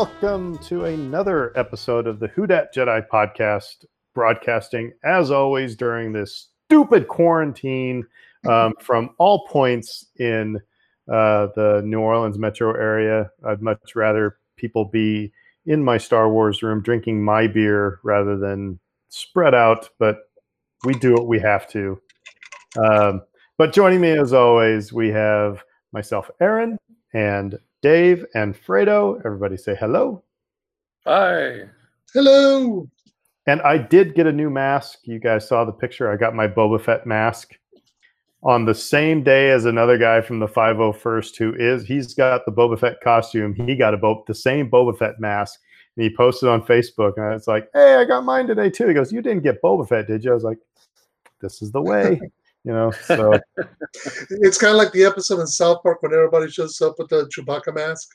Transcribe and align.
welcome 0.00 0.56
to 0.56 0.86
another 0.86 1.52
episode 1.58 2.06
of 2.06 2.20
the 2.20 2.28
Who 2.28 2.46
Dat 2.46 2.74
Jedi 2.74 3.06
podcast, 3.12 3.84
broadcasting 4.14 4.94
as 5.04 5.30
always 5.30 5.76
during 5.76 6.10
this 6.10 6.48
stupid 6.64 7.06
quarantine 7.06 8.06
um, 8.48 8.72
from 8.80 9.10
all 9.18 9.46
points 9.46 10.06
in 10.18 10.56
uh, 11.06 11.48
the 11.54 11.82
New 11.84 12.00
Orleans 12.00 12.38
metro 12.38 12.72
area. 12.72 13.30
I'd 13.46 13.60
much 13.60 13.94
rather 13.94 14.38
people 14.56 14.86
be 14.86 15.34
in 15.66 15.84
my 15.84 15.98
Star 15.98 16.30
Wars 16.30 16.62
room 16.62 16.80
drinking 16.80 17.22
my 17.22 17.46
beer 17.46 18.00
rather 18.02 18.38
than 18.38 18.80
spread 19.10 19.54
out, 19.54 19.90
but 19.98 20.16
we 20.82 20.94
do 20.94 21.12
what 21.12 21.28
we 21.28 21.38
have 21.40 21.68
to. 21.72 22.00
Um, 22.82 23.20
but 23.58 23.74
joining 23.74 24.00
me 24.00 24.12
as 24.12 24.32
always, 24.32 24.94
we 24.94 25.08
have 25.08 25.62
myself, 25.92 26.30
Aaron, 26.40 26.78
and 27.12 27.58
Dave 27.82 28.24
and 28.34 28.54
Fredo. 28.54 29.20
Everybody 29.24 29.56
say 29.56 29.74
hello. 29.74 30.22
Hi. 31.06 31.62
Hello. 32.12 32.88
And 33.46 33.62
I 33.62 33.78
did 33.78 34.14
get 34.14 34.26
a 34.26 34.32
new 34.32 34.50
mask. 34.50 35.00
You 35.04 35.18
guys 35.18 35.48
saw 35.48 35.64
the 35.64 35.72
picture. 35.72 36.10
I 36.10 36.16
got 36.16 36.34
my 36.34 36.46
Boba 36.46 36.80
Fett 36.80 37.06
mask 37.06 37.54
on 38.42 38.64
the 38.64 38.74
same 38.74 39.22
day 39.22 39.50
as 39.50 39.64
another 39.64 39.98
guy 39.98 40.20
from 40.20 40.40
the 40.40 40.46
501st 40.46 41.36
who 41.36 41.54
is 41.54 41.84
he's 41.84 42.14
got 42.14 42.44
the 42.44 42.52
Boba 42.52 42.78
Fett 42.78 43.00
costume. 43.02 43.54
He 43.54 43.76
got 43.76 43.94
a 43.94 43.96
Bo- 43.96 44.24
the 44.26 44.34
same 44.34 44.70
Boba 44.70 44.96
Fett 44.96 45.20
mask 45.20 45.60
and 45.96 46.04
he 46.04 46.14
posted 46.14 46.48
on 46.48 46.62
Facebook 46.62 47.14
and 47.16 47.34
it's 47.34 47.46
like, 47.46 47.68
"Hey, 47.74 47.96
I 47.96 48.04
got 48.04 48.24
mine 48.24 48.46
today 48.46 48.70
too." 48.70 48.88
He 48.88 48.94
goes, 48.94 49.12
"You 49.12 49.22
didn't 49.22 49.42
get 49.42 49.60
Boba 49.62 49.88
Fett, 49.88 50.06
did 50.06 50.24
you?" 50.24 50.30
I 50.30 50.34
was 50.34 50.44
like, 50.44 50.58
"This 51.40 51.62
is 51.62 51.72
the 51.72 51.82
way." 51.82 52.20
you 52.64 52.72
know, 52.72 52.90
so 52.90 53.32
it's 54.30 54.58
kind 54.58 54.72
of 54.72 54.76
like 54.76 54.92
the 54.92 55.04
episode 55.04 55.40
in 55.40 55.46
South 55.46 55.82
Park 55.82 56.02
when 56.02 56.12
everybody 56.12 56.50
shows 56.50 56.80
up 56.80 56.96
with 56.98 57.08
the 57.08 57.30
Chewbacca 57.34 57.74
mask. 57.74 58.08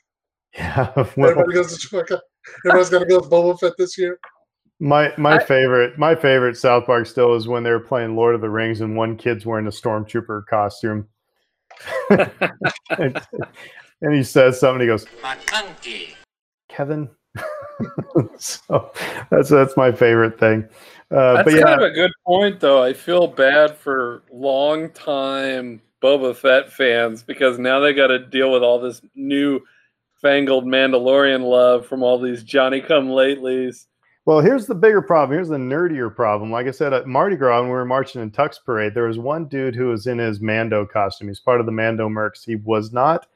Yeah, 0.54 0.92
well, 1.16 1.30
everybody 1.30 1.54
goes 1.54 1.76
to 1.76 1.88
Chewbacca. 1.88 2.20
Everybody's 2.64 2.90
gonna 2.90 3.06
go 3.06 3.18
with 3.18 3.30
Boba 3.30 3.58
Fett 3.58 3.72
this 3.76 3.98
year. 3.98 4.18
My 4.78 5.12
my 5.16 5.36
I, 5.36 5.44
favorite 5.44 5.98
my 5.98 6.14
favorite 6.14 6.56
South 6.56 6.86
Park 6.86 7.06
still 7.06 7.34
is 7.34 7.48
when 7.48 7.62
they 7.62 7.70
were 7.70 7.80
playing 7.80 8.14
Lord 8.14 8.34
of 8.34 8.40
the 8.40 8.50
Rings 8.50 8.82
and 8.82 8.96
one 8.96 9.16
kid's 9.16 9.44
wearing 9.46 9.66
a 9.66 9.70
stormtrooper 9.70 10.46
costume. 10.46 11.08
and, 12.10 12.30
and, 14.00 14.14
he 14.14 14.22
says 14.22 14.60
something. 14.60 14.80
He 14.80 14.86
goes, 14.86 15.06
Kevin. 16.68 17.10
so 18.38 18.92
that's 19.30 19.48
that's 19.48 19.76
my 19.76 19.92
favorite 19.92 20.38
thing. 20.38 20.68
Uh, 21.10 21.34
that's 21.34 21.54
yeah. 21.54 21.62
kind 21.62 21.82
of 21.82 21.90
a 21.90 21.94
good 21.94 22.12
point, 22.26 22.60
though. 22.60 22.82
I 22.82 22.92
feel 22.92 23.26
bad 23.26 23.76
for 23.76 24.22
long 24.32 24.90
time 24.90 25.80
Boba 26.02 26.34
Fett 26.34 26.72
fans 26.72 27.22
because 27.22 27.58
now 27.58 27.80
they 27.80 27.92
got 27.92 28.08
to 28.08 28.18
deal 28.18 28.50
with 28.50 28.62
all 28.62 28.80
this 28.80 29.00
new 29.14 29.60
fangled 30.20 30.64
Mandalorian 30.64 31.48
love 31.48 31.86
from 31.86 32.02
all 32.02 32.18
these 32.18 32.42
Johnny 32.42 32.80
Come 32.80 33.08
Latelys 33.08 33.86
well, 34.26 34.40
here's 34.40 34.66
the 34.66 34.74
bigger 34.74 35.00
problem. 35.00 35.36
Here's 35.36 35.48
the 35.48 35.56
nerdier 35.56 36.14
problem. 36.14 36.50
Like 36.50 36.66
I 36.66 36.72
said, 36.72 36.92
at 36.92 37.06
Mardi 37.06 37.36
Gras, 37.36 37.60
when 37.60 37.70
we 37.70 37.76
were 37.76 37.84
marching 37.84 38.20
in 38.20 38.32
Tucks 38.32 38.58
Parade, 38.58 38.92
there 38.92 39.06
was 39.06 39.20
one 39.20 39.46
dude 39.46 39.76
who 39.76 39.86
was 39.86 40.08
in 40.08 40.18
his 40.18 40.40
Mando 40.40 40.84
costume. 40.84 41.28
He's 41.28 41.38
part 41.38 41.60
of 41.60 41.66
the 41.66 41.72
Mando 41.72 42.08
Mercs. 42.08 42.44
He 42.44 42.56
was 42.56 42.92
not 42.92 43.28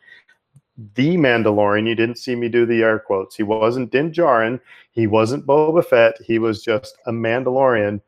the 0.95 1.17
Mandalorian. 1.17 1.89
You 1.89 1.95
didn't 1.95 2.19
see 2.19 2.35
me 2.35 2.49
do 2.49 2.67
the 2.67 2.83
air 2.83 2.99
quotes. 2.99 3.37
He 3.37 3.43
wasn't 3.43 3.93
Din 3.93 4.13
Djarin. 4.13 4.61
He 4.93 5.07
wasn't 5.07 5.47
Boba 5.47 5.85
Fett. 5.85 6.15
He 6.25 6.39
was 6.39 6.63
just 6.63 6.97
a 7.07 7.13
Mandalorian. 7.13 8.01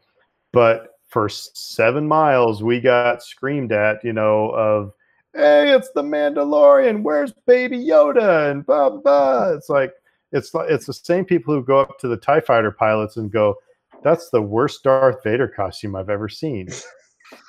But 0.52 0.98
for 1.08 1.28
seven 1.28 2.06
miles, 2.06 2.62
we 2.62 2.80
got 2.80 3.22
screamed 3.22 3.72
at, 3.72 4.02
you 4.04 4.12
know, 4.12 4.50
of, 4.50 4.92
hey, 5.34 5.74
it's 5.74 5.90
the 5.90 6.02
Mandalorian. 6.02 7.02
Where's 7.02 7.32
Baby 7.46 7.78
Yoda? 7.78 8.50
And 8.50 8.64
blah, 8.64 8.90
blah. 8.90 9.52
It's 9.52 9.68
like, 9.68 9.92
it's 10.32 10.50
it's 10.54 10.86
the 10.86 10.94
same 10.94 11.24
people 11.24 11.54
who 11.54 11.62
go 11.62 11.80
up 11.80 11.98
to 12.00 12.08
the 12.08 12.16
Tie 12.16 12.40
Fighter 12.40 12.70
pilots 12.70 13.18
and 13.18 13.30
go, 13.30 13.56
"That's 14.02 14.30
the 14.30 14.40
worst 14.40 14.82
Darth 14.82 15.22
Vader 15.22 15.46
costume 15.46 15.94
I've 15.94 16.08
ever 16.08 16.28
seen." 16.28 16.68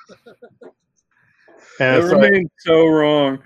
and 1.79 2.03
it 2.03 2.05
remains 2.05 2.37
like, 2.37 2.47
so 2.57 2.85
wrong. 2.87 3.39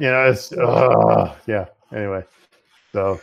You 0.00 0.10
know, 0.10 0.30
it's 0.30 0.52
uh, 0.52 1.34
yeah. 1.46 1.66
Anyway, 1.92 2.24
so 2.92 3.20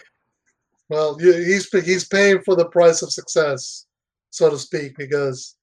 well, 0.90 1.18
he's 1.18 1.70
he's 1.70 2.06
paying 2.06 2.42
for 2.42 2.56
the 2.56 2.66
price 2.66 3.02
of 3.02 3.12
success, 3.12 3.86
so 4.30 4.50
to 4.50 4.58
speak, 4.58 4.96
because 4.98 5.56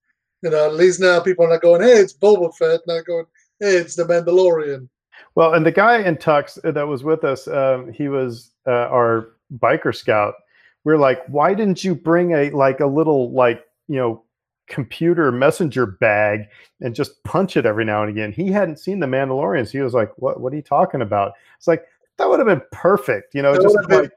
you 0.42 0.50
know 0.50 0.66
at 0.66 0.74
least 0.74 1.00
now 1.00 1.20
people 1.20 1.46
are 1.46 1.50
not 1.50 1.62
going, 1.62 1.82
"Hey, 1.82 2.00
it's 2.00 2.12
Boba 2.12 2.54
Fett," 2.56 2.80
not 2.86 3.06
going, 3.06 3.26
"Hey, 3.60 3.76
it's 3.76 3.94
the 3.94 4.04
Mandalorian." 4.04 4.88
Well, 5.34 5.54
and 5.54 5.64
the 5.64 5.72
guy 5.72 6.02
in 6.02 6.16
Tucks 6.16 6.58
that 6.64 6.86
was 6.86 7.04
with 7.04 7.24
us, 7.24 7.48
um, 7.48 7.92
he 7.92 8.08
was 8.08 8.50
uh, 8.66 8.88
our 8.88 9.30
biker 9.60 9.94
scout 9.94 10.34
we 10.84 10.92
are 10.92 10.98
like 10.98 11.24
why 11.26 11.54
didn't 11.54 11.82
you 11.82 11.94
bring 11.94 12.32
a 12.32 12.50
like 12.50 12.80
a 12.80 12.86
little 12.86 13.32
like 13.32 13.64
you 13.88 13.96
know 13.96 14.22
computer 14.66 15.30
messenger 15.30 15.86
bag 15.86 16.46
and 16.80 16.94
just 16.94 17.22
punch 17.24 17.56
it 17.56 17.66
every 17.66 17.84
now 17.84 18.02
and 18.02 18.10
again. 18.10 18.32
He 18.32 18.50
hadn't 18.50 18.78
seen 18.78 19.00
the 19.00 19.06
mandalorians 19.06 19.70
he 19.70 19.80
was 19.80 19.94
like 19.94 20.10
what 20.16 20.40
what 20.40 20.52
are 20.52 20.56
you 20.56 20.62
talking 20.62 21.02
about? 21.02 21.32
It's 21.56 21.68
like 21.68 21.84
that 22.18 22.28
would 22.28 22.38
have 22.38 22.48
been 22.48 22.62
perfect 22.72 23.34
you 23.34 23.42
know 23.42 23.52
that 23.52 23.62
just 23.62 23.76
like 23.76 23.88
been, 23.88 24.10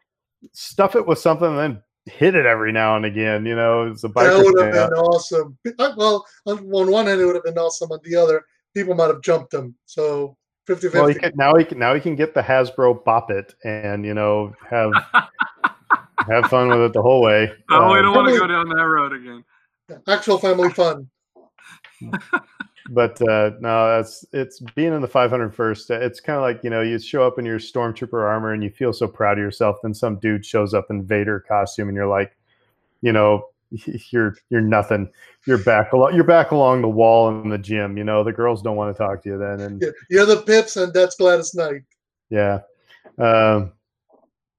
stuff 0.53 0.95
it 0.95 1.05
with 1.05 1.19
something 1.19 1.47
and 1.47 1.57
then 1.57 1.83
hit 2.05 2.35
it 2.35 2.45
every 2.45 2.71
now 2.71 2.95
and 2.95 3.05
again 3.05 3.45
you 3.45 3.55
know 3.55 3.87
it's 3.87 4.03
a 4.03 4.09
biker 4.09 4.37
that 4.37 4.45
would 4.45 4.75
have 4.75 4.89
been 4.89 4.99
awesome. 4.99 5.57
Well 5.97 6.25
on 6.45 6.69
one 6.69 7.07
hand 7.07 7.19
it 7.19 7.25
would 7.25 7.35
have 7.35 7.43
been 7.43 7.57
awesome 7.57 7.91
on 7.91 7.99
the 8.03 8.15
other 8.15 8.45
people 8.73 8.95
might 8.95 9.07
have 9.07 9.21
jumped 9.21 9.51
them 9.51 9.75
so 9.85 10.37
50 10.67 10.89
Well, 10.89 11.07
he 11.07 11.15
can, 11.15 11.31
now 11.35 11.55
he 11.55 11.63
can 11.63 11.79
now 11.79 11.93
he 11.95 12.01
can 12.01 12.15
get 12.15 12.33
the 12.33 12.41
Hasbro 12.41 13.03
Bop 13.03 13.31
It 13.31 13.55
and 13.63 14.05
you 14.05 14.13
know 14.13 14.53
have 14.69 14.91
have 16.27 16.45
fun 16.49 16.67
with 16.67 16.81
it 16.81 16.93
the 16.93 17.01
whole 17.01 17.21
way. 17.21 17.51
Oh, 17.69 17.83
um, 17.83 17.95
we 17.95 18.01
don't 18.01 18.15
want 18.15 18.27
to 18.27 18.37
go 18.37 18.47
down 18.47 18.67
that 18.69 18.83
road 18.83 19.13
again. 19.13 19.43
Actual 20.07 20.37
family 20.37 20.69
fun. 20.69 21.09
but 22.89 23.21
uh, 23.27 23.51
no, 23.59 23.95
that's 23.95 24.25
it's 24.33 24.59
being 24.75 24.93
in 24.93 25.01
the 25.01 25.07
501st. 25.07 26.01
It's 26.01 26.19
kind 26.19 26.37
of 26.37 26.43
like 26.43 26.63
you 26.63 26.69
know 26.69 26.81
you 26.81 26.99
show 26.99 27.25
up 27.25 27.39
in 27.39 27.45
your 27.45 27.59
stormtrooper 27.59 28.21
armor 28.21 28.53
and 28.53 28.63
you 28.63 28.69
feel 28.69 28.93
so 28.93 29.07
proud 29.07 29.37
of 29.37 29.43
yourself. 29.43 29.77
Then 29.81 29.93
some 29.93 30.17
dude 30.19 30.45
shows 30.45 30.73
up 30.73 30.87
in 30.89 31.03
Vader 31.03 31.39
costume 31.39 31.89
and 31.89 31.95
you're 31.95 32.07
like, 32.07 32.37
you 33.01 33.11
know, 33.11 33.47
you're 34.11 34.35
you're 34.49 34.61
nothing. 34.61 35.09
You're 35.45 35.63
back 35.63 35.93
along. 35.93 36.15
You're 36.15 36.23
back 36.23 36.51
along 36.51 36.81
the 36.81 36.89
wall 36.89 37.29
in 37.29 37.49
the 37.49 37.57
gym. 37.57 37.97
You 37.97 38.03
know 38.03 38.23
the 38.23 38.33
girls 38.33 38.61
don't 38.61 38.75
want 38.75 38.95
to 38.95 38.97
talk 38.97 39.23
to 39.23 39.29
you 39.29 39.37
then. 39.37 39.61
And 39.61 39.85
you're 40.09 40.25
the 40.25 40.41
pips, 40.41 40.77
and 40.77 40.93
that's 40.93 41.15
Gladys 41.15 41.53
Knight. 41.53 41.83
Yeah. 42.29 42.59
Um, 43.17 43.71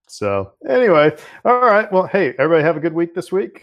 so 0.09 0.53
anyway, 0.69 1.15
all 1.45 1.61
right. 1.61 1.91
Well, 1.93 2.07
hey, 2.07 2.35
everybody 2.39 2.63
have 2.65 2.77
a 2.77 2.81
good 2.81 2.95
week 2.95 3.15
this 3.15 3.31
week. 3.31 3.63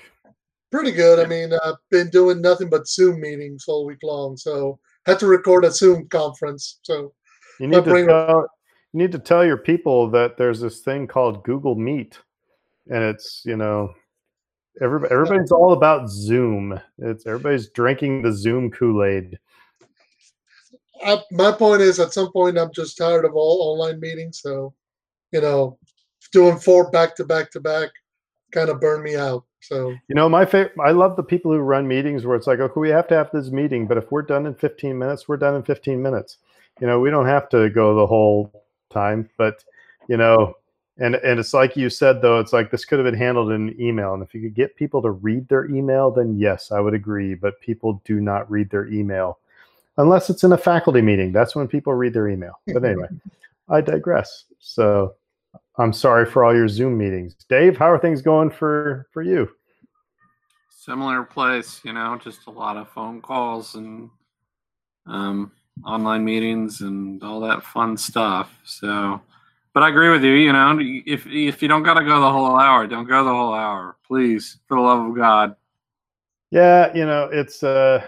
Pretty 0.72 0.92
good. 0.92 1.20
I 1.20 1.28
mean, 1.28 1.52
I've 1.64 1.76
been 1.90 2.09
doing 2.09 2.42
nothing 2.42 2.70
but 2.70 2.88
Zoom 2.88 3.22
meetings 3.22 3.66
all 3.68 3.86
week 3.86 4.03
long. 4.03 4.36
So 4.36 4.80
had 5.06 5.20
to 5.20 5.28
record 5.28 5.66
a 5.66 5.72
Zoom 5.72 6.08
conference. 6.09 6.80
So 6.84 7.14
you 7.59 7.68
need 7.68 7.86
to 7.86 8.06
tell, 8.06 8.48
you 8.94 9.00
need 9.00 9.12
to 9.12 9.20
tell 9.20 9.46
your 9.46 9.58
people 9.58 10.09
that 10.12 10.38
there's 10.38 10.59
this 10.59 10.81
thing 10.81 11.08
called 11.08 11.44
Google 11.44 11.75
Meet, 11.75 12.20
and 12.90 13.04
it's 13.04 13.44
you 13.46 13.56
know 13.56 13.94
Everybody, 14.81 15.14
everybody's 15.14 15.52
all 15.52 15.72
about 15.72 16.09
Zoom. 16.09 16.80
It's 16.98 17.25
everybody's 17.25 17.70
drinking 17.70 18.24
the 18.24 18.34
Zoom 18.34 18.70
Kool 18.72 19.06
Aid. 19.06 19.40
my 21.31 21.52
point 21.54 21.81
is, 21.81 22.00
at 22.00 22.12
some 22.12 22.31
point, 22.34 22.58
I'm 22.58 22.74
just 22.74 22.98
tired 22.98 23.24
of 23.24 23.36
all 23.36 23.62
online 23.62 24.02
meetings. 24.02 24.42
So, 24.42 24.74
you 25.31 25.40
know, 25.40 25.78
doing 26.34 26.57
four 26.57 26.92
back 26.92 27.16
to 27.16 27.24
back 27.24 27.51
to 27.51 27.62
back 27.62 27.89
kind 28.51 28.69
of 28.69 28.81
burned 28.81 29.04
me 29.04 29.16
out. 29.16 29.45
So, 29.67 29.95
you 30.07 30.15
know, 30.15 30.29
my 30.29 30.45
favorite, 30.45 30.73
I 30.83 30.91
love 30.91 31.15
the 31.15 31.23
people 31.23 31.51
who 31.51 31.59
run 31.59 31.88
meetings 31.88 32.25
where 32.25 32.35
it's 32.35 32.47
like, 32.47 32.59
okay, 32.59 32.79
we 32.79 32.89
have 32.89 33.07
to 33.07 33.15
have 33.15 33.31
this 33.31 33.50
meeting, 33.50 33.88
but 33.88 33.97
if 33.97 34.12
we're 34.12 34.21
done 34.21 34.45
in 34.45 34.56
15 34.56 34.97
minutes, 34.97 35.27
we're 35.27 35.38
done 35.38 35.56
in 35.56 35.63
15 35.63 36.01
minutes. 36.01 36.38
You 36.79 36.88
know, 36.88 37.00
we 37.00 37.09
don't 37.09 37.25
have 37.25 37.50
to 37.50 37.69
go 37.69 37.95
the 37.95 38.07
whole 38.07 38.63
time, 38.89 39.29
but 39.38 39.63
you 40.07 40.17
know, 40.17 40.56
and 40.97 41.15
and 41.15 41.39
it's 41.39 41.53
like 41.53 41.75
you 41.75 41.89
said 41.89 42.21
though 42.21 42.39
it's 42.39 42.53
like 42.53 42.71
this 42.71 42.85
could 42.85 43.00
have 43.00 43.06
been 43.06 43.19
handled 43.19 43.51
in 43.51 43.75
email 43.81 44.13
and 44.13 44.23
if 44.23 44.33
you 44.33 44.41
could 44.41 44.56
get 44.56 44.77
people 44.77 45.01
to 45.01 45.12
read 45.12 45.45
their 45.50 45.65
email 45.65 46.09
then 46.09 46.38
yes 46.38 46.71
i 46.71 46.79
would 46.79 46.94
agree 46.94 47.35
but 47.35 47.59
people 47.59 48.01
do 48.06 48.21
not 48.21 48.50
read 48.50 48.69
their 48.69 48.88
email 48.88 49.38
unless 49.97 50.29
it's 50.29 50.45
in 50.45 50.53
a 50.53 50.57
faculty 50.57 51.01
meeting. 51.01 51.31
That's 51.33 51.53
when 51.53 51.67
people 51.67 51.94
read 51.94 52.13
their 52.13 52.29
email. 52.29 52.59
But 52.67 52.85
anyway 52.85 53.07
i 53.69 53.81
digress. 53.81 54.45
So 54.59 55.15
i'm 55.77 55.94
sorry 55.94 56.25
for 56.25 56.44
all 56.44 56.56
your 56.56 56.68
zoom 56.68 56.98
meetings 56.98 57.36
dave 57.50 57.77
how 57.77 57.89
are 57.89 58.00
things 58.00 58.22
going 58.22 58.50
for 58.50 59.07
for 59.12 59.22
you 59.22 59.50
similar 60.69 61.24
place 61.24 61.81
you 61.83 61.94
know 61.94 62.19
just 62.24 62.48
a 62.48 62.51
lot 62.51 62.77
of 62.77 62.89
phone 62.89 63.22
calls 63.22 63.75
and 63.75 64.10
um, 65.07 65.51
online 65.86 66.24
meetings 66.24 66.81
and 66.81 67.24
all 67.24 67.39
that 67.39 67.63
fun 67.63 67.95
stuff 67.95 68.60
so 68.63 69.22
but 69.75 69.83
I 69.83 69.89
agree 69.89 70.10
with 70.10 70.24
you. 70.24 70.31
You 70.31 70.54
know, 70.54 70.80
if 70.80 71.27
if 71.27 71.62
you 71.62 71.68
don't 71.68 71.83
got 71.83 71.95
to 71.95 72.06
go 72.06 72.22
the 72.22 72.31
whole 72.31 72.57
hour, 72.57 72.88
don't 72.88 73.06
go 73.06 73.25
the 73.25 73.30
whole 73.30 73.54
hour, 73.54 73.98
please, 74.07 74.57
for 74.68 74.77
the 74.77 74.81
love 74.81 75.06
of 75.06 75.16
God. 75.16 75.54
Yeah, 76.50 76.95
you 76.95 77.06
know, 77.06 77.27
it's 77.30 77.62
uh, 77.62 78.01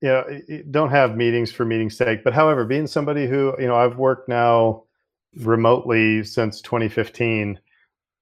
you 0.00 0.08
know, 0.08 0.40
don't 0.72 0.90
have 0.90 1.16
meetings 1.16 1.52
for 1.52 1.64
meeting's 1.64 1.96
sake. 1.96 2.24
But 2.24 2.34
however, 2.34 2.64
being 2.64 2.88
somebody 2.88 3.28
who 3.28 3.54
you 3.60 3.68
know, 3.68 3.76
I've 3.76 3.96
worked 3.96 4.28
now 4.28 4.82
remotely 5.38 6.24
since 6.24 6.60
2015. 6.60 7.58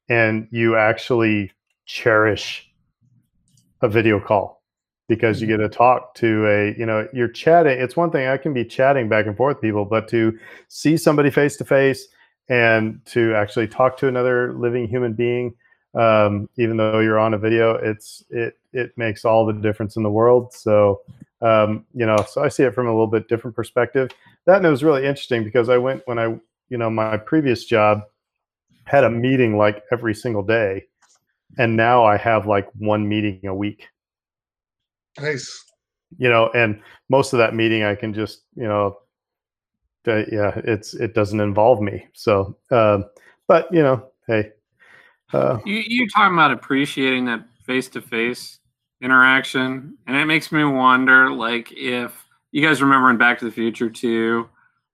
and 0.08 0.48
you 0.50 0.76
actually 0.76 1.52
cherish 1.86 2.70
a 3.82 3.88
video 3.88 4.20
call 4.20 4.62
because 5.08 5.40
you 5.40 5.46
get 5.46 5.58
to 5.58 5.68
talk 5.68 6.14
to 6.14 6.46
a 6.46 6.78
you 6.78 6.86
know 6.86 7.06
you're 7.12 7.28
chatting 7.28 7.78
it's 7.78 7.96
one 7.96 8.10
thing 8.10 8.26
i 8.28 8.36
can 8.36 8.54
be 8.54 8.64
chatting 8.64 9.08
back 9.08 9.26
and 9.26 9.36
forth 9.36 9.56
with 9.56 9.62
people 9.62 9.84
but 9.84 10.08
to 10.08 10.36
see 10.68 10.96
somebody 10.96 11.30
face 11.30 11.56
to 11.56 11.64
face 11.64 12.08
and 12.48 13.00
to 13.04 13.34
actually 13.34 13.66
talk 13.66 13.96
to 13.96 14.08
another 14.08 14.54
living 14.54 14.86
human 14.88 15.12
being 15.12 15.54
um, 15.94 16.48
even 16.56 16.78
though 16.78 17.00
you're 17.00 17.18
on 17.18 17.34
a 17.34 17.38
video 17.38 17.74
it's 17.74 18.24
it 18.30 18.58
it 18.72 18.96
makes 18.96 19.24
all 19.24 19.44
the 19.44 19.52
difference 19.52 19.96
in 19.96 20.02
the 20.02 20.10
world 20.10 20.52
so 20.52 21.02
um, 21.42 21.84
you 21.94 22.06
know 22.06 22.16
so 22.28 22.42
i 22.42 22.48
see 22.48 22.62
it 22.62 22.74
from 22.74 22.86
a 22.86 22.90
little 22.90 23.06
bit 23.06 23.28
different 23.28 23.54
perspective 23.54 24.10
that 24.46 24.62
was 24.62 24.82
really 24.82 25.02
interesting 25.02 25.44
because 25.44 25.68
i 25.68 25.76
went 25.76 26.00
when 26.06 26.18
i 26.18 26.34
you 26.72 26.78
know 26.78 26.88
my 26.88 27.18
previous 27.18 27.66
job 27.66 28.00
had 28.84 29.04
a 29.04 29.10
meeting 29.10 29.58
like 29.58 29.84
every 29.92 30.14
single 30.14 30.42
day 30.42 30.82
and 31.58 31.76
now 31.76 32.02
i 32.02 32.16
have 32.16 32.46
like 32.46 32.66
one 32.78 33.06
meeting 33.06 33.38
a 33.44 33.54
week 33.54 33.86
Nice. 35.20 35.64
you 36.16 36.30
know 36.30 36.50
and 36.54 36.80
most 37.10 37.34
of 37.34 37.38
that 37.38 37.54
meeting 37.54 37.82
i 37.84 37.94
can 37.94 38.14
just 38.14 38.44
you 38.56 38.66
know 38.66 38.96
uh, 40.08 40.24
yeah 40.32 40.58
it's 40.64 40.94
it 40.94 41.14
doesn't 41.14 41.40
involve 41.40 41.82
me 41.82 42.06
so 42.14 42.56
um 42.70 43.04
but 43.46 43.68
you 43.70 43.82
know 43.82 44.08
hey 44.26 44.50
uh, 45.34 45.58
You 45.66 45.76
you 45.76 46.08
talking 46.08 46.34
about 46.34 46.52
appreciating 46.52 47.26
that 47.26 47.44
face 47.66 47.88
to 47.90 48.00
face 48.00 48.58
interaction, 49.00 49.96
and 50.06 50.16
it 50.16 50.26
makes 50.26 50.52
me 50.52 50.62
wonder, 50.62 51.32
like, 51.32 51.72
if 51.72 52.12
you 52.50 52.60
guys 52.62 52.82
remember 52.82 53.08
in 53.08 53.16
Back 53.16 53.38
to 53.38 53.46
the 53.46 53.50
Future 53.50 53.88
too, 53.88 54.48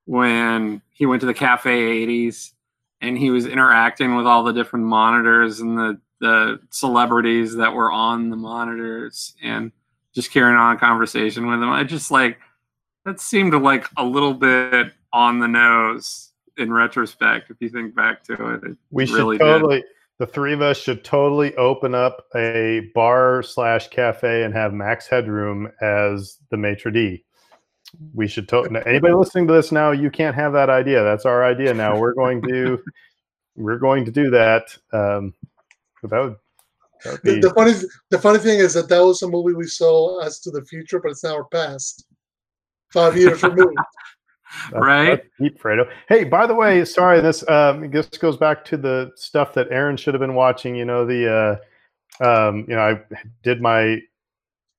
when 0.04 0.80
he 0.98 1.06
went 1.06 1.20
to 1.20 1.26
the 1.26 1.34
Cafe 1.34 1.70
80s 2.06 2.52
and 3.00 3.16
he 3.16 3.30
was 3.30 3.46
interacting 3.46 4.16
with 4.16 4.26
all 4.26 4.42
the 4.42 4.52
different 4.52 4.84
monitors 4.84 5.60
and 5.60 5.78
the 5.78 6.00
the 6.20 6.58
celebrities 6.70 7.54
that 7.54 7.72
were 7.72 7.92
on 7.92 8.28
the 8.28 8.36
monitors 8.36 9.36
and 9.40 9.70
just 10.12 10.32
carrying 10.32 10.56
on 10.56 10.74
a 10.74 10.78
conversation 10.78 11.46
with 11.46 11.60
them. 11.60 11.70
I 11.70 11.84
just 11.84 12.10
like 12.10 12.38
that 13.04 13.20
seemed 13.20 13.54
like 13.54 13.86
a 13.96 14.04
little 14.04 14.34
bit 14.34 14.92
on 15.12 15.38
the 15.38 15.46
nose 15.46 16.32
in 16.56 16.72
retrospect 16.72 17.50
if 17.50 17.56
you 17.60 17.68
think 17.68 17.94
back 17.94 18.24
to 18.24 18.54
it. 18.54 18.64
it 18.64 18.76
we 18.90 19.04
really 19.12 19.36
should 19.36 19.44
did. 19.44 19.52
totally 19.52 19.84
the 20.18 20.26
three 20.26 20.52
of 20.52 20.60
us 20.60 20.76
should 20.76 21.04
totally 21.04 21.54
open 21.54 21.94
up 21.94 22.26
a 22.34 22.90
bar 22.96 23.44
slash 23.44 23.86
cafe 23.86 24.42
and 24.42 24.52
have 24.52 24.72
max 24.72 25.06
headroom 25.06 25.70
as 25.80 26.38
the 26.50 26.56
maitre 26.56 26.90
d 26.90 27.24
we 28.14 28.28
should 28.28 28.48
totally 28.48 28.80
anybody 28.86 29.14
listening 29.14 29.46
to 29.46 29.52
this 29.54 29.72
now 29.72 29.90
you 29.92 30.10
can't 30.10 30.34
have 30.36 30.52
that 30.52 30.68
idea 30.68 31.02
that's 31.02 31.24
our 31.24 31.44
idea 31.44 31.72
now 31.72 31.98
we're 31.98 32.14
going 32.14 32.42
to 32.42 32.78
we're 33.56 33.78
going 33.78 34.04
to 34.04 34.10
do 34.10 34.30
that 34.30 34.76
um 34.92 35.32
but 36.02 36.10
that 36.10 36.20
would, 36.20 36.36
that 37.04 37.12
would 37.12 37.22
The, 37.22 37.34
be 37.34 37.40
the 37.40 37.54
funny 37.54 37.72
the 38.10 38.18
funny 38.18 38.38
thing 38.38 38.58
is 38.58 38.74
that 38.74 38.88
that 38.88 39.00
was 39.00 39.22
a 39.22 39.28
movie 39.28 39.54
we 39.54 39.66
saw 39.66 40.20
as 40.20 40.40
to 40.40 40.50
the 40.50 40.64
future, 40.64 41.00
but 41.00 41.10
it's 41.10 41.24
now 41.24 41.34
our 41.34 41.44
past. 41.44 42.06
Five 42.92 43.16
years 43.16 43.42
removed. 43.42 43.76
That's- 44.70 44.82
Right? 44.82 45.16
that's 45.16 45.28
deep, 45.38 45.60
Fredo. 45.60 45.90
Hey, 46.08 46.24
by 46.24 46.46
the 46.46 46.54
way, 46.54 46.82
sorry, 46.84 47.20
this 47.20 47.46
um, 47.50 47.90
this 47.90 48.06
goes 48.08 48.36
back 48.38 48.64
to 48.66 48.78
the 48.78 49.10
stuff 49.14 49.52
that 49.54 49.68
Aaron 49.70 49.96
should 49.96 50.14
have 50.14 50.20
been 50.20 50.34
watching. 50.34 50.74
You 50.74 50.86
know, 50.86 51.04
the 51.04 51.60
uh, 52.22 52.24
um, 52.24 52.64
you 52.66 52.74
know, 52.74 52.80
I 52.80 53.00
did 53.42 53.60
my 53.60 53.98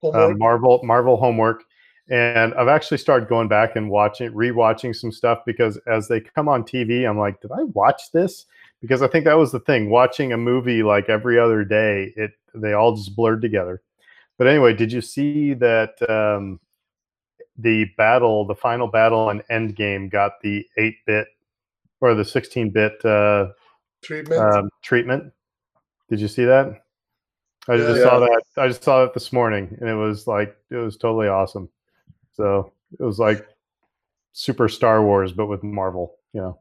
uh, 0.03 0.29
Marvel 0.37 0.81
Marvel 0.83 1.17
homework, 1.17 1.63
and 2.09 2.53
I've 2.55 2.67
actually 2.67 2.97
started 2.97 3.29
going 3.29 3.47
back 3.47 3.75
and 3.75 3.89
watching, 3.89 4.31
rewatching 4.31 4.95
some 4.95 5.11
stuff 5.11 5.39
because 5.45 5.77
as 5.87 6.07
they 6.07 6.19
come 6.21 6.49
on 6.49 6.63
TV, 6.63 7.07
I'm 7.07 7.17
like, 7.19 7.39
did 7.41 7.51
I 7.51 7.63
watch 7.63 8.11
this? 8.11 8.45
Because 8.81 9.01
I 9.01 9.07
think 9.07 9.25
that 9.25 9.37
was 9.37 9.51
the 9.51 9.59
thing. 9.59 9.89
Watching 9.89 10.33
a 10.33 10.37
movie 10.37 10.83
like 10.83 11.09
every 11.09 11.37
other 11.39 11.63
day, 11.63 12.13
it 12.15 12.31
they 12.55 12.73
all 12.73 12.95
just 12.95 13.15
blurred 13.15 13.41
together. 13.41 13.81
But 14.37 14.47
anyway, 14.47 14.73
did 14.73 14.91
you 14.91 15.01
see 15.01 15.53
that 15.55 16.01
um, 16.09 16.59
the 17.57 17.85
battle, 17.97 18.45
the 18.45 18.55
final 18.55 18.87
battle 18.87 19.29
in 19.29 19.41
Endgame, 19.51 20.09
got 20.09 20.39
the 20.41 20.65
eight 20.77 20.95
bit 21.05 21.27
or 22.01 22.15
the 22.15 22.25
sixteen 22.25 22.69
bit 22.69 23.03
uh, 23.05 23.49
treatment. 24.01 24.39
um, 24.41 24.69
treatment. 24.81 25.31
Did 26.09 26.21
you 26.21 26.27
see 26.29 26.45
that? 26.45 26.83
I 27.67 27.75
Yeah. 27.75 27.87
just 27.87 28.01
saw 28.01 28.19
that. 28.19 28.43
I 28.57 28.67
just 28.69 28.83
saw 28.83 29.03
it 29.03 29.13
this 29.13 29.33
morning, 29.33 29.77
and 29.79 29.89
it 29.89 29.95
was 29.95 30.25
like 30.25 30.55
it 30.71 30.77
was 30.77 30.97
totally 30.97 31.27
awesome. 31.27 31.69
So 32.39 32.71
it 32.97 33.03
was 33.03 33.19
like 33.19 33.45
super 34.31 34.69
Star 34.69 35.03
Wars, 35.03 35.33
but 35.33 35.47
with 35.47 35.61
Marvel. 35.61 36.15
You 36.31 36.41
know, 36.41 36.59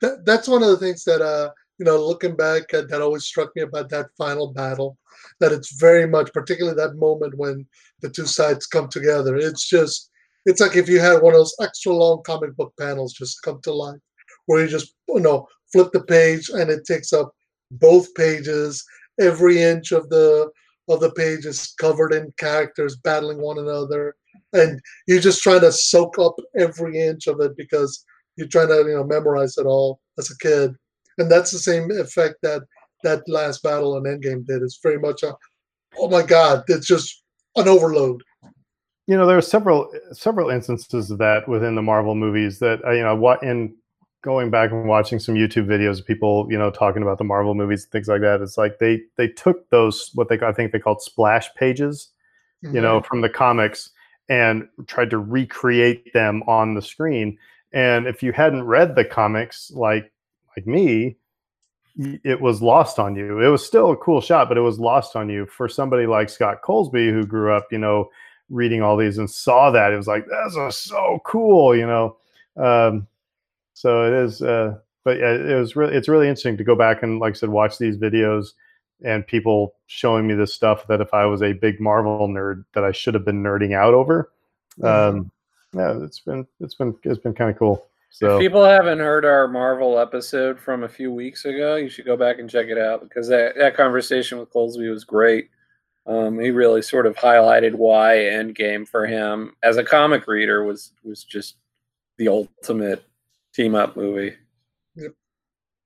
that, 0.00 0.24
that's 0.24 0.48
one 0.48 0.62
of 0.62 0.70
the 0.70 0.78
things 0.78 1.04
that 1.04 1.20
uh 1.20 1.50
you 1.78 1.84
know 1.84 1.98
looking 1.98 2.34
back 2.34 2.72
at, 2.72 2.88
that 2.88 3.02
always 3.02 3.24
struck 3.24 3.50
me 3.54 3.62
about 3.62 3.90
that 3.90 4.06
final 4.16 4.52
battle 4.52 4.96
that 5.40 5.52
it's 5.52 5.78
very 5.78 6.06
much 6.06 6.32
particularly 6.32 6.76
that 6.76 6.96
moment 6.96 7.36
when 7.36 7.66
the 8.00 8.08
two 8.08 8.26
sides 8.26 8.66
come 8.66 8.88
together 8.88 9.36
it's 9.36 9.68
just 9.68 10.10
it's 10.46 10.60
like 10.60 10.76
if 10.76 10.88
you 10.88 11.00
had 11.00 11.20
one 11.20 11.32
of 11.34 11.40
those 11.40 11.56
extra 11.60 11.92
long 11.92 12.22
comic 12.22 12.54
book 12.56 12.72
panels 12.78 13.12
just 13.12 13.42
come 13.42 13.60
to 13.62 13.72
life 13.72 13.98
where 14.46 14.62
you 14.62 14.68
just 14.68 14.94
you 15.08 15.18
know 15.18 15.46
flip 15.72 15.90
the 15.92 16.04
page 16.04 16.48
and 16.50 16.70
it 16.70 16.84
takes 16.86 17.12
up 17.12 17.32
both 17.72 18.14
pages 18.14 18.84
every 19.20 19.60
inch 19.60 19.90
of 19.90 20.08
the 20.10 20.48
of 20.88 21.00
the 21.00 21.10
page 21.12 21.46
is 21.46 21.74
covered 21.78 22.12
in 22.12 22.32
characters 22.38 22.96
battling 22.96 23.40
one 23.40 23.58
another. 23.58 24.14
And 24.52 24.80
you're 25.06 25.20
just 25.20 25.42
trying 25.42 25.60
to 25.60 25.72
soak 25.72 26.18
up 26.18 26.36
every 26.56 27.00
inch 27.00 27.26
of 27.26 27.40
it 27.40 27.56
because 27.56 28.04
you're 28.36 28.48
trying 28.48 28.68
to 28.68 28.76
you 28.88 28.96
know 28.96 29.04
memorize 29.04 29.56
it 29.58 29.66
all 29.66 30.00
as 30.18 30.30
a 30.30 30.38
kid. 30.38 30.74
And 31.18 31.30
that's 31.30 31.50
the 31.50 31.58
same 31.58 31.90
effect 31.90 32.36
that 32.42 32.62
that 33.04 33.28
last 33.28 33.62
battle 33.62 33.96
in 33.96 34.04
endgame 34.04 34.44
did. 34.44 34.62
It's 34.62 34.80
very 34.82 34.98
much 34.98 35.22
a 35.22 35.34
oh 35.98 36.08
my 36.08 36.22
god 36.22 36.64
it's 36.68 36.86
just 36.86 37.22
an 37.56 37.68
overload. 37.68 38.22
You 39.06 39.16
know 39.16 39.26
there 39.26 39.38
are 39.38 39.42
several 39.42 39.92
several 40.12 40.50
instances 40.50 41.10
of 41.10 41.18
that 41.18 41.48
within 41.48 41.74
the 41.74 41.82
Marvel 41.82 42.14
movies 42.14 42.58
that 42.58 42.84
uh, 42.84 42.90
you 42.90 43.02
know 43.02 43.16
what 43.16 43.42
in 43.42 43.76
going 44.24 44.50
back 44.50 44.72
and 44.72 44.88
watching 44.88 45.20
some 45.20 45.36
YouTube 45.36 45.66
videos 45.66 46.00
of 46.00 46.06
people 46.06 46.48
you 46.50 46.58
know 46.58 46.70
talking 46.70 47.02
about 47.02 47.18
the 47.18 47.24
Marvel 47.24 47.54
movies 47.54 47.84
and 47.84 47.92
things 47.92 48.08
like 48.08 48.22
that. 48.22 48.40
It's 48.40 48.58
like 48.58 48.78
they 48.80 49.02
they 49.16 49.28
took 49.28 49.68
those 49.70 50.10
what 50.14 50.28
they 50.28 50.40
I 50.40 50.52
think 50.52 50.72
they 50.72 50.80
called 50.80 51.02
splash 51.02 51.48
pages 51.54 52.08
you 52.72 52.80
know, 52.80 53.00
from 53.02 53.20
the 53.20 53.28
comics 53.28 53.90
and 54.28 54.66
tried 54.86 55.10
to 55.10 55.18
recreate 55.18 56.12
them 56.12 56.42
on 56.46 56.74
the 56.74 56.82
screen. 56.82 57.38
And 57.72 58.06
if 58.06 58.22
you 58.22 58.32
hadn't 58.32 58.64
read 58.64 58.94
the 58.94 59.04
comics 59.04 59.70
like 59.72 60.10
like 60.56 60.66
me, 60.66 61.16
it 61.96 62.40
was 62.40 62.62
lost 62.62 62.98
on 62.98 63.16
you. 63.16 63.40
It 63.40 63.48
was 63.48 63.64
still 63.64 63.90
a 63.90 63.96
cool 63.96 64.20
shot, 64.20 64.48
but 64.48 64.56
it 64.56 64.62
was 64.62 64.78
lost 64.78 65.16
on 65.16 65.28
you. 65.28 65.46
For 65.46 65.68
somebody 65.68 66.06
like 66.06 66.28
Scott 66.28 66.62
Colesby 66.62 67.12
who 67.12 67.26
grew 67.26 67.52
up, 67.52 67.66
you 67.70 67.78
know, 67.78 68.08
reading 68.50 68.82
all 68.82 68.96
these 68.96 69.18
and 69.18 69.30
saw 69.30 69.70
that, 69.72 69.92
it 69.92 69.96
was 69.96 70.06
like, 70.06 70.26
this 70.26 70.56
is 70.56 70.76
so 70.76 71.20
cool, 71.24 71.76
you 71.76 71.86
know. 71.86 72.16
Um, 72.56 73.08
so 73.74 74.06
it 74.06 74.24
is 74.24 74.40
uh 74.42 74.76
but 75.04 75.18
yeah, 75.18 75.32
it 75.32 75.54
was 75.54 75.76
really 75.76 75.94
it's 75.94 76.08
really 76.08 76.28
interesting 76.28 76.56
to 76.56 76.64
go 76.64 76.74
back 76.74 77.02
and 77.02 77.20
like 77.20 77.34
I 77.34 77.36
said, 77.36 77.50
watch 77.50 77.78
these 77.78 77.96
videos 77.96 78.52
and 79.04 79.26
people 79.26 79.74
showing 79.86 80.26
me 80.26 80.34
this 80.34 80.54
stuff 80.54 80.86
that 80.86 81.00
if 81.00 81.12
I 81.12 81.26
was 81.26 81.42
a 81.42 81.52
big 81.52 81.78
Marvel 81.78 82.26
nerd 82.26 82.64
that 82.72 82.84
I 82.84 82.92
should 82.92 83.14
have 83.14 83.24
been 83.24 83.42
nerding 83.42 83.74
out 83.74 83.92
over. 83.92 84.32
Um, 84.82 85.30
yeah, 85.74 86.02
it's 86.02 86.20
been 86.20 86.46
it's 86.60 86.74
been 86.74 86.96
it's 87.04 87.18
been 87.18 87.34
kind 87.34 87.50
of 87.50 87.58
cool. 87.58 87.86
So 88.10 88.36
If 88.36 88.40
people 88.40 88.64
haven't 88.64 89.00
heard 89.00 89.24
our 89.24 89.46
Marvel 89.48 89.98
episode 89.98 90.58
from 90.58 90.84
a 90.84 90.88
few 90.88 91.12
weeks 91.12 91.44
ago, 91.44 91.76
you 91.76 91.90
should 91.90 92.06
go 92.06 92.16
back 92.16 92.38
and 92.38 92.48
check 92.48 92.68
it 92.68 92.78
out 92.78 93.02
because 93.02 93.28
that, 93.28 93.56
that 93.56 93.76
conversation 93.76 94.38
with 94.38 94.52
Colesby 94.52 94.88
was 94.88 95.04
great. 95.04 95.50
Um, 96.06 96.38
he 96.38 96.50
really 96.50 96.80
sort 96.80 97.06
of 97.06 97.16
highlighted 97.16 97.74
why 97.74 98.14
Endgame 98.16 98.86
for 98.86 99.04
him 99.06 99.56
as 99.62 99.78
a 99.78 99.84
comic 99.84 100.26
reader 100.28 100.64
was 100.64 100.92
was 101.02 101.24
just 101.24 101.56
the 102.16 102.28
ultimate 102.28 103.04
team 103.54 103.74
up 103.74 103.96
movie. 103.96 104.34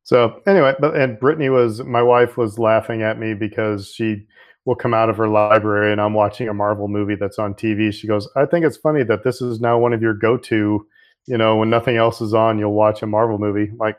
so 0.04 0.40
anyway, 0.46 0.74
but 0.80 0.96
and 0.96 1.18
Brittany 1.20 1.48
was 1.48 1.82
my 1.82 2.02
wife 2.02 2.36
was 2.36 2.58
laughing 2.58 3.02
at 3.02 3.18
me 3.18 3.34
because 3.34 3.92
she 3.92 4.26
will 4.64 4.76
come 4.76 4.92
out 4.92 5.08
of 5.08 5.16
her 5.16 5.28
library 5.28 5.92
and 5.92 6.00
I'm 6.00 6.12
watching 6.12 6.48
a 6.48 6.54
Marvel 6.54 6.88
movie 6.88 7.14
that's 7.14 7.38
on 7.38 7.54
TV. 7.54 7.92
She 7.92 8.06
goes, 8.06 8.28
I 8.36 8.44
think 8.44 8.66
it's 8.66 8.76
funny 8.76 9.02
that 9.04 9.24
this 9.24 9.40
is 9.40 9.60
now 9.60 9.78
one 9.78 9.94
of 9.94 10.02
your 10.02 10.12
go 10.12 10.36
to, 10.36 10.86
you 11.26 11.38
know, 11.38 11.56
when 11.56 11.70
nothing 11.70 11.96
else 11.96 12.20
is 12.20 12.34
on, 12.34 12.58
you'll 12.58 12.74
watch 12.74 13.02
a 13.02 13.06
Marvel 13.06 13.38
movie. 13.38 13.72
Like 13.78 13.98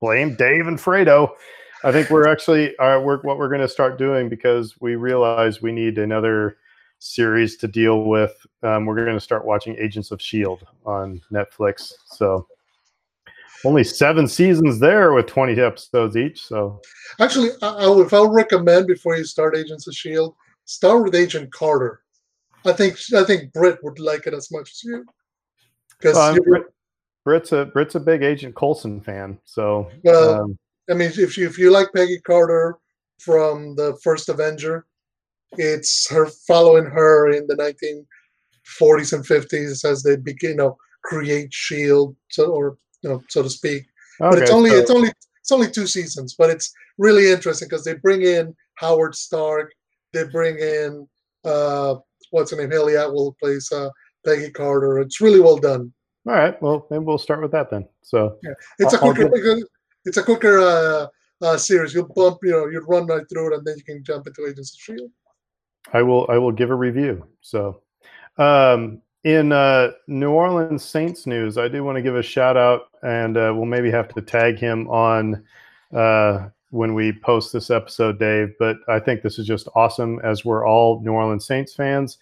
blame 0.00 0.34
Dave 0.36 0.66
and 0.66 0.78
Fredo. 0.78 1.30
I 1.84 1.92
think 1.92 2.10
we're 2.10 2.28
actually 2.28 2.76
uh, 2.78 3.00
we're, 3.00 3.22
what 3.22 3.38
we're 3.38 3.48
going 3.48 3.60
to 3.60 3.68
start 3.68 3.98
doing 3.98 4.28
because 4.28 4.74
we 4.80 4.96
realize 4.96 5.62
we 5.62 5.72
need 5.72 5.96
another 5.96 6.56
series 6.98 7.56
to 7.58 7.68
deal 7.68 8.04
with. 8.04 8.34
Um, 8.62 8.86
we're 8.86 8.96
going 8.96 9.16
to 9.16 9.20
start 9.20 9.44
watching 9.44 9.76
Agents 9.78 10.10
of 10.10 10.20
Shield 10.20 10.66
on 10.84 11.20
Netflix. 11.32 11.92
So 12.06 12.46
only 13.64 13.84
seven 13.84 14.28
seasons 14.28 14.78
there 14.78 15.12
with 15.12 15.26
twenty 15.26 15.60
episodes 15.60 16.16
each. 16.16 16.42
So 16.44 16.80
actually 17.20 17.50
I, 17.62 17.90
if 18.00 18.12
i 18.12 18.20
would 18.20 18.32
recommend 18.32 18.86
before 18.86 19.16
you 19.16 19.24
start 19.24 19.56
agents 19.56 19.86
of 19.86 19.94
shield 19.94 20.34
start 20.64 21.02
with 21.02 21.14
agent 21.14 21.52
carter 21.52 22.02
i 22.64 22.72
think 22.72 22.96
i 23.16 23.24
think 23.24 23.52
brit 23.52 23.82
would 23.82 23.98
like 23.98 24.26
it 24.26 24.34
as 24.34 24.50
much 24.52 24.70
as 24.70 24.84
you 24.84 25.04
because 25.98 26.16
um, 26.16 26.38
Brit, 26.44 26.66
Brit's 27.24 27.52
a 27.52 27.66
Brit's 27.66 27.94
a 27.94 28.00
big 28.00 28.22
Agent 28.22 28.54
Coulson 28.54 29.00
fan. 29.00 29.38
So 29.44 29.90
Well, 30.04 30.42
um, 30.42 30.58
I 30.90 30.94
mean, 30.94 31.10
if 31.14 31.36
you 31.36 31.46
if 31.46 31.58
you 31.58 31.70
like 31.70 31.88
Peggy 31.94 32.20
Carter 32.20 32.78
from 33.18 33.74
the 33.74 33.98
first 34.02 34.28
Avenger, 34.28 34.86
it's 35.52 36.08
her 36.10 36.26
following 36.46 36.84
her 36.84 37.30
in 37.30 37.46
the 37.46 37.54
1940s 37.56 39.12
and 39.12 39.24
50s 39.26 39.84
as 39.84 40.02
they 40.02 40.16
begin, 40.16 40.50
you 40.50 40.56
know, 40.56 40.76
create 41.04 41.52
Shield, 41.52 42.14
so 42.28 42.50
or 42.52 42.76
you 43.02 43.10
know, 43.10 43.22
so 43.28 43.42
to 43.42 43.48
speak. 43.50 43.84
but 44.18 44.38
it's 44.42 44.50
only 44.50 44.70
so- 44.70 44.76
it's 44.78 44.90
only 44.90 45.08
it's 45.40 45.52
only 45.52 45.70
two 45.70 45.86
seasons, 45.86 46.34
but 46.38 46.50
it's 46.50 46.72
really 46.98 47.30
interesting 47.30 47.68
because 47.68 47.84
they 47.84 47.94
bring 47.94 48.22
in 48.22 48.54
Howard 48.74 49.14
Stark, 49.14 49.72
they 50.12 50.24
bring 50.24 50.58
in 50.58 51.08
uh 51.44 51.94
what's 52.30 52.50
her 52.50 52.56
name, 52.58 52.70
Hayley 52.70 52.96
Atwell 52.96 53.34
plays 53.40 53.70
uh, 53.72 53.88
Peggy 54.26 54.50
Carter. 54.50 54.98
It's 54.98 55.20
really 55.20 55.40
well 55.40 55.56
done. 55.56 55.92
all 56.26 56.34
right. 56.34 56.60
Well, 56.60 56.86
then 56.90 57.04
we'll 57.06 57.16
start 57.16 57.40
with 57.40 57.52
that 57.52 57.70
then. 57.70 57.88
So 58.02 58.36
It's 58.78 58.92
a 58.92 58.98
I'll- 58.98 59.08
I'll 59.08 59.14
quicker 59.14 59.58
it's 60.04 60.16
a 60.16 60.22
quicker 60.22 60.58
uh, 60.60 61.06
uh, 61.42 61.56
series. 61.56 61.92
You'll 61.94 62.12
bump, 62.14 62.38
you 62.42 62.50
know, 62.52 62.66
you 62.66 62.80
run 62.80 63.06
right 63.06 63.24
through 63.30 63.52
it, 63.52 63.58
and 63.58 63.66
then 63.66 63.76
you 63.78 63.84
can 63.84 64.02
jump 64.04 64.26
into 64.26 64.46
Agents 64.46 64.72
of 64.74 64.80
Shield. 64.80 65.10
I 65.92 66.02
will 66.02 66.26
I 66.28 66.38
will 66.38 66.52
give 66.52 66.70
a 66.70 66.74
review. 66.74 67.26
So 67.40 67.82
um, 68.36 69.00
in 69.24 69.52
uh, 69.52 69.92
New 70.06 70.30
Orleans 70.30 70.84
Saints 70.84 71.26
news, 71.26 71.58
I 71.58 71.68
do 71.68 71.82
want 71.84 71.96
to 71.96 72.02
give 72.02 72.16
a 72.16 72.22
shout 72.22 72.56
out, 72.56 72.88
and 73.02 73.36
uh, 73.36 73.52
we'll 73.54 73.66
maybe 73.66 73.90
have 73.90 74.12
to 74.14 74.22
tag 74.22 74.58
him 74.58 74.88
on 74.88 75.44
uh, 75.94 76.48
when 76.70 76.94
we 76.94 77.12
post 77.12 77.52
this 77.52 77.70
episode, 77.70 78.18
Dave. 78.18 78.54
But 78.58 78.76
I 78.88 79.00
think 79.00 79.22
this 79.22 79.38
is 79.38 79.46
just 79.46 79.68
awesome, 79.74 80.20
as 80.22 80.44
we're 80.44 80.66
all 80.66 81.00
New 81.02 81.12
Orleans 81.12 81.46
Saints 81.46 81.74
fans. 81.74 82.18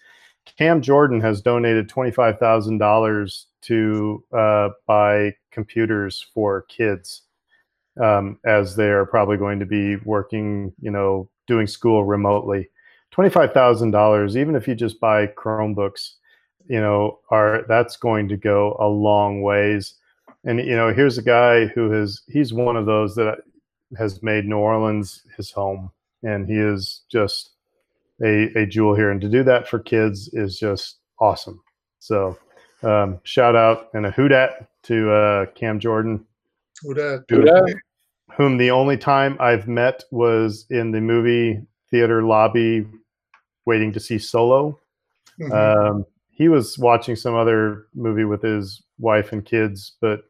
Cam 0.57 0.81
Jordan 0.81 1.19
has 1.21 1.41
donated 1.41 1.89
twenty 1.89 2.11
five 2.11 2.39
thousand 2.39 2.77
dollars 2.77 3.47
to 3.63 4.23
uh, 4.31 4.69
buy 4.85 5.33
computers 5.51 6.25
for 6.33 6.61
kids, 6.63 7.23
um, 8.01 8.39
as 8.45 8.75
they 8.75 8.89
are 8.89 9.05
probably 9.05 9.35
going 9.35 9.59
to 9.59 9.65
be 9.65 9.97
working, 9.97 10.71
you 10.79 10.89
know, 10.89 11.29
doing 11.47 11.67
school 11.67 12.05
remotely 12.05 12.69
twenty-five 13.11 13.53
thousand 13.53 13.91
dollars, 13.91 14.37
even 14.37 14.55
if 14.55 14.67
you 14.67 14.75
just 14.75 14.99
buy 14.99 15.27
Chromebooks, 15.27 16.11
you 16.67 16.79
know, 16.79 17.19
are 17.29 17.63
that's 17.67 17.97
going 17.97 18.27
to 18.29 18.37
go 18.37 18.75
a 18.79 18.87
long 18.87 19.41
ways. 19.41 19.95
And 20.43 20.59
you 20.59 20.75
know, 20.75 20.93
here's 20.93 21.17
a 21.17 21.23
guy 21.23 21.65
who 21.67 21.91
has 21.91 22.21
he's 22.27 22.53
one 22.53 22.77
of 22.77 22.85
those 22.85 23.15
that 23.15 23.39
has 23.97 24.21
made 24.21 24.45
New 24.45 24.57
Orleans 24.57 25.23
his 25.35 25.51
home, 25.51 25.91
and 26.23 26.47
he 26.47 26.55
is 26.57 27.01
just 27.11 27.51
a 28.23 28.51
a 28.57 28.65
jewel 28.65 28.95
here. 28.95 29.11
And 29.11 29.21
to 29.21 29.29
do 29.29 29.43
that 29.43 29.67
for 29.67 29.79
kids 29.79 30.29
is 30.33 30.57
just 30.59 30.97
awesome. 31.19 31.61
So, 31.99 32.37
um, 32.83 33.19
shout 33.23 33.55
out 33.55 33.89
and 33.93 34.05
a 34.05 34.11
hoot 34.11 34.31
at 34.31 34.67
to 34.83 35.11
uh, 35.11 35.45
Cam 35.55 35.79
Jordan 35.79 36.25
Who 37.29 37.43
that? 37.43 37.67
who- 37.67 37.75
whom 38.35 38.57
the 38.57 38.69
only 38.69 38.97
time 38.97 39.35
I've 39.39 39.67
met 39.67 40.03
was 40.11 40.65
in 40.69 40.91
the 40.91 41.01
movie 41.01 41.59
theater 41.89 42.23
lobby 42.23 42.85
waiting 43.65 43.91
to 43.93 43.99
see 43.99 44.17
Solo. 44.17 44.79
Mhm. 45.39 45.51
Um, 45.51 46.05
he 46.31 46.49
was 46.49 46.77
watching 46.77 47.15
some 47.15 47.35
other 47.35 47.87
movie 47.95 48.25
with 48.25 48.41
his 48.41 48.83
wife 48.99 49.31
and 49.31 49.45
kids, 49.45 49.97
but 50.01 50.21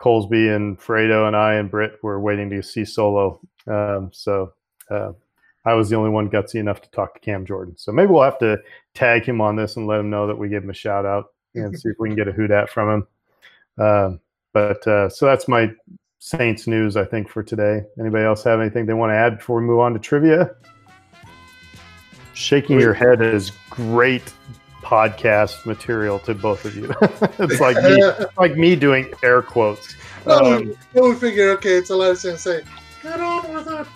Colesby 0.00 0.54
and 0.54 0.78
Fredo 0.78 1.26
and 1.26 1.36
I 1.36 1.54
and 1.54 1.70
Britt 1.70 2.02
were 2.02 2.20
waiting 2.20 2.50
to 2.50 2.62
see 2.62 2.84
Solo. 2.84 3.40
Um, 3.66 4.10
so 4.12 4.52
uh, 4.90 5.12
I 5.64 5.74
was 5.74 5.90
the 5.90 5.96
only 5.96 6.10
one 6.10 6.30
gutsy 6.30 6.56
enough 6.56 6.80
to 6.82 6.90
talk 6.90 7.14
to 7.14 7.20
Cam 7.20 7.44
Jordan. 7.44 7.76
So 7.76 7.92
maybe 7.92 8.12
we'll 8.12 8.22
have 8.22 8.38
to 8.38 8.58
tag 8.94 9.24
him 9.24 9.40
on 9.40 9.56
this 9.56 9.76
and 9.76 9.86
let 9.86 10.00
him 10.00 10.10
know 10.10 10.26
that 10.26 10.38
we 10.38 10.48
gave 10.48 10.62
him 10.62 10.70
a 10.70 10.74
shout 10.74 11.04
out 11.04 11.32
and 11.54 11.78
see 11.78 11.88
if 11.88 11.96
we 11.98 12.08
can 12.08 12.16
get 12.16 12.28
a 12.28 12.32
hoot 12.32 12.50
at 12.50 12.70
from 12.70 12.88
him. 12.90 13.84
Um, 13.84 14.20
but 14.52 14.86
uh, 14.86 15.08
so 15.08 15.26
that's 15.26 15.48
my 15.48 15.70
Saints 16.18 16.66
news, 16.66 16.96
I 16.96 17.04
think, 17.04 17.28
for 17.28 17.42
today. 17.42 17.82
Anybody 18.00 18.24
else 18.24 18.42
have 18.44 18.60
anything 18.60 18.86
they 18.86 18.94
want 18.94 19.10
to 19.10 19.16
add 19.16 19.38
before 19.38 19.60
we 19.60 19.66
move 19.66 19.80
on 19.80 19.92
to 19.92 19.98
trivia? 19.98 20.50
Shaking 22.36 22.78
your 22.78 22.92
head 22.92 23.22
is 23.22 23.50
great 23.70 24.34
podcast 24.82 25.64
material 25.64 26.18
to 26.18 26.34
both 26.34 26.66
of 26.66 26.76
you. 26.76 26.92
it's 27.38 27.60
like 27.60 27.76
me, 27.76 27.96
it's 27.96 28.36
like 28.36 28.56
me 28.56 28.76
doing 28.76 29.10
air 29.22 29.40
quotes. 29.40 29.96
Well, 30.26 30.44
Um, 30.56 30.66
we, 30.66 31.00
well, 31.00 31.14
figure, 31.14 31.48
okay, 31.52 31.76
it's 31.76 31.88
a 31.88 31.96
lot 31.96 32.10
of 32.10 32.20
things 32.20 32.42
to 32.42 32.60
say. 32.60 32.70
Get 33.02 33.20
on 33.20 33.54
with 33.54 33.68
it. 33.68 33.86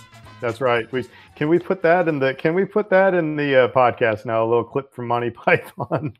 that's 0.40 0.62
right. 0.62 0.90
We 0.90 1.04
can 1.36 1.50
we 1.50 1.58
put 1.58 1.82
that 1.82 2.08
in 2.08 2.18
the 2.18 2.32
can 2.32 2.54
we 2.54 2.64
put 2.64 2.88
that 2.88 3.12
in 3.12 3.36
the 3.36 3.64
uh, 3.64 3.68
podcast 3.68 4.24
now? 4.24 4.42
A 4.42 4.46
little 4.46 4.64
clip 4.64 4.94
from 4.94 5.08
Monty 5.08 5.30
Python. 5.44 6.14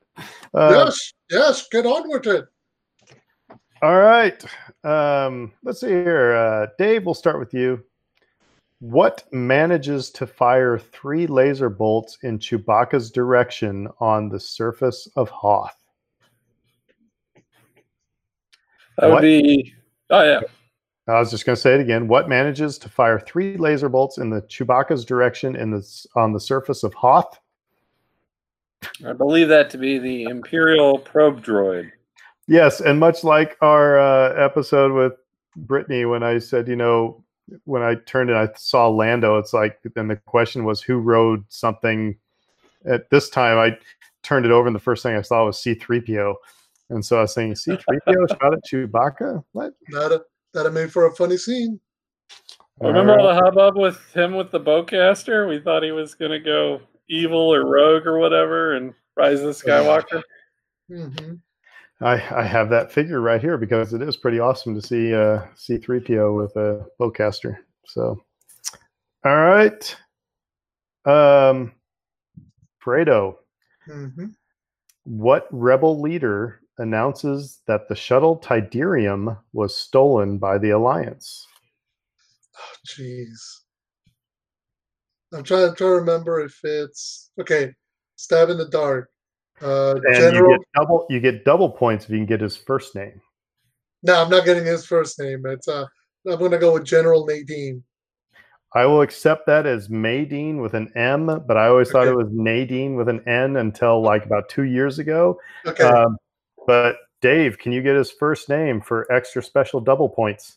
Uh, 0.52 0.84
yes, 0.84 1.12
yes, 1.30 1.68
get 1.72 1.86
on 1.86 2.06
with 2.06 2.26
it. 2.26 2.44
All 3.80 3.98
right. 3.98 4.44
Um, 4.84 5.52
let's 5.64 5.80
see 5.80 5.88
here. 5.88 6.34
Uh, 6.34 6.66
Dave, 6.78 7.06
we'll 7.06 7.14
start 7.14 7.38
with 7.38 7.54
you. 7.54 7.82
What 8.80 9.24
manages 9.30 10.10
to 10.12 10.26
fire 10.26 10.78
three 10.78 11.26
laser 11.26 11.68
bolts 11.68 12.16
in 12.22 12.38
Chewbacca's 12.38 13.10
direction 13.10 13.88
on 14.00 14.30
the 14.30 14.40
surface 14.40 15.06
of 15.16 15.28
Hoth? 15.28 15.76
That 18.96 19.06
would 19.06 19.12
What? 19.12 19.22
be. 19.22 19.74
Oh 20.08 20.22
yeah. 20.24 20.40
I 21.08 21.18
was 21.18 21.30
just 21.30 21.44
going 21.44 21.56
to 21.56 21.60
say 21.60 21.74
it 21.74 21.80
again. 21.80 22.08
What 22.08 22.28
manages 22.28 22.78
to 22.78 22.88
fire 22.88 23.20
three 23.20 23.56
laser 23.56 23.88
bolts 23.88 24.18
in 24.18 24.30
the 24.30 24.42
Chewbacca's 24.42 25.04
direction 25.04 25.56
in 25.56 25.70
the 25.70 26.06
on 26.16 26.32
the 26.32 26.40
surface 26.40 26.82
of 26.82 26.94
Hoth? 26.94 27.38
I 29.04 29.12
believe 29.12 29.48
that 29.48 29.68
to 29.70 29.78
be 29.78 29.98
the 29.98 30.24
Imperial 30.24 30.98
probe 30.98 31.44
droid. 31.44 31.90
Yes, 32.46 32.80
and 32.80 32.98
much 32.98 33.24
like 33.24 33.58
our 33.60 33.98
uh, 33.98 34.34
episode 34.42 34.92
with 34.92 35.12
Brittany, 35.56 36.06
when 36.06 36.22
I 36.22 36.38
said, 36.38 36.66
you 36.66 36.76
know, 36.76 37.22
when 37.64 37.82
I 37.82 37.96
turned 38.06 38.30
and 38.30 38.38
I 38.38 38.48
saw 38.56 38.88
Lando, 38.88 39.38
it's 39.38 39.52
like, 39.52 39.80
then 39.94 40.08
the 40.08 40.16
question 40.16 40.64
was 40.64 40.82
who 40.82 40.98
rode 40.98 41.44
something. 41.48 42.16
At 42.86 43.10
this 43.10 43.28
time, 43.28 43.58
I 43.58 43.76
turned 44.22 44.46
it 44.46 44.52
over, 44.52 44.66
and 44.66 44.74
the 44.74 44.80
first 44.80 45.02
thing 45.02 45.16
I 45.16 45.22
saw 45.22 45.44
was 45.44 45.58
C3PO, 45.58 46.34
and 46.88 47.04
so 47.04 47.18
I 47.18 47.22
was 47.22 47.34
saying, 47.34 47.52
C3PO 47.52 48.28
shot 48.40 48.54
at 48.54 48.64
Chewbacca. 48.64 49.44
What? 49.52 49.74
That 49.90 50.12
a, 50.12 50.22
that 50.54 50.70
made 50.72 50.92
for 50.92 51.06
a 51.06 51.14
funny 51.14 51.36
scene. 51.36 51.78
Remember 52.80 53.18
all 53.18 53.26
Alright. 53.26 53.36
the 53.36 53.60
hubbub 53.60 53.76
with 53.76 54.12
him 54.14 54.34
with 54.34 54.50
the 54.50 54.60
bowcaster? 54.60 55.46
We 55.46 55.60
thought 55.60 55.82
he 55.82 55.92
was 55.92 56.14
gonna 56.14 56.40
go 56.40 56.80
evil 57.08 57.52
or 57.52 57.66
rogue 57.66 58.06
or 58.06 58.18
whatever, 58.18 58.74
and 58.76 58.94
Rise 59.16 59.40
of 59.40 59.46
the 59.46 59.52
Skywalker. 59.52 60.22
hmm 60.88 61.34
I, 62.02 62.14
I 62.14 62.44
have 62.44 62.70
that 62.70 62.92
figure 62.92 63.20
right 63.20 63.40
here 63.40 63.58
because 63.58 63.92
it 63.92 64.02
is 64.02 64.16
pretty 64.16 64.38
awesome 64.40 64.74
to 64.74 64.82
see 64.86 65.14
uh, 65.14 65.42
C3PO 65.56 66.36
with 66.36 66.56
a 66.56 66.86
bowcaster. 67.00 67.56
So, 67.86 68.22
all 69.24 69.36
right. 69.36 69.96
Um, 71.04 71.72
Fredo, 72.84 73.36
hmm 73.86 74.26
what 75.04 75.48
rebel 75.50 76.00
leader 76.00 76.60
announces 76.78 77.60
that 77.66 77.88
the 77.88 77.96
shuttle 77.96 78.38
Tydirium 78.38 79.38
was 79.52 79.76
stolen 79.76 80.38
by 80.38 80.58
the 80.58 80.70
Alliance? 80.70 81.46
Oh, 82.56 82.74
jeez. 82.86 83.38
I'm 85.34 85.44
trying, 85.44 85.68
I'm 85.68 85.74
trying 85.74 85.90
to 85.94 86.00
remember 86.00 86.40
if 86.40 86.58
it's 86.64 87.30
okay. 87.40 87.74
Stab 88.16 88.50
in 88.50 88.58
the 88.58 88.68
dark. 88.68 89.10
Uh, 89.62 89.96
And 90.06 90.14
General. 90.14 90.52
you 90.52 90.58
get 90.58 90.66
double 90.74 91.06
you 91.10 91.20
get 91.20 91.44
double 91.44 91.68
points 91.70 92.04
if 92.04 92.10
you 92.10 92.16
can 92.18 92.26
get 92.26 92.40
his 92.40 92.56
first 92.56 92.94
name. 92.94 93.20
No, 94.02 94.22
I'm 94.22 94.30
not 94.30 94.44
getting 94.44 94.64
his 94.64 94.86
first 94.86 95.18
name. 95.18 95.42
It's 95.46 95.68
uh, 95.68 95.84
I'm 96.28 96.38
gonna 96.38 96.58
go 96.58 96.72
with 96.74 96.84
General 96.84 97.26
Nadine. 97.26 97.82
I 98.74 98.86
will 98.86 99.02
accept 99.02 99.46
that 99.46 99.66
as 99.66 99.88
Madine 99.88 100.62
with 100.62 100.74
an 100.74 100.92
M, 100.94 101.42
but 101.46 101.56
I 101.56 101.66
always 101.66 101.90
thought 101.90 102.06
Okay. 102.06 102.12
it 102.12 102.16
was 102.16 102.28
Nadine 102.30 102.94
with 102.94 103.08
an 103.08 103.20
N 103.28 103.56
until 103.56 104.00
like 104.00 104.24
about 104.24 104.48
two 104.48 104.62
years 104.62 104.98
ago. 105.00 105.38
Okay. 105.66 105.82
Um, 105.82 106.16
but 106.66 106.96
Dave, 107.20 107.58
can 107.58 107.72
you 107.72 107.82
get 107.82 107.96
his 107.96 108.10
first 108.12 108.48
name 108.48 108.80
for 108.80 109.10
extra 109.12 109.42
special 109.42 109.80
double 109.80 110.08
points? 110.08 110.56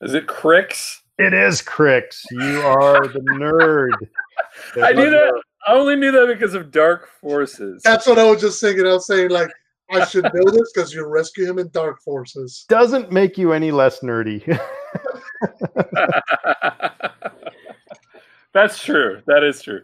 Is 0.00 0.14
it 0.14 0.26
Crix? 0.28 0.98
It 1.18 1.34
is 1.34 1.60
Crix. 1.60 2.22
You 2.30 2.62
are 2.62 3.06
the 3.08 3.20
nerd. 3.20 3.90
I 4.82 4.92
knew 4.92 5.10
that. 5.10 5.42
I 5.66 5.74
only 5.74 5.96
knew 5.96 6.12
that 6.12 6.26
because 6.26 6.54
of 6.54 6.70
Dark 6.70 7.08
Forces. 7.20 7.82
That's 7.82 8.06
what 8.06 8.18
I 8.18 8.24
was 8.24 8.40
just 8.40 8.60
thinking. 8.60 8.86
I 8.86 8.92
was 8.94 9.06
saying 9.06 9.30
like 9.30 9.50
I 9.90 10.04
should 10.04 10.24
know 10.24 10.50
this 10.50 10.72
because 10.72 10.94
you 10.94 11.04
rescue 11.06 11.48
him 11.48 11.58
in 11.58 11.68
Dark 11.70 12.00
Forces. 12.00 12.64
Doesn't 12.68 13.10
make 13.12 13.36
you 13.36 13.52
any 13.52 13.70
less 13.70 14.00
nerdy. 14.00 14.46
That's 18.52 18.82
true. 18.82 19.22
That 19.26 19.44
is 19.44 19.62
true. 19.62 19.82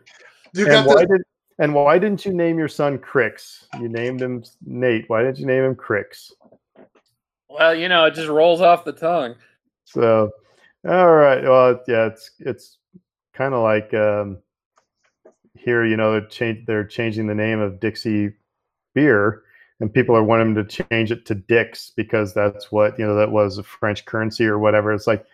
You 0.55 0.65
and 0.67 0.73
got 0.73 0.87
why 0.87 1.03
the 1.03 1.07
did 1.09 1.23
and 1.59 1.75
why 1.75 1.99
didn't 1.99 2.25
you 2.25 2.33
name 2.33 2.59
your 2.59 2.69
son 2.69 2.99
Crix? 2.99 3.65
You 3.81 3.89
named 3.89 4.21
him 4.21 4.45
Nate. 4.65 5.05
Why 5.09 5.23
didn't 5.23 5.39
you 5.39 5.47
name 5.47 5.65
him 5.65 5.75
Crix? 5.75 6.31
Well, 7.49 7.75
you 7.75 7.89
know, 7.89 8.05
it 8.05 8.15
just 8.15 8.29
rolls 8.29 8.61
off 8.61 8.85
the 8.85 8.93
tongue. 8.93 9.35
So, 9.85 10.31
all 10.87 11.15
right. 11.15 11.43
Well, 11.43 11.81
yeah, 11.89 12.07
it's 12.07 12.31
it's 12.41 12.79
kind 13.35 13.55
of 13.55 13.63
like 13.63 13.95
um, 13.95 14.39
here. 15.67 15.85
You 15.85 15.99
know, 15.99 16.13
they're 16.13 16.27
change 16.29 16.65
they're 16.67 16.87
changing 16.87 17.27
the 17.27 17.35
name 17.35 17.61
of 17.61 17.79
Dixie 17.81 18.33
beer, 18.95 19.43
and 19.81 19.93
people 19.93 20.17
are 20.17 20.23
wanting 20.23 20.55
to 20.55 20.65
change 20.65 21.13
it 21.13 21.27
to 21.27 21.35
Dix 21.35 21.93
because 21.95 22.33
that's 22.33 22.73
what 22.73 22.99
you 22.99 23.07
know 23.07 23.17
that 23.17 23.31
was 23.31 23.59
a 23.59 23.63
French 23.63 24.07
currency 24.07 24.47
or 24.47 24.59
whatever. 24.59 24.95
It's 24.95 25.07
like 25.07 25.27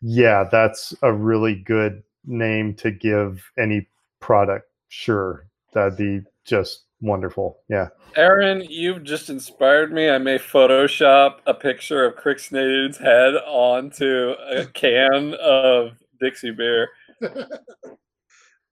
Yeah, 0.00 0.48
that's 0.50 0.92
a 1.02 1.12
really 1.12 1.54
good 1.54 2.02
name 2.24 2.74
to 2.76 2.90
give 2.90 3.48
any 3.56 3.86
product. 4.18 4.68
Sure, 4.88 5.46
that'd 5.72 5.96
be 5.96 6.22
just 6.44 6.84
wonderful. 7.00 7.58
Yeah. 7.68 7.88
Aaron, 8.16 8.64
you've 8.68 9.04
just 9.04 9.28
inspired 9.28 9.92
me. 9.92 10.08
I 10.08 10.18
may 10.18 10.38
Photoshop 10.38 11.36
a 11.46 11.54
picture 11.54 12.04
of 12.04 12.16
Crixnade's 12.16 12.98
head 12.98 13.34
onto 13.46 14.34
a 14.50 14.64
can 14.66 15.34
of 15.34 15.92
Dixie 16.20 16.52
beer. 16.52 16.88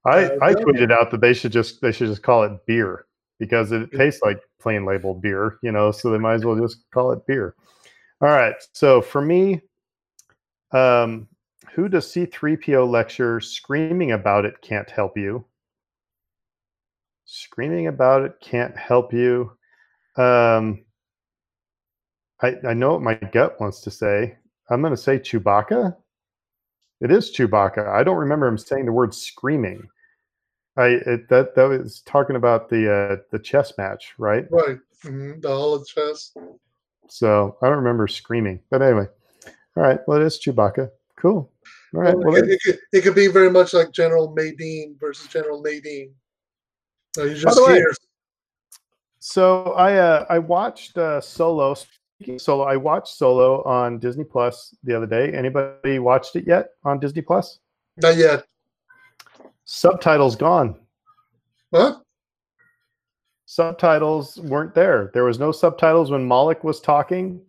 I, 0.05 0.25
Uh, 0.25 0.37
I 0.41 0.53
tweeted 0.53 0.91
out 0.91 1.11
that 1.11 1.21
they 1.21 1.33
should 1.33 1.51
just 1.51 1.81
they 1.81 1.91
should 1.91 2.07
just 2.07 2.23
call 2.23 2.43
it 2.43 2.65
beer 2.65 3.05
because 3.39 3.71
it 3.71 3.91
tastes 3.93 4.21
like 4.21 4.39
plain 4.59 4.85
label 4.85 5.13
beer, 5.13 5.57
you 5.61 5.71
know, 5.71 5.91
so 5.91 6.09
they 6.11 6.17
might 6.17 6.35
as 6.35 6.45
well 6.45 6.55
just 6.59 6.89
call 6.91 7.11
it 7.11 7.25
beer. 7.27 7.55
All 8.21 8.29
right. 8.29 8.55
So 8.73 9.01
for 9.01 9.21
me, 9.21 9.61
um, 10.71 11.27
who 11.73 11.87
does 11.89 12.07
C3PO 12.11 12.85
lecture 12.85 13.39
screaming 13.39 14.11
about 14.11 14.45
it 14.45 14.61
can't 14.61 14.89
help 14.89 15.17
you? 15.17 15.45
Screaming 17.25 17.87
about 17.87 18.23
it 18.23 18.39
can't 18.39 18.77
help 18.77 19.11
you. 19.13 19.51
Um, 20.17 20.85
I, 22.41 22.55
I 22.67 22.73
know 22.73 22.91
what 22.93 23.01
my 23.01 23.15
gut 23.15 23.59
wants 23.59 23.81
to 23.81 23.91
say. 23.91 24.37
I'm 24.69 24.81
going 24.81 24.93
to 24.93 24.97
say 24.97 25.17
Chewbacca. 25.19 25.95
It 27.01 27.11
is 27.11 27.31
Chewbacca. 27.35 27.87
I 27.87 28.03
don't 28.03 28.17
remember 28.17 28.47
him 28.47 28.57
saying 28.57 28.85
the 28.85 28.91
word 28.91 29.13
screaming. 29.13 29.87
I 30.75 30.85
it, 31.05 31.29
that 31.29 31.55
that 31.55 31.63
was 31.65 32.01
talking 32.01 32.35
about 32.35 32.69
the 32.69 32.91
uh, 32.91 33.15
the 33.31 33.39
chess 33.39 33.73
match, 33.77 34.13
right? 34.17 34.45
Right. 34.49 34.77
hmm 35.01 35.39
The 35.39 35.49
holo 35.49 35.83
chess. 35.83 36.35
So 37.09 37.57
I 37.61 37.67
don't 37.67 37.77
remember 37.77 38.07
screaming. 38.07 38.59
But 38.69 38.81
anyway, 38.81 39.07
all 39.75 39.83
right. 39.83 39.99
Well, 40.07 40.19
it 40.21 40.25
is 40.25 40.39
Chewbacca. 40.39 40.89
Cool. 41.15 41.51
All 41.93 42.01
right. 42.01 42.15
Well, 42.15 42.33
Well, 42.33 42.35
it, 42.43 42.49
it, 42.49 42.61
could, 42.63 42.79
it 42.91 43.01
could 43.01 43.15
be 43.15 43.27
very 43.27 43.51
much 43.51 43.73
like 43.73 43.91
General 43.91 44.33
Madine 44.35 44.99
versus 44.99 45.27
General 45.27 45.61
Nadine. 45.61 46.13
So 47.15 47.25
you 47.25 47.35
just 47.35 47.61
way- 47.67 47.83
so 49.19 49.73
I 49.73 49.95
uh, 49.97 50.25
I 50.29 50.39
watched 50.39 50.97
uh, 50.97 51.21
Solo. 51.21 51.75
Speaking 51.75 52.35
of 52.35 52.41
Solo, 52.41 52.65
I 52.65 52.75
watched 52.75 53.15
Solo 53.15 53.63
on 53.63 53.99
Disney 53.99 54.25
Plus 54.25 54.75
the 54.83 54.95
other 54.97 55.07
day. 55.07 55.31
Anybody 55.31 55.99
watched 55.99 56.35
it 56.35 56.45
yet 56.45 56.71
on 56.83 56.99
Disney 56.99 57.21
Plus? 57.21 57.59
not 57.97 58.17
yet. 58.17 58.45
Subtitles 59.75 60.35
gone. 60.35 60.79
What? 61.71 62.03
subtitles 63.45 64.39
weren't 64.39 64.73
there. 64.73 65.11
There 65.13 65.25
was 65.25 65.39
no 65.39 65.51
subtitles 65.51 66.09
when 66.09 66.25
Moloch 66.25 66.63
was 66.63 66.79
talking, 66.79 67.41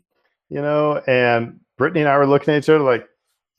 you 0.51 0.61
know, 0.61 1.03
and 1.07 1.61
Brittany 1.79 2.01
and 2.01 2.09
I 2.09 2.19
were 2.19 2.27
looking 2.27 2.53
at 2.53 2.59
each 2.59 2.69
other 2.69 2.81
like, 2.81 3.07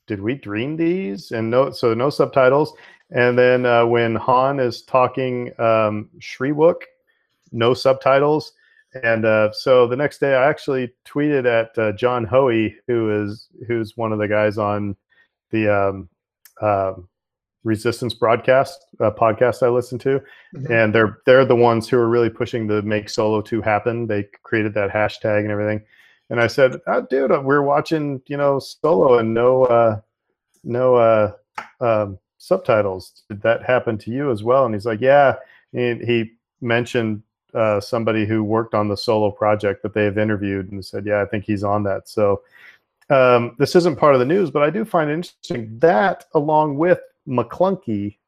did 0.06 0.20
we 0.20 0.34
dream 0.34 0.76
these? 0.76 1.32
And 1.32 1.50
no, 1.50 1.70
so 1.70 1.92
no 1.94 2.08
subtitles. 2.08 2.72
And 3.10 3.36
then 3.36 3.66
uh, 3.66 3.86
when 3.86 4.14
Han 4.14 4.60
is 4.60 4.82
talking 4.82 5.48
um, 5.60 6.08
Shyriiwook, 6.20 6.82
no 7.50 7.74
subtitles. 7.74 8.52
And 9.02 9.24
uh, 9.24 9.50
so 9.52 9.88
the 9.88 9.96
next 9.96 10.18
day, 10.18 10.34
I 10.34 10.48
actually 10.48 10.92
tweeted 11.04 11.46
at 11.46 11.76
uh, 11.78 11.92
John 11.92 12.24
Hoey, 12.24 12.76
who 12.86 13.24
is 13.24 13.48
who's 13.66 13.96
one 13.96 14.12
of 14.12 14.18
the 14.18 14.28
guys 14.28 14.58
on 14.58 14.96
the 15.50 15.68
um, 15.68 16.08
um 16.62 17.08
Resistance 17.66 18.14
broadcast 18.14 18.86
uh, 19.00 19.10
podcast 19.10 19.62
I 19.62 19.68
listen 19.68 19.98
to. 19.98 20.22
Mhm. 20.54 20.70
and 20.70 20.94
they're 20.94 21.18
they're 21.26 21.44
the 21.44 21.56
ones 21.56 21.88
who 21.88 21.98
are 21.98 22.08
really 22.08 22.30
pushing 22.30 22.66
the 22.66 22.80
make 22.82 23.08
solo 23.08 23.42
2 23.42 23.60
happen. 23.60 24.06
They 24.06 24.28
created 24.44 24.72
that 24.74 24.90
hashtag 24.90 25.40
and 25.40 25.50
everything. 25.50 25.82
And 26.30 26.40
i 26.40 26.46
said 26.46 26.80
oh, 26.86 27.02
dude 27.10 27.32
uh, 27.32 27.40
we're 27.44 27.62
watching 27.62 28.22
you 28.26 28.36
know 28.36 28.58
solo 28.60 29.18
and 29.18 29.34
no 29.34 29.64
uh 29.64 30.00
no 30.64 30.94
uh 30.94 31.32
um, 31.80 32.18
subtitles. 32.38 33.22
Did 33.28 33.42
that 33.42 33.64
happen 33.64 33.98
to 33.98 34.10
you 34.10 34.30
as 34.30 34.42
well? 34.44 34.64
And 34.64 34.74
he's 34.74 34.86
like 34.86 35.00
yeah. 35.00 35.34
And 35.72 36.00
he 36.00 36.32
mentioned 36.60 37.22
uh, 37.54 37.80
somebody 37.80 38.26
who 38.26 38.44
worked 38.44 38.74
on 38.74 38.88
the 38.88 38.96
solo 38.96 39.30
project 39.30 39.82
that 39.82 39.94
they 39.94 40.04
have 40.04 40.18
interviewed 40.18 40.70
and 40.70 40.84
said 40.84 41.06
yeah 41.06 41.22
i 41.22 41.24
think 41.26 41.44
he's 41.44 41.64
on 41.64 41.82
that. 41.84 42.08
So 42.08 42.42
um, 43.10 43.56
this 43.58 43.74
isn't 43.76 43.98
part 43.98 44.14
of 44.14 44.20
the 44.20 44.26
news 44.26 44.50
but 44.50 44.62
i 44.62 44.70
do 44.70 44.84
find 44.84 45.08
it 45.10 45.14
interesting 45.14 45.78
that 45.78 46.24
along 46.34 46.76
with 46.76 47.00
Maclunkey 47.28 48.18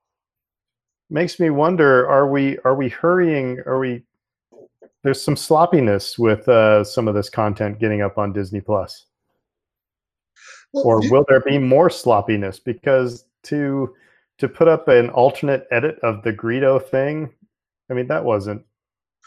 makes 1.11 1.40
me 1.40 1.50
wonder 1.50 2.08
are 2.08 2.28
we 2.28 2.58
are 2.64 2.74
we 2.74 2.88
hurrying 2.88 3.61
are 3.66 3.78
we 3.78 4.02
there's 5.02 5.22
some 5.22 5.37
sloppiness 5.37 6.18
with 6.18 6.48
uh, 6.48 6.84
some 6.84 7.08
of 7.08 7.14
this 7.14 7.30
content 7.30 7.78
getting 7.78 8.02
up 8.02 8.18
on 8.18 8.32
disney 8.32 8.61
plus. 8.61 9.06
Well, 10.72 10.84
or 10.84 11.11
will 11.11 11.24
there 11.28 11.40
be 11.40 11.56
more 11.56 11.88
sloppiness? 11.88 12.58
Because 12.58 13.24
to 13.44 13.94
to 14.38 14.48
put 14.48 14.68
up 14.68 14.88
an 14.88 15.11
alternate 15.11 15.66
edit 15.70 15.98
of 16.02 16.22
the 16.22 16.32
greedo 16.32 16.80
thing 16.80 17.28
i 17.90 17.94
mean 17.94 18.06
that 18.06 18.24
wasn't 18.24 18.62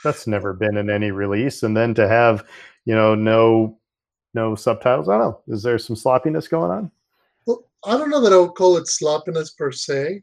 that's 0.04 0.28
never 0.28 0.54
been 0.54 0.78
in 0.78 0.90
any 0.90 1.12
release. 1.12 1.64
And 1.64 1.76
then 1.76 1.94
to 1.96 2.08
have 2.08 2.46
you 2.86 2.96
know 2.96 3.16
no 3.16 3.78
no 4.34 4.56
subtitles 4.56 5.10
i 5.10 5.18
don't 5.18 5.22
know. 5.22 5.42
Is 5.48 5.64
there 5.64 5.78
some 5.78 5.96
sloppiness 5.96 6.48
going 6.48 6.72
on 6.72 6.92
I 7.86 7.98
don't 7.98 8.10
know 8.10 8.22
that 8.22 8.34
I 8.34 8.38
would 8.38 8.56
call 8.56 8.78
it 8.78 8.88
sloppiness 8.88 9.52
per 9.52 9.72
se, 9.72 10.22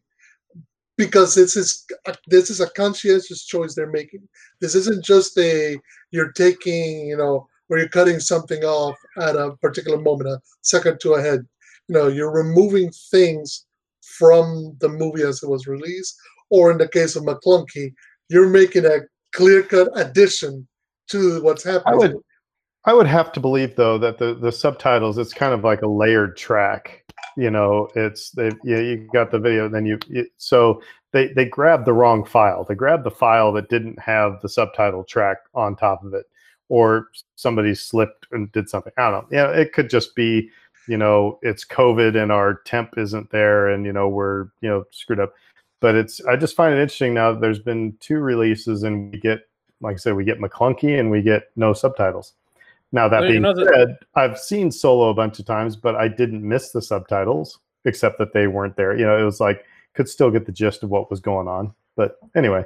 because 0.97 1.35
this 1.35 1.57
is 1.57 1.87
this 2.27 2.51
is 2.51 2.61
a 2.61 2.71
conscientious 2.71 3.47
choice 3.47 3.75
they're 3.75 3.91
making. 3.91 4.29
This 4.61 4.75
isn't 4.75 5.05
just 5.05 5.39
a 5.39 5.79
you're 6.11 6.33
taking, 6.33 7.07
you 7.07 7.17
know, 7.17 7.47
where 7.69 7.79
you're 7.79 7.89
cutting 7.89 8.21
something 8.21 8.63
off 8.65 8.97
at 9.21 9.37
a 9.37 9.57
particular 9.63 9.99
moment, 9.99 10.31
a 10.31 10.41
second 10.63 10.99
to 11.01 11.15
ahead. 11.15 11.47
You 11.89 11.95
know, 11.95 12.09
you're 12.09 12.33
removing 12.33 12.91
things 13.11 13.65
from 14.03 14.77
the 14.81 14.89
movie 14.89 15.23
as 15.23 15.43
it 15.43 15.49
was 15.49 15.67
released, 15.67 16.17
or 16.51 16.71
in 16.73 16.79
the 16.79 16.89
case 16.89 17.15
of 17.17 17.23
Maclunkey, 17.25 17.95
you're 18.29 18.49
making 18.49 18.85
a 18.85 19.01
clear-cut 19.33 19.89
addition 19.95 20.67
to 21.11 21.43
what's 21.43 21.65
happening. 21.65 21.95
i 21.95 21.97
would 21.97 22.17
i 22.89 22.93
would 22.93 23.07
have 23.07 23.31
to 23.33 23.41
believe 23.41 23.77
though 23.77 23.99
that 23.99 24.19
the 24.19 24.35
the 24.35 24.51
subtitles 24.51 25.19
it's 25.19 25.33
kind 25.33 25.53
of 25.53 25.63
like 25.63 25.83
a 25.83 25.89
layered 25.89 26.37
track 26.37 27.05
you 27.37 27.51
know 27.51 27.89
it's 27.95 28.31
they 28.31 28.51
yeah 28.65 28.81
you 28.81 29.09
got 29.13 29.31
the 29.31 29.39
video 29.39 29.69
then 29.69 29.87
you 29.87 29.99
it, 30.11 30.29
so 30.37 30.83
they 31.13 31.29
they 31.29 31.45
grabbed 31.45 31.87
the 31.87 31.93
wrong 31.93 32.25
file. 32.25 32.65
They 32.65 32.75
grabbed 32.75 33.05
the 33.05 33.11
file 33.11 33.53
that 33.53 33.71
didn't 33.71 33.99
have 33.99 34.41
the 34.43 34.49
subtitle 34.49 35.05
track 35.05 35.39
on 35.55 35.77
top 35.77 36.05
of 36.05 36.15
it 36.15 36.27
or 36.69 37.09
somebody 37.37 37.75
slipped 37.75 38.27
and 38.33 38.53
did 38.53 38.69
something. 38.69 38.93
I 38.99 39.11
don't 39.11 39.31
know. 39.31 39.39
Yeah 39.39 39.51
it 39.51 39.73
could 39.73 39.89
just 39.89 40.15
be 40.15 40.51
you 40.87 40.97
know 40.97 41.39
it's 41.43 41.65
covid 41.65 42.21
and 42.21 42.33
our 42.33 42.55
temp 42.65 42.97
isn't 42.97 43.31
there 43.31 43.69
and 43.69 43.85
you 43.87 43.93
know 43.93 44.09
we're 44.09 44.49
you 44.61 44.69
know 44.69 44.85
screwed 44.91 45.21
up. 45.21 45.33
But 45.81 45.95
it's 45.95 46.21
i 46.25 46.35
just 46.37 46.57
find 46.57 46.75
it 46.75 46.81
interesting 46.83 47.15
now 47.15 47.33
that 47.33 47.41
there's 47.41 47.61
been 47.61 47.97
two 48.01 48.19
releases 48.19 48.83
and 48.83 49.13
we 49.13 49.19
get 49.21 49.49
like 49.81 49.95
i 49.95 49.97
said 49.97 50.15
we 50.15 50.25
get 50.25 50.41
Maclunkey 50.41 50.99
and 50.99 51.11
we 51.11 51.23
get 51.23 51.51
no 51.57 51.73
subtitles 51.73 52.35
now 52.93 53.09
that 53.09 53.23
being 53.23 53.43
know 53.43 53.55
that- 53.55 53.73
said 53.75 53.97
i've 54.15 54.39
seen 54.39 54.71
solo 54.71 55.11
a 55.11 55.15
bunch 55.15 55.39
of 55.39 55.45
times 55.45 55.77
but 55.77 55.95
i 55.97 56.09
didn't 56.09 56.47
miss 56.47 56.71
the 56.71 56.83
subtitles 56.83 57.59
except 57.85 58.19
that 58.19 58.33
they 58.33 58.47
weren't 58.47 58.77
there 58.77 58.97
you 58.97 59.05
know 59.05 59.19
it 59.19 59.25
was 59.25 59.41
like 59.41 59.65
could 59.95 60.09
still 60.09 60.31
get 60.31 60.47
the 60.47 60.53
gist 60.53 60.83
of 60.83 60.91
what 60.91 61.11
was 61.11 61.21
going 61.21 61.49
on 61.49 61.73
but 61.97 62.19
anyway 62.37 62.65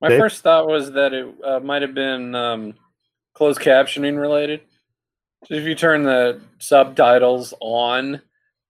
My 0.00 0.08
Dave? 0.08 0.18
first 0.18 0.42
thought 0.42 0.66
was 0.66 0.92
that 0.92 1.12
it 1.12 1.26
uh, 1.44 1.60
might 1.60 1.82
have 1.82 1.94
been 1.94 2.34
um, 2.34 2.74
closed 3.36 3.60
captioning 3.60 4.18
related. 4.20 4.60
So 5.46 5.54
if 5.54 5.64
you 5.64 5.74
turn 5.74 6.02
the 6.02 6.40
subtitles 6.58 7.54
on, 7.60 8.20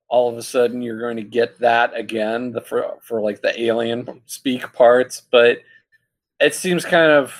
all 0.09 0.29
of 0.29 0.37
a 0.37 0.43
sudden 0.43 0.83
you're 0.83 1.01
going 1.01 1.17
to 1.17 1.23
get 1.23 1.59
that 1.61 1.97
again 1.97 2.53
the 2.53 2.61
for, 2.61 2.99
for 3.01 3.21
like 3.21 3.41
the 3.41 3.59
alien 3.61 4.21
speak 4.27 4.73
parts. 4.73 5.23
But 5.31 5.59
it 6.41 6.55
seems 6.55 6.85
kind 6.85 7.11
of 7.11 7.33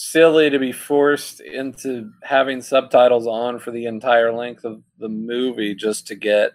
silly 0.00 0.48
to 0.48 0.60
be 0.60 0.70
forced 0.70 1.40
into 1.40 2.12
having 2.22 2.62
subtitles 2.62 3.26
on 3.26 3.58
for 3.58 3.72
the 3.72 3.86
entire 3.86 4.32
length 4.32 4.64
of 4.64 4.80
the 4.98 5.08
movie 5.08 5.74
just 5.74 6.06
to 6.06 6.14
get 6.14 6.52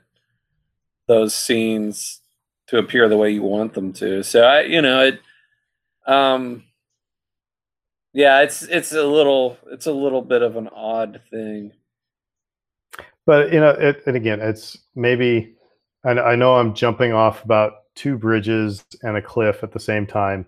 those 1.08 1.36
scenes 1.36 2.22
to 2.68 2.78
appear 2.78 3.10
the 3.10 3.18
way 3.18 3.32
you 3.32 3.44
want 3.44 3.74
them 3.74 3.92
to. 3.92 4.24
So 4.24 4.44
I, 4.44 4.62
you 4.62 4.82
know, 4.82 5.02
it. 5.02 5.20
Um, 6.08 6.64
yeah, 8.14 8.42
it's 8.44 8.64
it's 8.64 8.94
a 8.94 9.04
little 9.04 9.58
it's 9.72 9.88
a 9.88 9.92
little 9.92 10.22
bit 10.22 10.42
of 10.42 10.56
an 10.56 10.70
odd 10.70 11.20
thing. 11.30 11.74
but 13.26 13.52
you 13.52 13.60
know 13.60 13.72
it, 13.72 14.04
and 14.06 14.16
again 14.16 14.40
it's 14.40 14.78
maybe 14.96 15.56
I, 16.06 16.12
I 16.12 16.36
know 16.36 16.56
i'm 16.56 16.74
jumping 16.74 17.14
off 17.14 17.44
about 17.44 17.74
two 17.96 18.18
bridges 18.18 18.84
and 19.02 19.18
a 19.18 19.22
cliff 19.22 19.64
at 19.64 19.72
the 19.72 19.80
same 19.80 20.06
time 20.06 20.46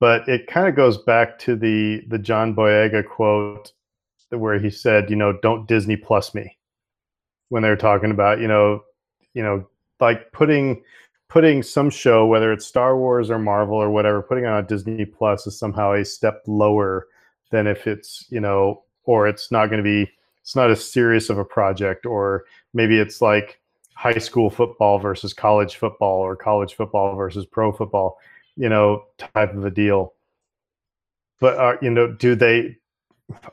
but 0.00 0.28
it 0.28 0.46
kind 0.46 0.68
of 0.68 0.74
goes 0.76 0.98
back 0.98 1.38
to 1.38 1.56
the 1.56 2.02
the 2.08 2.18
john 2.18 2.54
boyega 2.54 3.06
quote 3.06 3.72
where 4.30 4.58
he 4.58 4.70
said 4.70 5.10
you 5.10 5.16
know 5.16 5.38
don't 5.42 5.66
disney 5.68 5.96
plus 5.96 6.34
me 6.34 6.56
when 7.48 7.62
they're 7.62 7.76
talking 7.76 8.10
about 8.10 8.40
you 8.40 8.48
know 8.48 8.82
you 9.34 9.42
know 9.42 9.66
like 10.00 10.32
putting 10.32 10.82
putting 11.28 11.62
some 11.62 11.90
show 11.90 12.26
whether 12.26 12.52
it's 12.52 12.66
star 12.66 12.96
wars 12.96 13.30
or 13.30 13.38
marvel 13.38 13.76
or 13.76 13.90
whatever 13.90 14.22
putting 14.22 14.46
on 14.46 14.62
a 14.62 14.66
disney 14.66 15.04
plus 15.04 15.46
is 15.46 15.58
somehow 15.58 15.92
a 15.92 16.04
step 16.04 16.42
lower 16.46 17.06
than 17.50 17.66
if 17.66 17.86
it's 17.86 18.26
you 18.30 18.40
know 18.40 18.82
or 19.04 19.26
it's 19.26 19.50
not 19.50 19.66
going 19.66 19.78
to 19.78 19.84
be 19.84 20.10
it's 20.40 20.56
not 20.56 20.70
as 20.70 20.84
serious 20.84 21.28
of 21.30 21.38
a 21.38 21.44
project 21.44 22.06
or 22.06 22.44
maybe 22.74 22.98
it's 22.98 23.20
like 23.20 23.60
high 24.02 24.18
school 24.18 24.50
football 24.50 24.98
versus 24.98 25.32
college 25.32 25.76
football 25.76 26.18
or 26.20 26.34
college 26.34 26.74
football 26.74 27.14
versus 27.14 27.46
pro 27.46 27.70
football, 27.70 28.18
you 28.56 28.68
know, 28.68 29.04
type 29.18 29.54
of 29.54 29.64
a 29.64 29.70
deal. 29.70 30.14
But 31.40 31.56
are 31.58 31.78
you 31.82 31.90
know, 31.90 32.12
do 32.12 32.34
they 32.34 32.76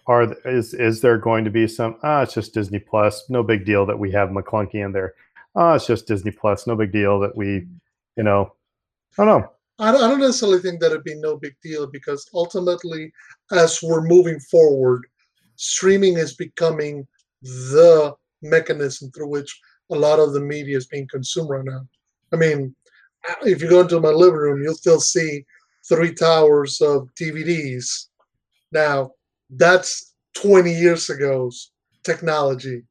are 0.07 0.33
is 0.45 0.73
is 0.73 1.01
there 1.01 1.17
going 1.17 1.45
to 1.45 1.51
be 1.51 1.67
some 1.67 1.97
ah 2.03 2.21
it's 2.21 2.33
just 2.33 2.53
Disney 2.53 2.79
Plus, 2.79 3.23
no 3.29 3.43
big 3.43 3.65
deal 3.65 3.85
that 3.85 3.99
we 3.99 4.11
have 4.11 4.29
Maclunkey 4.29 4.85
in 4.85 4.91
there. 4.91 5.13
Ah, 5.55 5.75
it's 5.75 5.87
just 5.87 6.07
Disney 6.07 6.31
Plus, 6.31 6.67
no 6.67 6.75
big 6.75 6.91
deal 6.91 7.19
that 7.19 7.35
we, 7.35 7.65
you 8.15 8.23
know, 8.23 8.53
I 9.17 9.25
don't 9.25 9.41
know. 9.41 9.49
I 9.79 9.91
don't 9.91 10.19
necessarily 10.19 10.59
think 10.59 10.81
that 10.81 10.91
it'd 10.91 11.03
be 11.03 11.15
no 11.15 11.37
big 11.37 11.55
deal 11.63 11.87
because 11.87 12.29
ultimately, 12.33 13.11
as 13.51 13.81
we're 13.81 14.05
moving 14.05 14.39
forward, 14.41 15.07
streaming 15.55 16.17
is 16.17 16.35
becoming 16.35 17.07
the 17.41 18.13
mechanism 18.41 19.09
through 19.11 19.29
which 19.29 19.59
a 19.89 19.95
lot 19.95 20.19
of 20.19 20.33
the 20.33 20.39
media 20.39 20.77
is 20.77 20.87
being 20.87 21.07
consumed 21.07 21.49
right 21.49 21.63
now. 21.63 21.87
I 22.33 22.35
mean, 22.35 22.75
if 23.43 23.61
you 23.61 23.69
go 23.69 23.81
into 23.81 23.99
my 23.99 24.09
living 24.09 24.39
room, 24.39 24.61
you'll 24.61 24.73
still 24.73 24.99
see 24.99 25.45
three 25.87 26.13
towers 26.13 26.81
of 26.81 27.09
DVDs. 27.19 28.07
Now, 28.71 29.11
that's 29.49 30.13
20 30.35 30.71
years 30.71 31.09
ago's 31.09 31.71
technology. 32.03 32.83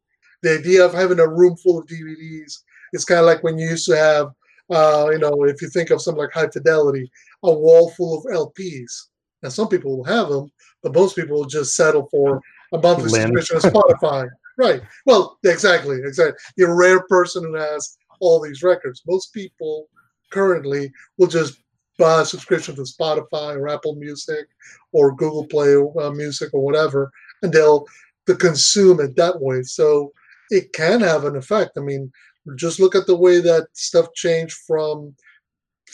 The 0.43 0.59
idea 0.59 0.85
of 0.85 0.93
having 0.95 1.21
a 1.21 1.29
room 1.29 1.57
full 1.57 1.79
of 1.79 1.87
DVDs 1.87 2.59
is 2.93 3.05
kind 3.05 3.21
of 3.21 3.27
like 3.27 3.43
when 3.43 3.59
you 3.59 3.69
used 3.69 3.87
to 3.87 3.97
have, 3.97 4.29
uh, 4.71 5.11
you 5.11 5.19
know, 5.19 5.45
if 5.45 5.63
you 5.63 5.69
think 5.69 5.91
of 5.91 6.03
something 6.03 6.23
like 6.23 6.33
High 6.33 6.49
Fidelity, 6.49 7.11
a 7.43 7.53
wall 7.53 7.91
full 7.91 8.19
of 8.19 8.25
LPs. 8.25 9.09
Now, 9.43 9.49
some 9.49 9.69
people 9.69 9.97
will 9.97 10.05
have 10.05 10.29
them, 10.29 10.51
but 10.83 10.95
most 10.95 11.17
people 11.17 11.37
will 11.37 11.47
just 11.47 11.75
settle 11.75 12.09
for 12.11 12.41
a 12.73 12.79
monthly 12.79 13.09
subscription 13.09 13.57
of 13.57 13.63
Spotify. 13.63 14.29
right. 14.59 14.83
Well, 15.07 15.39
exactly, 15.45 15.99
exactly. 15.99 16.39
You're 16.57 16.73
a 16.73 16.77
rare 16.77 17.03
person 17.09 17.45
who 17.45 17.55
has 17.55 17.97
all 18.21 18.41
these 18.41 18.63
records. 18.63 19.03
Most 19.07 19.33
people 19.33 19.89
currently 20.31 20.93
will 21.17 21.27
just 21.27 21.61
buy 21.99 22.23
a 22.23 22.25
subscription 22.25 22.77
to 22.77 22.83
Spotify 22.83 23.57
or 23.57 23.69
Apple 23.69 23.97
Music 23.97 24.47
or 24.93 25.15
Google 25.15 25.47
Play 25.47 25.75
uh, 25.75 26.11
Music 26.11 26.51
or 26.53 26.63
whatever, 26.63 27.11
and 27.43 27.53
they'll 27.53 27.87
to 28.27 28.37
consume 28.37 29.01
it 29.01 29.17
that 29.17 29.41
way. 29.41 29.63
So 29.63 30.13
it 30.51 30.73
can 30.73 31.01
have 31.01 31.25
an 31.25 31.37
effect. 31.37 31.73
I 31.77 31.81
mean, 31.81 32.13
just 32.57 32.79
look 32.79 32.95
at 32.95 33.07
the 33.07 33.17
way 33.17 33.41
that 33.41 33.69
stuff 33.73 34.13
changed 34.15 34.57
from 34.67 35.15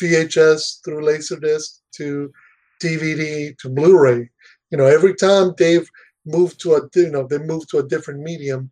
VHS 0.00 0.84
through 0.84 1.04
Laserdisc 1.04 1.78
to 1.96 2.32
DVD 2.82 3.56
to 3.58 3.68
Blu-ray. 3.68 4.28
You 4.70 4.78
know, 4.78 4.86
every 4.86 5.14
time 5.14 5.54
they've 5.56 5.88
moved 6.26 6.60
to 6.60 6.74
a 6.74 6.80
you 6.94 7.10
know 7.10 7.26
they 7.26 7.38
moved 7.38 7.70
to 7.70 7.78
a 7.78 7.88
different 7.88 8.20
medium, 8.20 8.70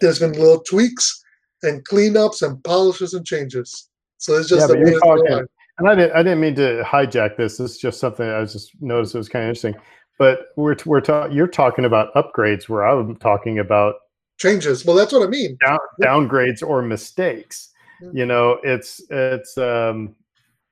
there's 0.00 0.18
been 0.18 0.32
little 0.32 0.60
tweaks 0.60 1.24
and 1.62 1.86
cleanups 1.86 2.42
and 2.42 2.62
polishes 2.62 3.14
and 3.14 3.26
changes. 3.26 3.88
So 4.24 4.34
it's 4.36 4.48
just 4.48 4.62
Yeah, 4.62 4.66
but 4.74 4.78
you're 4.78 4.98
talking- 5.00 5.46
and 5.78 5.88
I 5.88 5.94
didn't, 5.94 6.12
I 6.14 6.22
didn't 6.22 6.40
mean 6.40 6.54
to 6.54 6.82
hijack 6.86 7.36
this. 7.36 7.58
This 7.58 7.72
is 7.72 7.78
just 7.78 8.00
something 8.00 8.26
I 8.26 8.42
just 8.44 8.70
noticed 8.80 9.14
it 9.14 9.18
was 9.18 9.28
kind 9.28 9.42
of 9.44 9.48
interesting. 9.50 9.74
But 10.18 10.46
we're 10.56 10.76
we're 10.86 11.00
ta- 11.00 11.26
you're 11.26 11.48
talking 11.48 11.84
about 11.84 12.14
upgrades, 12.14 12.68
where 12.68 12.84
I'm 12.86 13.16
talking 13.16 13.58
about 13.58 13.96
changes. 14.38 14.84
Well, 14.86 14.96
that's 14.96 15.12
what 15.12 15.22
I 15.26 15.26
mean. 15.26 15.58
down, 15.64 15.78
downgrades 16.00 16.62
or 16.66 16.80
mistakes. 16.80 17.70
Mhm. 18.02 18.14
You 18.14 18.26
know, 18.26 18.58
it's 18.62 19.02
it's 19.10 19.58
um, 19.58 20.14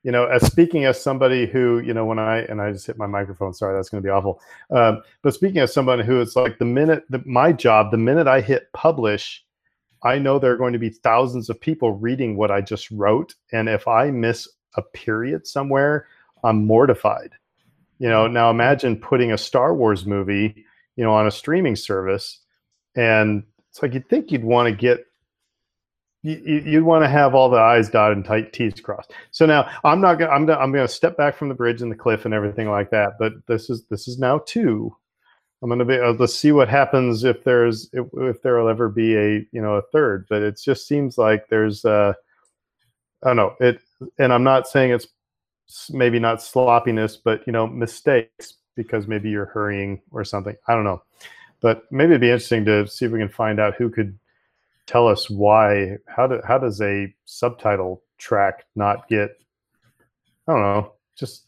you 0.05 0.13
know, 0.13 0.27
as 0.27 0.47
speaking 0.47 0.85
as 0.85 1.03
somebody 1.03 1.47
who 1.47 1.81
you 1.81 1.93
know 1.93 2.05
when 2.07 2.21
I 2.21 2.39
and 2.43 2.63
I 2.63 2.71
just 2.73 2.87
hit 2.87 2.97
my 2.97 3.07
microphone. 3.07 3.53
Sorry, 3.53 3.77
that's 3.77 3.89
going 3.91 4.03
to 4.03 4.07
be 4.07 4.11
awful. 4.11 4.41
Um, 4.71 5.03
but 5.23 5.35
speaking 5.35 5.59
as 5.59 5.75
somebody 5.75 6.05
who 6.05 6.21
it's 6.21 6.37
like 6.37 6.59
the 6.59 6.65
minute 6.65 7.03
the, 7.11 7.21
my 7.27 7.53
job, 7.53 7.91
the 7.91 7.99
minute 7.99 8.29
I 8.29 8.41
hit 8.41 8.69
publish, 8.73 9.45
I 10.05 10.19
know 10.19 10.39
there 10.39 10.53
are 10.53 10.57
going 10.59 10.73
to 10.73 10.79
be 10.79 10.91
thousands 10.91 11.49
of 11.49 11.61
people 11.61 11.93
reading 11.93 12.37
what 12.37 12.51
I 12.51 12.61
just 12.61 12.91
wrote, 12.91 13.35
and 13.53 13.69
if 13.69 13.87
I 13.87 14.11
miss 14.11 14.49
a 14.77 14.83
period 14.83 15.47
somewhere, 15.47 16.07
I'm 16.45 16.67
mortified. 16.67 17.33
You 17.99 18.09
know, 18.09 18.27
now 18.27 18.51
imagine 18.51 18.97
putting 18.97 19.31
a 19.33 19.39
Star 19.39 19.75
Wars 19.75 20.05
movie, 20.07 20.65
you 20.97 21.05
know, 21.05 21.13
on 21.13 21.27
a 21.27 21.31
streaming 21.31 21.77
service, 21.77 22.41
and 22.97 23.45
it's 23.71 23.81
like 23.83 23.95
you'd 23.95 24.09
think 24.09 24.33
you'd 24.33 24.45
want 24.45 24.69
to 24.69 24.75
get 24.75 25.07
you, 26.23 26.41
you- 26.45 26.63
you'd 26.73 26.85
want 26.85 27.05
to 27.05 27.09
have 27.09 27.35
all 27.35 27.49
the 27.49 27.59
I's 27.59 27.89
dotted 27.89 28.17
and 28.17 28.25
tight 28.25 28.53
T's 28.53 28.81
crossed. 28.81 29.13
So 29.31 29.47
now 29.47 29.69
I'm 29.85 30.01
not 30.01 30.19
gonna 30.19 30.31
I'm 30.31 30.47
gonna 30.47 30.59
I'm 30.59 30.73
gonna 30.73 30.89
step 30.89 31.17
back 31.17 31.37
from 31.37 31.49
the 31.49 31.55
bridge 31.55 31.83
and 31.83 31.91
the 31.91 31.97
cliff 31.97 32.25
and 32.25 32.35
everything 32.35 32.69
like 32.71 32.91
that. 32.91 33.15
But 33.19 33.33
this 33.49 33.71
is 33.71 33.85
this 33.87 34.07
is 34.09 34.19
now 34.19 34.39
two. 34.47 34.97
I'm 35.63 35.69
gonna 35.69 35.85
be 35.85 35.99
uh, 35.99 36.13
let's 36.13 36.35
see 36.35 36.51
what 36.51 36.69
happens 36.69 37.23
if 37.23 37.45
there's 37.45 37.89
if, 37.93 38.07
if 38.15 38.43
there 38.43 38.59
will 38.59 38.69
ever 38.69 38.89
be 38.89 39.17
a 39.17 39.47
you 39.53 39.63
know 39.63 39.75
a 39.75 39.83
third. 39.83 40.27
But 40.29 40.43
it 40.43 40.61
just 40.63 40.89
seems 40.89 41.17
like 41.17 41.49
there's 41.49 41.85
uh 41.85 42.15
I 43.23 43.29
don't 43.29 43.37
know 43.37 43.55
it, 43.61 43.81
and 44.19 44.33
I'm 44.33 44.43
not 44.43 44.67
saying 44.67 44.91
it's 44.91 45.07
maybe 45.91 46.19
not 46.19 46.43
sloppiness, 46.43 47.17
but 47.17 47.47
you 47.47 47.53
know 47.53 47.69
mistakes 47.69 48.55
because 48.75 49.07
maybe 49.07 49.31
you're 49.31 49.47
hurrying 49.47 50.01
or 50.11 50.25
something. 50.25 50.57
I 50.67 50.75
don't 50.75 50.85
know, 50.85 51.03
but 51.61 51.85
maybe 51.93 52.11
it'd 52.11 52.21
be 52.21 52.31
interesting 52.31 52.65
to 52.65 52.89
see 52.89 53.05
if 53.05 53.13
we 53.13 53.21
can 53.21 53.29
find 53.29 53.61
out 53.61 53.77
who 53.77 53.89
could 53.89 54.19
tell 54.87 55.07
us 55.07 55.31
why. 55.31 55.97
How 56.09 56.27
do 56.27 56.41
how 56.45 56.59
does 56.59 56.81
a 56.81 57.15
subtitle 57.25 58.03
track 58.19 58.65
not 58.75 59.07
get? 59.07 59.39
I 60.49 60.53
don't 60.55 60.63
know. 60.63 60.95
Just 61.17 61.47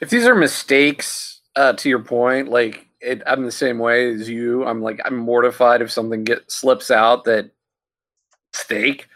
if 0.00 0.08
these 0.08 0.26
are 0.26 0.34
mistakes 0.34 1.42
uh, 1.56 1.74
to 1.74 1.90
your 1.90 2.02
point 2.02 2.48
like 2.48 2.87
it, 3.00 3.22
i'm 3.26 3.44
the 3.44 3.52
same 3.52 3.78
way 3.78 4.12
as 4.12 4.28
you. 4.28 4.64
I'm 4.64 4.82
like 4.82 5.00
i'm 5.04 5.16
mortified 5.16 5.82
if 5.82 5.90
something 5.90 6.24
get 6.24 6.50
slips 6.50 6.90
out 6.90 7.24
that 7.24 7.50
steak 8.52 9.08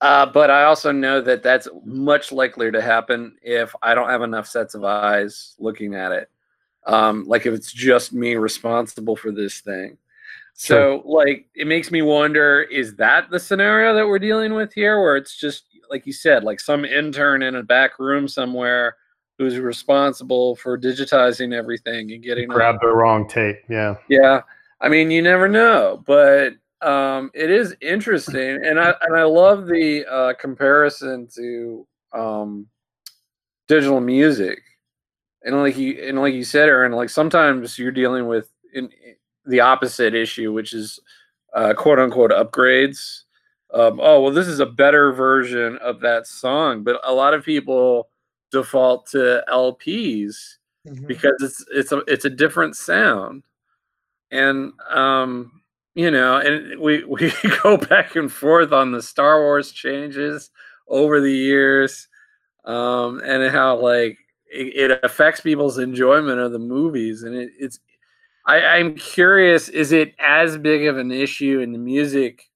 uh, 0.00 0.26
but 0.26 0.50
i 0.50 0.64
also 0.64 0.92
know 0.92 1.20
that 1.20 1.42
that's 1.42 1.68
much 1.84 2.30
likelier 2.32 2.70
to 2.70 2.82
happen 2.82 3.36
if 3.42 3.74
i 3.82 3.94
don't 3.94 4.10
have 4.10 4.22
enough 4.22 4.46
sets 4.46 4.74
of 4.74 4.84
eyes 4.84 5.54
looking 5.58 5.94
at 5.94 6.12
it. 6.12 6.30
Um, 6.86 7.24
like 7.24 7.46
if 7.46 7.54
it's 7.54 7.72
just 7.72 8.12
me 8.12 8.34
responsible 8.36 9.16
for 9.16 9.32
this 9.32 9.60
thing. 9.60 9.96
So 10.52 11.02
like 11.04 11.48
it 11.54 11.66
makes 11.66 11.90
me 11.90 12.02
wonder 12.02 12.62
is 12.62 12.94
that 12.96 13.30
the 13.30 13.40
scenario 13.40 13.94
that 13.94 14.06
we're 14.06 14.18
dealing 14.18 14.54
with 14.54 14.72
here 14.72 15.00
where 15.00 15.16
it's 15.16 15.36
just 15.36 15.64
like 15.90 16.06
you 16.06 16.12
said 16.12 16.44
like 16.44 16.60
some 16.60 16.84
intern 16.84 17.42
in 17.42 17.56
a 17.56 17.62
back 17.62 17.98
room 17.98 18.28
somewhere 18.28 18.96
who's 19.38 19.58
responsible 19.58 20.56
for 20.56 20.78
digitizing 20.78 21.54
everything 21.54 22.12
and 22.12 22.22
getting 22.22 22.50
all- 22.50 22.56
grab 22.56 22.76
the 22.80 22.88
wrong 22.88 23.28
tape. 23.28 23.56
Yeah. 23.68 23.96
yeah 24.08 24.42
i 24.80 24.88
mean 24.88 25.10
you 25.10 25.22
never 25.22 25.48
know 25.48 26.02
but 26.06 26.54
um, 26.82 27.30
it 27.32 27.50
is 27.50 27.74
interesting 27.80 28.62
and 28.64 28.78
i 28.78 28.94
and 29.02 29.16
i 29.16 29.22
love 29.22 29.66
the 29.66 30.04
uh, 30.06 30.34
comparison 30.34 31.26
to 31.34 31.86
um, 32.12 32.66
digital 33.68 34.00
music 34.00 34.60
and 35.44 35.56
like 35.56 35.76
you 35.76 36.02
and 36.06 36.18
like 36.18 36.34
you 36.34 36.44
said 36.44 36.68
aaron 36.68 36.92
like 36.92 37.08
sometimes 37.08 37.78
you're 37.78 37.90
dealing 37.90 38.26
with 38.26 38.50
in, 38.74 38.90
the 39.46 39.60
opposite 39.60 40.14
issue 40.14 40.52
which 40.52 40.72
is 40.72 41.00
uh, 41.54 41.72
quote 41.74 41.98
unquote 41.98 42.30
upgrades 42.30 43.22
um, 43.72 43.98
oh 44.02 44.20
well 44.20 44.32
this 44.32 44.46
is 44.46 44.60
a 44.60 44.66
better 44.66 45.12
version 45.12 45.78
of 45.78 46.00
that 46.00 46.26
song 46.26 46.82
but 46.82 47.00
a 47.04 47.12
lot 47.12 47.34
of 47.34 47.44
people 47.44 48.08
default 48.54 49.08
to 49.12 49.44
lps 49.50 50.58
Mhm. 50.86 51.06
because 51.08 51.34
it's 51.42 51.64
it's 51.72 51.92
a 51.92 51.98
it's 52.08 52.26
a 52.26 52.30
different 52.30 52.76
sound. 52.76 53.44
And 54.32 54.72
um 54.90 55.62
you 55.94 56.10
know 56.10 56.38
and 56.38 56.80
we 56.80 57.04
we 57.06 57.32
go 57.62 57.76
back 57.78 58.16
and 58.16 58.32
forth 58.32 58.72
on 58.72 58.92
the 58.92 59.02
star 59.02 59.40
wars 59.42 59.72
changes 59.72 60.50
over 60.88 61.20
the 61.20 61.32
years 61.32 62.08
um 62.66 63.20
and 63.24 63.50
how 63.52 63.76
like 63.78 64.18
it, 64.52 64.92
it 64.92 65.00
affects 65.04 65.40
people's 65.42 65.78
enjoyment 65.78 66.40
of 66.40 66.52
the 66.52 66.60
movies. 66.60 67.24
And 67.24 67.36
it, 67.36 67.52
it's 67.60 67.80
I, 68.46 68.58
i'm 68.78 68.96
curious 68.96 69.68
is 69.70 69.92
it 69.92 70.14
as 70.20 70.58
big 70.58 70.86
of 70.86 70.98
an 70.98 71.12
issue 71.12 71.60
in 71.60 71.72
the 71.72 71.78
music 71.78 72.50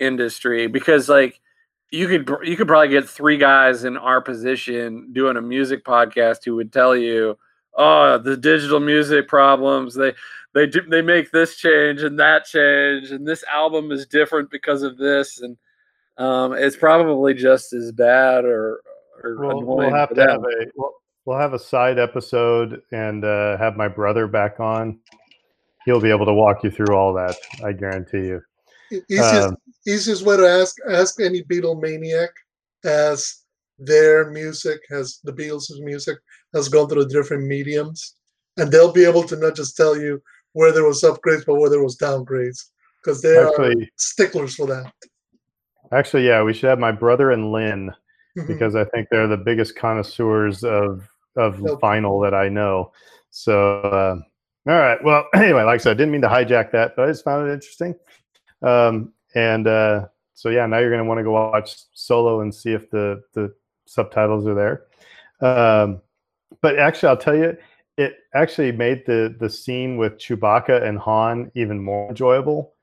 industry? 0.00 0.66
Because 0.68 1.08
like 1.08 1.40
you 1.90 2.06
could 2.06 2.28
you 2.42 2.56
could 2.56 2.68
probably 2.68 2.88
get 2.88 3.08
three 3.08 3.38
guys 3.38 3.84
in 3.84 3.96
our 3.96 4.20
position 4.20 5.08
doing 5.12 5.36
a 5.36 5.42
music 5.42 5.84
podcast 5.84 6.44
who 6.44 6.54
would 6.56 6.72
tell 6.72 6.94
you 6.94 7.36
oh 7.76 8.18
the 8.18 8.36
digital 8.36 8.80
music 8.80 9.28
problems 9.28 9.94
they 9.94 10.12
they 10.54 10.66
do 10.66 10.82
they 10.82 11.02
make 11.02 11.30
this 11.30 11.56
change 11.56 12.02
and 12.02 12.18
that 12.18 12.44
change 12.44 13.10
and 13.10 13.26
this 13.26 13.44
album 13.44 13.90
is 13.90 14.06
different 14.06 14.50
because 14.50 14.82
of 14.82 14.96
this 14.98 15.40
and 15.40 15.56
um, 16.18 16.52
it's 16.52 16.76
probably 16.76 17.32
just 17.32 17.72
as 17.72 17.92
bad 17.92 18.44
or, 18.44 18.80
or 19.22 19.36
We'll, 19.38 19.62
we'll 19.62 19.94
have 19.94 20.12
to 20.14 20.20
have 20.20 20.42
a 20.42 20.66
we'll, 20.74 20.94
we'll 21.24 21.38
have 21.38 21.52
a 21.52 21.58
side 21.58 21.98
episode 21.98 22.82
and 22.92 23.24
uh, 23.24 23.56
have 23.56 23.76
my 23.76 23.86
brother 23.86 24.26
back 24.26 24.58
on. 24.58 24.98
He'll 25.84 26.00
be 26.00 26.10
able 26.10 26.26
to 26.26 26.34
walk 26.34 26.64
you 26.64 26.70
through 26.70 26.94
all 26.94 27.14
that. 27.14 27.36
I 27.64 27.72
guarantee 27.72 28.26
you. 28.26 28.42
Easiest 28.90 29.48
Um, 29.48 29.56
easiest 29.86 30.22
way 30.24 30.36
to 30.36 30.46
ask 30.46 30.76
ask 30.88 31.20
any 31.20 31.42
Beatle 31.44 31.80
maniac 31.80 32.30
as 32.84 33.44
their 33.78 34.30
music 34.30 34.80
has 34.90 35.20
the 35.24 35.32
Beatles' 35.32 35.80
music 35.80 36.18
has 36.54 36.68
gone 36.68 36.88
through 36.88 37.06
different 37.08 37.46
mediums, 37.46 38.16
and 38.56 38.70
they'll 38.72 38.92
be 38.92 39.04
able 39.04 39.22
to 39.24 39.36
not 39.36 39.54
just 39.54 39.76
tell 39.76 39.96
you 39.96 40.20
where 40.52 40.72
there 40.72 40.84
was 40.84 41.02
upgrades, 41.02 41.44
but 41.46 41.56
where 41.56 41.70
there 41.70 41.82
was 41.82 41.96
downgrades, 41.98 42.64
because 43.02 43.20
they 43.22 43.36
are 43.36 43.74
sticklers 43.96 44.54
for 44.54 44.66
that. 44.66 44.92
Actually, 45.92 46.26
yeah, 46.26 46.42
we 46.42 46.52
should 46.52 46.68
have 46.68 46.78
my 46.78 46.92
brother 46.92 47.30
and 47.30 47.52
Lynn 47.52 47.92
Mhm. 48.36 48.46
because 48.46 48.74
I 48.74 48.84
think 48.84 49.08
they're 49.10 49.28
the 49.28 49.36
biggest 49.36 49.76
connoisseurs 49.76 50.64
of 50.64 51.08
of 51.36 51.60
Nope. 51.62 51.80
vinyl 51.80 52.24
that 52.24 52.34
I 52.34 52.48
know. 52.48 52.90
So, 53.30 53.80
uh, 53.82 54.16
all 54.66 54.74
right. 54.74 54.98
Well, 55.04 55.28
anyway, 55.34 55.62
like 55.62 55.74
I 55.74 55.82
said, 55.82 55.90
I 55.92 55.94
didn't 55.94 56.10
mean 56.10 56.22
to 56.22 56.28
hijack 56.28 56.72
that, 56.72 56.96
but 56.96 57.04
I 57.04 57.12
just 57.12 57.24
found 57.24 57.48
it 57.48 57.52
interesting. 57.52 57.94
Um, 58.62 59.12
and 59.34 59.66
uh, 59.66 60.06
so, 60.34 60.48
yeah, 60.50 60.66
now 60.66 60.78
you're 60.78 60.90
going 60.90 61.02
to 61.02 61.08
want 61.08 61.18
to 61.18 61.24
go 61.24 61.32
watch 61.32 61.76
Solo 61.92 62.40
and 62.40 62.54
see 62.54 62.72
if 62.72 62.90
the 62.90 63.22
the 63.34 63.54
subtitles 63.86 64.46
are 64.46 64.54
there. 64.54 64.84
Um, 65.40 66.00
but 66.62 66.78
actually, 66.78 67.10
I'll 67.10 67.16
tell 67.16 67.36
you, 67.36 67.56
it 67.96 68.16
actually 68.34 68.72
made 68.72 69.04
the 69.06 69.34
the 69.38 69.50
scene 69.50 69.96
with 69.96 70.18
Chewbacca 70.18 70.82
and 70.82 70.98
Han 71.00 71.50
even 71.54 71.82
more 71.82 72.10
enjoyable 72.10 72.74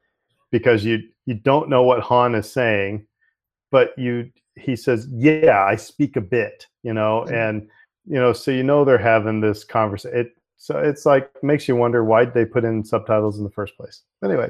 because 0.51 0.85
you 0.85 0.99
you 1.25 1.35
don't 1.35 1.69
know 1.69 1.83
what 1.83 2.01
Han 2.01 2.35
is 2.35 2.51
saying, 2.51 3.07
but 3.71 3.97
you 3.97 4.31
he 4.55 4.75
says, 4.75 5.07
"Yeah, 5.11 5.63
I 5.65 5.75
speak 5.75 6.15
a 6.17 6.21
bit," 6.21 6.67
you 6.83 6.93
know, 6.93 7.25
Mhm. 7.27 7.33
and 7.33 7.69
you 8.07 8.15
know, 8.19 8.33
so 8.33 8.51
you 8.51 8.63
know 8.63 8.85
they're 8.85 8.97
having 8.97 9.41
this 9.41 9.63
conversation. 9.63 10.17
It 10.19 10.37
so 10.57 10.79
it's 10.79 11.05
like 11.05 11.31
makes 11.43 11.67
you 11.67 11.75
wonder 11.75 12.03
why 12.03 12.25
they 12.25 12.45
put 12.45 12.63
in 12.63 12.83
subtitles 12.83 13.37
in 13.37 13.43
the 13.43 13.49
first 13.49 13.75
place. 13.77 14.01
Anyway, 14.23 14.49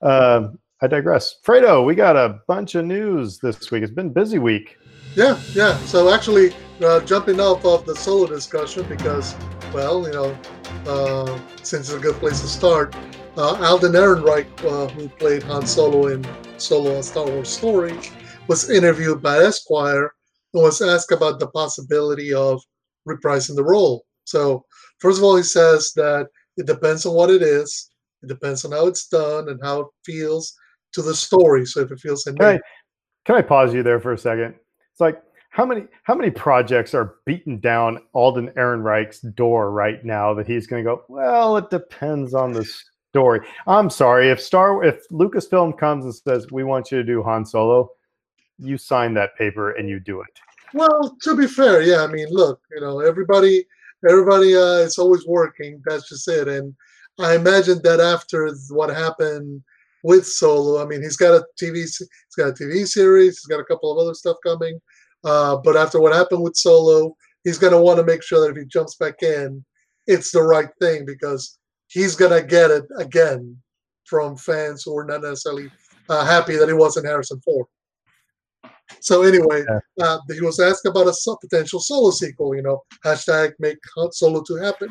um, 0.00 0.58
I 0.80 0.86
digress. 0.86 1.36
Fredo, 1.44 1.84
we 1.84 1.94
got 1.94 2.16
a 2.16 2.40
bunch 2.48 2.74
of 2.74 2.84
news 2.84 3.38
this 3.38 3.70
week. 3.70 3.82
It's 3.82 3.92
been 3.92 4.12
busy 4.12 4.38
week. 4.38 4.78
Yeah, 5.14 5.38
yeah. 5.52 5.76
So 5.80 6.12
actually, 6.12 6.54
uh, 6.82 7.00
jumping 7.00 7.38
off 7.38 7.64
of 7.64 7.84
the 7.84 7.94
solo 7.94 8.26
discussion 8.26 8.84
because, 8.88 9.36
well, 9.72 10.06
you 10.06 10.12
know, 10.12 10.36
uh, 10.86 11.38
since 11.62 11.88
it's 11.88 11.96
a 11.96 12.00
good 12.00 12.16
place 12.16 12.40
to 12.40 12.46
start, 12.46 12.96
uh, 13.36 13.62
Alden 13.62 13.92
Ehrenreich, 13.92 14.46
uh, 14.64 14.88
who 14.88 15.08
played 15.08 15.42
Han 15.44 15.66
Solo 15.66 16.08
in 16.08 16.26
Solo: 16.56 16.98
A 16.98 17.02
Star 17.02 17.26
Wars 17.26 17.48
Story, 17.48 17.98
was 18.48 18.70
interviewed 18.70 19.22
by 19.22 19.38
Esquire 19.38 20.12
and 20.54 20.62
was 20.62 20.82
asked 20.82 21.12
about 21.12 21.38
the 21.38 21.46
possibility 21.48 22.34
of 22.34 22.62
reprising 23.08 23.54
the 23.54 23.64
role. 23.64 24.04
So, 24.24 24.64
first 25.02 25.18
of 25.18 25.24
all, 25.24 25.36
he 25.36 25.42
says 25.42 25.92
that 25.96 26.28
it 26.56 26.66
depends 26.66 27.04
on 27.04 27.14
what 27.14 27.28
it 27.28 27.42
is. 27.42 27.90
It 28.22 28.28
depends 28.28 28.64
on 28.64 28.72
how 28.72 28.86
it's 28.86 29.08
done 29.08 29.48
and 29.48 29.60
how 29.62 29.80
it 29.80 29.86
feels 30.06 30.54
to 30.92 31.02
the 31.02 31.14
story. 31.14 31.66
So, 31.66 31.80
if 31.80 31.90
it 31.90 32.00
feels 32.00 32.24
Can 32.24 32.40
I, 32.40 32.60
can 33.24 33.34
I 33.36 33.42
pause 33.42 33.74
you 33.74 33.82
there 33.82 34.00
for 34.00 34.12
a 34.12 34.18
second? 34.18 34.54
It's 34.92 35.00
like 35.00 35.20
how 35.50 35.66
many 35.66 35.84
how 36.04 36.14
many 36.14 36.30
projects 36.30 36.94
are 36.94 37.16
beating 37.26 37.60
down 37.60 38.00
Alden 38.14 38.50
Ehrenreich's 38.56 39.20
door 39.20 39.70
right 39.70 40.02
now 40.04 40.32
that 40.34 40.46
he's 40.46 40.66
going 40.66 40.82
to 40.82 40.90
go? 40.90 41.02
Well, 41.08 41.58
it 41.58 41.68
depends 41.68 42.32
on 42.32 42.52
the 42.52 42.66
story. 43.10 43.40
I'm 43.66 43.90
sorry 43.90 44.30
if 44.30 44.40
Star 44.40 44.82
if 44.82 45.06
Lucasfilm 45.10 45.78
comes 45.78 46.04
and 46.04 46.14
says 46.14 46.50
we 46.50 46.64
want 46.64 46.90
you 46.90 46.98
to 46.98 47.04
do 47.04 47.22
Han 47.22 47.44
Solo, 47.44 47.90
you 48.58 48.78
sign 48.78 49.12
that 49.14 49.36
paper 49.36 49.72
and 49.72 49.88
you 49.88 50.00
do 50.00 50.22
it. 50.22 50.40
Well, 50.72 51.16
to 51.22 51.36
be 51.36 51.46
fair, 51.46 51.82
yeah. 51.82 52.02
I 52.02 52.06
mean, 52.06 52.28
look, 52.30 52.60
you 52.74 52.80
know, 52.80 53.00
everybody, 53.00 53.66
everybody 54.08 54.56
uh, 54.56 54.78
is 54.78 54.98
always 54.98 55.26
working. 55.26 55.82
That's 55.86 56.08
just 56.08 56.28
it. 56.28 56.48
And 56.48 56.74
I 57.18 57.34
imagine 57.34 57.80
that 57.84 58.00
after 58.00 58.50
what 58.70 58.90
happened 58.90 59.62
with 60.02 60.26
Solo, 60.26 60.82
I 60.82 60.86
mean, 60.86 61.02
he's 61.02 61.16
got 61.16 61.34
a 61.34 61.44
TV, 61.60 61.76
he's 61.76 62.08
got 62.36 62.48
a 62.48 62.52
TV 62.52 62.86
series, 62.86 63.38
he's 63.38 63.46
got 63.46 63.60
a 63.60 63.64
couple 63.64 63.92
of 63.92 63.98
other 63.98 64.14
stuff 64.14 64.36
coming. 64.44 64.80
Uh, 65.24 65.56
but 65.56 65.76
after 65.76 66.00
what 66.00 66.14
happened 66.14 66.42
with 66.42 66.56
Solo, 66.56 67.14
he's 67.44 67.58
gonna 67.58 67.80
want 67.80 67.98
to 67.98 68.04
make 68.04 68.22
sure 68.22 68.40
that 68.40 68.56
if 68.56 68.56
he 68.56 68.66
jumps 68.66 68.96
back 68.96 69.22
in, 69.22 69.64
it's 70.06 70.32
the 70.32 70.42
right 70.42 70.70
thing 70.80 71.04
because 71.04 71.58
he's 71.88 72.16
gonna 72.16 72.42
get 72.42 72.70
it 72.70 72.84
again 72.98 73.56
from 74.04 74.36
fans 74.36 74.82
who 74.82 74.96
are 74.96 75.04
not 75.04 75.22
necessarily 75.22 75.70
uh, 76.08 76.24
happy 76.24 76.56
that 76.56 76.68
it 76.68 76.74
wasn't 76.74 77.06
Harrison 77.06 77.40
Ford. 77.40 77.66
So 79.00 79.22
anyway, 79.22 79.64
uh, 80.00 80.18
he 80.32 80.40
was 80.40 80.60
asked 80.60 80.86
about 80.86 81.06
a 81.06 81.36
potential 81.40 81.80
solo 81.80 82.10
sequel, 82.10 82.54
you 82.54 82.62
know, 82.62 82.82
hashtag 83.04 83.52
make 83.58 83.78
Solo 84.12 84.42
2 84.42 84.56
happen. 84.56 84.88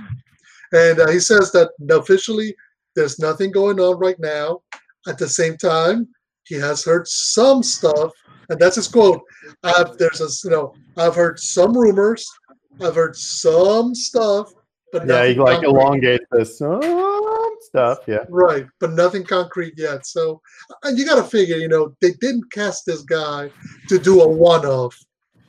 And 0.73 0.99
uh, 0.99 1.09
he 1.09 1.19
says 1.19 1.51
that 1.51 1.71
officially 1.89 2.55
there's 2.95 3.19
nothing 3.19 3.51
going 3.51 3.79
on 3.79 3.97
right 3.97 4.19
now. 4.19 4.61
At 5.07 5.17
the 5.17 5.27
same 5.27 5.57
time, 5.57 6.07
he 6.45 6.55
has 6.55 6.83
heard 6.83 7.07
some 7.07 7.63
stuff, 7.63 8.11
and 8.49 8.59
that's 8.59 8.75
his 8.75 8.87
quote. 8.87 9.21
Uh, 9.63 9.85
there's 9.97 10.21
a, 10.21 10.47
you 10.47 10.53
know, 10.53 10.73
I've 10.97 11.15
heard 11.15 11.39
some 11.39 11.75
rumors, 11.75 12.29
I've 12.81 12.95
heard 12.95 13.15
some 13.15 13.95
stuff, 13.95 14.53
but 14.91 15.07
Yeah, 15.07 15.25
he 15.25 15.35
like 15.35 15.63
elongates 15.63 16.25
this 16.31 16.57
some 16.57 16.81
stuff. 17.71 17.99
Yeah. 18.07 18.25
Right, 18.29 18.67
but 18.79 18.91
nothing 18.91 19.23
concrete 19.23 19.73
yet. 19.77 20.05
So, 20.05 20.41
and 20.83 20.97
you 20.97 21.05
got 21.05 21.15
to 21.15 21.23
figure, 21.23 21.57
you 21.57 21.67
know, 21.67 21.95
they 22.01 22.11
didn't 22.21 22.51
cast 22.51 22.85
this 22.85 23.01
guy 23.01 23.49
to 23.89 23.97
do 23.97 24.21
a 24.21 24.27
one-off. 24.27 24.97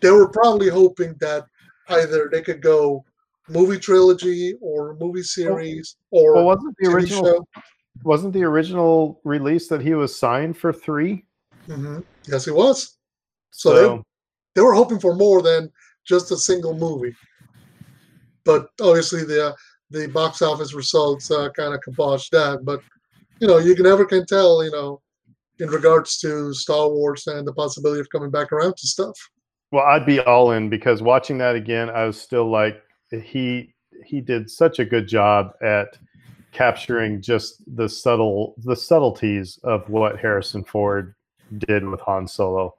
They 0.01 0.11
were 0.11 0.29
probably 0.29 0.69
hoping 0.69 1.15
that 1.21 1.45
either 1.89 2.29
they 2.31 2.43
could 2.43 2.63
go 2.63 3.05
movie 3.49 3.79
trilogy 3.79 4.55
or 4.61 4.97
movie 5.01 5.23
series 5.23 5.97
or 6.11 6.35
Well, 6.35 6.47
wasn't 6.47 6.77
the 6.79 6.87
TV 6.87 6.95
original 6.95 7.25
show. 7.25 7.47
wasn't 8.05 8.33
the 8.33 8.45
original 8.45 9.21
release 9.25 9.69
that 9.69 9.81
he 9.83 9.95
was 9.95 10.19
signed 10.19 10.57
for 10.57 10.73
three? 10.73 11.25
hmm 11.67 11.99
Yes, 12.27 12.47
it 12.47 12.55
was. 12.55 12.97
So, 13.51 13.75
So, 13.75 13.97
they, 13.97 14.03
they 14.55 14.63
were 14.63 14.75
hoping 14.75 15.01
for 15.01 15.15
more 15.15 15.43
than 15.43 15.71
just 16.07 16.31
a 16.33 16.37
single 16.37 16.77
movie. 16.77 17.15
But 18.45 18.69
obviously, 18.81 19.25
the 19.25 19.49
uh, 19.49 19.53
the 19.93 20.09
box 20.09 20.43
office 20.43 20.75
results 20.75 21.31
uh, 21.31 21.51
kind 21.51 21.75
of 21.75 21.81
kiboshed 21.81 22.31
that. 22.31 22.65
But 22.65 22.81
you 23.41 23.47
know, 23.47 23.59
you 23.59 23.75
can 23.75 23.85
never 23.85 24.05
can 24.05 24.27
tell. 24.27 24.65
You 24.65 24.71
know, 24.71 25.01
in 25.59 25.69
regards 25.69 26.19
to 26.19 26.53
Star 26.55 26.89
Wars 26.89 27.27
and 27.27 27.47
the 27.47 27.53
possibility 27.53 28.01
of 28.01 28.09
coming 28.11 28.31
back 28.31 28.53
around 28.53 28.77
to 28.77 28.87
stuff. 28.87 29.17
well, 29.71 29.85
I'd 29.85 30.07
be 30.07 30.21
all 30.21 30.53
in 30.53 30.69
because 30.69 31.03
watching 31.03 31.39
that 31.39 31.55
again, 31.55 31.91
I 31.91 32.05
was 32.05 32.21
still 32.21 32.51
like 32.51 32.83
he 33.11 33.75
he 34.05 34.21
did 34.21 34.51
such 34.51 34.79
a 34.79 34.85
good 34.85 35.07
job 35.07 35.53
at 35.63 35.99
capturing 36.53 37.23
just 37.23 37.63
the 37.77 37.89
subtle 37.89 38.55
the 38.59 38.77
subtleties 38.77 39.59
of 39.63 39.89
what 39.89 40.19
Harrison 40.19 40.65
Ford 40.65 41.15
did 41.59 41.87
with 41.87 42.01
Han 42.01 42.27
Solo. 42.27 42.75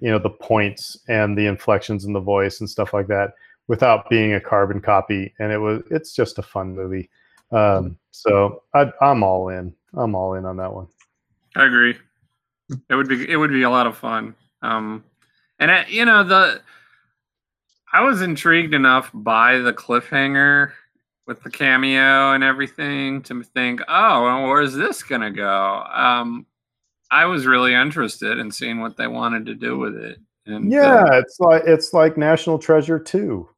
You 0.00 0.10
know, 0.12 0.18
the 0.18 0.30
points 0.30 0.96
and 1.08 1.36
the 1.36 1.46
inflections 1.46 2.04
in 2.04 2.12
the 2.12 2.20
voice 2.20 2.60
and 2.60 2.70
stuff 2.70 2.94
like 2.94 3.08
that 3.08 3.32
without 3.68 4.08
being 4.08 4.32
a 4.32 4.40
carbon 4.40 4.80
copy 4.80 5.32
and 5.38 5.52
it 5.52 5.58
was 5.58 5.82
it's 5.90 6.14
just 6.14 6.38
a 6.38 6.42
fun 6.42 6.74
movie. 6.74 7.08
Um, 7.52 7.96
so 8.10 8.62
I, 8.74 8.92
I'm 9.00 9.22
all 9.22 9.48
in. 9.48 9.74
I'm 9.94 10.14
all 10.14 10.34
in 10.34 10.44
on 10.44 10.56
that 10.56 10.72
one. 10.72 10.88
I 11.56 11.66
agree. 11.66 11.96
It 12.90 12.94
would 12.94 13.08
be 13.08 13.30
it 13.30 13.36
would 13.36 13.50
be 13.50 13.62
a 13.62 13.70
lot 13.70 13.86
of 13.86 13.96
fun. 13.96 14.34
Um, 14.62 15.04
and 15.58 15.86
you 15.88 16.04
know 16.04 16.24
the 16.24 16.60
I 17.92 18.02
was 18.02 18.20
intrigued 18.20 18.74
enough 18.74 19.10
by 19.14 19.58
the 19.58 19.72
cliffhanger 19.72 20.72
with 21.26 21.42
the 21.42 21.50
cameo 21.50 22.32
and 22.32 22.44
everything 22.44 23.22
to 23.22 23.42
think, 23.42 23.80
oh, 23.88 24.24
well, 24.24 24.48
where's 24.48 24.74
this 24.74 25.02
gonna 25.02 25.30
go? 25.30 25.82
Um, 25.92 26.46
I 27.10 27.24
was 27.24 27.46
really 27.46 27.74
interested 27.74 28.38
in 28.38 28.50
seeing 28.50 28.80
what 28.80 28.96
they 28.96 29.06
wanted 29.06 29.46
to 29.46 29.54
do 29.54 29.78
with 29.78 29.96
it. 29.96 30.18
And 30.44 30.70
Yeah, 30.70 31.04
uh, 31.04 31.18
it's 31.18 31.40
like 31.40 31.62
it's 31.66 31.94
like 31.94 32.18
National 32.18 32.58
Treasure 32.58 32.98
2. 32.98 33.48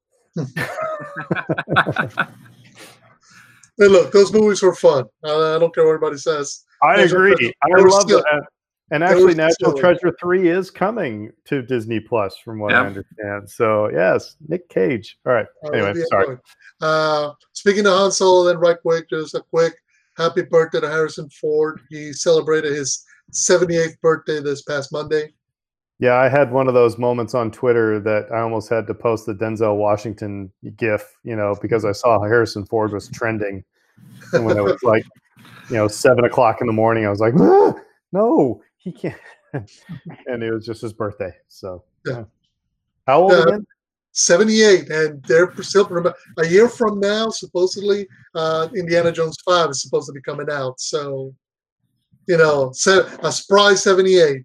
Hey, 3.78 3.86
look, 3.88 4.12
those 4.12 4.32
movies 4.32 4.62
were 4.62 4.74
fun. 4.74 5.04
Uh, 5.24 5.56
I 5.56 5.58
don't 5.58 5.74
care 5.74 5.84
what 5.86 5.92
anybody 5.92 6.18
says. 6.18 6.64
I 6.82 6.98
Those 6.98 7.12
agree. 7.12 7.34
just- 7.36 7.54
I 7.62 7.80
love 7.80 8.02
still- 8.02 8.18
that. 8.20 8.42
And 8.92 9.04
actually, 9.04 9.34
National 9.34 9.70
silly. 9.70 9.80
Treasure 9.80 10.12
3 10.20 10.48
is 10.48 10.68
coming 10.70 11.30
to 11.44 11.62
Disney 11.62 12.00
Plus, 12.00 12.36
from 12.44 12.58
what 12.58 12.74
I 12.74 12.84
understand. 12.86 13.48
So, 13.48 13.88
yes, 13.88 14.34
Nick 14.48 14.68
Cage. 14.68 15.16
All 15.24 15.32
right. 15.32 15.46
Uh, 15.64 15.70
Anyway, 15.70 15.92
yeah, 15.96 16.04
sorry. 16.10 16.26
fine. 16.26 16.38
Uh, 16.80 17.32
speaking 17.52 17.86
of 17.86 17.92
Han 17.92 18.10
Solo, 18.10 18.44
then 18.48 18.58
right 18.58 18.76
quick, 18.82 19.08
just 19.08 19.36
a 19.36 19.40
quick 19.48 19.74
happy 20.16 20.42
birthday 20.42 20.80
to 20.80 20.88
Harrison 20.90 21.30
Ford. 21.30 21.80
He 21.88 22.12
celebrated 22.12 22.72
his 22.72 23.04
78th 23.32 23.98
birthday 24.00 24.40
this 24.40 24.62
past 24.62 24.90
Monday. 24.92 25.32
Yeah, 26.00 26.16
I 26.16 26.30
had 26.30 26.50
one 26.50 26.66
of 26.66 26.72
those 26.72 26.96
moments 26.96 27.34
on 27.34 27.50
Twitter 27.50 28.00
that 28.00 28.32
I 28.32 28.40
almost 28.40 28.70
had 28.70 28.86
to 28.86 28.94
post 28.94 29.26
the 29.26 29.34
Denzel 29.34 29.76
Washington 29.76 30.50
gif, 30.76 31.14
you 31.24 31.36
know, 31.36 31.54
because 31.60 31.84
I 31.84 31.92
saw 31.92 32.18
Harrison 32.22 32.64
Ford 32.64 32.92
was 32.92 33.08
trending. 33.10 33.62
And 34.32 34.46
when 34.46 34.56
it 34.56 34.64
was 34.64 34.82
like, 34.82 35.04
you 35.68 35.76
know, 35.76 35.88
seven 35.88 36.24
o'clock 36.24 36.62
in 36.62 36.66
the 36.66 36.72
morning, 36.72 37.04
I 37.04 37.10
was 37.10 37.20
like, 37.20 37.34
"Ah, 37.38 37.74
no, 38.12 38.62
he 38.78 38.92
can't. 38.92 39.14
and 39.52 40.42
it 40.42 40.50
was 40.50 40.64
just 40.64 40.80
his 40.80 40.94
birthday. 40.94 41.32
So, 41.48 41.84
Yeah. 42.06 42.24
How 43.06 43.22
old 43.22 43.32
again? 43.32 43.66
78, 44.12 44.90
and 44.90 45.22
they're 45.24 45.52
still 45.62 45.84
remember 45.86 46.14
a 46.38 46.46
year 46.46 46.68
from 46.68 46.98
now, 46.98 47.28
supposedly, 47.28 48.08
uh, 48.34 48.68
Indiana 48.74 49.12
Jones 49.12 49.36
5 49.44 49.70
is 49.70 49.82
supposed 49.82 50.06
to 50.06 50.12
be 50.12 50.22
coming 50.22 50.50
out. 50.50 50.80
So, 50.80 51.34
you 52.26 52.36
know, 52.36 52.70
so 52.72 53.06
a 53.22 53.30
surprise 53.30 53.82
78. 53.82 54.44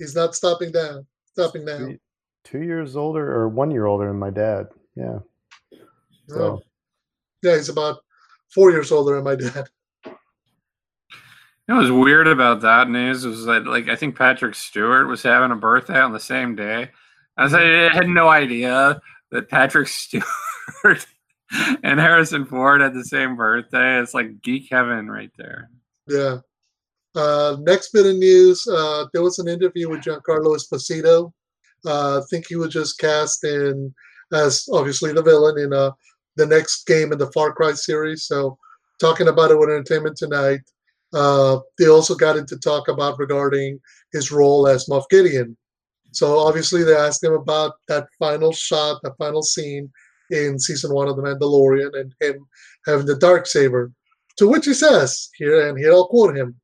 He's 0.00 0.16
not 0.16 0.34
stopping 0.34 0.72
down, 0.72 1.06
stopping 1.32 1.64
now. 1.64 1.78
Two- 1.78 1.98
Two 2.42 2.62
years 2.62 2.96
older 2.96 3.30
or 3.32 3.50
one 3.50 3.70
year 3.70 3.84
older 3.84 4.08
than 4.08 4.18
my 4.18 4.30
dad. 4.30 4.68
Yeah. 4.96 5.18
Oh. 5.72 5.78
So, 6.26 6.40
Oh. 6.40 6.62
Yeah, 7.42 7.56
he's 7.56 7.68
about 7.68 7.98
four 8.52 8.70
years 8.70 8.90
older 8.90 9.14
than 9.16 9.24
my 9.24 9.34
dad. 9.36 9.68
You 10.06 10.12
know, 11.68 11.74
what 11.76 11.82
was 11.82 11.92
weird 11.92 12.26
about 12.26 12.62
that 12.62 12.88
news 12.88 13.26
was 13.26 13.44
that, 13.44 13.66
like, 13.66 13.88
I 13.88 13.94
think 13.94 14.16
Patrick 14.16 14.54
Stewart 14.54 15.06
was 15.06 15.22
having 15.22 15.52
a 15.52 15.56
birthday 15.56 16.00
on 16.00 16.12
the 16.12 16.18
same 16.18 16.56
day. 16.56 16.90
I, 17.36 17.44
was, 17.44 17.52
mm-hmm. 17.52 17.94
I 17.94 17.96
had 17.96 18.08
no 18.08 18.28
idea 18.28 19.00
that 19.30 19.48
Patrick 19.48 19.88
Stewart 19.88 21.06
and 21.82 22.00
Harrison 22.00 22.46
Ford 22.46 22.80
had 22.80 22.94
the 22.94 23.04
same 23.04 23.36
birthday. 23.36 24.00
It's 24.00 24.14
like 24.14 24.40
geek 24.42 24.68
heaven 24.70 25.10
right 25.10 25.30
there. 25.36 25.70
Yeah. 26.08 26.38
Uh, 27.14 27.56
next 27.60 27.92
bit 27.92 28.06
of 28.06 28.16
news: 28.16 28.66
uh, 28.68 29.06
there 29.12 29.22
was 29.22 29.38
an 29.38 29.48
interview 29.48 29.88
with 29.88 30.00
Giancarlo 30.00 30.56
Esposito. 30.56 31.32
Uh, 31.84 32.18
I 32.18 32.22
think 32.30 32.46
he 32.46 32.56
was 32.56 32.72
just 32.72 32.98
cast 32.98 33.44
in 33.44 33.92
as 34.32 34.68
obviously 34.72 35.12
the 35.12 35.22
villain 35.22 35.58
in 35.58 35.72
uh, 35.72 35.90
the 36.36 36.46
next 36.46 36.86
game 36.86 37.12
in 37.12 37.18
the 37.18 37.30
Far 37.32 37.52
Cry 37.52 37.72
series. 37.72 38.26
So, 38.26 38.58
talking 39.00 39.28
about 39.28 39.50
it 39.50 39.58
with 39.58 39.70
Entertainment 39.70 40.16
Tonight, 40.16 40.60
uh, 41.12 41.58
they 41.78 41.88
also 41.88 42.14
got 42.14 42.36
into 42.36 42.58
talk 42.58 42.88
about 42.88 43.18
regarding 43.18 43.80
his 44.12 44.30
role 44.30 44.68
as 44.68 44.86
Moff 44.86 45.08
Gideon. 45.10 45.56
So 46.12 46.38
obviously 46.38 46.82
they 46.82 46.94
asked 46.94 47.22
him 47.22 47.32
about 47.32 47.74
that 47.88 48.08
final 48.18 48.52
shot, 48.52 49.00
that 49.02 49.16
final 49.16 49.42
scene 49.42 49.90
in 50.30 50.58
season 50.58 50.92
one 50.92 51.08
of 51.08 51.16
The 51.16 51.22
Mandalorian, 51.22 51.98
and 51.98 52.14
him 52.20 52.46
having 52.86 53.06
the 53.06 53.16
dark 53.16 53.46
saber. 53.46 53.92
To 54.38 54.48
which 54.48 54.64
he 54.64 54.74
says 54.74 55.28
here, 55.36 55.68
and 55.68 55.78
here 55.78 55.92
I'll 55.92 56.06
quote 56.06 56.36
him: 56.36 56.58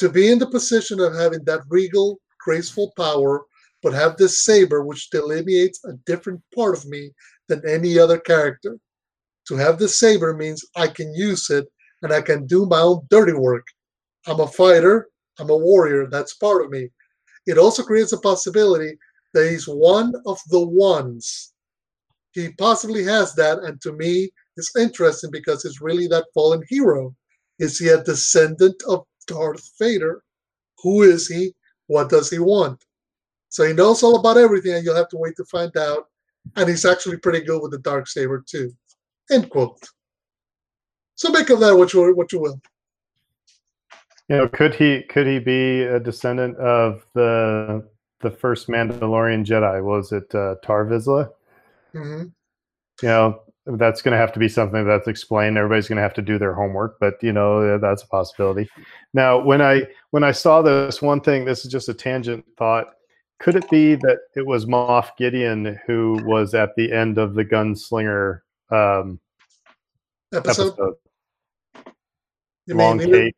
"To 0.00 0.08
be 0.08 0.30
in 0.32 0.38
the 0.38 0.46
position 0.46 0.98
of 0.98 1.14
having 1.14 1.44
that 1.44 1.60
regal, 1.68 2.22
graceful 2.38 2.90
power, 2.96 3.44
but 3.82 3.92
have 3.92 4.16
this 4.16 4.42
saber 4.42 4.82
which 4.82 5.10
delineates 5.10 5.78
a 5.84 5.92
different 6.06 6.40
part 6.54 6.74
of 6.74 6.86
me 6.86 7.12
than 7.48 7.68
any 7.68 7.98
other 7.98 8.18
character. 8.18 8.78
To 9.48 9.56
have 9.56 9.78
the 9.78 9.90
saber 9.90 10.34
means 10.34 10.64
I 10.74 10.88
can 10.88 11.14
use 11.14 11.50
it 11.50 11.68
and 12.00 12.14
I 12.14 12.22
can 12.22 12.46
do 12.46 12.64
my 12.64 12.80
own 12.80 13.06
dirty 13.10 13.34
work. 13.34 13.66
I'm 14.26 14.40
a 14.40 14.46
fighter, 14.46 15.10
I'm 15.38 15.50
a 15.50 15.56
warrior, 15.56 16.06
that's 16.06 16.34
part 16.34 16.64
of 16.64 16.70
me. 16.70 16.88
It 17.46 17.58
also 17.58 17.82
creates 17.82 18.12
a 18.12 18.20
possibility 18.20 18.96
that 19.34 19.50
he's 19.50 19.68
one 19.68 20.14
of 20.24 20.38
the 20.48 20.66
ones. 20.66 21.52
He 22.32 22.52
possibly 22.52 23.04
has 23.04 23.34
that, 23.34 23.58
and 23.58 23.78
to 23.82 23.92
me, 23.92 24.30
it's 24.56 24.74
interesting 24.76 25.30
because 25.30 25.66
it's 25.66 25.82
really 25.82 26.06
that 26.06 26.32
fallen 26.32 26.62
hero. 26.70 27.14
Is 27.58 27.78
he 27.78 27.88
a 27.88 28.02
descendant 28.02 28.82
of 28.88 29.04
Darth 29.26 29.70
Vader? 29.78 30.22
Who 30.82 31.02
is 31.02 31.28
he? 31.28 31.54
What 31.86 32.08
does 32.08 32.30
he 32.30 32.38
want? 32.38 32.84
So 33.48 33.64
he 33.64 33.72
knows 33.72 34.02
all 34.02 34.18
about 34.18 34.36
everything, 34.36 34.74
and 34.74 34.84
you'll 34.84 34.96
have 34.96 35.08
to 35.08 35.18
wait 35.18 35.36
to 35.36 35.44
find 35.44 35.76
out. 35.76 36.06
And 36.56 36.68
he's 36.68 36.84
actually 36.84 37.18
pretty 37.18 37.40
good 37.40 37.60
with 37.60 37.72
the 37.72 37.78
dark 37.78 38.08
saber 38.08 38.42
too. 38.46 38.72
End 39.30 39.50
quote. 39.50 39.78
So 41.16 41.30
make 41.30 41.50
of 41.50 41.60
that 41.60 41.76
what 41.76 41.92
you 41.92 42.14
what 42.14 42.32
you 42.32 42.40
will. 42.40 42.60
You 44.28 44.36
know, 44.36 44.48
could 44.48 44.74
he 44.74 45.02
could 45.02 45.26
he 45.26 45.38
be 45.38 45.82
a 45.82 46.00
descendant 46.00 46.56
of 46.56 47.04
the 47.14 47.86
the 48.20 48.30
first 48.30 48.68
Mandalorian 48.68 49.44
Jedi? 49.44 49.82
Was 49.82 50.12
it 50.12 50.32
uh, 50.34 50.54
Tar 50.62 50.86
Vizsla? 50.86 51.30
Mm-hmm. 51.94 52.26
You 53.02 53.08
know, 53.08 53.42
that's 53.78 54.02
going 54.02 54.12
to 54.12 54.18
have 54.18 54.32
to 54.32 54.38
be 54.38 54.48
something 54.48 54.86
that's 54.86 55.08
explained. 55.08 55.58
Everybody's 55.58 55.88
going 55.88 55.96
to 55.96 56.02
have 56.02 56.14
to 56.14 56.22
do 56.22 56.38
their 56.38 56.54
homework, 56.54 56.98
but 57.00 57.14
you 57.22 57.32
know 57.32 57.78
that's 57.78 58.02
a 58.02 58.06
possibility. 58.06 58.68
Now, 59.14 59.38
when 59.38 59.60
I 59.62 59.86
when 60.10 60.24
I 60.24 60.32
saw 60.32 60.62
this 60.62 61.02
one 61.02 61.20
thing, 61.20 61.44
this 61.44 61.64
is 61.64 61.70
just 61.70 61.88
a 61.88 61.94
tangent 61.94 62.44
thought. 62.56 62.86
Could 63.38 63.56
it 63.56 63.68
be 63.70 63.94
that 63.94 64.18
it 64.36 64.46
was 64.46 64.66
Moff 64.66 65.16
Gideon 65.16 65.78
who 65.86 66.20
was 66.24 66.54
at 66.54 66.74
the 66.76 66.92
end 66.92 67.16
of 67.16 67.34
the 67.34 67.44
gunslinger 67.44 68.40
um, 68.70 69.18
Episode. 70.32 70.74
episode? 70.74 70.94
Long 72.68 72.98
cake. 72.98 73.34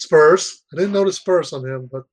Spurs? 0.00 0.62
I 0.72 0.76
didn't 0.76 0.92
notice 0.92 1.16
Spurs 1.16 1.52
on 1.52 1.64
him, 1.64 1.88
but 1.92 2.04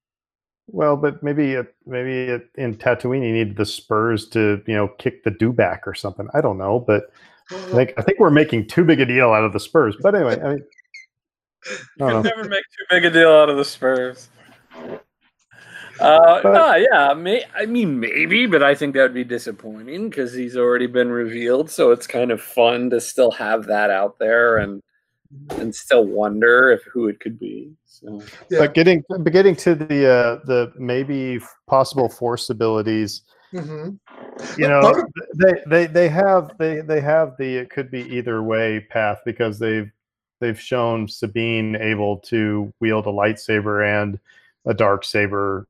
Well, 0.67 0.97
but 0.97 1.23
maybe 1.23 1.53
it, 1.53 1.73
maybe 1.85 2.31
it, 2.31 2.49
in 2.55 2.75
Tatooine 2.75 3.25
you 3.25 3.33
need 3.33 3.55
the 3.55 3.65
spurs 3.65 4.27
to 4.29 4.61
you 4.67 4.75
know 4.75 4.89
kick 4.99 5.23
the 5.23 5.31
do 5.31 5.53
dewback 5.53 5.79
or 5.85 5.95
something. 5.95 6.27
I 6.33 6.41
don't 6.41 6.57
know, 6.57 6.79
but 6.79 7.11
I 7.51 7.55
think 7.71 7.93
I 7.97 8.01
think 8.01 8.19
we're 8.19 8.29
making 8.29 8.67
too 8.67 8.83
big 8.83 8.99
a 8.99 9.05
deal 9.05 9.31
out 9.31 9.43
of 9.45 9.53
the 9.53 9.59
spurs. 9.59 9.95
But 10.01 10.15
anyway, 10.15 10.39
I 10.41 10.49
mean, 10.49 10.63
I 12.01 12.11
You 12.11 12.23
never 12.23 12.43
make 12.43 12.63
too 12.77 12.85
big 12.89 13.05
a 13.05 13.09
deal 13.09 13.31
out 13.31 13.49
of 13.49 13.57
the 13.57 13.65
Spurs. 13.65 14.29
Uh, 15.99 16.41
But- 16.43 16.53
no, 16.53 16.75
yeah, 16.75 17.13
may, 17.13 17.43
I 17.55 17.65
mean 17.65 17.99
maybe, 17.99 18.45
but 18.45 18.61
I 18.61 18.75
think 18.75 18.93
that 18.93 19.01
would 19.01 19.13
be 19.13 19.23
disappointing 19.23 20.09
because 20.09 20.33
he's 20.33 20.55
already 20.55 20.87
been 20.87 21.09
revealed. 21.09 21.71
So 21.71 21.91
it's 21.91 22.05
kind 22.05 22.31
of 22.31 22.41
fun 22.41 22.89
to 22.91 23.01
still 23.01 23.31
have 23.31 23.65
that 23.65 23.89
out 23.89 24.19
there 24.19 24.57
and 24.57 24.81
and 25.57 25.73
still 25.73 26.05
wonder 26.05 26.71
if 26.71 26.83
who 26.91 27.07
it 27.07 27.19
could 27.19 27.39
be. 27.39 27.71
So 27.85 28.21
yeah. 28.49 28.59
But 28.59 28.73
getting 28.73 29.03
but 29.09 29.31
getting 29.31 29.55
to 29.57 29.75
the 29.75 30.09
uh, 30.09 30.39
the 30.45 30.73
maybe 30.77 31.39
possible 31.67 32.09
force 32.09 32.49
abilities, 32.49 33.21
hmm 33.51 33.89
you 34.57 34.67
know, 34.67 34.81
part 34.81 34.99
of- 34.99 35.13
they 35.35 35.53
they 35.67 35.87
they 35.87 36.09
have 36.09 36.51
they 36.57 36.81
they 36.81 37.01
have 37.01 37.35
the 37.37 37.57
it 37.57 37.69
could 37.69 37.91
be 37.91 38.01
either 38.15 38.43
way 38.43 38.79
path 38.89 39.19
because 39.25 39.59
they've 39.59 39.91
they've 40.39 40.59
shown 40.59 41.07
Sabine 41.07 41.75
able 41.75 42.17
to 42.17 42.71
wield 42.79 43.07
a 43.07 43.11
lightsaber 43.11 43.85
and 43.85 44.19
a 44.65 44.73
dark 44.73 45.03
saber 45.03 45.67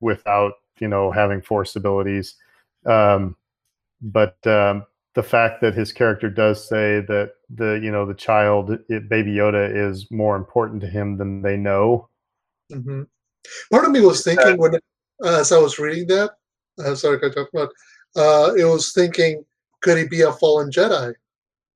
without 0.00 0.54
you 0.78 0.88
know 0.88 1.10
having 1.10 1.42
force 1.42 1.76
abilities. 1.76 2.34
Um, 2.86 3.36
but 4.00 4.44
um, 4.46 4.86
the 5.18 5.22
fact 5.24 5.60
that 5.60 5.74
his 5.74 5.92
character 5.92 6.30
does 6.30 6.68
say 6.68 7.00
that 7.08 7.32
the 7.50 7.80
you 7.82 7.90
know 7.90 8.06
the 8.06 8.14
child 8.14 8.78
it, 8.88 9.08
baby 9.08 9.32
Yoda 9.32 9.64
is 9.68 10.06
more 10.12 10.36
important 10.36 10.80
to 10.82 10.86
him 10.86 11.18
than 11.18 11.42
they 11.42 11.56
know. 11.56 12.08
hmm 12.72 13.02
Part 13.72 13.86
of 13.86 13.90
me 13.90 14.00
was 14.00 14.22
thinking 14.22 14.56
when, 14.58 14.76
uh, 14.76 15.40
as 15.40 15.50
I 15.50 15.58
was 15.58 15.80
reading 15.80 16.06
that, 16.08 16.30
uh, 16.78 16.94
sorry, 16.94 17.18
I 17.18 17.30
talk 17.34 17.48
about. 17.52 17.70
Uh, 18.14 18.52
it 18.56 18.64
was 18.64 18.92
thinking, 18.92 19.44
could 19.82 19.98
he 19.98 20.06
be 20.06 20.22
a 20.22 20.30
fallen 20.30 20.70
Jedi? 20.70 21.14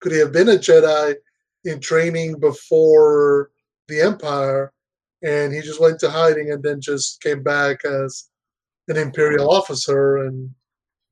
Could 0.00 0.12
he 0.12 0.18
have 0.18 0.32
been 0.32 0.50
a 0.50 0.62
Jedi 0.68 1.16
in 1.64 1.80
training 1.80 2.38
before 2.38 3.50
the 3.88 4.02
Empire, 4.02 4.72
and 5.24 5.52
he 5.52 5.62
just 5.62 5.80
went 5.80 5.98
to 6.00 6.10
hiding 6.10 6.52
and 6.52 6.62
then 6.62 6.80
just 6.80 7.20
came 7.20 7.42
back 7.42 7.84
as 7.84 8.28
an 8.86 8.96
Imperial 8.96 9.50
officer, 9.50 10.18
and 10.18 10.54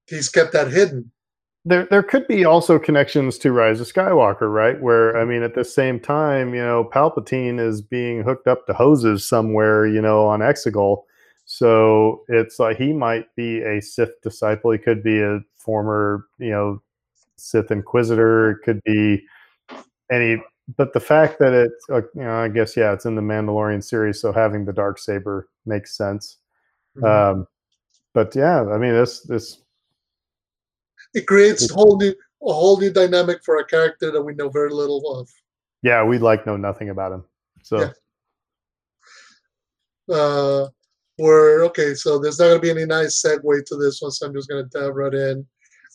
he's 0.06 0.28
kept 0.28 0.52
that 0.52 0.70
hidden. 0.70 1.10
There 1.64 1.86
there 1.90 2.02
could 2.02 2.26
be 2.26 2.44
also 2.44 2.78
connections 2.78 3.36
to 3.38 3.52
Rise 3.52 3.80
of 3.80 3.86
Skywalker, 3.86 4.52
right? 4.52 4.80
Where 4.80 5.16
I 5.18 5.24
mean, 5.24 5.42
at 5.42 5.54
the 5.54 5.64
same 5.64 6.00
time, 6.00 6.54
you 6.54 6.62
know, 6.62 6.88
Palpatine 6.92 7.60
is 7.60 7.82
being 7.82 8.22
hooked 8.22 8.46
up 8.46 8.66
to 8.66 8.72
hoses 8.72 9.28
somewhere, 9.28 9.86
you 9.86 10.00
know, 10.00 10.26
on 10.26 10.40
Exegol. 10.40 11.04
So 11.44 12.22
it's 12.28 12.58
like 12.58 12.76
he 12.76 12.92
might 12.92 13.34
be 13.34 13.60
a 13.62 13.82
Sith 13.82 14.20
disciple. 14.22 14.70
He 14.70 14.78
could 14.78 15.02
be 15.02 15.20
a 15.20 15.40
former, 15.56 16.26
you 16.38 16.50
know, 16.50 16.82
Sith 17.36 17.70
Inquisitor. 17.70 18.52
It 18.52 18.58
could 18.64 18.82
be 18.84 19.22
any. 20.10 20.42
But 20.76 20.92
the 20.92 21.00
fact 21.00 21.40
that 21.40 21.52
it's, 21.52 21.86
you 21.88 22.22
know, 22.22 22.36
I 22.36 22.48
guess 22.48 22.76
yeah, 22.76 22.92
it's 22.92 23.04
in 23.04 23.16
the 23.16 23.22
Mandalorian 23.22 23.82
series, 23.82 24.20
so 24.20 24.32
having 24.32 24.64
the 24.64 24.72
dark 24.72 24.98
saber 24.98 25.48
makes 25.66 25.96
sense. 25.96 26.36
Um, 27.02 27.48
but 28.12 28.34
yeah, 28.36 28.62
I 28.70 28.78
mean, 28.78 28.92
this 28.92 29.20
this 29.20 29.58
it 31.14 31.26
creates 31.26 31.70
a 31.70 31.74
whole 31.74 31.96
new 31.98 32.14
a 32.42 32.52
whole 32.52 32.80
new 32.80 32.92
dynamic 32.92 33.44
for 33.44 33.58
a 33.58 33.64
character 33.64 34.10
that 34.10 34.22
we 34.22 34.34
know 34.34 34.48
very 34.48 34.70
little 34.70 35.18
of. 35.18 35.28
yeah, 35.82 36.02
we 36.02 36.18
like 36.18 36.46
know 36.46 36.56
nothing 36.56 36.90
about 36.90 37.12
him. 37.12 37.24
So. 37.62 37.92
Yeah. 40.08 40.16
uh, 40.16 40.68
where 41.16 41.64
okay, 41.64 41.94
so 41.94 42.18
there's 42.18 42.38
not 42.38 42.46
going 42.46 42.56
to 42.56 42.62
be 42.62 42.70
any 42.70 42.86
nice 42.86 43.22
segue 43.22 43.64
to 43.66 43.76
this 43.76 44.00
one, 44.00 44.10
so 44.10 44.26
I'm 44.26 44.34
just 44.34 44.48
going 44.48 44.66
to 44.66 44.78
dive 44.78 44.94
right 44.94 45.12
in. 45.12 45.46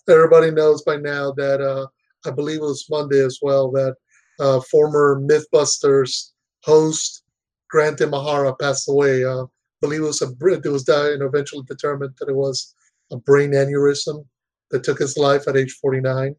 Everybody 0.07 0.51
knows 0.51 0.84
by 0.84 0.97
now 0.97 1.32
that 1.32 1.61
uh, 1.61 1.88
I 2.28 2.32
believe 2.32 2.59
it 2.59 2.61
was 2.61 2.86
Monday 2.91 3.26
as 3.26 3.39
well 3.41 3.72
that 3.72 3.95
uh, 4.39 4.59
former 4.70 5.20
MythBusters 5.20 6.32
host 6.63 7.24
Grant 7.72 7.99
Imahara 7.99 8.57
passed 8.59 8.88
away. 8.88 9.26
Uh, 9.26 9.43
I 9.43 9.47
believe 9.82 10.01
it 10.01 10.05
was 10.05 10.22
a 10.22 10.32
it 10.47 10.72
was 10.72 10.84
died 10.84 11.13
and 11.13 11.24
eventually 11.24 11.63
determined 11.68 12.13
that 12.20 12.30
it 12.30 12.36
was 12.36 12.76
a 13.11 13.18
brain 13.18 13.51
aneurysm 13.51 14.26
that 14.72 14.84
took 14.84 14.99
his 14.99 15.18
life 15.18 15.47
at 15.47 15.57
age 15.57 15.78
49, 15.82 16.36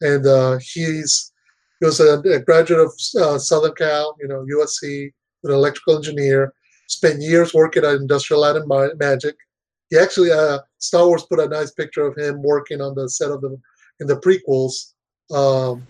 and 0.00 0.26
uh, 0.26 0.58
he's 0.60 1.32
he 1.80 1.86
was 1.86 1.98
a, 1.98 2.20
a 2.20 2.38
graduate 2.38 2.80
of 2.80 2.92
uh, 3.20 3.38
Southern 3.38 3.74
Cal, 3.74 4.16
you 4.20 4.28
know, 4.28 4.46
USC, 4.56 5.10
an 5.42 5.50
electrical 5.50 5.96
engineer. 5.96 6.54
Spent 6.86 7.20
years 7.20 7.54
working 7.54 7.84
at 7.84 7.94
Industrial 7.94 8.40
Light 8.40 8.54
and 8.54 8.68
Ma- 8.68 8.94
Magic. 9.00 9.34
He 9.90 9.98
actually, 9.98 10.30
uh, 10.30 10.58
Star 10.78 11.06
Wars 11.06 11.24
put 11.24 11.40
a 11.40 11.48
nice 11.48 11.72
picture 11.72 12.06
of 12.06 12.16
him 12.16 12.42
working 12.42 12.80
on 12.80 12.94
the 12.94 13.08
set 13.08 13.30
of 13.30 13.40
the 13.40 13.58
in 13.98 14.06
the 14.06 14.16
prequels, 14.16 14.92
um, 15.34 15.86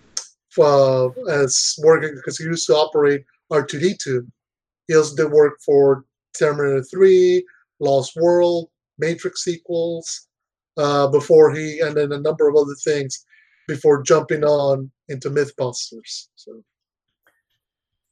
for, 0.53 1.13
as 1.29 1.75
working 1.83 2.15
because 2.15 2.37
he 2.37 2.45
used 2.45 2.67
to 2.67 2.75
operate 2.75 3.23
R2D2. 3.51 4.25
He 4.87 4.95
also 4.95 5.15
did 5.15 5.31
work 5.31 5.59
for 5.65 6.05
Terminator 6.37 6.83
3, 6.83 7.45
Lost 7.79 8.15
World, 8.15 8.69
Matrix 8.97 9.43
sequels, 9.43 10.27
uh, 10.77 11.07
before 11.07 11.53
he, 11.53 11.79
and 11.79 11.95
then 11.95 12.11
a 12.11 12.19
number 12.19 12.47
of 12.47 12.55
other 12.55 12.75
things 12.83 13.25
before 13.67 14.03
jumping 14.03 14.43
on 14.43 14.91
into 15.09 15.29
MythBusters. 15.29 16.27
So 16.35 16.63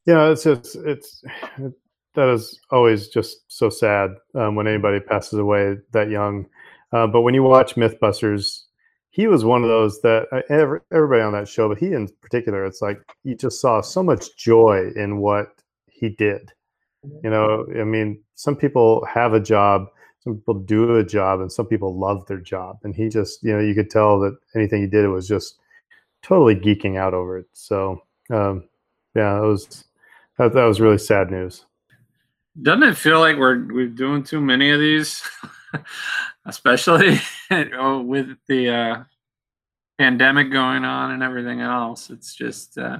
Yeah, 0.05 0.29
it's 0.29 0.43
just 0.43 0.75
it's 0.75 1.23
it, 1.57 1.73
that 2.15 2.29
is 2.29 2.59
always 2.71 3.07
just 3.07 3.43
so 3.47 3.69
sad 3.69 4.11
um, 4.35 4.55
when 4.55 4.67
anybody 4.67 4.99
passes 4.99 5.39
away 5.39 5.77
that 5.91 6.09
young. 6.09 6.45
Uh, 6.91 7.07
but 7.07 7.21
when 7.21 7.33
you 7.33 7.43
watch 7.43 7.75
MythBusters, 7.75 8.63
he 9.11 9.27
was 9.27 9.45
one 9.45 9.63
of 9.63 9.69
those 9.69 10.01
that 10.01 10.27
uh, 10.31 10.41
every, 10.49 10.79
everybody 10.91 11.21
on 11.21 11.33
that 11.33 11.47
show, 11.47 11.69
but 11.69 11.77
he 11.77 11.87
in 11.87 12.07
particular, 12.21 12.65
it's 12.65 12.81
like 12.81 12.99
you 13.23 13.35
just 13.35 13.61
saw 13.61 13.81
so 13.81 14.01
much 14.01 14.35
joy 14.37 14.91
in 14.95 15.17
what 15.17 15.47
he 15.87 16.09
did. 16.09 16.51
You 17.23 17.29
know, 17.29 17.65
I 17.79 17.83
mean, 17.83 18.21
some 18.35 18.55
people 18.55 19.05
have 19.05 19.33
a 19.33 19.39
job, 19.39 19.87
some 20.23 20.35
people 20.35 20.53
do 20.53 20.97
a 20.97 21.03
job, 21.03 21.41
and 21.41 21.51
some 21.51 21.65
people 21.65 21.97
love 21.97 22.25
their 22.27 22.39
job. 22.39 22.79
And 22.83 22.95
he 22.95 23.09
just, 23.09 23.43
you 23.43 23.53
know, 23.53 23.59
you 23.59 23.73
could 23.73 23.89
tell 23.89 24.19
that 24.19 24.37
anything 24.55 24.81
he 24.81 24.87
did 24.87 25.03
it 25.03 25.09
was 25.09 25.27
just 25.27 25.57
totally 26.21 26.55
geeking 26.55 26.97
out 26.97 27.13
over 27.13 27.39
it. 27.39 27.47
So, 27.53 28.03
um, 28.29 28.65
yeah, 29.15 29.37
it 29.37 29.45
was 29.45 29.85
that, 30.37 30.53
that 30.53 30.63
was 30.63 30.79
really 30.79 30.99
sad 30.99 31.31
news. 31.31 31.65
Doesn't 32.61 32.83
it 32.83 32.97
feel 32.97 33.19
like 33.19 33.37
we're 33.37 33.65
we're 33.73 33.87
doing 33.87 34.23
too 34.23 34.41
many 34.41 34.69
of 34.69 34.79
these, 34.79 35.27
especially 36.45 37.19
with 37.49 38.37
the 38.47 38.69
uh, 38.69 39.03
pandemic 39.97 40.51
going 40.51 40.83
on 40.83 41.11
and 41.11 41.23
everything 41.23 41.61
else? 41.61 42.11
It's 42.11 42.35
just 42.35 42.77
uh, 42.77 42.99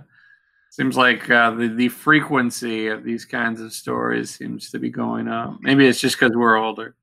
seems 0.72 0.98
like 0.98 1.30
uh, 1.30 1.52
the 1.52 1.68
the 1.68 1.90
frequency 1.90 2.88
of 2.88 3.04
these 3.04 3.26
kinds 3.26 3.62
of 3.62 3.74
stories 3.74 4.34
seems 4.36 4.72
to 4.72 4.80
be 4.80 4.90
going 4.90 5.28
up. 5.28 5.58
Maybe 5.62 5.86
it's 5.86 6.00
just 6.00 6.18
because 6.18 6.36
we're 6.36 6.58
older. 6.58 6.96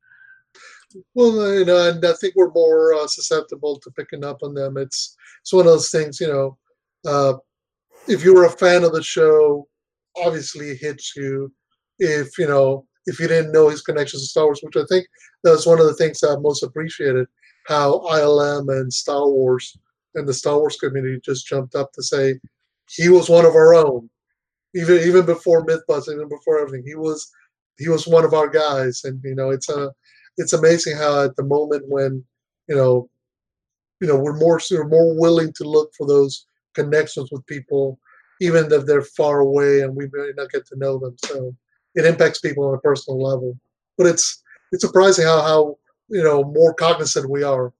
Well, 1.14 1.54
you 1.54 1.64
know, 1.64 1.90
and 1.90 2.04
I 2.04 2.12
think 2.14 2.34
we're 2.34 2.50
more 2.52 2.94
uh, 2.94 3.06
susceptible 3.06 3.78
to 3.80 3.90
picking 3.90 4.24
up 4.24 4.38
on 4.42 4.54
them. 4.54 4.76
It's 4.76 5.16
it's 5.40 5.52
one 5.52 5.66
of 5.66 5.72
those 5.72 5.90
things, 5.90 6.20
you 6.20 6.28
know. 6.28 6.58
Uh, 7.06 7.34
if 8.08 8.24
you 8.24 8.34
were 8.34 8.46
a 8.46 8.50
fan 8.50 8.84
of 8.84 8.92
the 8.92 9.02
show, 9.02 9.68
obviously 10.16 10.70
it 10.70 10.78
hits 10.80 11.14
you. 11.16 11.52
If 11.98 12.38
you 12.38 12.46
know, 12.48 12.86
if 13.06 13.20
you 13.20 13.28
didn't 13.28 13.52
know 13.52 13.68
his 13.68 13.82
connections 13.82 14.22
to 14.22 14.28
Star 14.28 14.46
Wars, 14.46 14.60
which 14.62 14.76
I 14.76 14.84
think 14.88 15.06
that's 15.44 15.66
one 15.66 15.80
of 15.80 15.86
the 15.86 15.94
things 15.94 16.22
I 16.22 16.36
most 16.36 16.62
appreciated, 16.62 17.26
how 17.66 18.00
ILM 18.10 18.68
and 18.80 18.92
Star 18.92 19.28
Wars 19.28 19.76
and 20.14 20.26
the 20.26 20.34
Star 20.34 20.58
Wars 20.58 20.76
community 20.76 21.20
just 21.24 21.46
jumped 21.46 21.74
up 21.74 21.92
to 21.92 22.02
say, 22.02 22.38
he 22.90 23.08
was 23.10 23.28
one 23.28 23.44
of 23.44 23.54
our 23.54 23.74
own. 23.74 24.08
Even 24.74 24.98
even 24.98 25.26
before 25.26 25.66
MythBusters, 25.66 26.14
even 26.14 26.28
before 26.28 26.58
everything, 26.60 26.84
he 26.86 26.94
was 26.94 27.30
he 27.78 27.88
was 27.88 28.06
one 28.06 28.24
of 28.24 28.34
our 28.34 28.48
guys. 28.48 29.02
And 29.04 29.20
you 29.24 29.34
know, 29.34 29.50
it's 29.50 29.68
a 29.68 29.92
it's 30.38 30.52
amazing 30.52 30.96
how 30.96 31.24
at 31.24 31.36
the 31.36 31.42
moment 31.42 31.84
when 31.88 32.24
you 32.68 32.76
know 32.76 33.10
you 34.00 34.08
know 34.08 34.16
we're 34.16 34.38
more 34.38 34.60
we're 34.70 34.88
more 34.88 35.18
willing 35.18 35.52
to 35.54 35.64
look 35.64 35.92
for 35.94 36.06
those 36.06 36.46
connections 36.74 37.30
with 37.32 37.44
people, 37.46 37.98
even 38.40 38.72
if 38.72 38.86
they're 38.86 39.02
far 39.02 39.40
away 39.40 39.80
and 39.80 39.94
we 39.94 40.08
may 40.12 40.30
not 40.36 40.50
get 40.50 40.66
to 40.68 40.78
know 40.78 40.98
them. 40.98 41.16
So 41.24 41.54
it 41.94 42.04
impacts 42.06 42.40
people 42.40 42.64
on 42.68 42.74
a 42.74 42.80
personal 42.80 43.20
level. 43.20 43.58
But 43.96 44.06
it's 44.06 44.42
it's 44.72 44.84
surprising 44.84 45.26
how 45.26 45.42
how 45.42 45.78
you 46.08 46.22
know 46.22 46.44
more 46.44 46.72
cognizant 46.74 47.28
we 47.28 47.42
are 47.42 47.72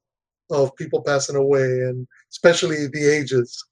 of 0.50 0.74
people 0.76 1.02
passing 1.02 1.36
away 1.36 1.62
and 1.62 2.06
especially 2.30 2.86
the 2.88 3.06
ages 3.06 3.64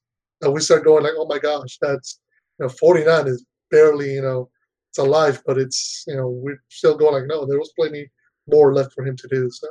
and 0.42 0.52
we 0.52 0.60
start 0.60 0.84
going 0.84 1.02
like, 1.02 1.14
oh 1.16 1.26
my 1.26 1.38
gosh, 1.38 1.78
that's 1.80 2.20
you 2.58 2.66
know, 2.66 2.68
49 2.68 3.26
is 3.26 3.44
barely, 3.70 4.12
you 4.12 4.22
know, 4.22 4.50
it's 4.90 4.98
alive, 4.98 5.42
but 5.46 5.58
it's 5.58 6.04
you 6.06 6.16
know, 6.16 6.28
we're 6.28 6.62
still 6.68 6.96
going 6.96 7.14
like, 7.14 7.26
no, 7.26 7.46
there 7.46 7.58
was 7.58 7.72
plenty 7.76 8.08
more 8.46 8.74
left 8.74 8.92
for 8.92 9.06
him 9.06 9.16
to 9.16 9.28
do. 9.28 9.50
So 9.50 9.68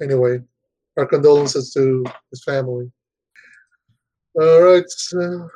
anyway, 0.00 0.40
our 0.96 1.06
condolences 1.06 1.72
to 1.74 2.04
his 2.30 2.44
family. 2.44 2.90
All 4.34 4.62
right. 4.62 4.88
So 4.88 5.48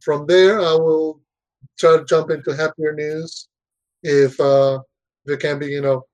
from 0.00 0.26
there, 0.26 0.60
I 0.60 0.74
will 0.74 1.20
try 1.78 1.96
to 1.96 2.04
jump 2.04 2.30
into 2.30 2.56
happier 2.56 2.92
news 2.94 3.48
if 4.02 4.38
uh, 4.40 4.80
if 5.24 5.34
it 5.34 5.40
can 5.40 5.58
be, 5.58 5.66
you 5.66 5.80
know, 5.80 6.04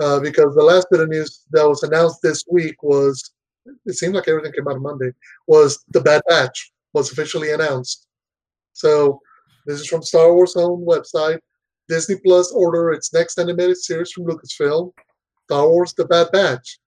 uh, 0.00 0.20
because 0.20 0.54
the 0.54 0.62
last 0.62 0.86
bit 0.90 1.00
of 1.00 1.08
news 1.08 1.44
that 1.50 1.68
was 1.68 1.82
announced 1.82 2.20
this 2.22 2.44
week 2.50 2.82
was 2.82 3.32
it 3.84 3.94
seemed 3.94 4.14
like 4.14 4.28
everything 4.28 4.52
came 4.52 4.68
out 4.68 4.76
on 4.76 4.82
Monday 4.82 5.10
was 5.46 5.84
the 5.88 6.00
Bad 6.00 6.22
Batch 6.28 6.72
was 6.92 7.10
officially 7.12 7.52
announced. 7.52 8.06
So 8.72 9.20
this 9.66 9.80
is 9.80 9.86
from 9.86 10.02
Star 10.02 10.32
Wars' 10.32 10.56
own 10.56 10.84
website. 10.86 11.40
Disney 11.88 12.16
Plus 12.24 12.52
order 12.52 12.92
its 12.92 13.12
next 13.12 13.38
animated 13.38 13.76
series 13.76 14.12
from 14.12 14.24
Lucasfilm, 14.24 14.92
Star 15.46 15.68
Wars: 15.68 15.94
The 15.94 16.04
Bad 16.04 16.28
Batch. 16.32 16.78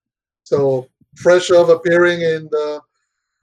So 0.44 0.88
fresh 1.16 1.50
of 1.50 1.70
appearing 1.70 2.22
in 2.22 2.50
the 2.52 2.82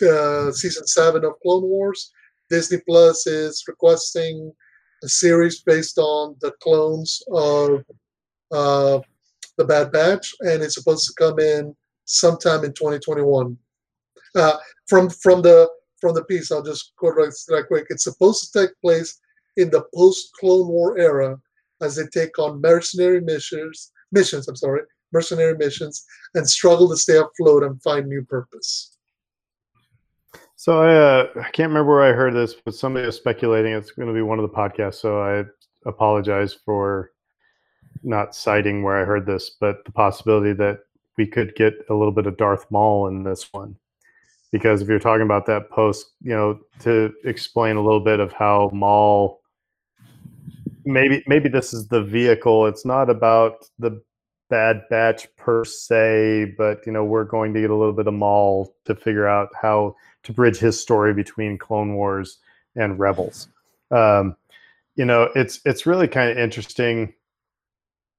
uh, 0.03 0.53
season 0.53 0.87
seven 0.87 1.25
of 1.25 1.41
Clone 1.43 1.62
Wars, 1.62 2.12
Disney 2.51 2.79
Plus 2.87 3.27
is 3.27 3.64
requesting 3.67 4.53
a 5.03 5.09
series 5.09 5.62
based 5.62 5.99
on 5.99 6.37
the 6.41 6.53
clones 6.62 7.23
of 7.33 7.83
uh, 8.53 9.01
the 9.57 9.64
Bad 9.64 9.91
Batch, 9.91 10.35
and 10.41 10.62
it's 10.62 10.75
supposed 10.75 11.07
to 11.07 11.14
come 11.19 11.39
in 11.39 11.75
sometime 12.05 12.64
in 12.64 12.73
2021. 12.75 13.57
Uh, 14.35 14.57
from 14.87 15.09
from 15.09 15.41
the 15.41 15.69
from 15.99 16.14
the 16.14 16.25
piece, 16.25 16.53
I'll 16.53 16.62
just 16.62 16.93
quote 16.97 17.17
right, 17.17 17.33
right 17.51 17.67
quick. 17.67 17.87
It's 17.89 18.05
supposed 18.05 18.53
to 18.53 18.61
take 18.61 18.81
place 18.83 19.19
in 19.57 19.71
the 19.71 19.85
post 19.95 20.31
Clone 20.39 20.69
War 20.69 20.99
era 20.99 21.39
as 21.81 21.97
they 21.97 22.07
take 22.07 22.39
on 22.39 22.61
mercenary 22.61 23.21
missions, 23.21 23.93
missions, 24.12 24.49
I'm 24.49 24.57
sorry, 24.57 24.83
mercenary 25.12 25.57
missions, 25.57 26.04
and 26.34 26.48
struggle 26.48 26.88
to 26.88 26.96
stay 26.96 27.16
afloat 27.16 27.62
and 27.62 27.82
find 27.82 28.07
new 28.07 28.24
purpose. 28.24 28.96
So 30.57 30.82
I, 30.82 30.94
uh, 30.94 31.26
I 31.36 31.50
can't 31.50 31.68
remember 31.68 31.92
where 31.94 32.02
I 32.02 32.12
heard 32.12 32.34
this, 32.34 32.54
but 32.54 32.74
somebody 32.74 33.07
was 33.07 33.16
speculating 33.16 33.72
it's 33.72 33.90
going 33.90 34.09
to 34.09 34.14
be 34.14 34.22
one 34.22 34.38
of 34.38 34.42
the 34.42 34.57
podcasts. 34.57 34.96
So 34.96 35.20
I 35.20 35.44
apologize 35.86 36.54
for 36.54 37.12
not 38.02 38.34
citing 38.34 38.82
where 38.82 39.00
I 39.00 39.04
heard 39.04 39.26
this, 39.26 39.50
but 39.61 39.84
the 39.84 39.92
possibility 39.92 40.52
that 40.54 40.80
we 41.18 41.26
could 41.26 41.54
get 41.54 41.74
a 41.90 41.94
little 41.94 42.12
bit 42.12 42.26
of 42.26 42.36
Darth 42.36 42.66
Maul 42.70 43.09
in 43.09 43.22
this 43.22 43.52
one 43.52 43.76
because 44.52 44.80
if 44.80 44.88
you're 44.88 44.98
talking 44.98 45.24
about 45.24 45.46
that 45.46 45.70
post, 45.70 46.12
you 46.22 46.30
know, 46.30 46.59
to 46.80 47.12
explain 47.24 47.76
a 47.76 47.82
little 47.82 48.00
bit 48.00 48.20
of 48.20 48.32
how 48.32 48.70
Maul 48.72 49.40
maybe 50.84 51.22
maybe 51.26 51.48
this 51.48 51.74
is 51.74 51.88
the 51.88 52.02
vehicle. 52.02 52.66
It's 52.66 52.84
not 52.84 53.11
about 53.11 53.66
the 53.78 54.00
Bad 54.49 54.82
Batch 54.90 55.28
per 55.36 55.64
se, 55.64 56.55
but 56.57 56.80
you 56.86 56.92
know, 56.92 57.05
we're 57.05 57.24
going 57.24 57.53
to 57.55 57.61
get 57.61 57.70
a 57.70 57.76
little 57.76 57.92
bit 57.92 58.07
of 58.07 58.14
Maul 58.14 58.74
to 58.84 58.94
figure 58.94 59.26
out 59.26 59.49
how 59.61 59.97
to 60.24 60.32
bridge 60.32 60.59
his 60.59 60.80
story 60.80 61.14
between 61.14 61.59
Clone 61.59 61.94
Wars 61.94 62.38
and 62.74 62.99
Rebels. 62.99 63.49
Um, 63.90 64.36
you 64.94 65.05
know, 65.05 65.28
it's 65.34 65.61
it's 65.64 65.86
really 65.86 66.09
kind 66.09 66.30
of 66.30 66.38
interesting 66.38 67.12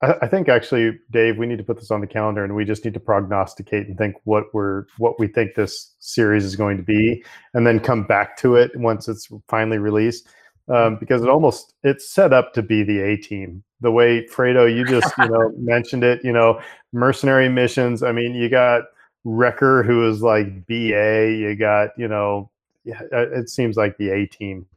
I, 0.01 0.15
I 0.23 0.27
think 0.27 0.49
actually, 0.49 0.99
Dave, 1.11 1.37
we 1.37 1.47
need 1.47 1.57
to 1.57 1.63
put 1.63 1.77
this 1.77 1.91
on 1.91 2.01
the 2.01 2.07
calendar, 2.07 2.43
and 2.43 2.55
we 2.55 2.65
just 2.65 2.85
need 2.85 2.93
to 2.93 2.99
prognosticate 2.99 3.87
and 3.87 3.97
think 3.97 4.15
what 4.23 4.45
we're 4.53 4.85
what 4.97 5.19
we 5.19 5.27
think 5.27 5.55
this 5.55 5.95
series 5.99 6.45
is 6.45 6.55
going 6.55 6.77
to 6.77 6.83
be, 6.83 7.23
and 7.53 7.65
then 7.65 7.79
come 7.79 8.03
back 8.03 8.37
to 8.37 8.55
it 8.55 8.71
once 8.75 9.07
it's 9.07 9.27
finally 9.47 9.77
released. 9.77 10.27
Um, 10.69 10.97
because 10.99 11.21
it 11.23 11.29
almost 11.29 11.73
it's 11.83 12.09
set 12.09 12.33
up 12.33 12.53
to 12.53 12.61
be 12.61 12.83
the 12.83 12.99
A 12.99 13.17
team. 13.17 13.63
The 13.81 13.91
way 13.91 14.25
Fredo, 14.25 14.73
you 14.73 14.85
just 14.99 15.11
you 15.17 15.29
know 15.29 15.51
mentioned 15.57 16.03
it. 16.03 16.23
You 16.23 16.33
know, 16.33 16.61
mercenary 16.93 17.49
missions. 17.49 18.03
I 18.03 18.11
mean, 18.11 18.35
you 18.35 18.49
got 18.49 18.83
Wrecker, 19.23 19.83
who 19.83 20.07
is 20.09 20.21
like 20.21 20.65
BA. 20.67 21.31
You 21.37 21.55
got 21.55 21.89
you 21.97 22.07
know, 22.07 22.49
it 22.85 23.49
seems 23.49 23.77
like 23.77 23.97
the 23.97 24.09
A 24.09 24.25
team 24.25 24.67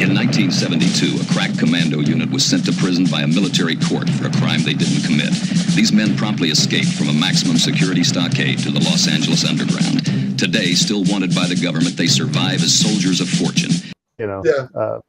in 0.00 0.16
1972, 0.16 1.20
a 1.20 1.26
crack 1.34 1.52
commando 1.58 2.00
unit 2.00 2.30
was 2.30 2.42
sent 2.42 2.64
to 2.64 2.72
prison 2.72 3.04
by 3.10 3.20
a 3.20 3.26
military 3.26 3.76
court 3.76 4.08
for 4.08 4.28
a 4.28 4.32
crime 4.40 4.62
they 4.64 4.72
didn't 4.72 5.04
commit. 5.04 5.28
These 5.76 5.92
men 5.92 6.16
promptly 6.16 6.48
escaped 6.48 6.88
from 6.94 7.10
a 7.10 7.12
maximum 7.12 7.58
security 7.58 8.02
stockade 8.02 8.60
to 8.60 8.70
the 8.70 8.80
Los 8.80 9.06
Angeles 9.06 9.44
underground. 9.44 10.38
Today, 10.38 10.72
still 10.72 11.04
wanted 11.04 11.34
by 11.34 11.46
the 11.46 11.54
government, 11.54 11.98
they 11.98 12.06
survive 12.06 12.62
as 12.64 12.72
soldiers 12.72 13.20
of 13.20 13.28
fortune. 13.28 13.92
You 14.16 14.26
know, 14.26 14.42
yeah. 14.42 14.68
Uh, 14.74 15.00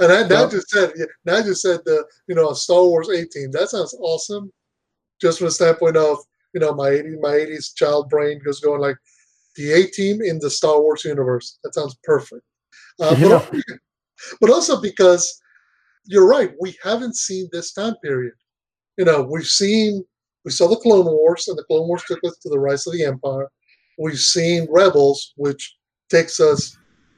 and 0.00 0.12
I, 0.12 0.26
now 0.26 0.48
just 0.48 0.70
said, 0.70 0.92
yeah, 0.96 1.04
now 1.24 1.42
just 1.42 1.62
said 1.62 1.80
the 1.84 2.04
you 2.26 2.34
know 2.34 2.52
Star 2.52 2.84
Wars 2.84 3.10
18. 3.10 3.50
That 3.52 3.68
sounds 3.68 3.94
awesome. 4.00 4.50
Just 5.20 5.38
from 5.38 5.46
the 5.46 5.52
standpoint 5.52 5.96
of 5.96 6.18
you 6.54 6.60
know 6.60 6.74
my 6.74 6.90
80s, 6.90 7.20
my 7.20 7.32
80s 7.32 7.74
child 7.74 8.08
brain 8.08 8.40
goes 8.44 8.60
going 8.60 8.80
like 8.80 8.96
the 9.56 9.72
A 9.72 9.86
team 9.86 10.22
in 10.22 10.38
the 10.38 10.50
Star 10.50 10.80
Wars 10.80 11.04
universe. 11.04 11.58
That 11.62 11.74
sounds 11.74 11.96
perfect. 12.02 12.42
Uh, 12.98 13.14
but, 13.20 13.32
also, 13.32 13.62
but 14.40 14.50
also 14.50 14.80
because 14.80 15.40
you're 16.06 16.28
right, 16.28 16.52
we 16.60 16.76
haven't 16.82 17.16
seen 17.16 17.48
this 17.52 17.72
time 17.72 17.94
period. 18.02 18.34
You 18.96 19.04
know, 19.04 19.22
we've 19.22 19.46
seen 19.46 20.04
we 20.44 20.50
saw 20.50 20.68
the 20.68 20.76
Clone 20.76 21.04
Wars, 21.04 21.48
and 21.48 21.58
the 21.58 21.64
Clone 21.64 21.86
Wars 21.86 22.04
took 22.06 22.20
us 22.24 22.38
to 22.38 22.48
the 22.48 22.58
rise 22.58 22.86
of 22.86 22.94
the 22.94 23.04
Empire. 23.04 23.48
We've 23.98 24.18
seen 24.18 24.66
Rebels, 24.70 25.34
which 25.36 25.76
takes 26.08 26.40
us 26.40 26.76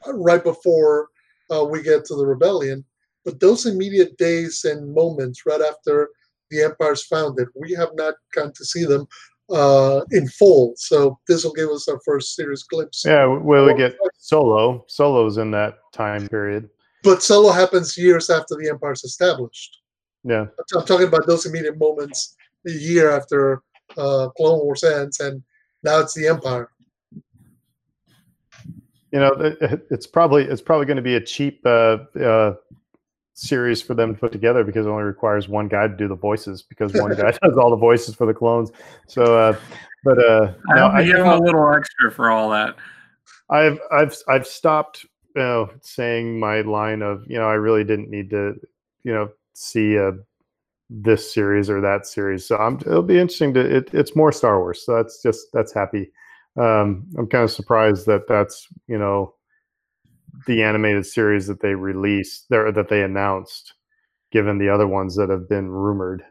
right 0.09 0.43
before 0.43 1.09
uh, 1.53 1.65
we 1.65 1.83
get 1.83 2.05
to 2.07 2.15
the 2.17 2.27
rebellion. 2.27 2.85
But 3.25 3.39
those 3.41 3.67
immediate 3.67 4.17
days 4.17 4.65
and 4.65 4.93
moments 4.95 5.47
right 5.47 5.61
after 5.61 6.09
the 6.51 6.63
Empire's 6.63 7.05
founded, 7.07 7.49
we 7.55 7.73
have 7.73 7.91
not 7.95 8.15
gotten 8.35 8.53
to 8.55 8.65
see 8.65 8.85
them 8.85 9.07
uh, 9.51 10.01
in 10.11 10.27
full. 10.29 10.75
So 10.77 11.19
this 11.29 11.45
will 11.45 11.53
give 11.53 11.69
us 11.69 11.89
our 11.89 12.01
first 12.05 12.35
serious 12.35 12.63
glimpse. 12.65 13.05
Yeah, 13.05 13.27
will 13.27 13.67
we 13.67 13.75
get 13.75 13.97
Solo? 14.19 14.85
Solo's 14.89 15.39
in 15.39 15.51
that 15.53 15.79
time 15.93 16.29
period. 16.29 16.69
but 17.03 17.23
Solo 17.23 17.53
happens 17.53 17.97
years 17.97 18.31
after 18.31 18.57
the 18.57 18.69
Empire's 18.69 19.05
established. 19.05 19.79
Yeah. 20.25 20.47
I'm 20.75 20.87
talking 20.87 21.09
about 21.09 21.27
those 21.27 21.47
immediate 21.47 21.79
moments 21.79 22.37
a 22.67 22.71
year 22.71 23.11
after 23.11 23.63
uh, 23.97 24.29
Clone 24.37 24.61
Wars 24.61 24.85
ends, 24.85 25.21
and 25.21 25.43
now 25.83 25.99
it's 25.99 26.15
the 26.15 26.29
Empire. 26.29 26.71
You 29.13 29.21
know, 29.21 29.33
it, 29.33 29.87
it's 29.91 30.07
probably 30.07 30.45
it's 30.45 30.63
probably 30.63 30.87
going 30.87 30.97
to 30.97 31.03
be 31.03 31.17
a 31.17 31.21
cheap 31.21 31.61
uh, 31.67 31.99
uh, 32.21 32.55
series 33.35 33.83
for 33.83 33.95
them 33.95 34.15
to 34.15 34.21
put 34.21 34.33
together 34.33 34.65
because 34.65 34.87
it 34.87 34.89
only 34.89 35.05
requires 35.05 35.49
one 35.49 35.69
guy 35.69 35.87
to 35.87 35.95
do 35.95 36.09
the 36.09 36.17
voices 36.17 36.63
because 36.63 36.93
one 36.95 37.15
guy 37.15 37.31
does 37.43 37.57
all 37.57 37.71
the 37.71 37.77
voices 37.77 38.15
for 38.15 38.27
the 38.27 38.35
clones. 38.35 38.71
So, 39.07 39.39
uh, 39.39 39.57
but 40.05 40.19
uh, 40.19 40.55
I 40.71 40.75
no, 40.75 40.99
you 40.99 41.13
give 41.13 41.21
him 41.21 41.29
a 41.29 41.39
little 41.39 41.73
extra 41.75 42.11
for 42.11 42.31
all 42.31 42.51
that. 42.51 42.77
I've 43.51 43.79
I've 43.91 44.17
I've 44.29 44.47
stopped 44.47 45.05
you 45.37 45.43
know 45.43 45.71
saying 45.83 46.41
my 46.41 46.63
line 46.63 47.03
of 47.03 47.25
you 47.29 47.39
know 47.39 47.49
I 47.49 47.55
really 47.55 47.85
didn't 47.85 48.11
need 48.11 48.31
to 48.31 48.55
you 49.05 49.13
know 49.13 49.31
see 49.53 49.97
a 49.97 50.13
this 50.93 51.33
series 51.33 51.71
or 51.71 51.81
that 51.81 52.07
series. 52.07 52.47
So 52.47 52.57
I'm, 52.57 52.77
it'll 52.77 53.03
be 53.03 53.19
interesting 53.19 53.55
to. 53.55 53.61
It, 53.61 53.91
it's 53.93 54.15
more 54.15 54.33
Star 54.33 54.59
Wars, 54.59 54.85
so 54.85 54.95
that's 54.97 55.23
just 55.23 55.47
that's 55.53 55.73
happy. 55.73 56.11
Um, 56.59 57.07
I'm 57.17 57.29
kind 57.29 57.45
of 57.45 57.51
surprised 57.51 58.07
that 58.07 58.29
that's 58.29 58.69
you 58.87 58.99
know 58.99 59.35
the 60.47 60.63
animated 60.63 61.07
series 61.07 61.47
that 61.47 61.61
they 61.61 61.75
released 61.75 62.47
there 62.51 62.71
that 62.73 62.89
they 62.89 63.03
announced, 63.03 63.75
given 64.31 64.59
the 64.59 64.69
other 64.69 64.87
ones 64.87 65.17
that 65.17 65.31
have 65.31 65.49
been 65.49 65.69
rumored. 65.69 66.25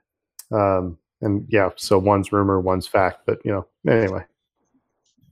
Um, 0.51 0.97
and 1.21 1.45
yeah, 1.49 1.69
so 1.75 1.97
one's 1.97 2.31
rumor, 2.31 2.59
one's 2.59 2.87
fact. 2.87 3.21
But 3.25 3.39
you 3.45 3.51
know, 3.51 3.67
anyway. 3.91 4.23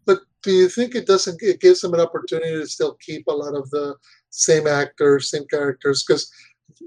But 0.05 0.19
do 0.43 0.51
you 0.51 0.69
think 0.69 0.95
it 0.95 1.07
doesn't? 1.07 1.41
It 1.41 1.61
gives 1.61 1.81
them 1.81 1.93
an 1.93 1.99
opportunity 1.99 2.51
to 2.51 2.67
still 2.67 2.97
keep 3.05 3.27
a 3.27 3.31
lot 3.31 3.55
of 3.55 3.69
the 3.69 3.95
same 4.29 4.67
actors, 4.67 5.29
same 5.29 5.45
characters, 5.45 6.03
because 6.07 6.31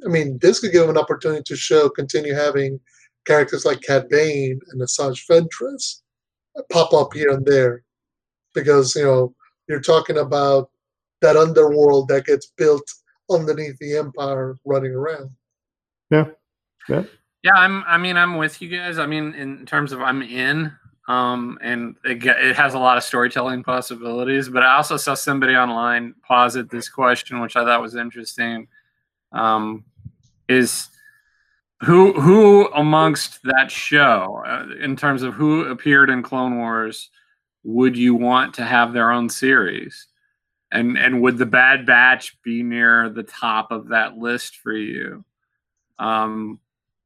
I 0.04 0.08
mean, 0.08 0.38
this 0.40 0.60
could 0.60 0.72
give 0.72 0.82
them 0.82 0.96
an 0.96 1.02
opportunity 1.02 1.42
to 1.44 1.56
show, 1.56 1.88
continue 1.88 2.34
having 2.34 2.80
characters 3.26 3.64
like 3.64 3.82
Cad 3.82 4.08
Bane 4.08 4.60
and 4.70 4.80
Asajj 4.80 5.26
Ventress 5.28 6.00
pop 6.70 6.92
up 6.92 7.14
here 7.14 7.30
and 7.30 7.46
there, 7.46 7.82
because 8.54 8.94
you 8.94 9.04
know 9.04 9.34
you're 9.68 9.80
talking 9.80 10.18
about 10.18 10.70
that 11.20 11.36
underworld 11.36 12.08
that 12.08 12.26
gets 12.26 12.52
built 12.56 12.82
underneath 13.30 13.76
the 13.78 13.96
Empire 13.96 14.56
running 14.64 14.92
around. 14.92 15.30
Yeah, 16.10 16.26
yeah, 16.88 17.04
yeah. 17.42 17.54
I'm. 17.54 17.84
I 17.86 17.98
mean, 17.98 18.16
I'm 18.16 18.36
with 18.36 18.60
you 18.60 18.68
guys. 18.68 18.98
I 18.98 19.06
mean, 19.06 19.34
in 19.34 19.66
terms 19.66 19.92
of 19.92 20.00
I'm 20.00 20.22
in. 20.22 20.72
Um, 21.08 21.58
and 21.60 21.96
it, 22.04 22.24
it 22.24 22.54
has 22.54 22.74
a 22.74 22.78
lot 22.78 22.96
of 22.96 23.02
storytelling 23.02 23.64
possibilities. 23.64 24.48
But 24.48 24.62
I 24.62 24.76
also 24.76 24.96
saw 24.96 25.14
somebody 25.14 25.54
online 25.56 26.14
posit 26.22 26.70
this 26.70 26.88
question, 26.88 27.40
which 27.40 27.56
I 27.56 27.64
thought 27.64 27.82
was 27.82 27.96
interesting 27.96 28.68
um, 29.32 29.84
is 30.48 30.88
who 31.80 32.12
who 32.20 32.68
amongst 32.74 33.42
that 33.44 33.70
show, 33.70 34.42
uh, 34.46 34.66
in 34.80 34.96
terms 34.96 35.22
of 35.22 35.34
who 35.34 35.64
appeared 35.64 36.10
in 36.10 36.22
Clone 36.22 36.58
Wars, 36.58 37.10
would 37.64 37.96
you 37.96 38.14
want 38.14 38.54
to 38.54 38.64
have 38.64 38.92
their 38.92 39.10
own 39.10 39.28
series? 39.28 40.06
And 40.70 40.96
and 40.96 41.20
would 41.22 41.38
the 41.38 41.46
Bad 41.46 41.84
Batch 41.86 42.40
be 42.42 42.62
near 42.62 43.10
the 43.10 43.22
top 43.22 43.70
of 43.70 43.88
that 43.88 44.16
list 44.16 44.56
for 44.56 44.72
you? 44.72 45.24
Um, 45.98 46.60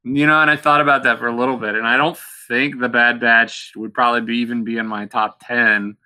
you 0.04 0.26
know, 0.26 0.40
and 0.40 0.50
I 0.50 0.56
thought 0.56 0.80
about 0.80 1.02
that 1.02 1.18
for 1.18 1.26
a 1.26 1.36
little 1.36 1.56
bit, 1.56 1.74
and 1.74 1.86
I 1.86 1.96
don't 1.96 2.16
think 2.46 2.78
the 2.78 2.88
Bad 2.88 3.20
Batch 3.20 3.72
would 3.74 3.92
probably 3.92 4.20
be 4.20 4.38
even 4.38 4.62
be 4.62 4.78
in 4.78 4.86
my 4.86 5.06
top 5.06 5.40
ten. 5.44 5.96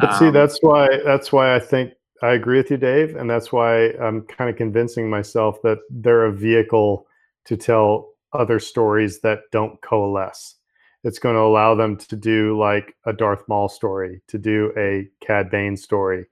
But 0.00 0.18
see, 0.18 0.26
um, 0.26 0.34
that's 0.34 0.58
why 0.60 0.88
that's 1.04 1.32
why 1.32 1.54
I 1.54 1.60
think 1.60 1.92
I 2.22 2.32
agree 2.32 2.56
with 2.56 2.70
you, 2.70 2.76
Dave, 2.76 3.14
and 3.14 3.30
that's 3.30 3.52
why 3.52 3.90
I'm 3.92 4.22
kind 4.22 4.50
of 4.50 4.56
convincing 4.56 5.08
myself 5.08 5.62
that 5.62 5.78
they're 5.88 6.24
a 6.24 6.32
vehicle 6.32 7.06
to 7.44 7.56
tell 7.56 8.08
other 8.32 8.58
stories 8.58 9.20
that 9.20 9.42
don't 9.52 9.80
coalesce. 9.82 10.56
It's 11.04 11.18
going 11.18 11.34
to 11.34 11.40
allow 11.40 11.74
them 11.74 11.96
to 11.96 12.16
do 12.16 12.58
like 12.58 12.94
a 13.06 13.12
Darth 13.12 13.42
Maul 13.48 13.68
story, 13.68 14.20
to 14.28 14.38
do 14.38 14.72
a 14.76 15.08
Cad 15.24 15.50
Bane 15.50 15.76
story, 15.76 16.26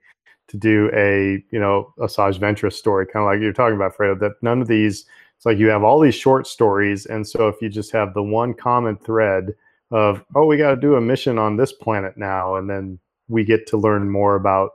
to 0.47 0.57
do 0.57 0.89
a 0.93 1.43
you 1.51 1.59
know 1.59 1.93
a 1.99 2.05
Asajj 2.05 2.39
Ventress 2.39 2.73
story, 2.73 3.05
kind 3.05 3.23
of 3.23 3.27
like 3.27 3.41
you're 3.41 3.53
talking 3.53 3.75
about, 3.75 3.95
Fredo. 3.95 4.19
That 4.19 4.33
none 4.41 4.61
of 4.61 4.67
these. 4.67 5.05
It's 5.37 5.45
like 5.45 5.57
you 5.57 5.69
have 5.69 5.83
all 5.83 5.99
these 5.99 6.15
short 6.15 6.45
stories, 6.45 7.05
and 7.05 7.27
so 7.27 7.47
if 7.47 7.55
you 7.61 7.69
just 7.69 7.91
have 7.91 8.13
the 8.13 8.21
one 8.21 8.53
common 8.53 8.95
thread 8.97 9.55
of 9.89 10.23
oh, 10.35 10.45
we 10.45 10.57
got 10.57 10.71
to 10.71 10.75
do 10.75 10.95
a 10.95 11.01
mission 11.01 11.37
on 11.37 11.57
this 11.57 11.73
planet 11.73 12.15
now, 12.15 12.55
and 12.55 12.69
then 12.69 12.99
we 13.27 13.43
get 13.43 13.65
to 13.67 13.77
learn 13.77 14.09
more 14.09 14.35
about 14.35 14.71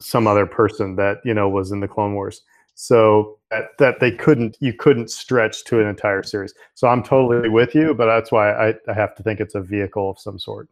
some 0.00 0.26
other 0.26 0.46
person 0.46 0.96
that 0.96 1.18
you 1.24 1.34
know 1.34 1.48
was 1.48 1.72
in 1.72 1.80
the 1.80 1.88
Clone 1.88 2.14
Wars. 2.14 2.42
So 2.74 3.38
that, 3.50 3.68
that 3.78 4.00
they 4.00 4.10
couldn't 4.10 4.56
you 4.60 4.72
couldn't 4.72 5.10
stretch 5.10 5.64
to 5.64 5.80
an 5.80 5.86
entire 5.86 6.22
series. 6.22 6.54
So 6.74 6.88
I'm 6.88 7.02
totally 7.02 7.48
with 7.48 7.74
you, 7.74 7.94
but 7.94 8.06
that's 8.06 8.32
why 8.32 8.52
I, 8.52 8.74
I 8.88 8.92
have 8.94 9.14
to 9.16 9.22
think 9.22 9.40
it's 9.40 9.54
a 9.54 9.60
vehicle 9.60 10.10
of 10.10 10.18
some 10.18 10.38
sort. 10.38 10.68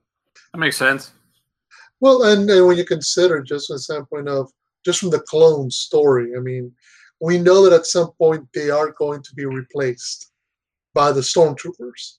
That 0.52 0.58
makes 0.58 0.76
sense. 0.76 1.12
Well, 2.00 2.22
and, 2.22 2.48
and 2.48 2.66
when 2.66 2.78
you 2.78 2.84
consider 2.84 3.42
just 3.42 3.66
from 3.66 3.76
the 3.76 3.80
standpoint 3.80 4.28
of 4.28 4.50
just 4.84 5.00
from 5.00 5.10
the 5.10 5.20
clone 5.20 5.70
story, 5.70 6.32
I 6.36 6.40
mean, 6.40 6.72
we 7.20 7.38
know 7.38 7.62
that 7.64 7.78
at 7.78 7.86
some 7.86 8.12
point 8.12 8.48
they 8.54 8.70
are 8.70 8.92
going 8.92 9.22
to 9.22 9.34
be 9.34 9.44
replaced 9.44 10.32
by 10.94 11.12
the 11.12 11.20
stormtroopers, 11.20 12.16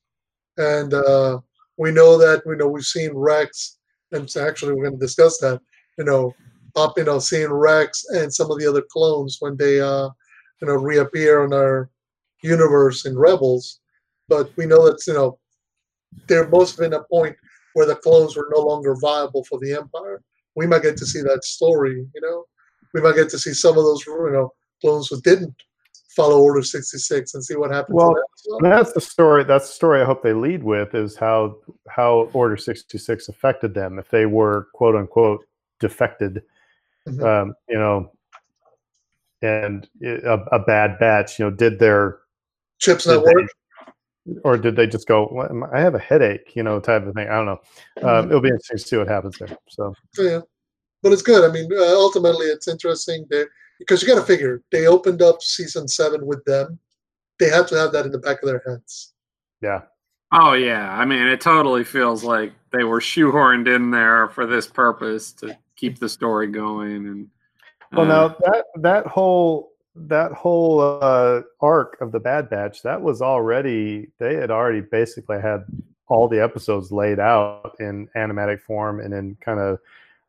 and 0.57 0.93
uh, 0.93 1.39
we 1.77 1.91
know 1.91 2.17
that 2.19 2.43
we 2.45 2.55
know 2.55 2.67
we've 2.67 2.86
seen 2.86 3.11
Rex, 3.13 3.79
and 4.11 4.29
actually 4.38 4.73
we're 4.73 4.84
going 4.84 4.99
to 4.99 5.05
discuss 5.05 5.39
that. 5.39 5.59
You 5.97 6.05
know, 6.05 6.34
up, 6.76 6.93
you 6.97 7.03
know, 7.03 7.19
seeing 7.19 7.51
Rex 7.51 8.05
and 8.09 8.34
some 8.34 8.51
of 8.51 8.59
the 8.59 8.67
other 8.67 8.84
clones 8.91 9.38
when 9.39 9.57
they, 9.57 9.80
uh, 9.80 10.09
you 10.61 10.67
know, 10.67 10.76
reappear 10.76 11.43
in 11.43 11.53
our 11.53 11.89
universe 12.43 13.05
in 13.05 13.17
Rebels. 13.17 13.80
But 14.28 14.55
we 14.57 14.65
know 14.65 14.86
that, 14.86 15.05
you 15.07 15.13
know, 15.13 15.39
there 16.28 16.47
must 16.49 16.78
have 16.78 16.89
been 16.89 16.99
a 16.99 17.03
point 17.03 17.36
where 17.74 17.86
the 17.86 17.95
clones 17.95 18.36
were 18.36 18.49
no 18.53 18.61
longer 18.61 18.95
viable 18.99 19.43
for 19.45 19.59
the 19.59 19.74
Empire. 19.74 20.22
We 20.55 20.67
might 20.67 20.84
get 20.84 20.97
to 20.97 21.05
see 21.05 21.22
that 21.22 21.43
story, 21.43 22.05
you 22.13 22.22
know. 22.22 22.45
We 22.93 23.01
might 23.01 23.15
get 23.15 23.30
to 23.30 23.39
see 23.39 23.53
some 23.53 23.78
of 23.78 23.84
those, 23.84 24.05
you 24.05 24.32
know, 24.32 24.53
clones 24.82 25.07
who 25.07 25.22
didn't 25.22 25.55
follow 26.15 26.41
Order 26.41 26.61
66 26.61 27.34
and 27.34 27.43
see 27.43 27.55
what 27.55 27.72
happens. 27.72 27.95
Well, 27.95 28.15
that's 28.61 28.91
the 28.93 29.01
story. 29.01 29.43
That's 29.43 29.67
the 29.67 29.74
story 29.74 30.01
I 30.01 30.05
hope 30.05 30.24
they 30.24 30.34
lead 30.34 30.63
with 30.63 30.93
is 30.93 31.15
how 31.15 31.57
how 31.89 32.30
Order 32.34 32.57
66 32.57 33.30
affected 33.30 33.74
them 33.74 33.97
if 33.99 34.09
they 34.09 34.26
were 34.26 34.67
quote 34.74 34.95
unquote 34.95 35.45
defected 35.80 36.43
mm-hmm. 37.08 37.24
um, 37.24 37.54
you 37.70 37.78
know, 37.78 38.12
and 39.41 39.88
a, 40.04 40.38
a, 40.52 40.60
bad 40.60 40.99
batch, 40.99 41.39
you 41.39 41.45
know, 41.45 41.52
did 41.52 41.80
their 41.80 42.20
chips 42.80 43.08
not 43.08 43.24
work? 43.24 43.49
or 44.43 44.58
did 44.58 44.76
they 44.76 44.88
just 44.88 45.08
go, 45.08 45.68
I 45.74 45.80
have 45.80 45.95
a 45.95 45.99
headache, 45.99 46.56
you 46.56 46.64
know, 46.64 46.80
type 46.80 47.06
of 47.06 47.14
thing? 47.14 47.28
I 47.28 47.36
don't 47.36 47.45
know. 47.45 47.62
Um, 47.97 48.04
mm-hmm. 48.04 48.30
it'll 48.30 48.41
be 48.41 48.49
interesting 48.49 48.78
to 48.78 48.84
see 48.84 48.97
what 48.97 49.08
happens 49.08 49.38
there. 49.38 49.58
So, 49.70 49.93
yeah, 50.18 50.41
but 51.02 51.12
it's 51.12 51.22
good. 51.22 51.49
I 51.49 51.52
mean, 51.52 51.70
uh, 51.74 51.95
ultimately, 51.95 52.47
it's 52.47 52.68
interesting 52.68 53.26
that, 53.30 53.47
because 53.80 54.02
you 54.02 54.08
got 54.08 54.20
to 54.20 54.26
figure 54.26 54.62
they 54.72 54.86
opened 54.86 55.22
up 55.22 55.41
season 55.41 55.88
seven 55.88 56.26
with 56.26 56.43
them. 56.45 56.78
They 57.39 57.49
have 57.49 57.68
to 57.68 57.76
have 57.76 57.91
that 57.93 58.06
in 58.06 58.12
the 58.12 58.20
back 58.20 58.43
of 58.43 58.47
their 58.47 58.62
heads. 58.68 59.14
Yeah. 59.62 59.82
Oh 60.32 60.54
yeah, 60.54 60.93
I 60.95 61.04
mean, 61.04 61.28
it 61.28 61.41
totally 61.41 61.84
feels 61.84 62.24
like 62.24 62.54
they 62.72 62.86
were 62.86 63.02
shoehorned 63.02 63.74
in 63.74 63.91
there 63.91 64.30
for 64.30 64.45
this 64.45 64.66
purpose 64.66 65.34
to 65.34 65.58
keep 65.82 65.99
the 65.99 66.07
story 66.07 66.47
going. 66.47 67.07
And 67.07 67.27
uh, 67.91 67.97
well, 67.97 68.05
now 68.05 68.27
that 68.39 68.65
that 68.75 69.07
whole 69.07 69.71
that 69.95 70.32
whole 70.32 70.79
uh, 70.79 71.41
arc 71.59 71.99
of 71.99 72.11
the 72.13 72.19
Bad 72.19 72.49
Batch 72.49 72.84
that 72.84 73.01
was 73.01 73.21
already 73.21 74.09
they 74.19 74.36
had 74.36 74.51
already 74.51 74.82
basically 74.82 75.41
had 75.41 75.65
all 76.07 76.27
the 76.27 76.41
episodes 76.41 76.91
laid 76.91 77.19
out 77.19 77.75
in 77.79 78.07
animatic 78.15 78.61
form 78.61 78.99
and 78.99 79.13
in 79.13 79.36
kind 79.41 79.59
of 79.59 79.79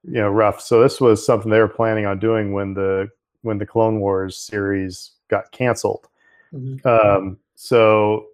you 0.05 0.15
know 0.15 0.31
rough. 0.31 0.61
So 0.61 0.83
this 0.83 1.01
was 1.01 1.25
something 1.25 1.51
they 1.51 1.61
were 1.61 1.69
planning 1.69 2.07
on 2.07 2.19
doing 2.19 2.53
when 2.53 2.75
the 2.75 3.09
when 3.43 3.59
the 3.59 3.67
Clone 3.67 4.01
Wars 4.01 4.37
series 4.37 5.13
got 5.29 5.53
canceled. 5.53 6.09
Mm-hmm. 6.53 6.87
Um, 6.89 7.39
so 7.55 8.27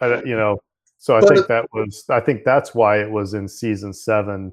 I, 0.00 0.22
you 0.22 0.36
know, 0.36 0.60
so 0.98 1.16
I 1.16 1.20
but 1.20 1.28
think 1.28 1.46
that 1.46 1.66
was 1.72 2.04
I 2.10 2.20
think 2.20 2.44
that's 2.44 2.74
why 2.74 3.00
it 3.00 3.10
was 3.10 3.34
in 3.34 3.48
season 3.48 3.92
seven. 3.94 4.52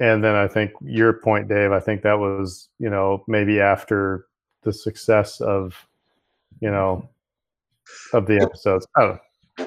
And 0.00 0.24
then 0.24 0.34
I 0.34 0.48
think 0.48 0.72
your 0.80 1.12
point, 1.12 1.48
Dave, 1.48 1.72
I 1.72 1.80
think 1.80 2.02
that 2.02 2.18
was, 2.18 2.68
you 2.78 2.88
know, 2.88 3.22
maybe 3.28 3.60
after 3.60 4.26
the 4.62 4.72
success 4.72 5.40
of, 5.42 5.86
you 6.60 6.70
know, 6.70 7.08
of 8.14 8.26
the 8.26 8.40
episodes. 8.40 8.86
Oh. 8.96 9.18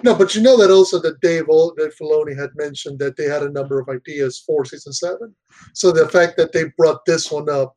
No, 0.02 0.16
but 0.16 0.34
you 0.34 0.42
know 0.42 0.58
that 0.58 0.72
also 0.72 1.00
that 1.02 1.22
Dave 1.22 1.46
that 1.46 1.94
Filoni 2.00 2.36
had 2.40 2.50
mentioned 2.56 2.98
that 2.98 3.16
they 3.16 3.26
had 3.26 3.44
a 3.44 3.52
number 3.52 3.80
of 3.80 3.90
ideas 3.90 4.40
for 4.40 4.66
season 4.66 4.92
seven. 4.92 5.36
So 5.74 5.92
the 5.92 6.10
fact 6.10 6.36
that 6.38 6.52
they 6.52 6.66
brought 6.78 7.06
this 7.06 7.32
one 7.32 7.48
up 7.48 7.76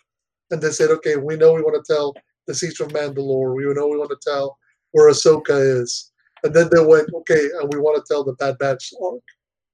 and 0.51 0.63
they 0.63 0.71
said, 0.71 0.91
okay, 0.91 1.17
we 1.17 1.37
know 1.37 1.53
we 1.53 1.63
want 1.63 1.85
to 1.85 1.93
tell 1.93 2.15
the 2.47 2.55
Siege 2.55 2.81
of 2.81 2.89
Mandalore. 2.89 3.55
We 3.55 3.65
know 3.75 3.89
we 3.89 3.99
want 3.99 4.11
to 4.11 4.31
tell 4.31 4.57
where 4.93 5.11
Ahsoka 5.11 5.83
is. 5.83 6.11
And 6.43 6.55
then 6.55 6.71
they 6.73 6.83
went, 6.83 7.11
okay, 7.13 7.49
and 7.61 7.71
we 7.75 7.81
want 7.81 7.97
to 8.03 8.11
tell 8.11 8.25
the 8.25 8.33
Bad 8.35 8.57
Batch 8.59 8.95
arc. 9.03 9.21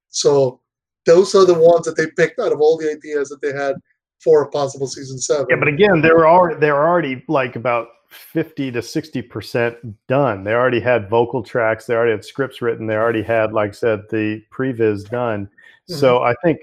So 0.08 0.61
those 1.06 1.34
are 1.34 1.44
the 1.44 1.54
ones 1.54 1.86
that 1.86 1.96
they 1.96 2.06
picked 2.16 2.38
out 2.38 2.52
of 2.52 2.60
all 2.60 2.76
the 2.76 2.90
ideas 2.90 3.28
that 3.28 3.40
they 3.40 3.52
had 3.52 3.76
for 4.20 4.42
a 4.42 4.48
possible 4.48 4.86
season 4.86 5.18
seven. 5.18 5.46
Yeah, 5.50 5.56
but 5.56 5.68
again, 5.68 6.00
they 6.00 6.10
were 6.10 6.28
already 6.28 6.60
they 6.60 6.70
were 6.70 6.86
already 6.86 7.24
like 7.28 7.56
about 7.56 7.88
fifty 8.08 8.70
to 8.70 8.82
sixty 8.82 9.22
percent 9.22 9.76
done. 10.06 10.44
They 10.44 10.52
already 10.52 10.80
had 10.80 11.08
vocal 11.10 11.42
tracks. 11.42 11.86
They 11.86 11.94
already 11.94 12.12
had 12.12 12.24
scripts 12.24 12.62
written. 12.62 12.86
They 12.86 12.96
already 12.96 13.22
had, 13.22 13.52
like 13.52 13.70
I 13.70 13.72
said, 13.72 14.02
the 14.10 14.42
previs 14.52 15.08
done. 15.08 15.46
Mm-hmm. 15.46 15.94
So 15.94 16.22
I 16.22 16.34
think 16.44 16.60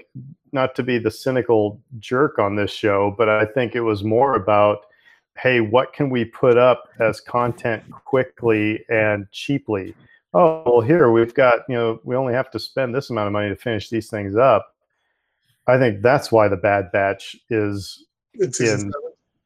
not 0.52 0.74
to 0.76 0.82
be 0.82 0.98
the 0.98 1.10
cynical 1.10 1.80
jerk 1.98 2.38
on 2.38 2.56
this 2.56 2.72
show, 2.72 3.14
but 3.16 3.28
I 3.28 3.44
think 3.44 3.74
it 3.74 3.82
was 3.82 4.02
more 4.02 4.34
about, 4.34 4.86
hey, 5.36 5.60
what 5.60 5.92
can 5.92 6.10
we 6.10 6.24
put 6.24 6.56
up 6.56 6.88
as 6.98 7.20
content 7.20 7.88
quickly 7.90 8.84
and 8.88 9.30
cheaply? 9.30 9.94
Oh, 10.32 10.62
well, 10.64 10.80
here 10.80 11.10
we've 11.10 11.34
got, 11.34 11.60
you 11.68 11.74
know, 11.74 12.00
we 12.04 12.14
only 12.14 12.34
have 12.34 12.50
to 12.52 12.58
spend 12.58 12.94
this 12.94 13.10
amount 13.10 13.26
of 13.26 13.32
money 13.32 13.48
to 13.48 13.56
finish 13.56 13.88
these 13.88 14.08
things 14.08 14.36
up. 14.36 14.74
I 15.66 15.78
think 15.78 16.02
that's 16.02 16.30
why 16.30 16.48
the 16.48 16.56
Bad 16.56 16.92
Batch 16.92 17.36
is 17.48 18.06
in 18.34 18.52
season 18.52 18.92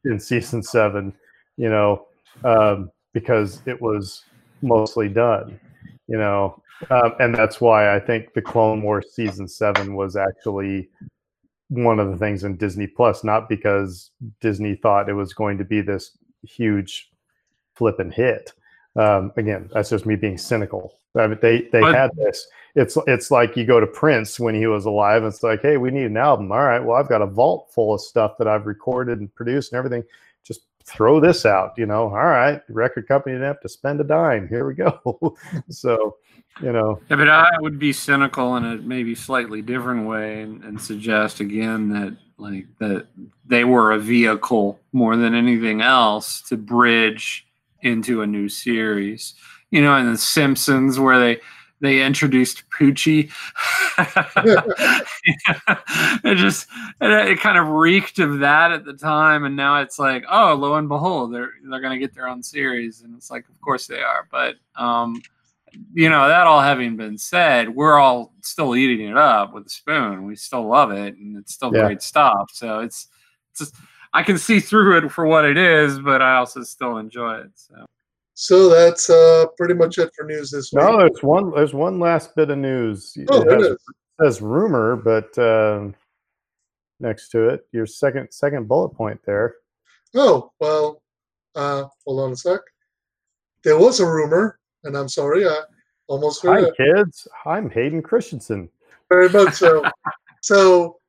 in- 0.05 0.19
season 0.19 0.61
seven, 0.61 1.13
you 1.57 1.69
know, 1.69 2.07
um, 2.43 2.91
because 3.13 3.61
it 3.65 3.81
was 3.81 4.23
mostly 4.61 5.09
done, 5.09 5.59
you 6.07 6.17
know, 6.17 6.61
um, 6.89 7.13
and 7.19 7.33
that's 7.33 7.59
why 7.61 7.95
I 7.95 7.99
think 7.99 8.33
the 8.33 8.41
Clone 8.41 8.81
Wars 8.81 9.07
season 9.13 9.47
seven 9.47 9.95
was 9.95 10.15
actually 10.15 10.89
one 11.69 11.99
of 11.99 12.11
the 12.11 12.17
things 12.17 12.43
in 12.43 12.57
Disney 12.57 12.87
Plus, 12.87 13.23
not 13.23 13.49
because 13.49 14.11
Disney 14.41 14.75
thought 14.75 15.09
it 15.09 15.13
was 15.13 15.33
going 15.33 15.57
to 15.57 15.65
be 15.65 15.81
this 15.81 16.17
huge 16.43 17.09
flipping 17.75 18.11
hit. 18.11 18.53
Um, 18.95 19.31
again, 19.37 19.69
that's 19.73 19.89
just 19.89 20.05
me 20.05 20.15
being 20.15 20.37
cynical. 20.37 20.93
I 21.17 21.27
mean, 21.27 21.39
they 21.41 21.61
they 21.71 21.81
But- 21.81 21.95
had 21.95 22.11
this. 22.15 22.47
It's 22.75 22.97
it's 23.07 23.31
like 23.31 23.55
you 23.55 23.65
go 23.65 23.79
to 23.79 23.87
Prince 23.87 24.37
when 24.37 24.53
he 24.53 24.67
was 24.67 24.85
alive. 24.85 25.23
And 25.23 25.31
it's 25.33 25.43
like, 25.43 25.61
hey, 25.61 25.77
we 25.77 25.91
need 25.91 26.05
an 26.07 26.17
album. 26.17 26.51
All 26.51 26.63
right, 26.63 26.83
well, 26.83 26.97
I've 26.97 27.07
got 27.07 27.21
a 27.21 27.25
vault 27.25 27.69
full 27.73 27.93
of 27.93 28.01
stuff 28.01 28.37
that 28.37 28.47
I've 28.49 28.65
recorded 28.65 29.19
and 29.21 29.33
produced 29.33 29.71
and 29.71 29.77
everything. 29.77 30.03
Just 30.43 30.63
throw 30.83 31.21
this 31.21 31.45
out. 31.45 31.71
You 31.77 31.85
know, 31.85 32.03
all 32.03 32.09
right, 32.11 32.61
record 32.67 33.07
company 33.07 33.35
didn't 33.35 33.47
have 33.47 33.61
to 33.61 33.69
spend 33.69 34.01
a 34.01 34.03
dime. 34.03 34.49
Here 34.49 34.67
we 34.67 34.73
go. 34.73 35.37
so, 35.69 36.17
you 36.61 36.73
know, 36.73 36.99
Yeah, 37.09 37.15
but 37.15 37.29
I 37.29 37.49
would 37.59 37.79
be 37.79 37.93
cynical 37.93 38.57
in 38.57 38.65
a 38.65 38.75
maybe 38.77 39.15
slightly 39.15 39.61
different 39.61 40.05
way 40.05 40.41
and, 40.41 40.61
and 40.65 40.79
suggest 40.79 41.39
again 41.39 41.87
that 41.89 42.17
like 42.37 42.65
that 42.79 43.07
they 43.45 43.63
were 43.63 43.93
a 43.93 43.99
vehicle 43.99 44.81
more 44.91 45.15
than 45.15 45.33
anything 45.33 45.79
else 45.81 46.41
to 46.49 46.57
bridge 46.57 47.47
into 47.81 48.21
a 48.21 48.27
new 48.27 48.49
series. 48.49 49.33
You 49.71 49.81
know, 49.81 49.95
in 49.97 50.11
the 50.11 50.17
Simpsons 50.17 50.99
where 50.99 51.19
they 51.19 51.41
they 51.81 52.01
introduced 52.01 52.63
Poochie. 52.69 53.29
it 56.23 56.35
just 56.35 56.67
it, 57.01 57.11
it 57.29 57.39
kind 57.39 57.57
of 57.57 57.67
reeked 57.67 58.19
of 58.19 58.39
that 58.39 58.71
at 58.71 58.85
the 58.85 58.93
time, 58.93 59.43
and 59.43 59.55
now 59.55 59.81
it's 59.81 59.99
like, 59.99 60.23
oh, 60.29 60.53
lo 60.55 60.75
and 60.75 60.87
behold, 60.87 61.33
they're 61.33 61.51
they're 61.69 61.81
gonna 61.81 61.99
get 61.99 62.13
their 62.13 62.27
own 62.27 62.43
series, 62.43 63.01
and 63.01 63.15
it's 63.15 63.29
like, 63.29 63.47
of 63.49 63.59
course 63.61 63.87
they 63.87 64.01
are, 64.01 64.27
but 64.31 64.55
um, 64.75 65.21
you 65.93 66.09
know, 66.09 66.27
that 66.27 66.47
all 66.47 66.61
having 66.61 66.95
been 66.95 67.17
said, 67.17 67.73
we're 67.73 67.99
all 67.99 68.33
still 68.41 68.75
eating 68.75 69.07
it 69.07 69.17
up 69.17 69.53
with 69.53 69.65
a 69.65 69.69
spoon. 69.69 70.25
We 70.25 70.35
still 70.35 70.67
love 70.67 70.91
it, 70.91 71.15
and 71.17 71.37
it's 71.37 71.53
still 71.53 71.73
Yeah. 71.73 71.85
great 71.85 72.01
stuff. 72.01 72.49
So 72.53 72.79
it's, 72.79 73.07
it's 73.51 73.59
just, 73.59 73.75
I 74.15 74.23
can 74.23 74.37
see 74.37 74.59
through 74.59 74.97
it 75.05 75.11
for 75.11 75.25
what 75.25 75.45
it 75.45 75.57
is, 75.57 75.99
but 75.99 76.21
I 76.21 76.37
also 76.37 76.63
still 76.63 76.97
enjoy 76.97 77.39
it. 77.41 77.51
So 77.55 77.85
So 78.33 78.69
that's 78.69 79.09
uh, 79.09 79.45
pretty 79.57 79.73
much 79.73 79.97
it 79.97 80.09
for 80.17 80.25
news 80.25 80.51
this 80.51 80.71
week. 80.73 80.83
no, 80.83 80.97
there's 80.97 81.21
one 81.21 81.51
there's 81.51 81.73
one 81.73 81.99
last 81.99 82.35
bit 82.35 82.49
of 82.49 82.57
news. 82.57 83.15
oh, 83.29 83.41
It 83.41 83.51
has- 83.51 83.65
it 83.65 83.71
is. 83.73 83.77
says 84.21 84.41
rumor, 84.41 84.95
but 84.95 85.37
um, 85.37 85.93
next 86.99 87.29
to 87.29 87.49
it, 87.49 87.67
your 87.73 87.85
second 87.85 88.29
second 88.31 88.67
bullet 88.67 88.89
point 88.89 89.19
there. 89.25 89.55
Oh, 90.15 90.51
well, 90.61 91.01
uh, 91.55 91.83
hold 92.05 92.21
on 92.21 92.31
a 92.31 92.35
sec. 92.37 92.61
There 93.63 93.77
was 93.77 93.99
a 93.99 94.05
rumor, 94.05 94.59
and 94.85 94.95
I'm 94.95 95.09
sorry, 95.09 95.45
I 95.47 95.59
almost 96.07 96.41
heard 96.43 96.53
Hi, 96.63 96.69
forgot. 96.69 96.95
kids. 96.97 97.27
I'm 97.45 97.69
Hayden 97.69 98.01
Christensen. 98.01 98.69
Very 99.09 99.27
much 99.29 99.55
so. 99.55 99.83
so, 100.41 100.99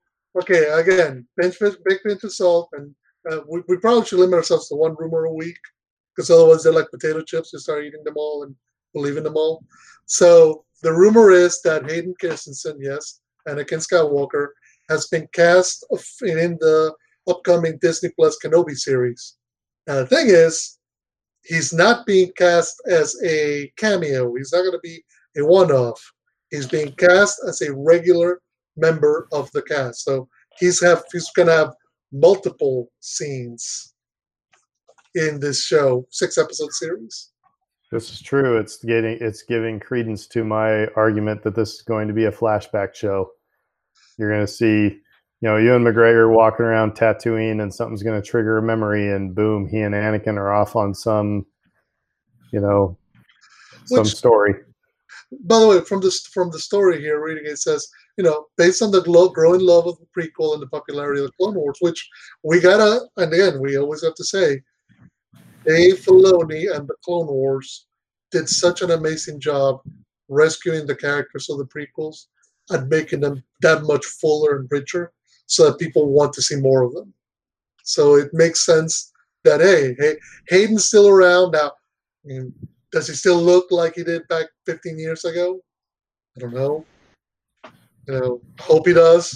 okay, 0.40 0.66
again, 0.70 1.26
pinch, 1.40 1.58
pinch, 1.58 1.76
big 1.84 1.98
of 2.06 2.32
salt, 2.32 2.68
and 2.74 2.94
uh, 3.30 3.40
we, 3.48 3.62
we 3.68 3.76
probably 3.78 4.04
should 4.06 4.18
limit 4.18 4.34
ourselves 4.34 4.68
to 4.68 4.76
one 4.76 4.94
rumor 4.98 5.24
a 5.24 5.32
week, 5.32 5.58
because 6.14 6.30
otherwise 6.30 6.62
they're 6.62 6.72
like 6.72 6.90
potato 6.90 7.22
chips. 7.22 7.52
You 7.52 7.58
start 7.58 7.84
eating 7.84 8.04
them 8.04 8.16
all 8.16 8.44
and 8.44 8.54
believing 8.94 9.24
them 9.24 9.36
all. 9.36 9.64
So 10.06 10.64
the 10.82 10.92
rumor 10.92 11.30
is 11.30 11.60
that 11.62 11.90
Hayden 11.90 12.14
Christensen, 12.20 12.78
yes, 12.80 13.20
Anakin 13.48 13.84
Skywalker, 13.86 14.48
has 14.88 15.08
been 15.08 15.26
cast 15.32 15.84
in 16.22 16.56
the 16.60 16.94
upcoming 17.28 17.78
Disney 17.80 18.10
Plus 18.10 18.38
Kenobi 18.42 18.76
series. 18.76 19.36
Now 19.86 19.96
the 19.96 20.06
thing 20.06 20.26
is, 20.28 20.78
he's 21.44 21.72
not 21.72 22.06
being 22.06 22.30
cast 22.36 22.80
as 22.88 23.16
a 23.24 23.72
cameo. 23.76 24.34
He's 24.34 24.52
not 24.52 24.62
going 24.62 24.72
to 24.72 24.80
be 24.82 25.04
a 25.36 25.44
one-off. 25.44 26.00
He's 26.50 26.66
being 26.66 26.92
cast 26.92 27.40
as 27.48 27.62
a 27.62 27.74
regular 27.74 28.40
member 28.76 29.28
of 29.32 29.50
the 29.52 29.62
cast. 29.62 30.04
So 30.04 30.28
he's 30.58 30.82
have 30.82 31.02
he's 31.12 31.30
going 31.32 31.48
to 31.48 31.54
have 31.54 31.74
multiple 32.12 32.90
scenes 33.00 33.94
in 35.14 35.40
this 35.40 35.62
show, 35.62 36.06
six 36.10 36.38
episode 36.38 36.72
series. 36.72 37.30
This 37.92 38.10
is 38.10 38.20
true. 38.20 38.58
It's 38.58 38.84
getting 38.84 39.18
it's 39.20 39.42
giving 39.42 39.80
credence 39.80 40.26
to 40.28 40.44
my 40.44 40.86
argument 40.96 41.42
that 41.44 41.54
this 41.54 41.74
is 41.74 41.82
going 41.82 42.08
to 42.08 42.14
be 42.14 42.24
a 42.24 42.32
flashback 42.32 42.94
show. 42.94 43.30
You're 44.18 44.30
going 44.30 44.46
to 44.46 44.52
see, 44.52 44.82
you 44.82 45.00
know, 45.42 45.56
Ewan 45.56 45.84
McGregor 45.84 46.32
walking 46.32 46.66
around 46.66 46.92
Tatooine 46.92 47.62
and 47.62 47.72
something's 47.72 48.02
going 48.02 48.20
to 48.20 48.26
trigger 48.26 48.58
a 48.58 48.62
memory, 48.62 49.12
and 49.12 49.34
boom, 49.34 49.68
he 49.68 49.80
and 49.80 49.94
Anakin 49.94 50.36
are 50.36 50.52
off 50.52 50.74
on 50.74 50.94
some, 50.94 51.46
you 52.52 52.60
know, 52.60 52.98
some 53.86 54.00
Which- 54.00 54.14
story. 54.14 54.54
By 55.44 55.58
the 55.58 55.66
way, 55.66 55.80
from 55.80 56.00
this 56.00 56.26
from 56.26 56.50
the 56.50 56.58
story 56.58 57.00
here, 57.00 57.22
reading 57.22 57.44
it 57.46 57.58
says, 57.58 57.88
you 58.16 58.24
know, 58.24 58.46
based 58.56 58.82
on 58.82 58.90
the 58.90 59.02
glo- 59.02 59.28
growing 59.28 59.60
love 59.60 59.86
of 59.86 59.98
the 59.98 60.06
prequel 60.16 60.54
and 60.54 60.62
the 60.62 60.68
popularity 60.68 61.20
of 61.20 61.26
the 61.26 61.32
Clone 61.32 61.54
Wars, 61.54 61.78
which 61.80 62.08
we 62.42 62.60
gotta, 62.60 63.06
and 63.16 63.32
again, 63.32 63.60
we 63.60 63.76
always 63.76 64.02
have 64.02 64.14
to 64.14 64.24
say, 64.24 64.60
Dave 65.66 65.98
Filoni 66.00 66.74
and 66.74 66.88
the 66.88 66.94
Clone 67.04 67.26
Wars 67.26 67.86
did 68.30 68.48
such 68.48 68.82
an 68.82 68.92
amazing 68.92 69.40
job 69.40 69.80
rescuing 70.28 70.86
the 70.86 70.96
characters 70.96 71.50
of 71.50 71.58
the 71.58 71.66
prequels 71.66 72.26
and 72.70 72.88
making 72.88 73.20
them 73.20 73.42
that 73.60 73.82
much 73.82 74.04
fuller 74.04 74.56
and 74.56 74.68
richer, 74.70 75.12
so 75.46 75.66
that 75.66 75.78
people 75.78 76.08
want 76.08 76.32
to 76.32 76.42
see 76.42 76.56
more 76.56 76.82
of 76.82 76.92
them. 76.94 77.12
So 77.84 78.16
it 78.16 78.32
makes 78.32 78.64
sense 78.64 79.12
that 79.44 79.60
hey, 79.60 79.94
hey, 79.98 80.16
Hayden's 80.48 80.86
still 80.86 81.08
around 81.08 81.52
now. 81.52 81.68
I 81.68 82.28
mean, 82.28 82.52
does 82.90 83.06
he 83.06 83.14
still 83.14 83.40
look 83.40 83.66
like 83.70 83.94
he 83.94 84.02
did 84.02 84.26
back 84.28 84.46
15 84.64 84.98
years 84.98 85.24
ago? 85.24 85.60
I 86.36 86.40
don't 86.40 86.54
know. 86.54 86.84
You 88.06 88.14
know, 88.20 88.40
hope 88.60 88.86
he 88.86 88.92
does. 88.92 89.32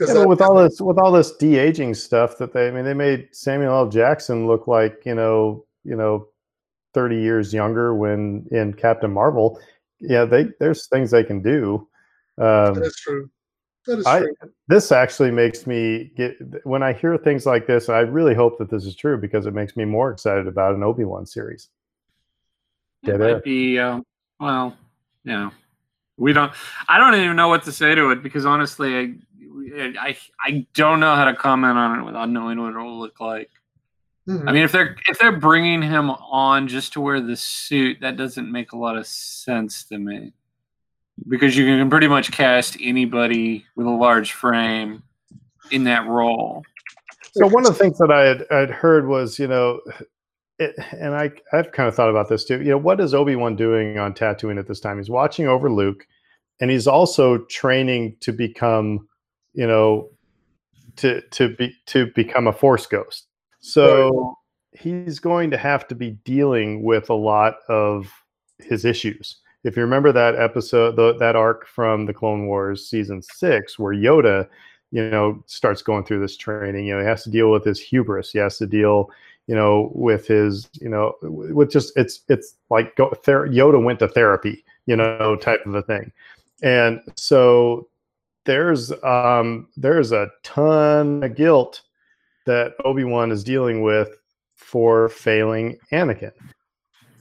Yeah, 0.00 0.06
Because 0.06 0.14
but 0.14 0.28
with 0.28 0.40
all 0.40 0.56
this 0.56 0.80
with 0.80 0.98
all 0.98 1.12
this 1.12 1.32
de 1.36 1.56
aging 1.56 1.94
stuff 1.94 2.36
that 2.38 2.52
they 2.52 2.68
I 2.68 2.70
mean 2.70 2.84
they 2.84 2.94
made 2.94 3.28
Samuel 3.32 3.74
L. 3.74 3.88
Jackson 3.88 4.46
look 4.46 4.66
like 4.66 5.02
you 5.04 5.14
know 5.14 5.64
you 5.84 5.96
know 5.96 6.28
thirty 6.94 7.20
years 7.20 7.52
younger 7.54 7.94
when 7.94 8.46
in 8.50 8.72
Captain 8.74 9.12
Marvel. 9.12 9.60
Yeah, 10.00 10.24
they 10.24 10.48
there's 10.60 10.86
things 10.88 11.10
they 11.10 11.24
can 11.24 11.42
do. 11.42 11.88
Um, 12.38 12.74
that 12.74 12.82
is 12.84 12.96
true. 12.96 13.30
That 13.86 13.98
is 14.00 14.06
I- 14.06 14.20
true. 14.20 14.34
this 14.68 14.90
actually 14.92 15.30
makes 15.30 15.66
me 15.66 16.10
get 16.16 16.36
when 16.64 16.82
I 16.82 16.92
hear 16.92 17.16
things 17.16 17.46
like 17.46 17.66
this. 17.66 17.88
I 17.88 18.00
really 18.00 18.34
hope 18.34 18.58
that 18.58 18.70
this 18.70 18.84
is 18.86 18.96
true 18.96 19.16
because 19.18 19.46
it 19.46 19.54
makes 19.54 19.76
me 19.76 19.84
more 19.84 20.10
excited 20.10 20.46
about 20.48 20.74
an 20.74 20.82
Obi 20.82 21.04
Wan 21.04 21.26
series. 21.26 21.68
it 23.02 23.10
might 23.10 23.18
there. 23.18 23.40
be, 23.40 23.78
uh, 23.78 24.00
well, 24.40 24.76
yeah, 25.24 25.50
we 26.16 26.32
don't, 26.32 26.52
I 26.88 26.98
don't 26.98 27.14
even 27.14 27.36
know 27.36 27.48
what 27.48 27.64
to 27.64 27.72
say 27.72 27.94
to 27.94 28.10
it 28.10 28.22
because 28.22 28.46
honestly, 28.46 28.96
I, 29.76 29.94
I, 29.98 30.16
I 30.44 30.66
don't 30.74 31.00
know 31.00 31.14
how 31.14 31.24
to 31.24 31.34
comment 31.34 31.78
on 31.78 32.00
it 32.00 32.04
without 32.04 32.30
knowing 32.30 32.60
what 32.60 32.74
it 32.74 32.78
will 32.78 32.98
look 32.98 33.20
like. 33.20 33.50
Mhm. 34.28 34.48
I 34.48 34.52
mean, 34.52 34.62
if 34.62 34.72
they're 34.72 34.96
if 35.06 35.18
they're 35.18 35.36
bringing 35.36 35.82
him 35.82 36.10
on 36.10 36.66
just 36.66 36.94
to 36.94 37.00
wear 37.00 37.20
the 37.20 37.36
suit, 37.36 37.98
that 38.00 38.16
doesn't 38.16 38.50
make 38.50 38.72
a 38.72 38.76
lot 38.76 38.96
of 38.96 39.06
sense 39.06 39.84
to 39.84 39.98
me. 39.98 40.32
Because 41.28 41.56
you 41.56 41.66
can 41.66 41.90
pretty 41.90 42.08
much 42.08 42.32
cast 42.32 42.76
anybody 42.80 43.66
with 43.76 43.86
a 43.86 43.90
large 43.90 44.32
frame 44.32 45.02
in 45.70 45.84
that 45.84 46.06
role. 46.06 46.64
So 47.32 47.46
one 47.46 47.66
of 47.66 47.72
the 47.72 47.78
things 47.78 47.98
that 47.98 48.10
I 48.10 48.24
had 48.24 48.46
I'd 48.50 48.70
heard 48.70 49.06
was, 49.06 49.38
you 49.38 49.46
know, 49.46 49.80
it, 50.58 50.74
and 50.92 51.14
I 51.14 51.30
I've 51.52 51.72
kind 51.72 51.88
of 51.88 51.94
thought 51.94 52.10
about 52.10 52.28
this 52.28 52.44
too. 52.44 52.58
You 52.58 52.70
know, 52.70 52.78
what 52.78 53.00
is 53.00 53.14
Obi 53.14 53.36
Wan 53.36 53.56
doing 53.56 53.98
on 53.98 54.14
Tatooine 54.14 54.58
at 54.58 54.66
this 54.66 54.80
time? 54.80 54.98
He's 54.98 55.10
watching 55.10 55.48
over 55.48 55.70
Luke, 55.70 56.06
and 56.60 56.70
he's 56.70 56.86
also 56.86 57.38
training 57.46 58.16
to 58.20 58.32
become, 58.32 59.08
you 59.52 59.66
know, 59.66 60.10
to 60.96 61.20
to 61.20 61.54
be 61.56 61.74
to 61.86 62.06
become 62.14 62.46
a 62.46 62.52
Force 62.52 62.86
ghost. 62.86 63.26
So 63.60 64.36
he's 64.72 65.18
going 65.18 65.50
to 65.50 65.56
have 65.56 65.88
to 65.88 65.94
be 65.94 66.10
dealing 66.24 66.82
with 66.82 67.08
a 67.10 67.14
lot 67.14 67.56
of 67.68 68.12
his 68.58 68.84
issues. 68.84 69.38
If 69.64 69.76
you 69.76 69.82
remember 69.82 70.12
that 70.12 70.34
episode, 70.34 70.96
the, 70.96 71.16
that 71.18 71.36
arc 71.36 71.66
from 71.66 72.04
the 72.04 72.12
Clone 72.12 72.46
Wars 72.46 72.86
season 72.88 73.22
six, 73.22 73.78
where 73.78 73.94
Yoda 73.94 74.46
you 74.94 75.10
know, 75.10 75.42
starts 75.46 75.82
going 75.82 76.04
through 76.04 76.20
this 76.20 76.36
training. 76.36 76.86
You 76.86 76.94
know, 76.94 77.00
he 77.00 77.06
has 77.06 77.24
to 77.24 77.30
deal 77.30 77.50
with 77.50 77.64
his 77.64 77.80
hubris. 77.80 78.30
He 78.30 78.38
has 78.38 78.58
to 78.58 78.66
deal, 78.66 79.10
you 79.46 79.54
know, 79.54 79.90
with 79.94 80.26
his, 80.26 80.68
you 80.80 80.88
know, 80.88 81.14
with 81.22 81.70
just 81.70 81.92
it's 81.96 82.20
it's 82.28 82.56
like 82.70 82.96
go, 82.96 83.10
ther- 83.24 83.48
Yoda 83.48 83.82
went 83.82 83.98
to 83.98 84.08
therapy, 84.08 84.64
you 84.86 84.96
know, 84.96 85.36
type 85.36 85.64
of 85.66 85.74
a 85.74 85.82
thing. 85.82 86.12
And 86.62 87.00
so 87.16 87.88
there's 88.44 88.92
um 89.02 89.68
there's 89.76 90.12
a 90.12 90.28
ton 90.42 91.22
of 91.22 91.34
guilt 91.34 91.82
that 92.46 92.74
Obi-Wan 92.84 93.30
is 93.32 93.44
dealing 93.44 93.82
with 93.82 94.10
for 94.54 95.08
failing 95.08 95.78
Anakin. 95.92 96.32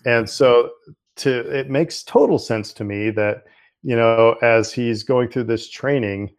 And 0.06 0.30
so 0.30 0.72
to 1.18 1.40
it 1.58 1.70
makes 1.70 2.04
total 2.04 2.40
sense 2.40 2.74
to 2.74 2.84
me 2.84 3.10
that 3.12 3.44
you 3.84 3.96
know 3.96 4.36
as 4.42 4.72
he's 4.74 5.04
going 5.04 5.30
through 5.30 5.44
this 5.44 5.70
training 5.70 6.32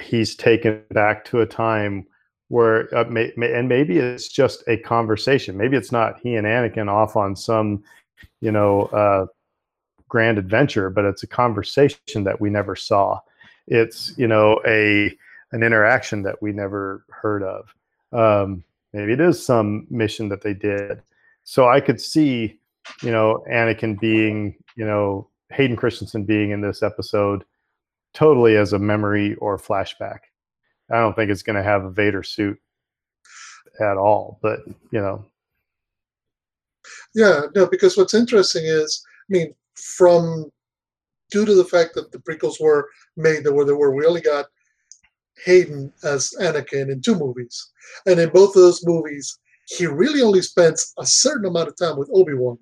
he's 0.00 0.34
taken 0.34 0.82
back 0.90 1.24
to 1.24 1.40
a 1.40 1.46
time 1.46 2.06
where 2.48 2.94
uh, 2.96 3.04
may, 3.04 3.32
may, 3.36 3.52
and 3.52 3.68
maybe 3.68 3.98
it's 3.98 4.28
just 4.28 4.62
a 4.68 4.76
conversation. 4.78 5.56
Maybe 5.56 5.76
it's 5.76 5.92
not 5.92 6.18
he 6.20 6.36
and 6.36 6.46
anakin 6.46 6.90
off 6.90 7.16
on 7.16 7.36
some 7.36 7.82
you 8.40 8.52
know 8.52 8.82
uh, 8.86 9.26
grand 10.08 10.38
adventure 10.38 10.90
but 10.90 11.04
it's 11.04 11.22
a 11.22 11.26
conversation 11.26 12.24
that 12.24 12.40
we 12.40 12.50
never 12.50 12.76
saw. 12.76 13.20
It's 13.66 14.16
you 14.16 14.28
know 14.28 14.60
a 14.66 15.16
an 15.52 15.62
interaction 15.62 16.22
that 16.22 16.40
we 16.42 16.52
never 16.52 17.04
heard 17.10 17.42
of. 17.42 17.74
Um, 18.12 18.64
maybe 18.92 19.12
it 19.12 19.20
is 19.20 19.44
some 19.44 19.86
mission 19.90 20.28
that 20.28 20.42
they 20.42 20.54
did. 20.54 21.02
So 21.44 21.68
i 21.68 21.80
could 21.80 22.00
see 22.00 22.58
you 23.02 23.10
know 23.10 23.44
anakin 23.50 23.98
being 23.98 24.56
you 24.76 24.84
know 24.84 25.28
hayden 25.50 25.76
christensen 25.76 26.24
being 26.24 26.50
in 26.50 26.60
this 26.60 26.82
episode 26.82 27.44
totally 28.14 28.56
as 28.56 28.72
a 28.72 28.78
memory 28.78 29.34
or 29.36 29.58
flashback. 29.58 30.20
I 30.90 30.96
don't 30.96 31.14
think 31.14 31.30
it's 31.30 31.42
going 31.42 31.56
to 31.56 31.62
have 31.62 31.84
a 31.84 31.90
Vader 31.90 32.22
suit 32.22 32.58
at 33.80 33.96
all, 33.96 34.38
but 34.42 34.60
you 34.90 35.00
know. 35.00 35.24
Yeah, 37.14 37.42
no, 37.54 37.66
because 37.66 37.96
what's 37.96 38.14
interesting 38.14 38.64
is, 38.64 39.02
I 39.30 39.32
mean, 39.32 39.54
from 39.74 40.50
due 41.30 41.46
to 41.46 41.54
the 41.54 41.64
fact 41.64 41.94
that 41.94 42.12
the 42.12 42.18
prequels 42.18 42.60
were 42.60 42.88
made 43.16 43.44
that 43.44 43.52
where 43.52 43.64
they 43.64 43.72
were, 43.72 43.94
we 43.94 44.06
only 44.06 44.20
got 44.20 44.46
Hayden 45.44 45.92
as 46.02 46.34
Anakin 46.40 46.90
in 46.90 47.00
two 47.00 47.14
movies, 47.14 47.70
and 48.06 48.20
in 48.20 48.28
both 48.30 48.50
of 48.50 48.62
those 48.62 48.86
movies, 48.86 49.38
he 49.66 49.86
really 49.86 50.22
only 50.22 50.42
spends 50.42 50.92
a 50.98 51.06
certain 51.06 51.46
amount 51.46 51.68
of 51.68 51.76
time 51.76 51.96
with 51.96 52.10
Obi 52.12 52.34
Wan. 52.34 52.58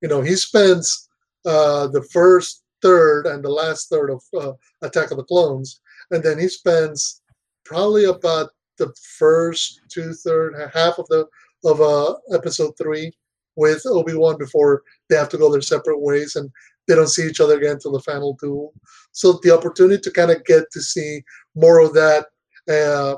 You 0.00 0.08
know, 0.08 0.22
he 0.22 0.34
spends 0.34 1.08
uh, 1.44 1.86
the 1.88 2.02
first 2.02 2.64
third 2.82 3.26
and 3.26 3.44
the 3.44 3.50
last 3.50 3.90
third 3.90 4.10
of 4.10 4.22
uh, 4.38 4.52
Attack 4.82 5.10
of 5.10 5.18
the 5.18 5.24
Clones, 5.24 5.80
and 6.10 6.22
then 6.22 6.38
he 6.38 6.48
spends 6.48 7.20
probably 7.64 8.04
about 8.04 8.50
the 8.78 8.92
first 9.18 9.82
two 9.90 10.12
third 10.12 10.54
half 10.72 10.98
of 10.98 11.06
the 11.08 11.26
of 11.64 11.80
uh, 11.80 12.14
episode 12.34 12.72
three 12.78 13.12
with 13.56 13.82
Obi 13.86 14.14
Wan 14.14 14.38
before 14.38 14.82
they 15.08 15.16
have 15.16 15.28
to 15.30 15.38
go 15.38 15.52
their 15.52 15.60
separate 15.60 16.00
ways 16.00 16.36
and 16.36 16.50
they 16.88 16.94
don't 16.94 17.08
see 17.08 17.26
each 17.26 17.40
other 17.40 17.58
again 17.58 17.72
until 17.72 17.92
the 17.92 18.00
final 18.00 18.36
duel. 18.40 18.72
So 19.12 19.38
the 19.42 19.54
opportunity 19.54 20.00
to 20.00 20.10
kind 20.10 20.30
of 20.30 20.44
get 20.44 20.64
to 20.72 20.80
see 20.80 21.22
more 21.54 21.80
of 21.80 21.92
that 21.94 22.26
uh, 22.68 23.16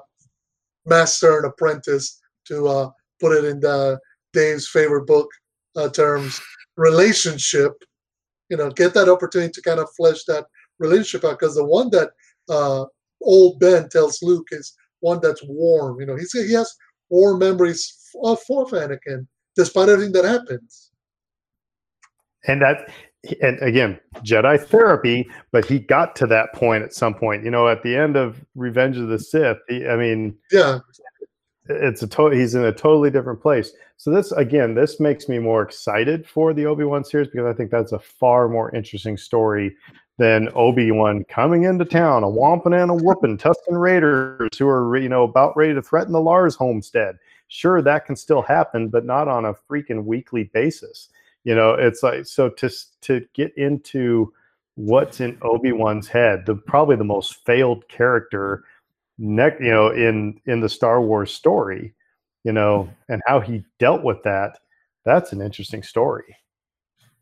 master 0.84 1.36
and 1.36 1.47
apprentice, 1.47 2.20
to 2.47 2.66
uh, 2.66 2.90
put 3.20 3.36
it 3.36 3.45
in 3.45 3.61
the 3.61 4.01
Dave's 4.32 4.68
favorite 4.68 5.07
book 5.07 5.30
uh, 5.76 5.88
terms, 5.90 6.40
relationship 6.76 7.74
you 8.53 8.59
know, 8.59 8.68
get 8.68 8.93
that 8.93 9.09
opportunity 9.09 9.51
to 9.51 9.62
kind 9.62 9.80
of 9.80 9.88
flesh 9.97 10.24
that 10.24 10.45
relationship 10.78 11.24
out. 11.24 11.38
Because 11.38 11.55
the 11.55 11.64
one 11.64 11.88
that 11.88 12.11
uh, 12.51 12.84
old 13.25 13.61
Ben 13.61 13.89
tells 13.89 14.23
Luke 14.23 14.49
is 14.51 14.75
one 15.01 15.20
that's 15.23 15.43
warm. 15.45 16.01
You 16.01 16.07
know, 16.07 16.16
he's, 16.16 16.33
he 16.33 16.53
has 16.53 16.73
warm 17.11 17.39
memories 17.39 18.11
of, 18.23 18.39
of 18.51 18.70
Anakin, 18.70 19.27
despite 19.57 19.89
everything 19.89 20.12
that 20.12 20.25
happens. 20.25 20.91
And 22.47 22.62
that, 22.62 22.91
and 23.41 23.59
again, 23.61 24.01
Jedi 24.25 24.61
therapy, 24.64 25.29
but 25.53 25.64
he 25.64 25.79
got 25.79 26.16
to 26.16 26.27
that 26.27 26.53
point 26.55 26.83
at 26.83 26.93
some 26.93 27.14
point. 27.14 27.45
You 27.45 27.51
know, 27.51 27.68
at 27.68 27.83
the 27.83 27.97
end 27.97 28.16
of 28.16 28.45
Revenge 28.55 28.97
of 28.97 29.09
the 29.09 29.18
Sith, 29.18 29.59
he, 29.68 29.87
I 29.87 29.97
mean, 29.97 30.37
yeah, 30.51 30.79
it's 31.68 32.03
a 32.03 32.09
to- 32.09 32.31
he's 32.31 32.55
in 32.55 32.64
a 32.64 32.73
totally 32.73 33.11
different 33.11 33.41
place. 33.41 33.73
So 33.97 34.11
this 34.11 34.33
again, 34.33 34.75
this 34.75 34.99
makes 34.99 35.29
me 35.29 35.39
more 35.39 35.62
excited 35.62 36.27
for 36.27 36.53
the 36.53 36.66
Obi 36.66 36.85
Wan 36.85 37.05
series 37.05 37.29
because 37.29 37.47
I 37.47 37.53
think 37.53 37.70
that's 37.70 37.93
a 37.93 38.01
far 38.01 38.49
more 38.49 38.75
interesting 38.75 39.16
story 39.16 39.77
than 40.23 40.49
Obi 40.55 40.93
Wan 40.93 41.25
coming 41.25 41.64
into 41.64 41.85
town, 41.85 42.23
a 42.23 42.29
wamping 42.29 42.75
and 42.75 42.93
a 42.93 42.95
whooping, 42.95 43.39
Tusken 43.39 43.57
Raiders 43.81 44.57
who 44.57 44.68
are 44.68 44.97
you 44.97 45.09
know 45.09 45.25
about 45.25 45.57
ready 45.57 45.75
to 45.75 45.83
threaten 45.83 46.12
the 46.12 46.20
Lars 46.20 46.55
homestead. 46.55 47.18
Sure, 47.49 47.83
that 47.83 48.07
can 48.07 48.14
still 48.14 48.41
happen, 48.41 48.89
but 48.89 49.05
not 49.05 49.27
on 49.27 49.47
a 49.47 49.55
freaking 49.55 50.05
weekly 50.05 50.45
basis. 50.45 51.09
You 51.43 51.57
know, 51.57 51.75
it's 51.75 52.05
like 52.05 52.27
so 52.27 52.49
to 52.51 52.70
to 53.01 53.27
get 53.35 53.53
into 53.57 54.33
what's 54.77 55.20
in 55.20 55.37
Obi 55.43 55.73
Wan's 55.73 56.07
head, 56.07 56.47
the 56.47 56.55
probably 56.55 56.95
the 56.95 57.03
most 57.03 57.45
failed 57.45 57.89
character 57.89 58.62
neck 59.18 59.57
you 59.61 59.70
know 59.70 59.91
in 59.91 60.41
in 60.47 60.61
the 60.61 60.68
star 60.68 61.01
wars 61.01 61.33
story 61.33 61.95
you 62.45 62.53
know 62.53 62.89
and 63.09 63.20
how 63.27 63.39
he 63.41 63.62
dealt 63.79 64.03
with 64.03 64.23
that 64.23 64.59
that's 65.05 65.33
an 65.33 65.43
interesting 65.43 65.83
story 65.83 66.37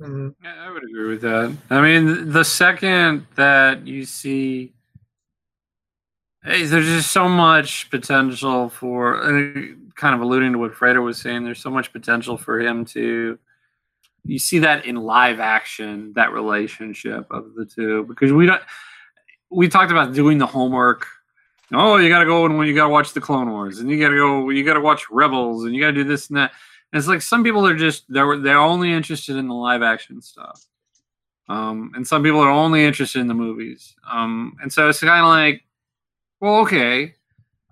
mm-hmm. 0.00 0.28
yeah, 0.42 0.54
i 0.66 0.70
would 0.70 0.82
agree 0.84 1.08
with 1.08 1.20
that 1.20 1.56
i 1.70 1.80
mean 1.80 2.30
the 2.30 2.44
second 2.44 3.26
that 3.34 3.86
you 3.86 4.04
see 4.04 4.72
hey, 6.44 6.64
there's 6.64 6.86
just 6.86 7.10
so 7.10 7.28
much 7.28 7.90
potential 7.90 8.68
for 8.68 9.20
kind 9.94 10.14
of 10.14 10.20
alluding 10.22 10.52
to 10.52 10.58
what 10.58 10.72
Fredo 10.72 11.04
was 11.04 11.20
saying 11.20 11.44
there's 11.44 11.60
so 11.60 11.70
much 11.70 11.92
potential 11.92 12.36
for 12.36 12.60
him 12.60 12.84
to 12.84 13.38
you 14.24 14.38
see 14.38 14.58
that 14.58 14.84
in 14.84 14.96
live 14.96 15.40
action 15.40 16.12
that 16.14 16.32
relationship 16.32 17.26
of 17.30 17.54
the 17.54 17.64
two 17.64 18.04
because 18.04 18.32
we 18.32 18.46
don't 18.46 18.62
we 19.50 19.68
talked 19.68 19.90
about 19.90 20.14
doing 20.14 20.38
the 20.38 20.46
homework 20.46 21.06
oh, 21.72 21.96
you 21.96 22.08
got 22.08 22.20
to 22.20 22.24
go 22.24 22.44
and 22.44 22.58
when 22.58 22.66
you 22.66 22.74
got 22.74 22.84
to 22.84 22.90
watch 22.90 23.12
the 23.12 23.20
Clone 23.20 23.50
Wars, 23.50 23.78
and 23.78 23.90
you 23.90 24.00
got 24.00 24.10
to 24.10 24.16
go, 24.16 24.50
you 24.50 24.64
got 24.64 24.74
to 24.74 24.80
watch 24.80 25.10
Rebels, 25.10 25.64
and 25.64 25.74
you 25.74 25.80
got 25.80 25.88
to 25.88 25.92
do 25.92 26.04
this 26.04 26.28
and 26.28 26.36
that. 26.36 26.52
And 26.92 26.98
it's 26.98 27.08
like 27.08 27.22
some 27.22 27.44
people 27.44 27.66
are 27.66 27.76
just 27.76 28.04
they're 28.08 28.38
they're 28.38 28.58
only 28.58 28.92
interested 28.92 29.36
in 29.36 29.48
the 29.48 29.54
live 29.54 29.82
action 29.82 30.20
stuff, 30.20 30.64
um, 31.48 31.92
and 31.94 32.06
some 32.06 32.22
people 32.22 32.40
are 32.40 32.50
only 32.50 32.84
interested 32.84 33.20
in 33.20 33.28
the 33.28 33.34
movies. 33.34 33.94
Um, 34.10 34.56
and 34.62 34.72
so 34.72 34.88
it's 34.88 35.00
kind 35.00 35.24
of 35.24 35.28
like, 35.28 35.62
well, 36.40 36.56
okay, 36.60 37.14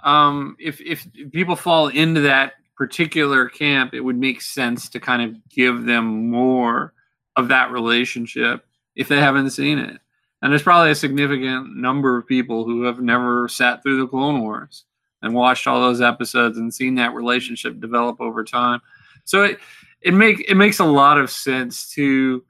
um, 0.05 0.57
if 0.61 0.81
if 0.81 1.07
people 1.33 1.57
fall 1.57 1.89
into 1.89 2.21
that 2.23 2.55
particular 2.77 3.49
camp, 3.49 3.93
it 3.93 4.01
would 4.01 4.17
make 4.17 4.41
sense 4.41 4.89
to 4.91 5.01
kind 5.01 5.23
of 5.23 5.49
give 5.49 5.85
them 5.85 6.31
more 6.31 6.95
of 7.37 7.49
that 7.49 7.73
relationship 7.73 8.65
if 8.95 9.09
they 9.09 9.19
haven't 9.19 9.51
seen 9.51 9.79
it. 9.79 9.99
And 10.41 10.53
there's 10.53 10.63
probably 10.63 10.93
a 10.93 10.95
significant 10.95 11.77
number 11.77 12.17
of 12.17 12.27
people 12.27 12.65
who 12.65 12.85
have 12.85 13.01
never 13.01 13.49
sat 13.49 13.83
through 13.83 14.01
the 14.01 14.07
Clone 14.07 14.41
Wars 14.41 14.85
and 15.23 15.35
watched 15.35 15.67
all 15.67 15.81
those 15.81 16.01
episodes 16.01 16.59
and 16.59 16.73
seen 16.73 16.95
that 16.95 17.15
relationship 17.15 17.81
develop 17.81 18.21
over 18.21 18.45
time. 18.45 18.81
So 19.29 19.45
it 19.45 19.59
it 20.01 20.15
make 20.15 20.49
it 20.49 20.57
makes 20.57 20.79
a 20.79 20.85
lot 20.85 21.19
of 21.19 21.31
sense 21.31 21.91
to 21.95 22.45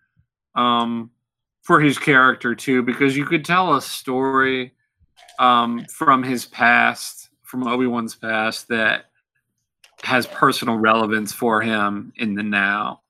um, 0.54 1.10
for 1.62 1.80
his 1.80 1.98
character 1.98 2.54
too, 2.54 2.82
because 2.82 3.16
you 3.16 3.24
could 3.24 3.44
tell 3.44 3.74
a 3.74 3.82
story 3.82 4.72
um, 5.38 5.84
from 5.86 6.22
his 6.22 6.46
past, 6.46 7.30
from 7.42 7.66
Obi 7.66 7.86
Wan's 7.86 8.14
past, 8.14 8.68
that 8.68 9.06
has 10.02 10.26
personal 10.26 10.76
relevance 10.76 11.32
for 11.32 11.60
him 11.60 12.12
in 12.16 12.34
the 12.34 12.42
now 12.42 13.02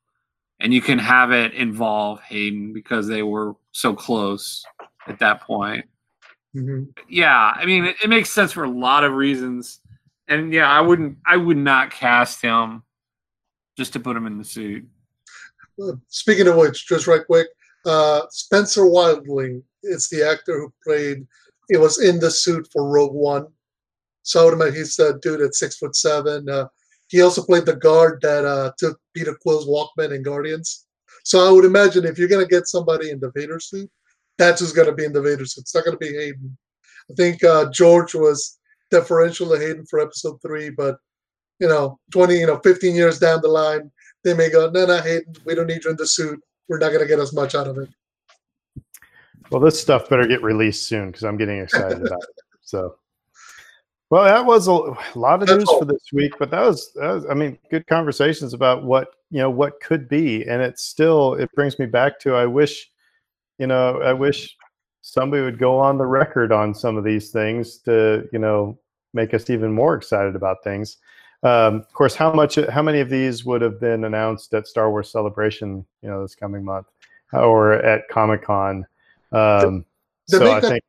and 0.61 0.75
you 0.75 0.81
can 0.81 0.99
have 0.99 1.33
it 1.33 1.55
involve 1.55 2.21
Hayden 2.23 2.73
because 2.73 3.07
they 3.07 3.23
were 3.23 3.55
so 3.73 3.95
close 3.95 4.65
at 5.07 5.19
that 5.21 5.43
point. 5.43 5.85
Mm-hmm. 6.57 6.91
Yeah, 7.09 7.53
I 7.55 7.65
mean, 7.67 7.85
it, 7.85 7.97
it, 8.03 8.09
makes 8.09 8.31
sense 8.31 8.53
for 8.53 8.65
a 8.65 8.71
lot 8.71 9.05
of 9.05 9.13
reasons, 9.13 9.81
and 10.27 10.53
yeah, 10.53 10.69
I 10.69 10.81
wouldn't, 10.81 11.19
I 11.27 11.37
would 11.37 11.57
not 11.57 11.91
cast 11.91 12.43
him 12.43 12.83
just 13.79 13.93
to 13.93 14.01
put 14.01 14.17
him 14.17 14.27
in 14.27 14.37
the 14.37 14.45
suit. 14.45 14.85
Speaking 16.09 16.49
of 16.49 16.57
which, 16.57 16.89
just 16.89 17.07
right 17.07 17.25
quick, 17.25 17.47
uh, 17.87 18.23
Spencer 18.31 18.87
Wilding 18.87 19.63
is 19.85 20.09
the 20.09 20.29
actor 20.29 20.59
who 20.59 20.73
played. 20.85 21.25
It 21.69 21.79
was 21.79 22.03
in 22.03 22.19
the 22.19 22.31
suit 22.31 22.69
for 22.73 22.91
Rogue 22.91 23.15
One. 23.15 23.47
So 24.25 24.41
I 24.41 24.45
would 24.45 24.55
imagine 24.55 24.75
he's 24.75 24.97
the 24.97 25.19
dude 25.23 25.43
at 25.43 25.55
six 25.55 25.77
foot 25.77 25.95
seven. 25.95 26.49
Uh, 26.51 26.67
he 27.07 27.23
also 27.23 27.43
played 27.43 27.67
the 27.67 27.77
guard 27.77 28.19
that 28.23 28.45
uh, 28.45 28.73
took 28.79 29.01
Peter 29.15 29.35
Quill's 29.41 29.69
Walkman 29.69 30.15
in 30.15 30.23
Guardians. 30.23 30.87
So 31.25 31.47
I 31.47 31.53
would 31.53 31.65
imagine 31.65 32.05
if 32.05 32.19
you're 32.19 32.29
going 32.29 32.45
to 32.45 32.51
get 32.51 32.67
somebody 32.67 33.11
in 33.11 33.21
the 33.21 33.31
Vader 33.35 33.61
suit, 33.61 33.89
that's 34.39 34.61
who's 34.61 34.73
going 34.73 34.89
to 34.89 34.95
be 34.95 35.05
in 35.05 35.13
the 35.13 35.23
Vader 35.23 35.47
suit. 35.47 35.63
It's 35.63 35.75
not 35.75 35.85
going 35.85 35.97
to 35.97 36.05
be 36.05 36.15
Hayden. 36.15 36.57
I 37.11 37.15
think 37.15 37.45
uh, 37.45 37.71
George 37.71 38.15
was 38.15 38.59
deferential 38.91 39.49
to 39.51 39.59
Hayden 39.59 39.87
for 39.87 40.01
episode 40.01 40.43
three, 40.43 40.71
but 40.71 40.97
you 41.59 41.69
know, 41.69 41.99
20, 42.13 42.39
you 42.39 42.47
know, 42.47 42.59
15 42.59 42.95
years 42.95 43.19
down 43.19 43.41
the 43.41 43.49
line, 43.49 43.91
they 44.25 44.35
may 44.35 44.51
go, 44.51 44.71
no, 44.71 44.87
no, 44.87 45.01
Hayden, 45.01 45.35
we 45.45 45.55
don't 45.55 45.67
need 45.67 45.85
you 45.85 45.91
in 45.91 45.97
the 45.97 46.07
suit. 46.07 46.41
We're 46.69 46.79
not 46.79 46.89
going 46.89 47.01
to 47.01 47.07
get 47.07 47.19
as 47.19 47.33
much 47.33 47.55
out 47.55 47.67
of 47.67 47.79
it. 47.79 47.89
Well, 49.51 49.61
this 49.61 49.81
stuff 49.81 50.09
better 50.09 50.27
get 50.27 50.43
released 50.43 50.87
soon 50.87 51.07
because 51.07 51.25
I'm 51.25 51.37
getting 51.37 51.59
excited 51.59 52.05
about 52.07 52.23
it. 52.23 52.45
So 52.61 52.97
Well, 54.11 54.25
that 54.25 54.45
was 54.45 54.69
a, 54.69 54.73
lot 55.19 55.43
of 55.43 55.49
news 55.49 55.65
for 55.65 55.87
this 55.87 56.13
week, 56.13 56.35
but 56.39 56.51
that 56.51 56.61
was, 56.61 56.93
that 56.95 57.13
was, 57.13 57.27
I 57.31 57.35
mean, 57.35 57.59
good 57.71 57.87
conversations 57.87 58.53
about 58.53 58.85
what 58.85 59.09
you 59.31 59.39
know 59.39 59.51
what 59.51 59.81
could 59.81 60.09
be, 60.09 60.47
and 60.47 60.63
it's 60.63 60.83
still 60.83 61.35
it 61.35 61.51
brings 61.55 61.79
me 61.79 61.87
back 61.87 62.19
to 62.21 62.35
I 62.35 62.47
wish, 62.47 62.91
you 63.59 63.67
know, 63.67 64.01
I 64.01 64.13
wish 64.13 64.57
somebody 65.03 65.43
would 65.43 65.59
go 65.59 65.79
on 65.79 65.99
the 65.99 66.07
record 66.07 66.53
on 66.53 66.75
some 66.75 66.97
of 66.97 67.05
these 67.05 67.31
things 67.31 67.79
to 67.81 68.29
you 68.33 68.39
know 68.39 68.79
make 69.15 69.35
us 69.35 69.51
even 69.51 69.73
more 69.73 69.95
excited 69.95 70.37
about 70.37 70.65
things. 70.65 70.99
Um, 71.43 71.77
of 71.77 71.93
course, 71.93 72.15
how 72.15 72.33
much, 72.33 72.57
how 72.57 72.83
many 72.83 73.01
of 73.01 73.09
these 73.09 73.45
would 73.45 73.63
have 73.63 73.79
been 73.81 74.05
announced 74.05 74.53
at 74.55 74.67
Star 74.67 74.91
Wars 74.91 75.11
Celebration, 75.11 75.85
you 76.03 76.09
know, 76.09 76.23
this 76.23 76.35
coming 76.35 76.65
month, 76.65 76.87
or 77.33 77.75
at 77.75 78.09
Comic 78.09 78.43
Con? 78.43 78.87
Um, 79.33 79.85
They 80.31 80.39
so 80.39 80.45
make 80.45 80.53
I 80.55 80.61
that- 80.61 80.69
think 80.71 80.85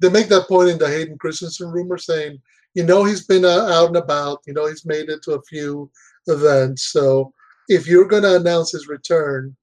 they 0.00 0.08
make 0.10 0.28
that 0.28 0.48
point 0.48 0.68
in 0.68 0.78
the 0.78 0.88
Hayden 0.88 1.16
Christensen 1.16 1.70
rumor 1.70 1.96
saying, 1.96 2.40
you 2.74 2.82
know, 2.84 3.04
he's 3.04 3.24
been 3.24 3.44
uh, 3.44 3.66
out 3.70 3.86
and 3.86 3.96
about, 3.96 4.40
you 4.46 4.52
know, 4.52 4.66
he's 4.66 4.84
made 4.84 5.08
it 5.08 5.22
to 5.22 5.34
a 5.34 5.42
few 5.42 5.88
events. 6.26 6.86
So 6.90 7.32
if 7.68 7.86
you're 7.86 8.08
going 8.08 8.24
to 8.24 8.34
announce 8.36 8.72
his 8.72 8.88
return, 8.88 9.54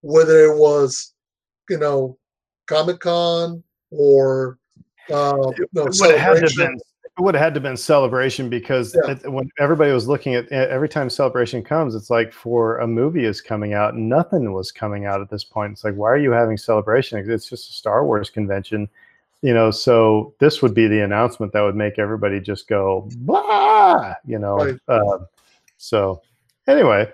whether 0.00 0.46
it 0.46 0.56
was, 0.56 1.12
you 1.68 1.76
know, 1.76 2.16
Comic 2.68 3.00
Con 3.00 3.62
or 3.90 4.58
uh, 5.10 5.32
no, 5.36 5.50
it 5.50 5.68
would 5.74 5.86
have 5.86 5.94
had 5.98 6.08
to 6.12 6.18
have 6.18 6.50
Celebration, 6.50 6.66
been 6.66 6.80
would 7.18 7.34
have 7.34 7.42
had 7.44 7.54
to 7.54 7.60
been 7.60 7.76
celebration 7.76 8.48
because 8.48 8.94
Yeah. 8.94 9.12
it- 9.12 9.30
when 9.30 9.50
everybody 9.58 9.92
was 9.92 10.08
looking 10.08 10.34
at 10.34 10.48
every 10.48 10.88
time 10.88 11.10
celebration 11.10 11.62
comes 11.62 11.94
it's 11.94 12.08
like 12.10 12.32
for 12.32 12.78
a 12.78 12.86
movie 12.86 13.24
is 13.26 13.40
coming 13.40 13.74
out 13.74 13.94
nothing 13.96 14.52
was 14.52 14.72
coming 14.72 15.04
out 15.04 15.20
at 15.20 15.28
this 15.28 15.44
point 15.44 15.72
it's 15.72 15.84
like 15.84 15.94
why 15.94 16.08
are 16.10 16.16
you 16.16 16.30
having 16.30 16.56
celebration 16.56 17.18
it's 17.18 17.48
just 17.48 17.68
a 17.68 17.72
star 17.72 18.06
wars 18.06 18.30
convention 18.30 18.88
you 19.42 19.52
know 19.52 19.70
so 19.70 20.32
this 20.38 20.62
would 20.62 20.72
be 20.72 20.88
the 20.88 21.00
announcement 21.00 21.52
that 21.52 21.60
would 21.60 21.76
make 21.76 21.98
everybody 21.98 22.40
just 22.40 22.66
go 22.66 23.06
blah 23.18 24.14
you 24.26 24.38
know 24.38 24.56
Right. 24.56 24.78
um, 24.88 25.26
so 25.76 26.22
anyway 26.66 27.12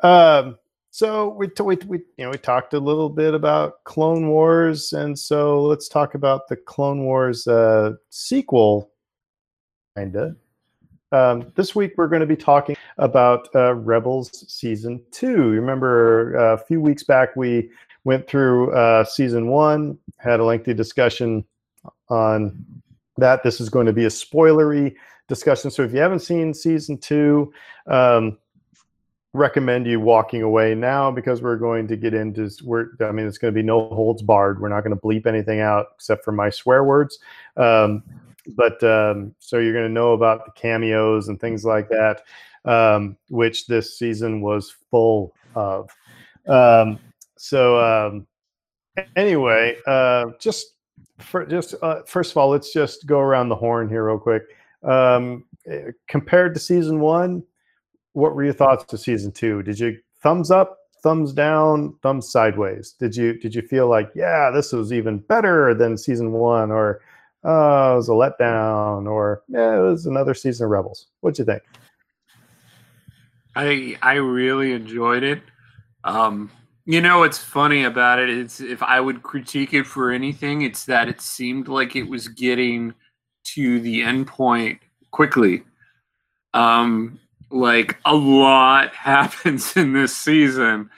um, 0.00 0.58
so 0.90 1.28
we, 1.28 1.48
t- 1.48 1.62
we 1.62 1.76
we 1.86 1.98
you 2.16 2.24
know 2.24 2.30
we 2.30 2.38
talked 2.38 2.72
a 2.72 2.78
little 2.80 3.10
bit 3.10 3.34
about 3.34 3.84
Clone 3.84 4.28
Wars, 4.28 4.92
and 4.94 5.18
so 5.18 5.62
let's 5.62 5.88
talk 5.88 6.14
about 6.14 6.48
the 6.48 6.56
Clone 6.56 7.04
Wars 7.04 7.46
uh, 7.46 7.92
sequel. 8.08 8.90
Kinda. 9.96 10.36
Um, 11.10 11.52
this 11.54 11.74
week 11.74 11.94
we're 11.96 12.08
going 12.08 12.20
to 12.20 12.26
be 12.26 12.36
talking 12.36 12.76
about 12.98 13.48
uh, 13.54 13.74
Rebels 13.74 14.44
season 14.52 15.02
two. 15.10 15.48
Remember 15.48 16.36
uh, 16.36 16.54
a 16.54 16.58
few 16.58 16.82
weeks 16.82 17.02
back 17.02 17.34
we 17.34 17.70
went 18.04 18.28
through 18.28 18.72
uh, 18.72 19.04
season 19.04 19.46
one, 19.46 19.96
had 20.18 20.40
a 20.40 20.44
lengthy 20.44 20.74
discussion 20.74 21.46
on 22.10 22.64
that. 23.16 23.42
This 23.42 23.58
is 23.58 23.70
going 23.70 23.86
to 23.86 23.92
be 23.92 24.04
a 24.04 24.08
spoilery 24.08 24.94
discussion. 25.28 25.70
So 25.70 25.82
if 25.82 25.94
you 25.94 26.00
haven't 26.00 26.20
seen 26.20 26.52
season 26.52 26.98
two, 26.98 27.54
um, 27.86 28.36
recommend 29.32 29.86
you 29.86 29.98
walking 29.98 30.42
away 30.42 30.74
now 30.74 31.10
because 31.10 31.40
we're 31.40 31.56
going 31.56 31.86
to 31.86 31.94
get 31.94 32.14
into 32.14 32.50
we're 32.64 32.86
i 33.02 33.12
mean 33.12 33.26
it's 33.26 33.36
going 33.36 33.52
to 33.52 33.54
be 33.54 33.62
no 33.62 33.86
holds 33.88 34.22
barred 34.22 34.58
we're 34.62 34.68
not 34.70 34.80
going 34.80 34.96
to 34.96 35.02
bleep 35.02 35.26
anything 35.26 35.60
out 35.60 35.88
except 35.94 36.24
for 36.24 36.32
my 36.32 36.48
swear 36.48 36.84
words 36.84 37.18
um, 37.58 38.02
but 38.56 38.82
um, 38.84 39.34
so 39.38 39.58
you're 39.58 39.72
going 39.72 39.86
to 39.86 39.92
know 39.92 40.12
about 40.12 40.44
the 40.44 40.52
cameos 40.52 41.28
and 41.28 41.40
things 41.40 41.64
like 41.64 41.88
that 41.88 42.22
um, 42.64 43.16
which 43.28 43.66
this 43.66 43.98
season 43.98 44.40
was 44.40 44.74
full 44.90 45.34
of 45.54 45.90
um, 46.48 46.98
so 47.36 47.78
um, 47.78 48.26
anyway 49.16 49.76
uh, 49.86 50.26
just 50.38 50.74
for 51.18 51.46
just 51.46 51.74
uh, 51.82 52.02
first 52.06 52.30
of 52.30 52.36
all 52.36 52.50
let's 52.50 52.72
just 52.72 53.06
go 53.06 53.18
around 53.20 53.48
the 53.48 53.56
horn 53.56 53.88
here 53.88 54.06
real 54.06 54.18
quick 54.18 54.42
um, 54.82 55.44
eh, 55.66 55.90
compared 56.08 56.54
to 56.54 56.60
season 56.60 57.00
one 57.00 57.42
what 58.16 58.34
were 58.34 58.44
your 58.44 58.54
thoughts 58.54 58.82
to 58.86 58.96
season 58.96 59.30
two? 59.30 59.62
Did 59.62 59.78
you 59.78 59.98
thumbs 60.22 60.50
up, 60.50 60.78
thumbs 61.02 61.34
down, 61.34 61.94
thumbs 62.02 62.32
sideways? 62.32 62.92
Did 62.92 63.14
you 63.14 63.38
did 63.38 63.54
you 63.54 63.60
feel 63.60 63.88
like 63.88 64.10
yeah, 64.14 64.50
this 64.50 64.72
was 64.72 64.90
even 64.90 65.18
better 65.18 65.74
than 65.74 65.98
season 65.98 66.32
one, 66.32 66.70
or 66.70 67.02
oh, 67.46 67.92
it 67.92 67.96
was 67.96 68.08
a 68.08 68.12
letdown, 68.12 69.06
or 69.06 69.42
yeah, 69.48 69.78
it 69.78 69.82
was 69.82 70.06
another 70.06 70.34
season 70.34 70.64
of 70.64 70.70
Rebels? 70.70 71.06
What'd 71.20 71.38
you 71.38 71.44
think? 71.44 71.62
I 73.54 73.96
I 74.02 74.14
really 74.14 74.72
enjoyed 74.72 75.22
it. 75.22 75.42
Um, 76.04 76.50
you 76.84 77.00
know 77.00 77.20
what's 77.20 77.38
funny 77.38 77.84
about 77.84 78.18
it 78.18 78.28
is 78.28 78.60
if 78.60 78.82
I 78.82 79.00
would 79.00 79.22
critique 79.22 79.74
it 79.74 79.86
for 79.86 80.10
anything, 80.12 80.62
it's 80.62 80.84
that 80.84 81.08
it 81.08 81.20
seemed 81.20 81.68
like 81.68 81.96
it 81.96 82.04
was 82.04 82.28
getting 82.28 82.94
to 83.54 83.80
the 83.80 84.02
end 84.02 84.26
point 84.26 84.80
quickly. 85.10 85.62
Um, 86.52 87.18
like 87.50 87.96
a 88.04 88.14
lot 88.14 88.94
happens 88.94 89.76
in 89.76 89.92
this 89.92 90.16
season, 90.16 90.90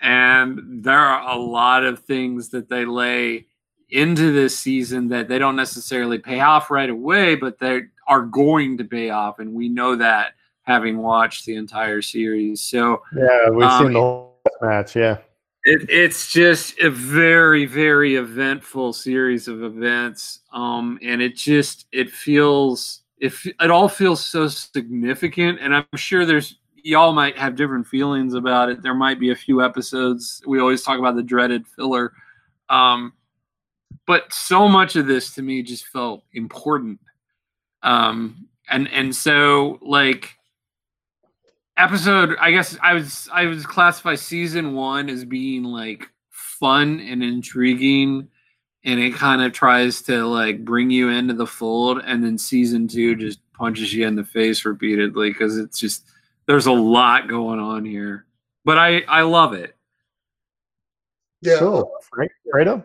and 0.00 0.84
there 0.84 0.98
are 0.98 1.30
a 1.30 1.38
lot 1.38 1.84
of 1.84 2.00
things 2.00 2.50
that 2.50 2.68
they 2.68 2.84
lay 2.84 3.46
into 3.90 4.32
this 4.32 4.58
season 4.58 5.08
that 5.08 5.28
they 5.28 5.38
don't 5.38 5.56
necessarily 5.56 6.18
pay 6.18 6.40
off 6.40 6.70
right 6.70 6.90
away, 6.90 7.34
but 7.36 7.58
they 7.58 7.82
are 8.08 8.22
going 8.22 8.78
to 8.78 8.84
pay 8.84 9.10
off, 9.10 9.38
and 9.38 9.52
we 9.52 9.68
know 9.68 9.96
that 9.96 10.34
having 10.62 10.98
watched 10.98 11.46
the 11.46 11.54
entire 11.54 12.02
series. 12.02 12.60
So 12.60 13.02
Yeah, 13.14 13.50
we've 13.50 13.66
Um, 13.66 13.84
seen 13.84 13.92
the 13.94 14.00
whole 14.00 14.40
match. 14.60 14.96
Yeah, 14.96 15.18
it, 15.64 15.88
it's 15.88 16.32
just 16.32 16.78
a 16.80 16.90
very, 16.90 17.66
very 17.66 18.16
eventful 18.16 18.92
series 18.92 19.48
of 19.48 19.62
events, 19.62 20.40
um, 20.52 20.98
and 21.02 21.22
it 21.22 21.36
just 21.36 21.86
it 21.92 22.10
feels 22.10 23.02
it 23.18 23.32
it 23.60 23.70
all 23.70 23.88
feels 23.88 24.26
so 24.26 24.48
significant, 24.48 25.58
and 25.60 25.74
I'm 25.74 25.86
sure 25.96 26.24
there's 26.26 26.58
y'all 26.76 27.12
might 27.12 27.36
have 27.36 27.56
different 27.56 27.86
feelings 27.86 28.34
about 28.34 28.68
it. 28.68 28.80
There 28.80 28.94
might 28.94 29.18
be 29.18 29.30
a 29.30 29.36
few 29.36 29.64
episodes 29.64 30.40
we 30.46 30.60
always 30.60 30.84
talk 30.84 31.00
about 31.00 31.16
the 31.16 31.22
dreaded 31.22 31.66
filler, 31.66 32.12
um, 32.68 33.12
but 34.06 34.32
so 34.32 34.68
much 34.68 34.96
of 34.96 35.06
this 35.06 35.34
to 35.34 35.42
me 35.42 35.62
just 35.62 35.86
felt 35.88 36.24
important, 36.32 37.00
um, 37.82 38.48
and 38.68 38.88
and 38.88 39.14
so 39.14 39.78
like 39.82 40.32
episode 41.78 42.34
i 42.40 42.50
guess 42.50 42.78
i 42.82 42.94
was 42.94 43.28
i 43.34 43.44
was 43.44 43.66
classify 43.66 44.14
season 44.14 44.72
one 44.72 45.10
as 45.10 45.26
being 45.26 45.62
like 45.62 46.08
fun 46.30 47.00
and 47.00 47.22
intriguing 47.22 48.26
and 48.86 49.00
it 49.00 49.12
kind 49.14 49.42
of 49.42 49.52
tries 49.52 50.00
to 50.00 50.24
like 50.24 50.64
bring 50.64 50.88
you 50.88 51.10
into 51.10 51.34
the 51.34 51.46
fold 51.46 52.00
and 52.06 52.24
then 52.24 52.38
season 52.38 52.88
two 52.88 53.14
just 53.14 53.40
punches 53.52 53.92
you 53.92 54.06
in 54.06 54.14
the 54.14 54.24
face 54.24 54.64
repeatedly 54.64 55.30
because 55.30 55.58
it's 55.58 55.78
just 55.78 56.08
there's 56.46 56.66
a 56.66 56.72
lot 56.72 57.28
going 57.28 57.58
on 57.58 57.84
here. 57.84 58.24
But 58.64 58.78
i 58.78 59.02
i 59.08 59.22
love 59.22 59.52
it. 59.52 59.76
Yeah, 61.42 61.58
cool. 61.58 61.92
Right, 62.16 62.30
Fredo? 62.54 62.84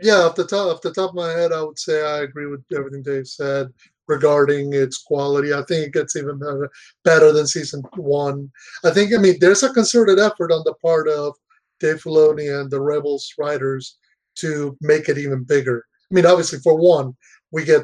Yeah. 0.00 0.22
Off 0.24 0.34
the 0.34 0.46
top, 0.46 0.74
off 0.74 0.80
the 0.82 0.92
top 0.92 1.10
of 1.10 1.16
my 1.16 1.30
head, 1.30 1.52
I 1.52 1.62
would 1.62 1.78
say 1.78 2.04
I 2.04 2.22
agree 2.22 2.46
with 2.46 2.64
everything 2.74 3.02
Dave 3.02 3.26
said 3.26 3.72
regarding 4.06 4.72
its 4.72 4.98
quality. 5.02 5.52
I 5.52 5.62
think 5.62 5.86
it 5.86 5.92
gets 5.92 6.16
even 6.16 6.38
better, 6.38 6.70
better 7.04 7.32
than 7.32 7.46
season 7.46 7.82
one. 7.96 8.50
I 8.84 8.90
think, 8.90 9.12
I 9.12 9.18
mean, 9.18 9.36
there's 9.38 9.62
a 9.62 9.72
concerted 9.72 10.18
effort 10.18 10.50
on 10.50 10.62
the 10.64 10.74
part 10.74 11.08
of 11.08 11.34
Dave 11.78 12.02
Filoni 12.02 12.58
and 12.58 12.70
the 12.70 12.80
Rebels 12.80 13.32
writers 13.38 13.98
to 14.36 14.76
make 14.80 15.08
it 15.08 15.18
even 15.18 15.44
bigger. 15.44 15.84
I 16.10 16.14
mean, 16.14 16.26
obviously, 16.26 16.58
for 16.60 16.74
one, 16.76 17.14
we 17.52 17.64
get, 17.64 17.82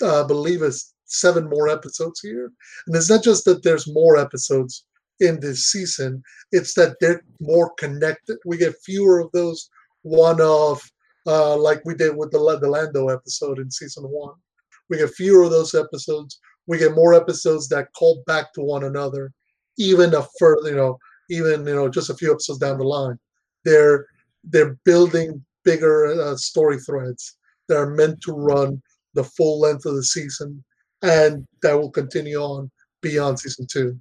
uh, 0.00 0.24
I 0.24 0.26
believe, 0.26 0.62
it's 0.62 0.94
seven 1.06 1.48
more 1.48 1.68
episodes 1.68 2.20
here, 2.20 2.50
and 2.86 2.96
it's 2.96 3.10
not 3.10 3.22
just 3.22 3.44
that 3.44 3.62
there's 3.62 3.92
more 3.92 4.16
episodes 4.16 4.84
in 5.20 5.40
this 5.40 5.66
season; 5.66 6.22
it's 6.52 6.74
that 6.74 6.96
they're 7.00 7.22
more 7.40 7.72
connected. 7.78 8.38
We 8.44 8.56
get 8.56 8.74
fewer 8.84 9.20
of 9.20 9.30
those 9.32 9.68
one-off, 10.02 10.88
uh, 11.26 11.56
like 11.56 11.84
we 11.84 11.94
did 11.94 12.16
with 12.16 12.30
the 12.30 12.58
the 12.60 12.68
Lando 12.68 13.08
episode 13.08 13.58
in 13.58 13.70
season 13.70 14.04
one. 14.04 14.34
We 14.88 14.98
get 14.98 15.10
fewer 15.10 15.44
of 15.44 15.50
those 15.50 15.74
episodes. 15.74 16.38
We 16.66 16.78
get 16.78 16.94
more 16.94 17.14
episodes 17.14 17.68
that 17.68 17.92
call 17.96 18.22
back 18.26 18.52
to 18.54 18.60
one 18.60 18.84
another, 18.84 19.32
even 19.78 20.14
a 20.14 20.26
further, 20.38 20.70
you 20.70 20.76
know, 20.76 20.98
even 21.30 21.66
you 21.66 21.74
know, 21.74 21.88
just 21.88 22.10
a 22.10 22.16
few 22.16 22.30
episodes 22.30 22.58
down 22.58 22.78
the 22.78 22.84
line. 22.84 23.18
They're 23.64 24.06
they're 24.44 24.78
building 24.84 25.44
bigger 25.64 26.06
uh, 26.20 26.36
story 26.36 26.78
threads 26.78 27.36
that 27.68 27.78
are 27.78 27.90
meant 27.90 28.20
to 28.22 28.32
run 28.32 28.82
the 29.14 29.24
full 29.24 29.60
length 29.60 29.86
of 29.86 29.94
the 29.94 30.02
season, 30.02 30.62
and 31.02 31.46
that 31.62 31.74
will 31.74 31.90
continue 31.90 32.38
on 32.38 32.70
beyond 33.00 33.38
season 33.38 33.66
two. 33.70 33.98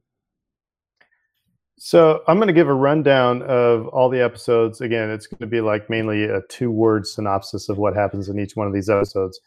So 1.85 2.23
I'm 2.29 2.37
going 2.37 2.47
to 2.47 2.53
give 2.53 2.69
a 2.69 2.73
rundown 2.73 3.41
of 3.41 3.89
all 3.89 4.07
the 4.07 4.23
episodes. 4.23 4.79
Again, 4.79 5.09
it's 5.09 5.27
going 5.27 5.41
to 5.41 5.47
be 5.47 5.59
like 5.59 5.89
mainly 5.89 6.23
a 6.23 6.39
two-word 6.47 7.05
synopsis 7.05 7.67
of 7.67 7.77
what 7.77 7.93
happens 7.93 8.29
in 8.29 8.39
each 8.39 8.55
one 8.55 8.67
of 8.67 8.73
these 8.73 8.89
episodes. 8.89 9.41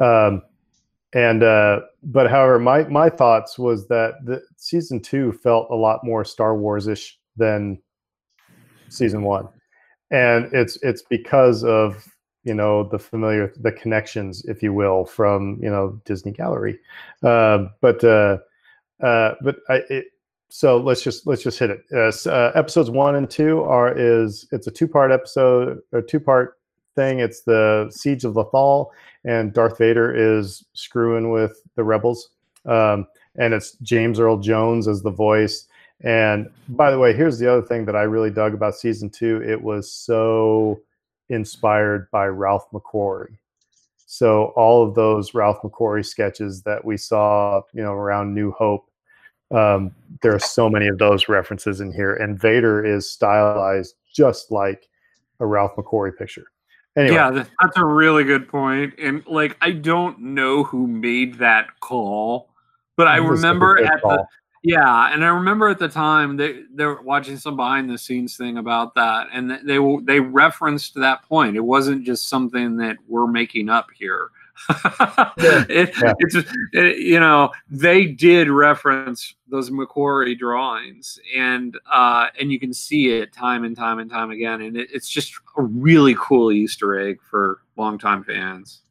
Um, 0.00 0.42
and 1.12 1.44
uh, 1.44 1.82
but 2.02 2.28
however, 2.28 2.58
my 2.58 2.82
my 2.88 3.08
thoughts 3.08 3.56
was 3.56 3.86
that 3.86 4.14
the 4.24 4.42
season 4.56 5.00
two 5.00 5.30
felt 5.30 5.70
a 5.70 5.76
lot 5.76 6.00
more 6.02 6.24
Star 6.24 6.56
Wars 6.56 6.88
ish 6.88 7.20
than 7.36 7.80
season 8.88 9.22
one, 9.22 9.48
and 10.10 10.52
it's 10.52 10.76
it's 10.82 11.02
because 11.02 11.62
of 11.62 12.04
you 12.42 12.52
know 12.52 12.82
the 12.82 12.98
familiar 12.98 13.54
the 13.60 13.70
connections, 13.70 14.44
if 14.46 14.60
you 14.60 14.72
will, 14.72 15.04
from 15.04 15.60
you 15.62 15.70
know 15.70 16.02
Disney 16.04 16.32
Gallery. 16.32 16.80
Uh, 17.22 17.66
but 17.80 18.02
uh, 18.02 18.38
uh, 19.00 19.34
but 19.40 19.58
I, 19.68 19.82
it, 19.88 20.06
so 20.48 20.78
let's 20.78 21.02
just 21.02 21.26
let's 21.26 21.42
just 21.42 21.58
hit 21.58 21.70
it. 21.70 21.84
Uh, 21.92 22.12
uh, 22.28 22.52
episodes 22.54 22.90
one 22.90 23.16
and 23.16 23.28
two 23.28 23.62
are 23.62 23.96
is 23.96 24.46
it's 24.52 24.66
a 24.66 24.70
two 24.70 24.88
part 24.88 25.10
episode, 25.10 25.80
a 25.92 26.02
two 26.02 26.20
part 26.20 26.58
thing. 26.94 27.20
It's 27.20 27.42
the 27.42 27.88
Siege 27.90 28.24
of 28.24 28.34
Lothal, 28.34 28.90
and 29.24 29.52
Darth 29.52 29.78
Vader 29.78 30.14
is 30.14 30.64
screwing 30.72 31.30
with 31.30 31.60
the 31.74 31.84
rebels. 31.84 32.30
Um, 32.64 33.06
and 33.36 33.52
it's 33.54 33.72
James 33.82 34.18
Earl 34.18 34.38
Jones 34.38 34.88
as 34.88 35.02
the 35.02 35.10
voice. 35.10 35.66
And 36.02 36.48
by 36.68 36.90
the 36.90 36.98
way, 36.98 37.12
here's 37.14 37.38
the 37.38 37.50
other 37.50 37.62
thing 37.62 37.84
that 37.86 37.96
I 37.96 38.02
really 38.02 38.30
dug 38.30 38.54
about 38.54 38.74
season 38.74 39.10
two. 39.10 39.42
It 39.42 39.60
was 39.60 39.90
so 39.90 40.80
inspired 41.28 42.10
by 42.10 42.26
Ralph 42.26 42.70
McQuarrie. 42.72 43.36
So 44.06 44.52
all 44.56 44.86
of 44.86 44.94
those 44.94 45.34
Ralph 45.34 45.60
McQuarrie 45.62 46.06
sketches 46.06 46.62
that 46.62 46.84
we 46.84 46.96
saw, 46.96 47.62
you 47.72 47.82
know, 47.82 47.92
around 47.92 48.34
New 48.34 48.52
Hope, 48.52 48.88
um, 49.54 49.92
there 50.22 50.34
are 50.34 50.40
so 50.40 50.68
many 50.68 50.88
of 50.88 50.98
those 50.98 51.28
references 51.28 51.80
in 51.80 51.92
here. 51.92 52.14
And 52.14 52.38
Vader 52.38 52.84
is 52.84 53.10
stylized 53.10 53.94
just 54.14 54.50
like 54.50 54.88
a 55.40 55.46
Ralph 55.46 55.76
McQuarrie 55.76 56.16
picture. 56.16 56.46
Anyway, 56.96 57.14
Yeah, 57.14 57.30
that's 57.30 57.76
a 57.76 57.84
really 57.84 58.24
good 58.24 58.48
point. 58.48 58.94
And 58.98 59.24
like, 59.26 59.56
I 59.60 59.72
don't 59.72 60.18
know 60.18 60.64
who 60.64 60.86
made 60.86 61.38
that 61.38 61.80
call, 61.80 62.50
but 62.96 63.06
I 63.06 63.18
it 63.18 63.20
was 63.20 63.44
a 63.44 63.46
remember 63.46 63.78
at 63.84 64.00
the 64.02 64.26
yeah, 64.66 65.12
and 65.14 65.24
I 65.24 65.28
remember 65.28 65.68
at 65.68 65.78
the 65.78 65.88
time 65.88 66.36
they 66.36 66.62
they 66.74 66.86
were 66.86 67.00
watching 67.00 67.36
some 67.36 67.54
behind 67.54 67.88
the 67.88 67.96
scenes 67.96 68.36
thing 68.36 68.58
about 68.58 68.96
that, 68.96 69.28
and 69.32 69.48
they 69.48 69.78
they 70.02 70.18
referenced 70.18 70.94
that 70.96 71.22
point. 71.22 71.54
It 71.54 71.60
wasn't 71.60 72.04
just 72.04 72.28
something 72.28 72.76
that 72.78 72.96
we're 73.06 73.28
making 73.28 73.68
up 73.68 73.86
here. 73.96 74.30
it, 75.38 75.94
Yeah. 76.02 76.12
It's 76.18 76.34
it, 76.72 76.98
you 76.98 77.20
know 77.20 77.50
they 77.70 78.06
did 78.06 78.48
reference 78.48 79.34
those 79.48 79.70
McQuarrie 79.70 80.38
drawings, 80.38 81.18
and 81.36 81.78
uh, 81.90 82.28
and 82.40 82.50
you 82.50 82.58
can 82.58 82.72
see 82.72 83.10
it 83.10 83.32
time 83.32 83.64
and 83.64 83.76
time 83.76 83.98
and 83.98 84.10
time 84.10 84.30
again, 84.30 84.62
and 84.62 84.76
it, 84.76 84.88
it's 84.92 85.08
just 85.08 85.34
a 85.56 85.62
really 85.62 86.16
cool 86.18 86.50
Easter 86.50 86.98
egg 86.98 87.18
for 87.22 87.60
longtime 87.76 88.24
fans. 88.24 88.82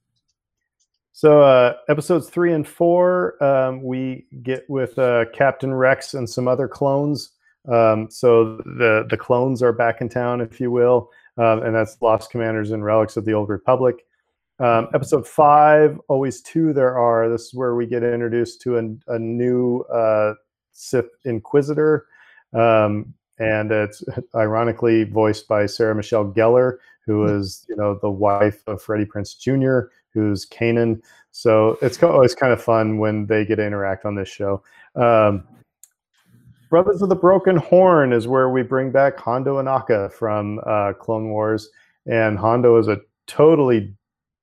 So 1.12 1.42
uh, 1.42 1.76
episodes 1.88 2.30
three 2.30 2.54
and 2.54 2.68
four, 2.68 3.42
um, 3.44 3.82
we 3.82 4.26
get 4.44 4.70
with 4.70 5.00
uh, 5.00 5.26
Captain 5.34 5.74
Rex 5.74 6.14
and 6.14 6.30
some 6.30 6.48
other 6.48 6.68
clones. 6.68 7.32
Um, 7.72 8.10
so 8.12 8.58
the 8.58 9.08
the 9.10 9.18
clones 9.18 9.64
are 9.64 9.74
back 9.74 10.02
in 10.02 10.10
town, 10.10 10.42
if 10.42 10.60
you 10.60 10.72
will, 10.72 11.10
um, 11.38 11.64
and 11.64 11.76
that's 11.76 12.02
Lost 12.02 12.32
Commanders 12.32 12.72
and 12.72 12.84
Relics 12.84 13.18
of 13.18 13.26
the 13.26 13.34
Old 13.34 13.50
Republic. 13.50 14.06
Um, 14.60 14.88
episode 14.94 15.28
five, 15.28 16.00
always 16.08 16.42
two. 16.42 16.72
There 16.72 16.98
are. 16.98 17.30
This 17.30 17.48
is 17.48 17.54
where 17.54 17.76
we 17.76 17.86
get 17.86 18.04
introduced 18.04 18.62
to 18.62 18.78
a, 18.78 19.14
a 19.14 19.20
new 19.20 19.82
uh, 19.82 20.36
Sith 20.72 21.10
Inquisitor, 21.26 22.06
um, 22.54 23.14
and 23.38 23.72
it's 23.72 24.04
ironically 24.36 25.04
voiced 25.04 25.50
by 25.50 25.66
Sarah 25.66 25.94
Michelle 25.94 26.32
Gellar, 26.32 26.78
who 27.06 27.26
is 27.26 27.66
you 27.68 27.76
know 27.76 28.00
the 28.02 28.10
wife 28.10 28.64
of 28.68 28.82
Freddie 28.82 29.06
Prinze 29.06 29.38
Jr., 29.38 29.90
who's 30.14 30.46
Kanan. 30.46 31.02
So 31.32 31.78
it's 31.82 32.02
always 32.02 32.34
kind 32.34 32.54
of 32.54 32.64
fun 32.64 32.98
when 32.98 33.26
they 33.26 33.46
get 33.46 33.58
to 33.58 33.66
interact 33.66 34.06
on 34.06 34.16
this 34.16 34.30
show. 34.30 34.64
Um, 34.96 35.44
Brothers 36.70 37.02
of 37.02 37.10
the 37.10 37.16
Broken 37.16 37.58
Horn 37.58 38.14
is 38.14 38.26
where 38.26 38.50
we 38.50 38.64
bring 38.64 38.90
back 38.90 39.20
Hondo 39.20 39.62
Ohnaka 39.62 40.12
from 40.14 40.62
uh, 40.66 40.94
Clone 40.94 41.30
Wars, 41.30 41.70
and 42.06 42.40
Hondo 42.40 42.78
is 42.78 42.88
a 42.88 43.02
totally 43.28 43.94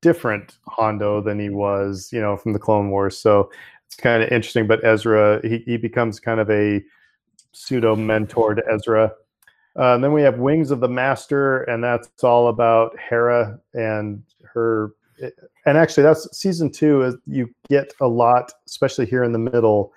different 0.02 0.58
Hondo 0.68 1.22
than 1.22 1.38
he 1.38 1.48
was, 1.48 2.10
you 2.12 2.20
know, 2.20 2.36
from 2.36 2.52
the 2.52 2.58
Clone 2.58 2.90
Wars. 2.90 3.16
So 3.16 3.50
it's 3.86 3.94
kind 3.94 4.22
of 4.22 4.28
interesting. 4.30 4.66
But 4.66 4.84
Ezra, 4.84 5.40
he, 5.42 5.58
he 5.64 5.76
becomes 5.78 6.20
kind 6.20 6.40
of 6.40 6.50
a 6.50 6.82
pseudo 7.52 7.96
mentor 7.96 8.54
to 8.54 8.62
Ezra. 8.70 9.12
Uh, 9.78 9.94
and 9.94 10.04
then 10.04 10.12
we 10.12 10.20
have 10.22 10.38
Wings 10.38 10.70
of 10.70 10.80
the 10.80 10.88
Master, 10.88 11.62
and 11.62 11.82
that's 11.82 12.22
all 12.22 12.48
about 12.48 12.94
Hera 12.98 13.58
and 13.72 14.22
her. 14.44 14.90
And 15.64 15.78
actually, 15.78 16.02
that's 16.02 16.28
season 16.36 16.70
two. 16.70 17.02
Is 17.02 17.14
you 17.26 17.48
get 17.70 17.94
a 18.00 18.08
lot, 18.08 18.52
especially 18.66 19.06
here 19.06 19.24
in 19.24 19.32
the 19.32 19.38
middle, 19.38 19.92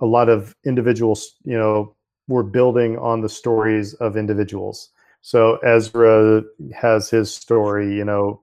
a 0.00 0.06
lot 0.06 0.28
of 0.28 0.56
individuals. 0.64 1.36
You 1.44 1.58
know, 1.58 1.94
we're 2.26 2.42
building 2.42 2.98
on 2.98 3.20
the 3.20 3.28
stories 3.28 3.94
of 3.94 4.16
individuals. 4.16 4.90
So 5.20 5.56
Ezra 5.58 6.42
has 6.74 7.10
his 7.10 7.32
story. 7.32 7.94
You 7.94 8.04
know, 8.04 8.40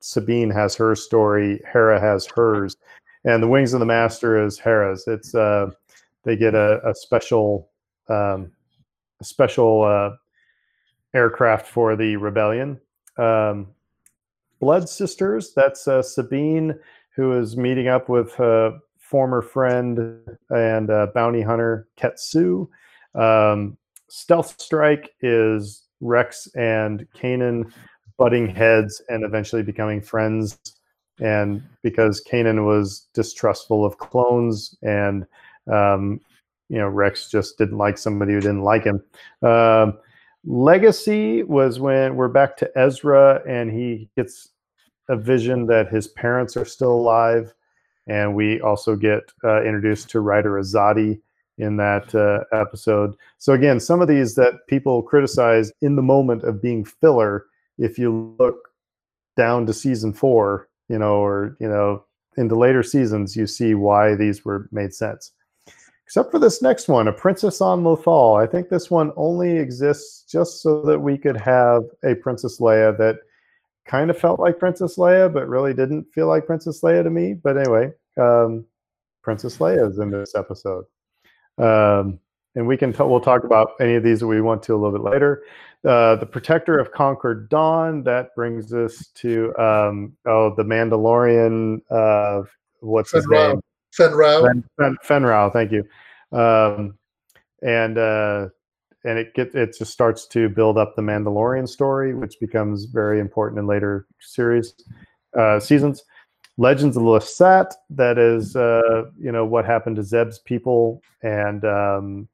Sabine 0.00 0.50
has 0.50 0.74
her 0.76 0.94
story. 0.94 1.60
Hera 1.70 2.00
has 2.00 2.26
hers, 2.26 2.76
and 3.24 3.42
the 3.42 3.48
Wings 3.48 3.74
of 3.74 3.80
the 3.80 3.86
Master 3.86 4.42
is 4.44 4.58
Hera's. 4.58 5.04
It's 5.06 5.34
uh, 5.34 5.70
they 6.24 6.36
get 6.36 6.54
a, 6.54 6.80
a 6.88 6.94
special 6.94 7.70
um, 8.08 8.52
a 9.20 9.24
special 9.24 9.82
uh, 9.82 10.10
aircraft 11.14 11.66
for 11.66 11.96
the 11.96 12.16
rebellion. 12.16 12.80
Um, 13.16 13.68
Blood 14.60 14.88
Sisters. 14.88 15.52
That's 15.54 15.86
uh, 15.86 16.02
Sabine, 16.02 16.78
who 17.14 17.38
is 17.38 17.56
meeting 17.56 17.88
up 17.88 18.08
with 18.08 18.32
her 18.34 18.78
former 18.98 19.40
friend 19.40 20.20
and 20.50 20.90
uh, 20.90 21.08
bounty 21.14 21.42
hunter 21.42 21.88
Ketsu. 21.96 22.68
Um, 23.14 23.76
Stealth 24.08 24.60
Strike 24.60 25.10
is 25.20 25.84
Rex 26.00 26.48
and 26.54 27.06
Kanan 27.14 27.72
butting 28.18 28.48
heads 28.48 29.00
and 29.08 29.24
eventually 29.24 29.62
becoming 29.62 30.00
friends. 30.00 30.58
And 31.20 31.62
because 31.82 32.22
Kanan 32.22 32.66
was 32.66 33.06
distrustful 33.14 33.84
of 33.84 33.98
clones, 33.98 34.76
and 34.82 35.26
um, 35.72 36.20
you 36.68 36.78
know 36.78 36.88
Rex 36.88 37.30
just 37.30 37.58
didn't 37.58 37.78
like 37.78 37.98
somebody 37.98 38.32
who 38.34 38.40
didn't 38.40 38.62
like 38.62 38.84
him. 38.84 39.02
Um, 39.42 39.98
Legacy 40.44 41.42
was 41.42 41.80
when 41.80 42.16
we're 42.16 42.28
back 42.28 42.56
to 42.58 42.70
Ezra 42.78 43.42
and 43.46 43.70
he 43.70 44.08
gets 44.16 44.50
a 45.08 45.16
vision 45.16 45.66
that 45.66 45.88
his 45.88 46.08
parents 46.08 46.56
are 46.56 46.64
still 46.64 46.92
alive. 46.92 47.52
And 48.06 48.34
we 48.34 48.60
also 48.60 48.96
get 48.96 49.32
uh, 49.44 49.62
introduced 49.64 50.08
to 50.10 50.20
Ryder 50.20 50.52
Azadi 50.52 51.20
in 51.58 51.76
that 51.76 52.14
uh, 52.14 52.44
episode. 52.56 53.14
So, 53.38 53.52
again, 53.52 53.80
some 53.80 54.00
of 54.00 54.08
these 54.08 54.36
that 54.36 54.66
people 54.68 55.02
criticize 55.02 55.72
in 55.82 55.96
the 55.96 56.02
moment 56.02 56.44
of 56.44 56.62
being 56.62 56.84
filler, 56.84 57.46
if 57.78 57.98
you 57.98 58.34
look 58.38 58.68
down 59.36 59.66
to 59.66 59.72
season 59.72 60.12
four, 60.12 60.68
you 60.88 60.98
know, 60.98 61.16
or, 61.16 61.56
you 61.60 61.68
know, 61.68 62.04
into 62.36 62.56
later 62.56 62.82
seasons, 62.82 63.36
you 63.36 63.46
see 63.46 63.74
why 63.74 64.14
these 64.14 64.44
were 64.44 64.68
made 64.72 64.94
sense 64.94 65.32
except 66.08 66.30
for 66.30 66.38
this 66.38 66.62
next 66.62 66.88
one, 66.88 67.06
A 67.06 67.12
Princess 67.12 67.60
on 67.60 67.82
Lothal. 67.82 68.42
I 68.42 68.50
think 68.50 68.70
this 68.70 68.90
one 68.90 69.12
only 69.14 69.58
exists 69.58 70.24
just 70.24 70.62
so 70.62 70.80
that 70.80 70.98
we 70.98 71.18
could 71.18 71.36
have 71.36 71.82
a 72.02 72.14
Princess 72.14 72.60
Leia 72.60 72.96
that 72.96 73.16
kind 73.84 74.08
of 74.08 74.16
felt 74.18 74.40
like 74.40 74.58
Princess 74.58 74.96
Leia, 74.96 75.30
but 75.30 75.46
really 75.46 75.74
didn't 75.74 76.06
feel 76.14 76.26
like 76.26 76.46
Princess 76.46 76.80
Leia 76.80 77.02
to 77.02 77.10
me. 77.10 77.34
But 77.34 77.58
anyway, 77.58 77.90
um, 78.18 78.64
Princess 79.22 79.58
Leia 79.58 79.86
is 79.86 79.98
in 79.98 80.10
this 80.10 80.34
episode. 80.34 80.86
Um, 81.58 82.18
and 82.54 82.66
we 82.66 82.76
can 82.76 82.92
t- 82.92 83.02
we'll 83.02 83.20
talk 83.20 83.44
about 83.44 83.72
any 83.80 83.94
of 83.94 84.02
these 84.02 84.20
that 84.20 84.26
we 84.26 84.40
want 84.40 84.62
to 84.64 84.74
a 84.74 84.76
little 84.76 84.98
bit 84.98 85.10
later. 85.10 85.42
Uh, 85.86 86.16
the 86.16 86.26
Protector 86.26 86.78
of 86.78 86.90
Concord 86.92 87.48
Dawn. 87.48 88.02
That 88.02 88.34
brings 88.34 88.72
us 88.72 89.08
to 89.16 89.56
um, 89.56 90.16
oh 90.26 90.54
the 90.56 90.64
Mandalorian. 90.64 91.80
Uh, 91.90 92.42
what's 92.80 93.12
his 93.12 93.24
Fenn 93.26 93.30
Rau. 93.30 93.48
name? 93.52 93.60
Fenn 93.92 94.12
Rau. 94.12 94.42
Fen, 94.44 94.64
Fen, 94.78 94.96
Fenn 95.02 95.22
Rau, 95.24 95.50
thank 95.50 95.72
you. 95.72 95.84
Um, 96.32 96.98
and 97.62 97.98
uh, 97.98 98.48
and 99.04 99.18
it 99.18 99.34
get 99.34 99.54
it 99.54 99.76
just 99.78 99.92
starts 99.92 100.26
to 100.28 100.48
build 100.48 100.78
up 100.78 100.96
the 100.96 101.02
Mandalorian 101.02 101.68
story, 101.68 102.14
which 102.14 102.40
becomes 102.40 102.86
very 102.86 103.20
important 103.20 103.58
in 103.58 103.66
later 103.66 104.06
series 104.20 104.74
uh, 105.38 105.60
seasons. 105.60 106.02
Legends 106.56 106.96
of 106.96 107.04
Lasat, 107.04 107.72
that 107.90 108.18
is 108.18 108.56
uh, 108.56 109.04
you 109.18 109.30
know 109.30 109.44
what 109.44 109.64
happened 109.64 109.96
to 109.96 110.02
Zeb's 110.02 110.40
people, 110.40 111.00
and 111.22 111.64
um, 111.64 112.28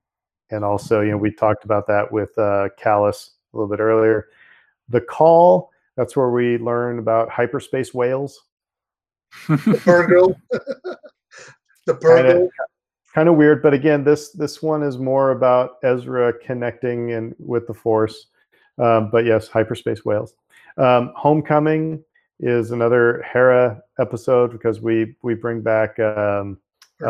and 0.50 0.64
also 0.64 1.00
you 1.00 1.10
know 1.10 1.16
we 1.16 1.30
talked 1.30 1.64
about 1.64 1.86
that 1.86 2.10
with 2.10 2.36
uh, 2.38 2.68
Kallus 2.80 3.30
a 3.52 3.56
little 3.56 3.68
bit 3.68 3.80
earlier. 3.80 4.28
The 4.88 5.00
Call, 5.00 5.70
that's 5.96 6.16
where 6.16 6.30
we 6.30 6.58
learn 6.58 6.98
about 6.98 7.30
hyperspace 7.30 7.94
whales. 7.94 8.40
The 9.48 9.56
Purrgil. 9.56 10.36
the 11.86 11.94
Purrgil. 11.94 12.48
kind 13.14 13.28
of 13.28 13.36
weird 13.36 13.62
but 13.62 13.72
again 13.72 14.02
this 14.02 14.30
this 14.30 14.60
one 14.60 14.82
is 14.82 14.98
more 14.98 15.30
about 15.30 15.76
ezra 15.84 16.32
connecting 16.40 17.12
and 17.12 17.34
with 17.38 17.64
the 17.68 17.74
force 17.74 18.26
um, 18.78 19.08
but 19.10 19.24
yes 19.24 19.46
hyperspace 19.46 20.04
whales 20.04 20.34
um, 20.78 21.12
homecoming 21.14 22.02
is 22.40 22.72
another 22.72 23.24
hera 23.30 23.80
episode 24.00 24.50
because 24.50 24.80
we 24.80 25.14
we 25.22 25.34
bring 25.34 25.60
back 25.60 25.98
um, 26.00 26.58
Her 26.98 27.08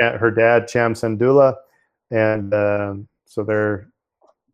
uh, 0.00 0.18
her 0.18 0.30
dad 0.30 0.68
cham 0.68 0.94
syndulla 0.94 1.56
and 2.10 2.52
um, 2.54 3.08
so 3.24 3.42
they're 3.42 3.88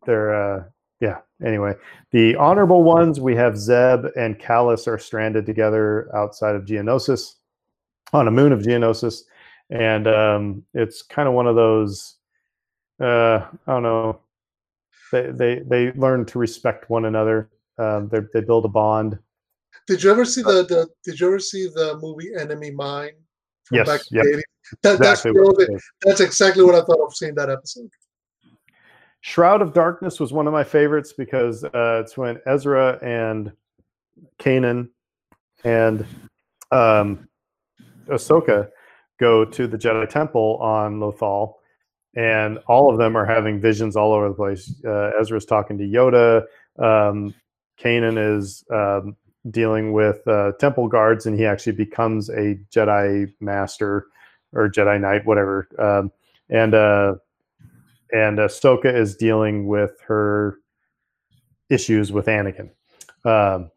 they're 0.05 0.33
uh, 0.33 0.63
yeah 0.99 1.19
anyway, 1.43 1.73
the 2.11 2.35
honorable 2.35 2.83
ones 2.83 3.19
we 3.19 3.35
have 3.35 3.57
Zeb 3.57 4.05
and 4.15 4.39
Kallus 4.39 4.87
are 4.87 4.97
stranded 4.97 5.45
together 5.45 6.09
outside 6.15 6.55
of 6.55 6.65
Geonosis 6.65 7.35
on 8.13 8.27
a 8.27 8.31
moon 8.31 8.51
of 8.51 8.61
Geonosis, 8.61 9.21
and 9.69 10.07
um, 10.07 10.63
it's 10.73 11.01
kind 11.01 11.27
of 11.27 11.33
one 11.33 11.47
of 11.47 11.55
those. 11.55 12.15
Uh, 12.99 13.45
I 13.67 13.71
don't 13.71 13.83
know. 13.83 14.19
They 15.11 15.31
they 15.31 15.59
they 15.65 15.91
learn 15.93 16.25
to 16.25 16.39
respect 16.39 16.89
one 16.89 17.05
another. 17.05 17.49
Um, 17.77 18.09
they 18.09 18.19
they 18.33 18.41
build 18.41 18.65
a 18.65 18.69
bond. 18.69 19.17
Did 19.87 20.01
you 20.03 20.11
ever 20.11 20.25
see 20.25 20.41
the, 20.41 20.63
the 20.63 20.87
Did 21.03 21.19
you 21.19 21.27
ever 21.27 21.39
see 21.39 21.67
the 21.67 21.97
movie 22.01 22.31
Enemy 22.39 22.71
Mine? 22.71 23.11
from 23.63 23.77
Yes, 23.77 23.87
back 23.87 24.01
yep. 24.11 24.25
The 24.81 24.89
80s? 24.89 24.97
That, 24.97 24.99
that's, 24.99 25.19
Exactly 25.25 25.31
the 25.31 25.41
what 25.47 25.61
it 25.61 25.69
only- 25.69 25.75
is. 25.75 25.91
that's 26.01 26.19
exactly 26.21 26.63
what 26.63 26.75
I 26.75 26.81
thought 26.81 26.99
of 27.05 27.15
seeing 27.15 27.35
that 27.35 27.49
episode. 27.49 27.89
Shroud 29.21 29.61
of 29.61 29.73
Darkness 29.73 30.19
was 30.19 30.33
one 30.33 30.47
of 30.47 30.53
my 30.53 30.63
favorites 30.65 31.13
because 31.17 31.63
uh, 31.63 32.01
it's 32.03 32.17
when 32.17 32.39
Ezra 32.45 32.99
and 33.01 33.53
Kanan 34.37 34.89
and 35.63 36.05
um, 36.71 37.27
Ahsoka 38.07 38.69
go 39.19 39.45
to 39.45 39.65
the 39.67 39.77
Jedi 39.77 40.09
Temple 40.09 40.57
on 40.57 40.99
Lothal, 40.99 41.53
and 42.17 42.57
all 42.67 42.91
of 42.91 42.97
them 42.97 43.15
are 43.15 43.25
having 43.25 43.61
visions 43.61 43.95
all 43.95 44.11
over 44.11 44.27
the 44.27 44.35
place. 44.35 44.73
Uh, 44.85 45.11
Ezra's 45.19 45.45
talking 45.45 45.77
to 45.77 45.85
Yoda. 45.85 46.41
Um, 46.77 47.33
Kanan 47.81 48.17
is 48.37 48.65
um, 48.71 49.15
dealing 49.51 49.93
with 49.93 50.27
uh, 50.27 50.51
temple 50.59 50.89
guards, 50.89 51.25
and 51.27 51.39
he 51.39 51.45
actually 51.45 51.73
becomes 51.73 52.29
a 52.29 52.57
Jedi 52.75 53.31
Master 53.39 54.07
or 54.53 54.69
Jedi 54.69 54.99
Knight, 54.99 55.25
whatever. 55.25 55.67
Um, 55.77 56.11
and 56.49 56.73
uh, 56.73 57.15
and 58.11 58.37
Ahsoka 58.37 58.93
is 58.93 59.15
dealing 59.15 59.67
with 59.67 59.99
her 60.07 60.59
issues 61.69 62.11
with 62.11 62.27
Anakin. 62.27 62.69
Um, 63.25 63.71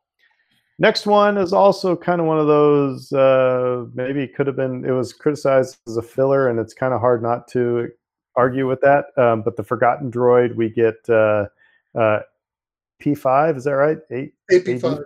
next 0.79 1.07
one 1.07 1.39
is 1.39 1.53
also 1.53 1.97
kind 1.97 2.21
of 2.21 2.27
one 2.27 2.39
of 2.39 2.47
those. 2.47 3.13
Uh, 3.13 3.87
maybe 3.95 4.23
it 4.23 4.35
could 4.35 4.47
have 4.47 4.57
been. 4.57 4.85
It 4.85 4.93
was 4.93 5.13
criticized 5.13 5.79
as 5.87 5.97
a 5.97 6.03
filler, 6.03 6.49
and 6.49 6.59
it's 6.59 6.75
kind 6.75 6.93
of 6.93 7.01
hard 7.01 7.23
not 7.23 7.49
to 7.49 7.89
argue 8.37 8.69
with 8.69 8.81
that. 8.83 9.07
Um, 9.17 9.43
but 9.43 9.57
the 9.57 9.65
Forgotten 9.65 10.11
Droid, 10.11 10.55
we 10.55 10.69
get 10.69 10.97
uh, 11.09 11.47
uh, 11.95 12.21
P5. 13.01 13.57
Is 13.57 13.65
that 13.65 13.73
right? 13.73 13.99
Eight. 14.11 14.35
AP5. 14.51 15.03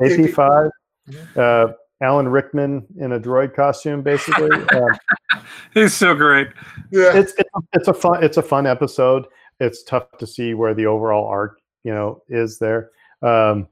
AP5. 0.00 0.70
Mhm. 1.08 1.36
Uh, 1.36 1.72
Alan 2.04 2.28
Rickman 2.28 2.86
in 2.98 3.12
a 3.12 3.20
droid 3.20 3.54
costume, 3.54 4.02
basically. 4.02 4.50
Um, 4.74 5.40
He's 5.72 5.94
so 5.94 6.14
great. 6.14 6.48
Yeah. 6.90 7.16
it's 7.16 7.32
it's 7.38 7.50
a, 7.56 7.60
it's 7.72 7.88
a 7.88 7.94
fun 7.94 8.22
it's 8.22 8.36
a 8.36 8.42
fun 8.42 8.66
episode. 8.66 9.26
It's 9.60 9.82
tough 9.82 10.06
to 10.18 10.26
see 10.26 10.54
where 10.54 10.74
the 10.74 10.86
overall 10.86 11.26
arc 11.26 11.60
you 11.82 11.92
know 11.92 12.22
is 12.28 12.58
there. 12.58 12.90
Um, 13.22 13.68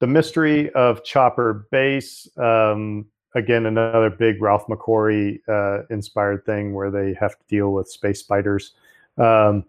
the 0.00 0.06
mystery 0.06 0.70
of 0.72 1.04
Chopper 1.04 1.66
Base. 1.70 2.28
Um, 2.36 3.06
again, 3.34 3.66
another 3.66 4.10
big 4.10 4.40
Ralph 4.42 4.66
McQuarrie 4.66 5.40
uh, 5.48 5.84
inspired 5.90 6.44
thing 6.46 6.74
where 6.74 6.90
they 6.90 7.14
have 7.20 7.38
to 7.38 7.44
deal 7.48 7.72
with 7.72 7.88
space 7.88 8.20
spiders. 8.20 8.72
Um, 9.18 9.64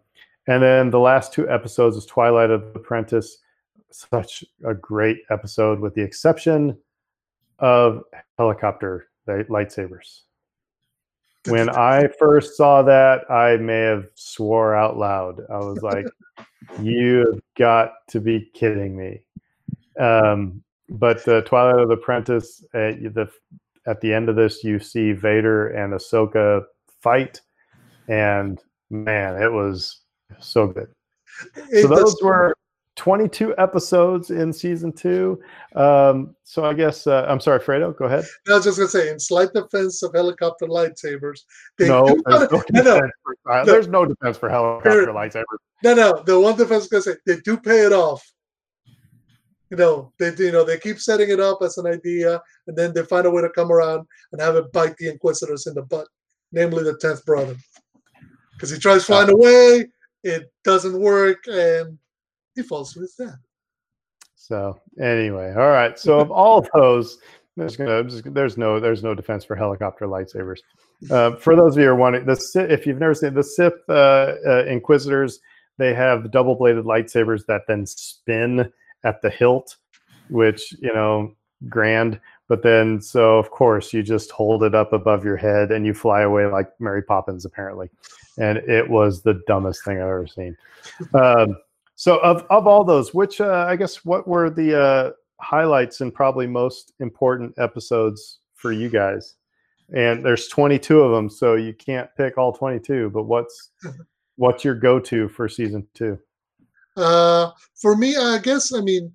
and 0.47 0.61
then 0.61 0.89
the 0.89 0.99
last 0.99 1.33
two 1.33 1.49
episodes 1.49 1.95
is 1.95 2.05
Twilight 2.05 2.49
of 2.49 2.61
the 2.73 2.79
Apprentice. 2.79 3.37
Such 3.91 4.43
a 4.65 4.73
great 4.73 5.19
episode, 5.29 5.79
with 5.79 5.93
the 5.95 6.01
exception 6.01 6.77
of 7.59 8.03
helicopter 8.37 9.07
lightsabers 9.27 10.21
when 11.47 11.69
I 11.77 12.07
first 12.19 12.57
saw 12.57 12.81
that, 12.83 13.29
I 13.29 13.57
may 13.57 13.81
have 13.81 14.07
swore 14.15 14.75
out 14.75 14.97
loud. 14.97 15.41
I 15.51 15.57
was 15.57 15.81
like, 15.81 16.05
"You 16.81 17.31
have 17.31 17.41
got 17.57 17.93
to 18.09 18.19
be 18.19 18.49
kidding 18.53 18.95
me!" 18.95 19.21
Um, 19.99 20.63
but 20.89 21.23
the 21.25 21.41
Twilight 21.41 21.79
of 21.79 21.89
the 21.89 21.95
Apprentice, 21.95 22.63
uh, 22.73 22.91
the 23.13 23.29
at 23.87 24.01
the 24.01 24.13
end 24.13 24.29
of 24.29 24.35
this, 24.35 24.63
you 24.63 24.79
see 24.79 25.11
Vader 25.11 25.69
and 25.69 25.93
Ahsoka 25.93 26.63
fight, 27.01 27.41
and 28.07 28.61
man, 28.89 29.41
it 29.41 29.51
was 29.51 30.01
so 30.39 30.67
good. 30.67 30.89
It 31.71 31.83
so 31.83 31.87
those 31.87 32.15
were 32.21 32.54
22 32.95 33.53
episodes 33.57 34.31
in 34.31 34.53
season 34.53 34.91
two. 34.91 35.41
Um, 35.75 36.35
so 36.43 36.63
I 36.63 36.73
guess 36.73 37.07
uh, 37.07 37.25
I'm 37.27 37.39
sorry, 37.39 37.59
Fredo. 37.59 37.95
Go 37.95 38.05
ahead. 38.05 38.23
No, 38.47 38.53
I 38.53 38.57
was 38.57 38.65
just 38.65 38.77
gonna 38.77 38.89
say, 38.89 39.09
in 39.09 39.19
slight 39.19 39.53
defense 39.53 40.01
of 40.01 40.13
helicopter 40.13 40.65
lightsabers, 40.65 41.41
they 41.77 41.87
no, 41.87 42.05
there's 42.05 42.23
no, 42.25 42.39
no, 42.39 42.81
no, 42.81 42.83
defense 42.83 43.11
for, 43.23 43.51
uh, 43.51 43.65
there's 43.65 43.87
no 43.87 44.05
defense 44.05 44.37
for 44.37 44.49
helicopter 44.49 45.07
lightsabers. 45.07 45.43
no, 45.83 45.93
no. 45.93 46.23
The 46.25 46.39
one 46.39 46.55
defense 46.55 46.83
is 46.85 46.89
gonna 46.89 47.01
say 47.03 47.15
they 47.25 47.39
do 47.41 47.57
pay 47.57 47.85
it 47.85 47.91
off. 47.91 48.25
You 49.69 49.77
know, 49.77 50.13
they 50.17 50.33
you 50.37 50.51
know 50.51 50.63
they 50.63 50.77
keep 50.77 50.99
setting 50.99 51.29
it 51.29 51.39
up 51.39 51.59
as 51.61 51.77
an 51.77 51.87
idea, 51.87 52.41
and 52.67 52.77
then 52.77 52.93
they 52.93 53.03
find 53.03 53.25
a 53.25 53.31
way 53.31 53.41
to 53.41 53.49
come 53.49 53.71
around 53.71 54.07
and 54.31 54.41
have 54.41 54.55
it 54.55 54.71
bite 54.71 54.95
the 54.97 55.09
Inquisitors 55.09 55.67
in 55.67 55.73
the 55.73 55.81
butt, 55.81 56.07
namely 56.53 56.83
the 56.83 56.97
tenth 56.97 57.25
brother, 57.25 57.55
because 58.53 58.69
he 58.69 58.77
tries 58.77 59.03
flying 59.03 59.29
away, 59.29 59.87
it 60.23 60.51
doesn't 60.63 60.97
work, 60.97 61.43
and 61.47 61.97
he 62.55 62.63
falls 62.63 62.93
to 62.93 63.01
his 63.01 63.15
death. 63.15 63.39
So 64.35 64.79
anyway, 65.01 65.53
all 65.53 65.69
right. 65.69 65.97
So 65.97 66.19
of 66.19 66.31
all 66.31 66.65
those, 66.73 67.17
there's 67.57 67.75
gonna 67.75 68.03
there's 68.03 68.57
no 68.57 68.79
there's 68.79 69.03
no 69.03 69.15
defense 69.15 69.43
for 69.43 69.55
helicopter 69.55 70.07
lightsabers. 70.07 70.59
Uh, 71.09 71.35
for 71.35 71.55
those 71.55 71.75
of 71.75 71.79
you 71.79 71.85
who 71.85 71.91
are 71.91 71.95
wondering, 71.95 72.25
the 72.25 72.35
Sith, 72.35 72.69
if 72.69 72.85
you've 72.85 72.99
never 72.99 73.13
seen 73.13 73.33
the 73.33 73.43
Sith 73.43 73.73
uh, 73.89 74.35
uh, 74.47 74.65
Inquisitors, 74.67 75.39
they 75.77 75.93
have 75.93 76.31
double 76.31 76.55
bladed 76.55 76.85
lightsabers 76.85 77.45
that 77.47 77.61
then 77.67 77.85
spin 77.85 78.71
at 79.03 79.21
the 79.21 79.29
hilt, 79.29 79.77
which 80.29 80.73
you 80.79 80.93
know 80.93 81.33
grand. 81.69 82.19
But 82.47 82.61
then, 82.61 83.01
so 83.01 83.39
of 83.39 83.49
course, 83.49 83.91
you 83.91 84.03
just 84.03 84.29
hold 84.31 84.63
it 84.63 84.75
up 84.75 84.93
above 84.93 85.25
your 85.25 85.37
head 85.37 85.71
and 85.71 85.85
you 85.85 85.95
fly 85.95 86.21
away 86.21 86.45
like 86.45 86.69
Mary 86.79 87.01
Poppins, 87.01 87.43
apparently. 87.43 87.89
And 88.37 88.59
it 88.59 88.87
was 88.87 89.23
the 89.23 89.41
dumbest 89.47 89.83
thing 89.83 89.97
I've 89.97 90.03
ever 90.03 90.27
seen. 90.27 90.55
Um, 91.15 91.57
so 91.95 92.17
of 92.17 92.45
of 92.49 92.67
all 92.67 92.83
those, 92.83 93.13
which 93.13 93.41
uh, 93.41 93.65
I 93.67 93.75
guess 93.75 94.03
what 94.05 94.27
were 94.27 94.49
the 94.49 94.79
uh, 94.79 95.11
highlights 95.41 96.01
and 96.01 96.13
probably 96.13 96.47
most 96.47 96.93
important 96.99 97.53
episodes 97.57 98.39
for 98.55 98.71
you 98.71 98.89
guys? 98.89 99.35
And 99.93 100.25
there's 100.25 100.47
22 100.47 100.99
of 100.99 101.11
them, 101.11 101.29
so 101.29 101.55
you 101.55 101.73
can't 101.73 102.09
pick 102.17 102.37
all 102.37 102.51
22. 102.51 103.11
But 103.11 103.23
what's 103.23 103.71
what's 104.35 104.63
your 104.63 104.75
go-to 104.75 105.29
for 105.29 105.47
season 105.47 105.87
two? 105.93 106.19
Uh, 106.97 107.51
for 107.75 107.95
me, 107.95 108.15
I 108.15 108.39
guess 108.39 108.73
I 108.73 108.81
mean, 108.81 109.11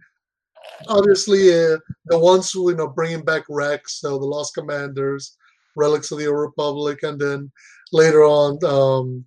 obviously 0.88 1.50
uh, 1.50 1.78
the 2.06 2.18
ones 2.18 2.50
who 2.50 2.70
you 2.70 2.76
know 2.76 2.88
bringing 2.88 3.24
back 3.24 3.44
Rex, 3.48 4.00
so 4.00 4.18
the 4.18 4.24
Lost 4.24 4.55
Commanders, 4.55 5.36
Relics 5.76 6.12
of 6.12 6.18
the 6.18 6.26
Old 6.26 6.40
Republic, 6.40 7.02
and 7.02 7.20
then 7.20 7.50
later 7.92 8.24
on, 8.24 8.59
um, 8.64 9.24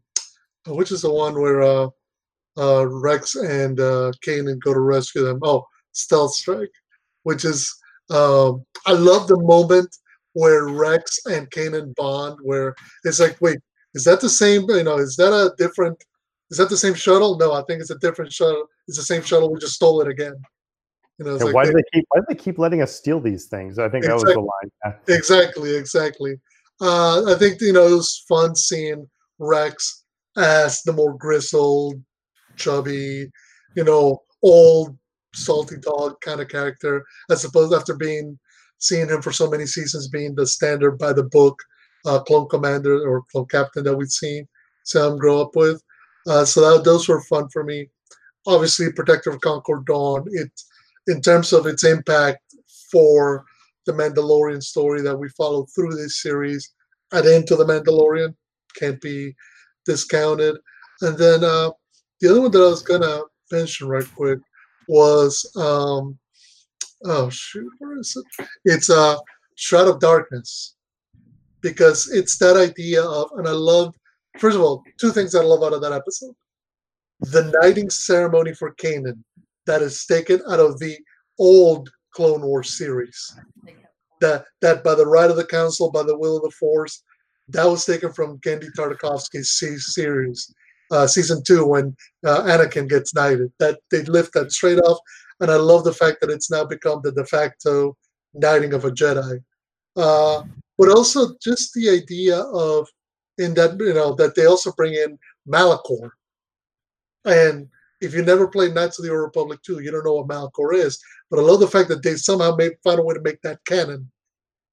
which 0.76 0.92
is 0.92 1.02
the 1.02 1.14
one 1.14 1.40
where 1.40 1.62
uh, 1.62 1.88
uh, 2.58 2.88
Rex 2.88 3.36
and 3.36 3.80
uh, 3.80 4.12
Kanan 4.26 4.60
go 4.60 4.74
to 4.74 4.80
rescue 4.80 5.24
them. 5.24 5.40
Oh, 5.44 5.66
Stealth 5.92 6.34
Strike, 6.34 6.72
which 7.24 7.46
is 7.46 7.74
um, 8.10 8.64
I 8.86 8.94
love 8.94 9.28
the 9.28 9.40
moment 9.40 9.96
where 10.34 10.68
Rex 10.68 11.20
and 11.26 11.50
Kanan 11.52 11.96
bond, 11.96 12.38
where 12.42 12.76
it's 13.04 13.20
like, 13.20 13.38
wait, 13.42 13.60
is 13.94 14.04
that 14.04 14.22
the 14.22 14.30
same? 14.30 14.66
You 14.70 14.84
know, 14.84 14.98
is 14.98 15.16
that 15.18 15.34
a 15.34 15.54
different? 15.58 16.04
Is 16.52 16.58
that 16.58 16.70
the 16.70 16.78
same 16.78 16.94
shuttle? 16.94 17.38
No, 17.38 17.54
I 17.54 17.64
think 17.64 17.82
it's 17.82 17.90
a 17.90 17.98
different 18.00 18.32
shuttle. 18.32 18.66
It's 18.88 18.98
the 18.98 19.04
same 19.04 19.24
shuttle. 19.24 19.52
We 19.52 19.60
just 19.60 19.76
stole 19.76 20.02
it 20.02 20.08
again. 20.08 20.36
You 21.20 21.26
know, 21.26 21.36
like 21.36 21.54
why 21.54 21.66
do 21.66 21.74
they 21.74 21.84
keep 21.94 22.06
why 22.10 22.20
do 22.20 22.26
they 22.30 22.36
keep 22.36 22.58
letting 22.58 22.82
us 22.82 22.96
steal 22.96 23.20
these 23.20 23.46
things? 23.46 23.80
I 23.80 23.88
think 23.90 24.06
that 24.06 24.14
was 24.14 24.24
the 24.24 24.40
line. 24.40 24.72
Yeah. 24.86 25.16
Exactly, 25.16 25.76
exactly. 25.76 26.36
Uh, 26.82 27.34
I 27.34 27.36
think 27.38 27.62
you 27.62 27.74
know 27.74 27.88
it 27.88 27.96
was 27.96 28.24
fun 28.28 28.56
seeing 28.56 29.08
Rex 29.40 30.04
as 30.38 30.82
the 30.82 30.94
more 30.94 31.16
grizzled, 31.16 32.02
chubby, 32.56 33.30
you 33.76 33.84
know, 33.84 34.20
old 34.42 34.98
salty 35.34 35.78
dog 35.78 36.16
kind 36.22 36.42
of 36.42 36.48
character, 36.48 37.04
as 37.30 37.44
opposed 37.44 37.74
after 37.74 37.96
being 37.96 38.38
seeing 38.80 39.08
him 39.08 39.22
for 39.22 39.32
so 39.32 39.50
many 39.50 39.66
seasons 39.66 40.10
being 40.10 40.36
the 40.36 40.46
standard 40.46 40.98
by 40.98 41.14
the 41.14 41.24
book 41.24 41.58
uh, 42.06 42.20
clone 42.20 42.48
commander 42.50 43.08
or 43.08 43.24
clone 43.32 43.46
captain 43.46 43.84
that 43.84 43.96
we'd 43.96 44.12
seen 44.12 44.48
Sam 44.84 45.18
grow 45.18 45.42
up 45.42 45.56
with. 45.56 45.82
Uh, 46.28 46.44
so 46.44 46.60
that, 46.62 46.84
those 46.84 47.08
were 47.08 47.22
fun 47.24 47.48
for 47.50 47.64
me. 47.64 47.90
Obviously, 48.46 48.92
Protector 48.92 49.30
of 49.30 49.40
Concord 49.42 49.86
Dawn. 49.86 50.26
It 50.32 50.52
in 51.08 51.22
terms 51.22 51.52
of 51.54 51.66
its 51.66 51.84
impact 51.84 52.40
for 52.92 53.44
the 53.86 53.92
Mandalorian 53.92 54.64
story 54.64 55.02
that 55.02 55.18
we 55.18 55.28
follow 55.30 55.66
through 55.76 55.96
this 55.96 56.22
series 56.22 56.72
and 57.12 57.26
into 57.26 57.56
the 57.56 57.66
Mandalorian 57.66 58.34
can't 58.78 59.02
be 59.02 59.36
discounted. 59.86 60.56
And 61.02 61.18
then 61.18 61.44
uh, 61.44 61.72
the 62.24 62.32
other 62.32 62.42
one 62.42 62.52
that 62.52 62.64
I 62.64 62.70
was 62.70 62.82
gonna 62.82 63.20
mention 63.52 63.90
right 63.90 64.06
quick 64.16 64.40
was 64.88 65.46
um, 65.58 66.18
oh 67.04 67.30
shoot, 67.30 67.70
where 67.80 68.00
is 68.00 68.16
it? 68.16 68.48
It's 68.64 68.90
uh, 68.90 69.18
Shroud 69.56 69.90
of 69.90 70.00
Darkness 70.00 70.76
because 71.60 72.10
it's 72.14 72.38
that 72.38 72.56
idea 72.56 73.04
of, 73.04 73.32
and 73.36 73.46
I 73.46 73.52
love. 73.52 73.94
First 74.40 74.56
of 74.56 74.62
all, 74.62 74.84
two 74.98 75.12
things 75.12 75.36
I 75.36 75.42
love 75.44 75.64
out 75.64 75.74
of 75.74 75.82
that 75.82 75.92
episode: 75.92 76.34
the 77.20 77.52
knighting 77.62 77.90
ceremony 77.90 78.54
for 78.54 78.74
Kanan 78.76 79.22
that 79.66 79.82
is 79.82 80.06
taken 80.06 80.42
out 80.50 80.62
of 80.62 80.80
the 80.80 80.98
old 81.40 81.90
Clone 82.12 82.42
Wars 82.42 82.78
series. 82.78 83.36
That 84.22 84.46
that 84.62 84.82
by 84.82 84.96
the 84.96 85.06
right 85.06 85.30
of 85.30 85.36
the 85.36 85.46
council, 85.46 85.92
by 85.92 86.04
the 86.04 86.18
will 86.18 86.38
of 86.38 86.44
the 86.44 86.52
Force, 86.52 87.04
that 87.50 87.66
was 87.66 87.86
taken 87.86 88.14
from 88.14 88.40
Genndy 88.40 88.70
Tartakovsky's 88.78 89.52
series, 89.94 90.54
uh, 90.94 91.08
season 91.08 91.44
two, 91.44 91.66
when 91.66 91.96
uh, 92.26 92.44
Anakin 92.44 92.88
gets 92.88 93.14
knighted. 93.16 93.52
That 93.60 93.80
they 93.90 94.04
lift 94.04 94.34
that 94.34 94.52
straight 94.52 94.80
off, 94.80 95.00
and 95.40 95.50
I 95.50 95.56
love 95.56 95.84
the 95.84 95.94
fact 95.94 96.18
that 96.22 96.30
it's 96.30 96.52
now 96.52 96.64
become 96.64 97.02
the 97.04 97.12
de 97.12 97.26
facto 97.26 97.98
knighting 98.34 98.74
of 98.74 98.86
a 98.86 98.92
Jedi. 98.92 99.40
Uh, 99.96 100.44
but 100.78 100.90
also 100.90 101.36
just 101.42 101.74
the 101.74 101.90
idea 101.90 102.38
of 102.40 102.88
in 103.38 103.54
that 103.56 103.80
you 103.80 103.94
know 103.94 104.14
that 104.16 104.36
they 104.36 104.46
also 104.46 104.72
bring 104.74 104.94
in 104.94 105.18
Malachor, 105.48 106.12
and 107.26 107.68
if 108.02 108.14
you 108.14 108.22
never 108.22 108.48
played 108.48 108.76
Knights 108.76 109.00
of 109.00 109.06
the 109.06 109.12
Old 109.12 109.22
Republic 109.22 109.60
2, 109.66 109.80
you 109.80 109.90
don't 109.90 110.04
know 110.04 110.16
what 110.16 110.28
Malachor 110.28 110.76
is. 110.76 111.00
But 111.32 111.40
I 111.40 111.44
love 111.44 111.62
the 111.62 111.68
fact 111.68 111.88
that 111.88 112.04
they 112.04 112.16
somehow 112.16 112.54
made 112.56 112.74
find 112.84 113.00
a 113.00 113.04
way 113.04 113.14
to 113.14 113.22
make 113.22 113.42
that 113.44 113.64
canon, 113.66 114.12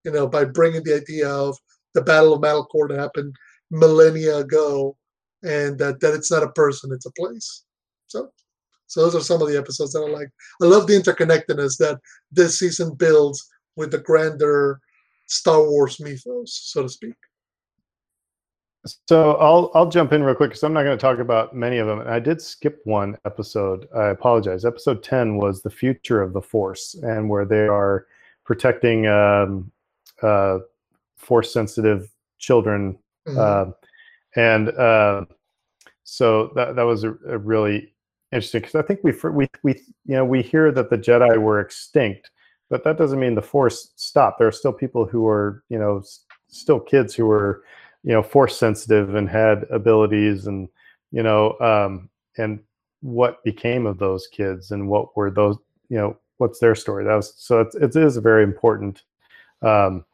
you 0.05 0.11
know, 0.11 0.27
by 0.27 0.45
bringing 0.45 0.83
the 0.83 0.97
idea 0.97 1.29
of 1.29 1.57
the 1.95 2.03
Battle 2.03 2.35
of 2.35 2.41
Malachor 2.41 2.89
that 2.89 2.99
happened 2.99 3.35
millennia 3.71 4.39
ago, 4.39 4.97
and 5.43 5.79
that, 5.79 6.01
that 6.01 6.15
it's 6.15 6.31
not 6.31 6.43
a 6.43 6.53
person, 6.53 6.93
it's 6.93 7.07
a 7.07 7.13
place. 7.13 7.65
So, 8.07 8.31
so 8.87 9.03
those 9.03 9.15
are 9.15 9.21
some 9.21 9.41
of 9.41 9.49
the 9.49 9.59
episodes 9.59 9.93
that 9.93 10.01
I 10.01 10.11
like. 10.11 10.29
I 10.63 10.67
love 10.67 10.87
the 10.87 10.95
interconnectedness 10.95 11.79
that 11.79 12.01
this 12.33 12.59
season 12.59 12.95
builds 12.95 13.49
with 13.77 13.91
the 13.91 13.99
grander 13.99 14.81
Star 15.27 15.63
Wars 15.63 16.01
mythos, 16.01 16.53
so 16.65 16.83
to 16.83 16.89
speak. 16.89 17.15
So 19.09 19.35
I'll 19.35 19.71
I'll 19.75 19.89
jump 19.91 20.13
in 20.13 20.23
real 20.23 20.35
quick 20.35 20.51
because 20.51 20.63
I'm 20.63 20.73
not 20.73 20.85
going 20.85 20.97
to 20.97 21.01
talk 21.01 21.19
about 21.19 21.55
many 21.55 21.79
of 21.79 21.87
them. 21.87 22.03
I 22.07 22.19
did 22.19 22.41
skip 22.41 22.81
one 22.85 23.17
episode. 23.27 23.87
I 23.95 24.09
apologize. 24.09 24.65
Episode 24.65 25.03
ten 25.03 25.37
was 25.37 25.61
the 25.61 25.71
future 25.71 26.23
of 26.23 26.33
the 26.33 26.41
Force, 26.41 26.95
and 27.03 27.29
where 27.29 27.45
they 27.45 27.69
are 27.69 28.07
protecting 28.45 29.07
um, 29.07 29.71
uh, 30.23 30.61
force 31.17 31.53
sensitive 31.53 32.11
children, 32.39 32.99
mm-hmm. 33.29 33.39
uh, 33.39 33.73
and 34.37 34.69
uh, 34.71 35.25
so 36.05 36.53
that 36.55 36.77
that 36.77 36.83
was 36.83 37.05
a, 37.05 37.11
a 37.29 37.39
really 37.39 37.93
interesting 38.33 38.61
because 38.61 38.75
I 38.75 38.83
think 38.83 39.01
we 39.03 39.13
we 39.33 39.49
we 39.63 39.75
you 40.07 40.17
know 40.17 40.25
we 40.25 40.43
hear 40.43 40.73
that 40.73 40.91
the 40.91 40.99
Jedi 40.99 41.39
were 41.39 41.61
extinct, 41.61 42.31
but 42.69 42.85
that 42.85 42.99
doesn't 42.99 43.21
mean 43.21 43.35
the 43.35 43.43
Force 43.43 43.93
stopped. 43.97 44.39
There 44.39 44.49
are 44.49 44.53
still 44.53 44.73
people 44.73 45.07
who 45.07 45.27
are 45.27 45.63
you 45.69 45.79
know 45.79 46.03
still 46.49 46.81
kids 46.81 47.15
who 47.15 47.31
are 47.31 47.63
you 48.03 48.13
know 48.13 48.23
force 48.23 48.57
sensitive 48.57 49.15
and 49.15 49.29
had 49.29 49.65
abilities 49.71 50.47
and 50.47 50.69
you 51.13 51.23
know 51.23 51.59
um, 51.61 52.09
and 52.39 52.61
what 53.03 53.43
became 53.45 53.87
of 53.87 53.99
those 53.99 54.27
kids 54.27 54.71
and 54.71 54.89
what 54.89 55.17
were 55.17 55.31
those 55.31 55.57
you 55.89 55.97
know 55.97 56.17
what's 56.39 56.59
their 56.59 56.75
story 56.75 57.05
that 57.05 57.15
was 57.15 57.35
so 57.37 57.61
it's, 57.61 57.75
it 57.77 57.95
is 57.97 58.17
a 58.17 58.21
very 58.21 58.43
important 58.43 59.03
um, 59.63 60.05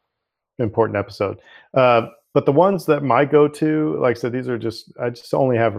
important 0.58 0.96
episode 0.96 1.38
uh, 1.74 2.08
but 2.36 2.44
the 2.44 2.52
ones 2.52 2.84
that 2.84 3.02
my 3.02 3.24
go-to 3.24 3.98
like 4.00 4.16
i 4.16 4.20
said 4.20 4.32
these 4.32 4.48
are 4.48 4.58
just 4.58 4.92
i 5.00 5.08
just 5.08 5.32
only 5.32 5.56
have 5.56 5.74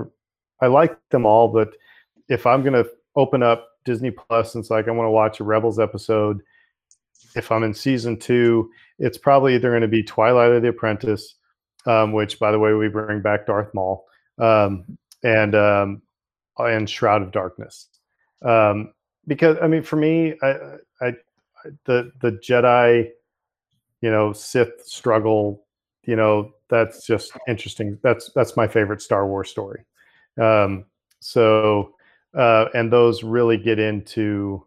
i 0.62 0.66
like 0.66 0.98
them 1.10 1.26
all 1.26 1.48
but 1.48 1.70
if 2.30 2.48
i'm 2.48 2.64
going 2.64 2.74
to 2.74 2.90
open 3.16 3.44
up 3.44 3.68
disney 3.86 4.10
plus 4.10 4.56
and 4.56 4.64
it's 4.64 4.72
like 4.72 4.88
i 4.88 4.92
want 4.92 5.06
to 5.06 5.12
watch 5.12 5.40
a 5.40 5.44
rebels 5.44 5.80
episode 5.80 6.42
if 7.36 7.52
i'm 7.52 7.64
in 7.64 7.74
season 7.74 8.18
two 8.18 8.70
it's 8.98 9.18
probably 9.18 9.54
either 9.54 9.70
going 9.70 9.82
to 9.82 9.88
be 9.88 10.02
twilight 10.02 10.52
of 10.52 10.64
the 10.64 10.70
apprentice 10.70 11.36
um, 11.88 12.12
which, 12.12 12.38
by 12.38 12.52
the 12.52 12.60
way, 12.60 12.74
we 12.74 12.90
bring 12.90 13.22
back 13.22 13.48
Darth 13.48 13.74
Maul 13.74 14.06
um, 14.38 14.98
and 15.24 15.56
um, 15.56 16.02
and 16.58 16.90
Shroud 16.90 17.22
of 17.22 17.32
Darkness. 17.32 17.88
Um, 18.44 18.94
because 19.26 19.58
I 19.62 19.68
mean, 19.68 19.84
for 19.84 19.96
me, 19.96 20.36
I, 20.44 20.56
I, 21.02 21.14
the 21.86 22.12
the 22.22 22.34
Jedi, 22.34 23.10
you 24.02 24.12
know, 24.12 24.34
Sith 24.34 24.86
struggle, 24.86 25.66
you 26.08 26.16
know, 26.16 26.52
that's 26.70 27.06
just 27.06 27.32
interesting. 27.48 28.00
That's 28.02 28.32
that's 28.34 28.58
my 28.58 28.68
favorite 28.68 29.02
Star 29.02 29.28
Wars 29.28 29.50
story. 29.52 29.86
Um, 30.42 30.86
so, 31.20 31.94
uh, 32.36 32.66
and 32.74 32.92
those 32.92 33.24
really 33.24 33.58
get 33.58 33.78
into, 33.78 34.66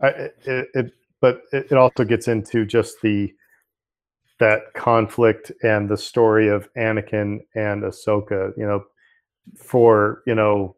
I, 0.00 0.08
it, 0.08 0.68
it 0.74 0.92
but 1.20 1.42
it, 1.52 1.72
it 1.72 1.78
also 1.78 2.04
gets 2.04 2.28
into 2.28 2.64
just 2.64 3.00
the 3.02 3.32
that 4.38 4.74
conflict 4.74 5.50
and 5.62 5.88
the 5.88 5.96
story 5.96 6.48
of 6.48 6.68
Anakin 6.74 7.40
and 7.54 7.82
Ahsoka, 7.82 8.52
you 8.56 8.66
know, 8.66 8.84
for, 9.56 10.22
you 10.26 10.34
know, 10.34 10.76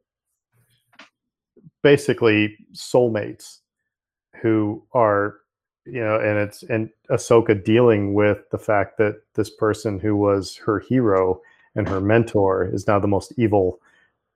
basically 1.82 2.56
soulmates 2.72 3.58
who 4.40 4.84
are, 4.92 5.38
you 5.90 6.00
know, 6.00 6.16
and 6.16 6.38
it's 6.38 6.62
and 6.64 6.90
Ahsoka 7.10 7.62
dealing 7.62 8.14
with 8.14 8.38
the 8.50 8.58
fact 8.58 8.98
that 8.98 9.22
this 9.34 9.50
person 9.50 9.98
who 9.98 10.16
was 10.16 10.56
her 10.56 10.80
hero 10.80 11.40
and 11.74 11.88
her 11.88 12.00
mentor 12.00 12.68
is 12.72 12.86
now 12.86 12.98
the 12.98 13.08
most 13.08 13.32
evil 13.36 13.80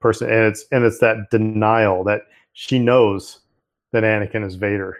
person. 0.01 0.29
And 0.29 0.47
it's 0.47 0.65
and 0.73 0.85
it's 0.85 0.99
that 1.01 1.31
denial 1.31 2.05
that 2.05 2.23
she 2.53 2.79
knows 2.79 3.41
that 3.93 4.03
Anakin 4.05 4.45
is 4.45 4.55
Vader, 4.55 4.99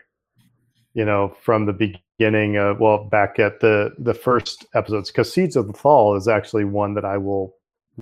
you 0.95 1.05
know, 1.05 1.35
from 1.41 1.67
the 1.67 1.73
beginning 1.73 2.57
of 2.57 2.81
well 2.81 3.05
back 3.05 3.39
at 3.39 3.61
the 3.61 3.93
the 3.99 4.15
first 4.15 4.67
episodes. 4.75 5.11
Because 5.11 5.33
siege 5.33 5.57
of 5.57 5.67
lothal 5.67 6.17
is 6.17 6.29
actually 6.29 6.65
one 6.65 6.95
that 6.95 7.05
i 7.05 7.17
will 7.17 7.55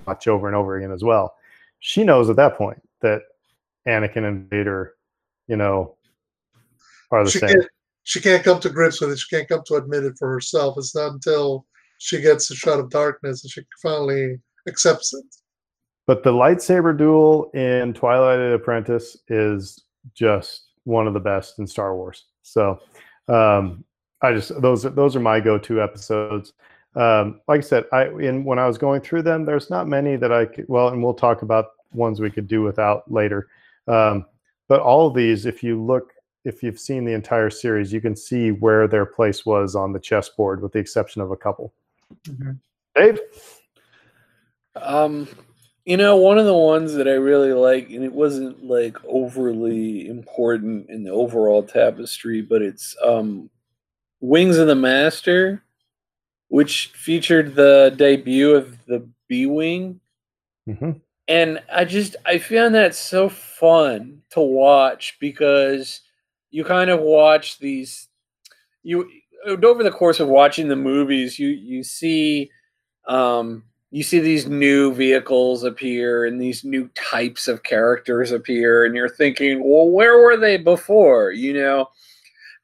watch 0.06 0.28
over 0.28 0.46
and 0.46 0.56
over 0.56 0.76
again 0.76 0.92
as 0.92 1.04
well. 1.04 1.34
She 1.80 2.04
knows 2.04 2.28
at 2.28 2.36
that 2.36 2.56
point 2.56 2.82
that 3.00 3.22
anakin 3.86 4.28
and 4.28 4.50
vader 4.50 4.94
you 5.48 5.56
know 5.56 5.96
are 7.10 7.24
the 7.24 7.30
she 7.30 7.38
same 7.38 7.62
she 8.10 8.20
can't 8.20 8.44
come 8.44 8.60
to 8.60 8.70
grips 8.70 9.00
with 9.00 9.10
it 9.10 9.18
she 9.18 9.34
can't 9.34 9.48
come 9.48 9.62
to 9.66 9.74
admit 9.74 10.04
it 10.04 10.14
for 10.18 10.30
herself 10.30 10.74
it's 10.76 10.94
not 10.94 11.12
until 11.12 11.66
she 11.98 12.20
gets 12.20 12.48
the 12.48 12.54
shroud 12.54 12.80
of 12.80 12.90
darkness 12.90 13.44
and 13.44 13.50
she 13.50 13.62
finally 13.82 14.38
accepts 14.68 15.14
it 15.14 15.24
but 16.06 16.22
the 16.22 16.32
lightsaber 16.32 16.96
duel 16.96 17.50
in 17.54 17.92
twilight 17.92 18.40
apprentice 18.40 19.16
is 19.28 19.84
just 20.14 20.68
one 20.84 21.06
of 21.06 21.14
the 21.14 21.20
best 21.20 21.58
in 21.58 21.66
star 21.66 21.94
wars 21.96 22.26
so 22.42 22.80
um, 23.28 23.84
I 24.22 24.32
just 24.34 24.60
those 24.60 24.82
those 24.82 25.16
are 25.16 25.20
my 25.20 25.40
go-to 25.40 25.80
episodes. 25.80 26.52
Um, 26.96 27.40
like 27.48 27.58
I 27.58 27.62
said, 27.62 27.84
I 27.92 28.08
in 28.08 28.44
when 28.44 28.58
I 28.58 28.66
was 28.66 28.76
going 28.76 29.00
through 29.00 29.22
them, 29.22 29.44
there's 29.44 29.70
not 29.70 29.88
many 29.88 30.16
that 30.16 30.32
I 30.32 30.46
could. 30.46 30.66
Well, 30.68 30.88
and 30.88 31.02
we'll 31.02 31.14
talk 31.14 31.42
about 31.42 31.66
ones 31.92 32.20
we 32.20 32.30
could 32.30 32.48
do 32.48 32.62
without 32.62 33.10
later. 33.10 33.48
Um, 33.88 34.26
but 34.68 34.80
all 34.80 35.06
of 35.06 35.14
these, 35.14 35.46
if 35.46 35.62
you 35.62 35.82
look, 35.82 36.12
if 36.44 36.62
you've 36.62 36.78
seen 36.78 37.04
the 37.04 37.12
entire 37.12 37.50
series, 37.50 37.92
you 37.92 38.00
can 38.00 38.16
see 38.16 38.50
where 38.50 38.88
their 38.88 39.06
place 39.06 39.44
was 39.44 39.74
on 39.74 39.92
the 39.92 40.00
chessboard, 40.00 40.62
with 40.62 40.72
the 40.72 40.78
exception 40.78 41.20
of 41.20 41.30
a 41.30 41.36
couple. 41.36 41.72
Mm-hmm. 42.26 42.52
Dave. 42.96 43.20
Um, 44.76 45.28
you 45.84 45.96
know, 45.96 46.16
one 46.16 46.38
of 46.38 46.46
the 46.46 46.54
ones 46.54 46.94
that 46.94 47.08
I 47.08 47.12
really 47.12 47.52
like, 47.52 47.90
and 47.90 48.04
it 48.04 48.12
wasn't 48.12 48.64
like 48.64 48.96
overly 49.04 50.08
important 50.08 50.88
in 50.88 51.02
the 51.04 51.10
overall 51.10 51.62
tapestry, 51.62 52.42
but 52.42 52.62
it's 52.62 52.96
um 53.02 53.50
Wings 54.20 54.58
of 54.58 54.66
the 54.66 54.74
Master, 54.74 55.62
which 56.48 56.88
featured 56.88 57.54
the 57.54 57.92
debut 57.96 58.54
of 58.54 58.84
the 58.86 59.08
B 59.28 59.46
Wing. 59.46 60.00
Mm-hmm. 60.68 60.92
And 61.28 61.62
I 61.72 61.84
just 61.84 62.16
I 62.26 62.38
found 62.38 62.74
that 62.74 62.94
so 62.94 63.28
fun 63.28 64.22
to 64.30 64.40
watch 64.40 65.16
because 65.20 66.02
you 66.50 66.64
kind 66.64 66.90
of 66.90 67.00
watch 67.00 67.58
these 67.58 68.08
you 68.82 69.08
over 69.46 69.82
the 69.82 69.90
course 69.90 70.20
of 70.20 70.28
watching 70.28 70.68
the 70.68 70.76
movies 70.76 71.38
you 71.38 71.48
you 71.48 71.82
see 71.82 72.50
um 73.06 73.64
you 73.90 74.02
see 74.02 74.20
these 74.20 74.46
new 74.46 74.94
vehicles 74.94 75.64
appear 75.64 76.26
and 76.26 76.40
these 76.40 76.64
new 76.64 76.88
types 76.94 77.48
of 77.48 77.62
characters 77.62 78.32
appear 78.32 78.84
and 78.84 78.94
you're 78.94 79.08
thinking 79.08 79.62
well 79.64 79.88
where 79.88 80.18
were 80.18 80.36
they 80.36 80.56
before 80.56 81.32
you 81.32 81.52
know 81.52 81.88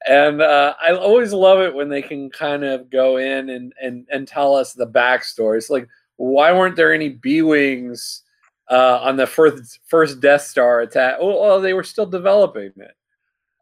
and 0.07 0.41
uh, 0.41 0.73
I 0.81 0.93
always 0.93 1.33
love 1.33 1.59
it 1.59 1.73
when 1.73 1.89
they 1.89 2.01
can 2.01 2.29
kind 2.29 2.63
of 2.63 2.89
go 2.89 3.17
in 3.17 3.49
and 3.49 3.73
and 3.81 4.05
and 4.11 4.27
tell 4.27 4.55
us 4.55 4.73
the 4.73 4.87
backstory. 4.87 5.57
It's 5.57 5.69
like 5.69 5.87
why 6.17 6.51
weren't 6.51 6.75
there 6.75 6.93
any 6.93 7.09
B 7.09 7.41
wings 7.41 8.23
uh, 8.69 8.99
on 9.01 9.17
the 9.17 9.27
first 9.27 9.79
first 9.87 10.19
Death 10.19 10.43
Star 10.43 10.81
attack? 10.81 11.17
Oh, 11.19 11.41
well, 11.41 11.61
they 11.61 11.73
were 11.73 11.83
still 11.83 12.05
developing 12.05 12.71
it. 12.77 12.95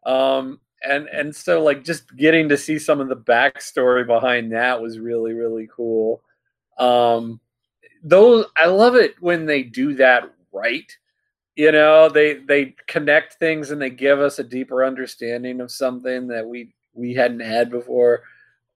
Um, 0.06 0.60
and 0.82 1.08
and 1.08 1.34
so 1.34 1.62
like 1.62 1.84
just 1.84 2.16
getting 2.16 2.48
to 2.48 2.56
see 2.56 2.78
some 2.78 3.00
of 3.00 3.08
the 3.08 3.16
backstory 3.16 4.06
behind 4.06 4.52
that 4.52 4.80
was 4.80 4.98
really 4.98 5.32
really 5.32 5.68
cool. 5.74 6.22
Um, 6.78 7.40
those 8.02 8.46
I 8.56 8.66
love 8.66 8.94
it 8.94 9.16
when 9.20 9.46
they 9.46 9.62
do 9.62 9.94
that 9.94 10.32
right. 10.52 10.90
You 11.56 11.72
know 11.72 12.08
they 12.08 12.34
they 12.34 12.76
connect 12.86 13.34
things 13.34 13.70
and 13.70 13.82
they 13.82 13.90
give 13.90 14.20
us 14.20 14.38
a 14.38 14.44
deeper 14.44 14.84
understanding 14.84 15.60
of 15.60 15.72
something 15.72 16.28
that 16.28 16.46
we 16.46 16.72
we 16.94 17.14
hadn't 17.14 17.40
had 17.40 17.70
before. 17.70 18.22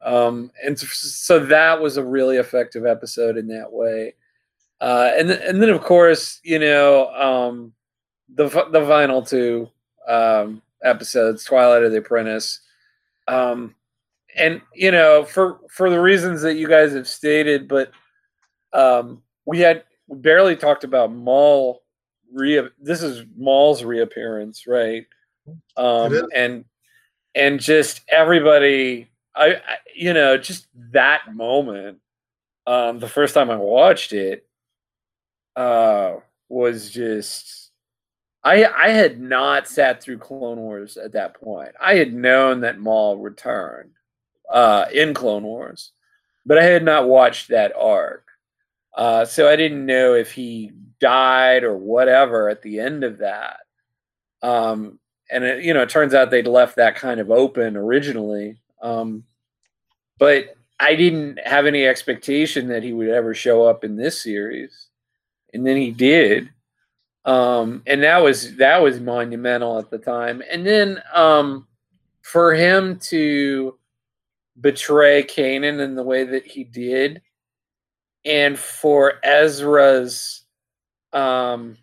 Um, 0.03 0.51
and 0.65 0.79
so 0.79 1.39
that 1.47 1.81
was 1.81 1.97
a 1.97 2.05
really 2.05 2.39
effective 2.39 2.87
episode 2.87 3.37
in 3.37 3.47
that 3.49 3.71
way. 3.71 4.15
Uh, 4.81 5.13
and 5.17 5.31
and 5.31 5.63
then 5.63 5.69
of 5.69 5.83
course 5.83 6.41
you 6.43 6.59
know 6.59 7.09
um, 7.15 7.73
the 8.35 8.49
the 8.73 8.85
final 8.87 9.23
two 9.23 9.69
um, 10.09 10.63
episodes, 10.83 11.45
Twilight 11.45 11.83
of 11.83 11.93
the 11.93 11.99
Apprentice. 11.99 12.61
Um, 13.29 13.75
and 14.37 14.61
you 14.75 14.91
know, 14.91 15.25
for 15.25 15.61
for 15.71 15.91
the 15.91 16.01
reasons 16.01 16.43
that 16.43 16.55
you 16.55 16.69
guys 16.69 16.93
have 16.93 17.09
stated, 17.09 17.69
but 17.69 17.91
um, 18.73 19.23
we 19.45 19.61
had 19.61 19.85
barely 20.09 20.57
talked 20.57 20.85
about 20.85 21.13
Maul. 21.13 21.83
Re- 22.33 22.69
this 22.81 23.03
is 23.03 23.25
Maul's 23.37 23.83
reappearance, 23.83 24.67
right? 24.67 25.07
Um, 25.77 26.29
and 26.35 26.65
and 27.35 27.61
just 27.61 28.03
everybody, 28.09 29.11
I, 29.35 29.55
I 29.55 29.77
you 29.95 30.13
know, 30.13 30.37
just 30.37 30.69
that 30.93 31.35
moment. 31.35 31.99
Um, 32.67 33.01
the 33.01 33.09
first 33.09 33.35
time 33.35 33.51
I 33.51 33.57
watched 33.57 34.13
it, 34.13 34.47
uh, 35.57 36.17
was 36.49 36.91
just 36.91 37.60
I 38.43 38.65
I 38.65 38.89
had 38.91 39.21
not 39.21 39.69
sat 39.69 40.03
through 40.03 40.19
Clone 40.19 40.59
Wars 40.59 40.97
at 40.97 41.13
that 41.13 41.35
point. 41.35 41.73
I 41.81 41.97
had 41.97 42.13
known 42.13 42.61
that 42.61 42.79
Maul 42.79 43.19
returned 43.19 43.93
uh, 44.51 44.87
in 44.93 45.15
Clone 45.15 45.43
Wars, 45.43 45.93
but 46.47 46.59
I 46.59 46.65
had 46.65 46.85
not 46.85 47.09
watched 47.09 47.49
that 47.49 47.73
arc. 47.77 48.27
Uh, 48.95 49.25
so 49.25 49.49
I 49.49 49.57
didn't 49.57 49.87
know 49.87 50.15
if 50.15 50.33
he 50.33 50.73
died 51.01 51.65
or 51.65 51.77
whatever 51.77 52.49
at 52.49 52.63
the 52.63 52.81
end 52.81 53.05
of 53.05 53.19
that. 53.19 53.59
Um, 54.43 54.99
and 55.31 55.45
it, 55.45 55.65
you 55.65 55.75
know, 55.75 55.83
it 55.83 55.89
turns 55.89 56.15
out 56.15 56.31
they'd 56.31 56.47
left 56.47 56.77
that 56.77 56.97
kind 56.97 57.21
of 57.21 57.31
open 57.31 57.77
originally. 57.77 58.59
Um, 58.83 59.25
but 60.19 60.57
I 60.79 60.95
didn't 60.95 61.39
have 61.47 61.67
any 61.67 61.87
expectation 61.87 62.69
that 62.69 62.83
he 62.83 62.93
would 62.93 63.09
ever 63.09 63.35
show 63.35 63.65
up 63.65 63.85
in 63.85 63.97
this 63.97 64.21
series, 64.21 64.89
and 65.53 65.67
then 65.67 65.77
he 65.77 65.91
did. 65.91 66.51
Um, 67.25 67.83
and 67.87 68.03
that 68.03 68.19
was 68.19 68.57
that 68.57 68.83
was 68.83 69.01
monumental 69.01 69.79
at 69.79 69.91
the 69.91 69.99
time. 69.99 70.43
And 70.51 70.67
then 70.67 71.03
um, 71.15 71.67
for 72.23 72.55
him 72.55 72.99
to 73.01 73.79
betray 74.61 75.23
Kanan 75.25 75.81
in 75.81 75.95
the 75.95 76.03
way 76.03 76.25
that 76.25 76.47
he 76.47 76.65
did, 76.65 77.23
and 78.25 78.59
for 78.59 79.15
Ezra's 79.23 80.45
um, 81.13 81.77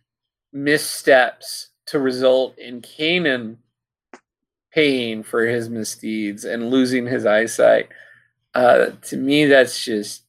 missteps 0.54 1.70
to 1.88 2.00
result 2.00 2.58
in 2.58 2.82
Kanan 2.82 3.58
paying 4.72 5.24
for 5.24 5.46
his 5.46 5.70
misdeeds 5.70 6.46
and 6.46 6.70
losing 6.70 7.06
his 7.06 7.26
eyesight. 7.26 7.90
Uh, 8.54 8.88
to 9.02 9.18
me, 9.18 9.46
that's 9.46 9.84
just 9.84 10.24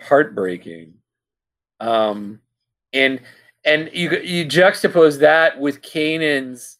heartbreaking. 0.00 0.94
Um, 1.80 2.40
and 2.92 3.20
and 3.64 3.90
you 3.92 4.10
you 4.18 4.46
juxtapose 4.46 5.18
that 5.20 5.58
with 5.58 5.82
Kanan's 5.82 6.78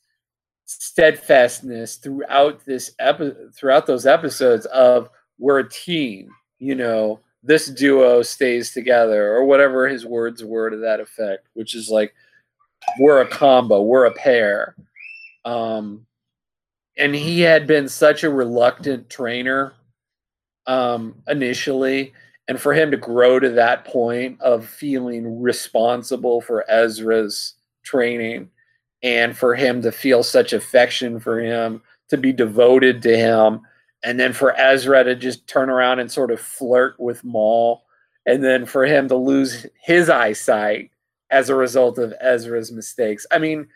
steadfastness 0.64 1.96
throughout 1.96 2.64
this 2.64 2.92
epi- 2.98 3.34
throughout 3.54 3.86
those 3.86 4.06
episodes 4.06 4.66
of 4.66 5.08
we're 5.38 5.60
a 5.60 5.68
team, 5.68 6.30
you 6.58 6.74
know, 6.74 7.20
this 7.42 7.68
duo 7.68 8.22
stays 8.22 8.72
together 8.72 9.34
or 9.34 9.44
whatever 9.44 9.88
his 9.88 10.04
words 10.04 10.44
were 10.44 10.70
to 10.70 10.76
that 10.76 11.00
effect, 11.00 11.48
which 11.54 11.74
is 11.74 11.88
like 11.88 12.14
we're 13.00 13.20
a 13.20 13.28
combo, 13.28 13.82
we're 13.82 14.06
a 14.06 14.14
pair. 14.14 14.74
Um, 15.44 16.06
and 16.96 17.14
he 17.14 17.40
had 17.40 17.66
been 17.66 17.88
such 17.88 18.24
a 18.24 18.30
reluctant 18.30 19.08
trainer 19.08 19.72
um, 20.66 21.14
initially, 21.28 22.12
and 22.48 22.60
for 22.60 22.72
him 22.72 22.90
to 22.90 22.96
grow 22.96 23.38
to 23.38 23.50
that 23.50 23.84
point 23.84 24.40
of 24.40 24.66
feeling 24.66 25.40
responsible 25.40 26.40
for 26.40 26.68
Ezra's 26.70 27.54
training, 27.84 28.50
and 29.02 29.36
for 29.36 29.54
him 29.54 29.82
to 29.82 29.92
feel 29.92 30.22
such 30.22 30.52
affection 30.52 31.20
for 31.20 31.38
him, 31.40 31.82
to 32.08 32.16
be 32.16 32.32
devoted 32.32 33.02
to 33.02 33.16
him, 33.16 33.60
and 34.02 34.18
then 34.18 34.32
for 34.32 34.58
Ezra 34.58 35.04
to 35.04 35.14
just 35.14 35.46
turn 35.46 35.70
around 35.70 36.00
and 36.00 36.10
sort 36.10 36.30
of 36.30 36.40
flirt 36.40 36.98
with 36.98 37.22
Maul, 37.22 37.84
and 38.26 38.42
then 38.42 38.66
for 38.66 38.84
him 38.84 39.08
to 39.08 39.16
lose 39.16 39.66
his 39.80 40.08
eyesight 40.08 40.90
as 41.30 41.50
a 41.50 41.54
result 41.54 41.98
of 41.98 42.14
Ezra's 42.20 42.72
mistakes. 42.72 43.26
I 43.30 43.38
mean, 43.38 43.68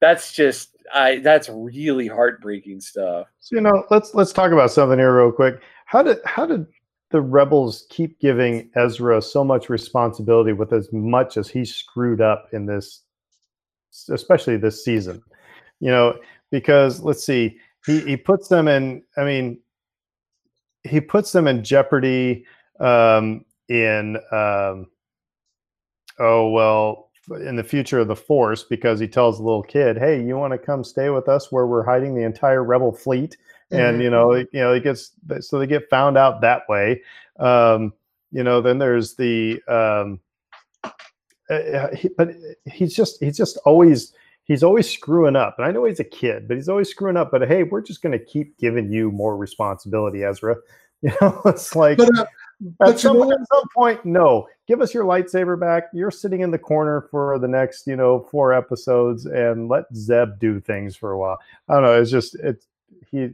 that's 0.00 0.32
just 0.32 0.76
I 0.92 1.18
that's 1.18 1.48
really 1.48 2.06
heartbreaking 2.06 2.80
stuff. 2.80 3.28
So 3.40 3.56
you 3.56 3.62
know, 3.62 3.84
let's 3.90 4.14
let's 4.14 4.32
talk 4.32 4.52
about 4.52 4.70
something 4.70 4.98
here 4.98 5.16
real 5.16 5.32
quick. 5.32 5.60
How 5.86 6.02
did 6.02 6.18
how 6.24 6.46
did 6.46 6.66
the 7.10 7.20
rebels 7.20 7.86
keep 7.88 8.18
giving 8.20 8.70
Ezra 8.74 9.22
so 9.22 9.44
much 9.44 9.68
responsibility 9.68 10.52
with 10.52 10.72
as 10.72 10.92
much 10.92 11.36
as 11.36 11.48
he 11.48 11.64
screwed 11.64 12.20
up 12.20 12.48
in 12.52 12.66
this 12.66 13.02
especially 14.10 14.56
this 14.56 14.84
season? 14.84 15.22
You 15.80 15.90
know, 15.90 16.18
because 16.50 17.00
let's 17.00 17.24
see, 17.24 17.58
he 17.86 18.00
he 18.00 18.16
puts 18.16 18.48
them 18.48 18.68
in 18.68 19.02
I 19.16 19.24
mean 19.24 19.58
he 20.82 21.00
puts 21.00 21.32
them 21.32 21.46
in 21.46 21.64
jeopardy 21.64 22.44
um 22.80 23.44
in 23.68 24.16
um 24.32 24.86
oh 26.18 26.50
well 26.50 27.10
in 27.40 27.56
the 27.56 27.64
future 27.64 27.98
of 27.98 28.08
the 28.08 28.16
force 28.16 28.62
because 28.62 29.00
he 29.00 29.08
tells 29.08 29.38
the 29.38 29.42
little 29.42 29.62
kid 29.62 29.98
hey 29.98 30.22
you 30.22 30.36
want 30.36 30.52
to 30.52 30.58
come 30.58 30.84
stay 30.84 31.10
with 31.10 31.28
us 31.28 31.50
where 31.50 31.66
we're 31.66 31.82
hiding 31.84 32.14
the 32.14 32.24
entire 32.24 32.62
rebel 32.62 32.92
fleet. 32.92 33.36
And 33.70 34.02
you 34.02 34.10
know 34.10 34.34
you 34.34 34.46
know 34.54 34.72
it 34.72 34.82
gets 34.82 35.12
so 35.40 35.58
they 35.58 35.66
get 35.66 35.88
found 35.90 36.16
out 36.16 36.40
that 36.40 36.62
way 36.68 37.02
um 37.38 37.92
you 38.30 38.42
know 38.42 38.60
then 38.60 38.78
there's 38.78 39.14
the 39.16 39.60
um 39.68 40.20
uh, 41.48 41.94
he, 41.94 42.08
but 42.16 42.30
he's 42.64 42.94
just 42.94 43.22
he's 43.22 43.36
just 43.36 43.56
always 43.64 44.12
he's 44.44 44.62
always 44.62 44.90
screwing 44.90 45.36
up 45.36 45.56
and 45.58 45.66
i 45.66 45.70
know 45.70 45.84
he's 45.84 46.00
a 46.00 46.04
kid 46.04 46.46
but 46.48 46.56
he's 46.56 46.68
always 46.68 46.88
screwing 46.88 47.16
up 47.16 47.30
but 47.30 47.46
hey 47.46 47.62
we're 47.62 47.80
just 47.80 48.02
going 48.02 48.16
to 48.16 48.24
keep 48.24 48.56
giving 48.58 48.90
you 48.90 49.10
more 49.10 49.36
responsibility 49.36 50.24
ezra 50.24 50.56
you 51.02 51.12
know 51.20 51.40
it's 51.44 51.76
like 51.76 51.98
but, 51.98 52.18
uh, 52.18 52.24
at 52.80 52.98
some, 52.98 53.20
at 53.20 53.38
some 53.52 53.68
point, 53.74 54.04
no. 54.04 54.48
Give 54.66 54.80
us 54.80 54.94
your 54.94 55.04
lightsaber 55.04 55.58
back. 55.58 55.84
You're 55.92 56.10
sitting 56.10 56.40
in 56.40 56.50
the 56.50 56.58
corner 56.58 57.06
for 57.10 57.38
the 57.38 57.48
next, 57.48 57.86
you 57.86 57.96
know, 57.96 58.26
four 58.30 58.52
episodes, 58.52 59.26
and 59.26 59.68
let 59.68 59.84
Zeb 59.94 60.38
do 60.38 60.58
things 60.60 60.96
for 60.96 61.12
a 61.12 61.18
while. 61.18 61.38
I 61.68 61.74
don't 61.74 61.82
know. 61.82 62.00
It's 62.00 62.10
just 62.10 62.34
it's 62.36 62.66
he. 63.10 63.30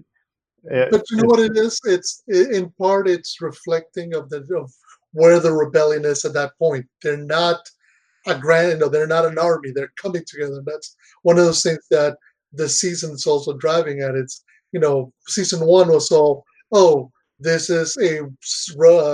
It, 0.64 0.90
but 0.90 1.04
you 1.10 1.18
know 1.18 1.24
what 1.24 1.40
it 1.40 1.56
is? 1.56 1.80
It's 1.84 2.22
in 2.28 2.70
part 2.78 3.08
it's 3.08 3.40
reflecting 3.40 4.14
of 4.14 4.28
the 4.30 4.46
of 4.56 4.72
where 5.12 5.40
the 5.40 5.52
rebellion 5.52 6.04
is 6.04 6.24
at 6.24 6.34
that 6.34 6.56
point. 6.58 6.86
They're 7.02 7.16
not 7.16 7.58
a 8.26 8.38
grand, 8.38 8.72
you 8.72 8.78
know, 8.78 8.88
they're 8.88 9.06
not 9.06 9.26
an 9.26 9.38
army. 9.38 9.72
They're 9.72 9.92
coming 10.00 10.22
together. 10.26 10.62
That's 10.64 10.96
one 11.22 11.38
of 11.38 11.44
those 11.44 11.62
things 11.62 11.84
that 11.90 12.16
the 12.52 12.68
season's 12.68 13.26
also 13.26 13.54
driving 13.54 14.00
at. 14.00 14.14
It's 14.14 14.44
you 14.72 14.80
know, 14.80 15.12
season 15.26 15.66
one 15.66 15.88
was 15.88 16.10
all 16.10 16.44
oh 16.70 17.10
this 17.42 17.70
is 17.70 17.96
a 17.98 18.22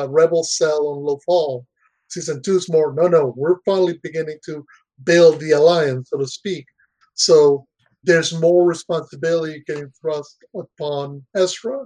rebel 0.06 0.44
cell 0.44 0.86
on 0.88 1.02
Lothal. 1.02 1.64
Season 2.08 2.42
two 2.42 2.56
is 2.56 2.70
more, 2.70 2.92
no, 2.92 3.06
no, 3.06 3.32
we're 3.36 3.60
finally 3.64 3.98
beginning 4.02 4.38
to 4.44 4.64
build 5.04 5.40
the 5.40 5.52
alliance, 5.52 6.10
so 6.10 6.18
to 6.18 6.26
speak. 6.26 6.66
So 7.14 7.66
there's 8.04 8.38
more 8.38 8.66
responsibility 8.66 9.62
getting 9.66 9.90
thrust 10.00 10.38
upon 10.54 11.24
Ezra 11.36 11.84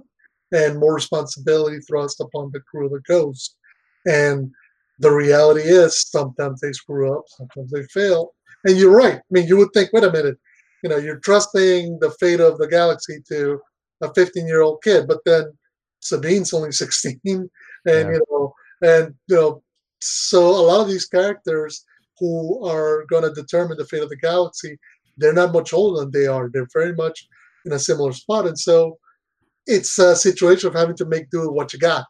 and 0.51 0.79
more 0.79 0.93
responsibility 0.93 1.79
thrust 1.81 2.21
upon 2.21 2.51
the 2.51 2.61
crew 2.61 2.85
of 2.85 2.91
the 2.91 3.01
Ghost. 3.07 3.57
And 4.05 4.51
the 4.99 5.11
reality 5.11 5.61
is 5.61 6.09
sometimes 6.09 6.61
they 6.61 6.71
screw 6.71 7.17
up, 7.17 7.25
sometimes 7.27 7.71
they 7.71 7.83
fail. 7.85 8.33
And 8.65 8.77
you're 8.77 8.95
right. 8.95 9.15
I 9.15 9.31
mean, 9.31 9.47
you 9.47 9.57
would 9.57 9.73
think, 9.73 9.91
wait 9.91 10.03
a 10.03 10.11
minute, 10.11 10.37
you 10.83 10.89
know, 10.89 10.97
you're 10.97 11.19
trusting 11.19 11.99
the 11.99 12.11
fate 12.19 12.39
of 12.39 12.57
the 12.57 12.67
galaxy 12.67 13.21
to 13.29 13.59
a 14.01 14.13
15 14.13 14.47
year 14.47 14.61
old 14.61 14.83
kid, 14.83 15.07
but 15.07 15.19
then 15.25 15.45
Sabine's 16.01 16.53
only 16.53 16.71
16, 16.73 17.19
and 17.25 17.49
yeah. 17.85 18.01
you 18.11 18.21
know, 18.29 18.53
and 18.81 19.15
you 19.27 19.35
know, 19.35 19.63
so 19.99 20.41
a 20.41 20.67
lot 20.67 20.81
of 20.81 20.89
these 20.89 21.07
characters 21.07 21.83
who 22.19 22.63
are 22.65 23.05
going 23.09 23.23
to 23.23 23.41
determine 23.41 23.77
the 23.77 23.85
fate 23.85 24.03
of 24.03 24.09
the 24.09 24.17
galaxy, 24.17 24.77
they're 25.17 25.33
not 25.33 25.53
much 25.53 25.73
older 25.73 26.01
than 26.01 26.11
they 26.11 26.27
are. 26.27 26.49
They're 26.51 26.67
very 26.73 26.93
much 26.93 27.27
in 27.65 27.71
a 27.71 27.79
similar 27.79 28.13
spot, 28.13 28.47
and 28.47 28.57
so 28.57 28.97
it's 29.65 29.97
a 29.99 30.15
situation 30.15 30.67
of 30.67 30.75
having 30.75 30.95
to 30.97 31.05
make 31.05 31.29
do 31.29 31.41
with 31.41 31.51
what 31.51 31.73
you 31.73 31.79
got. 31.79 32.05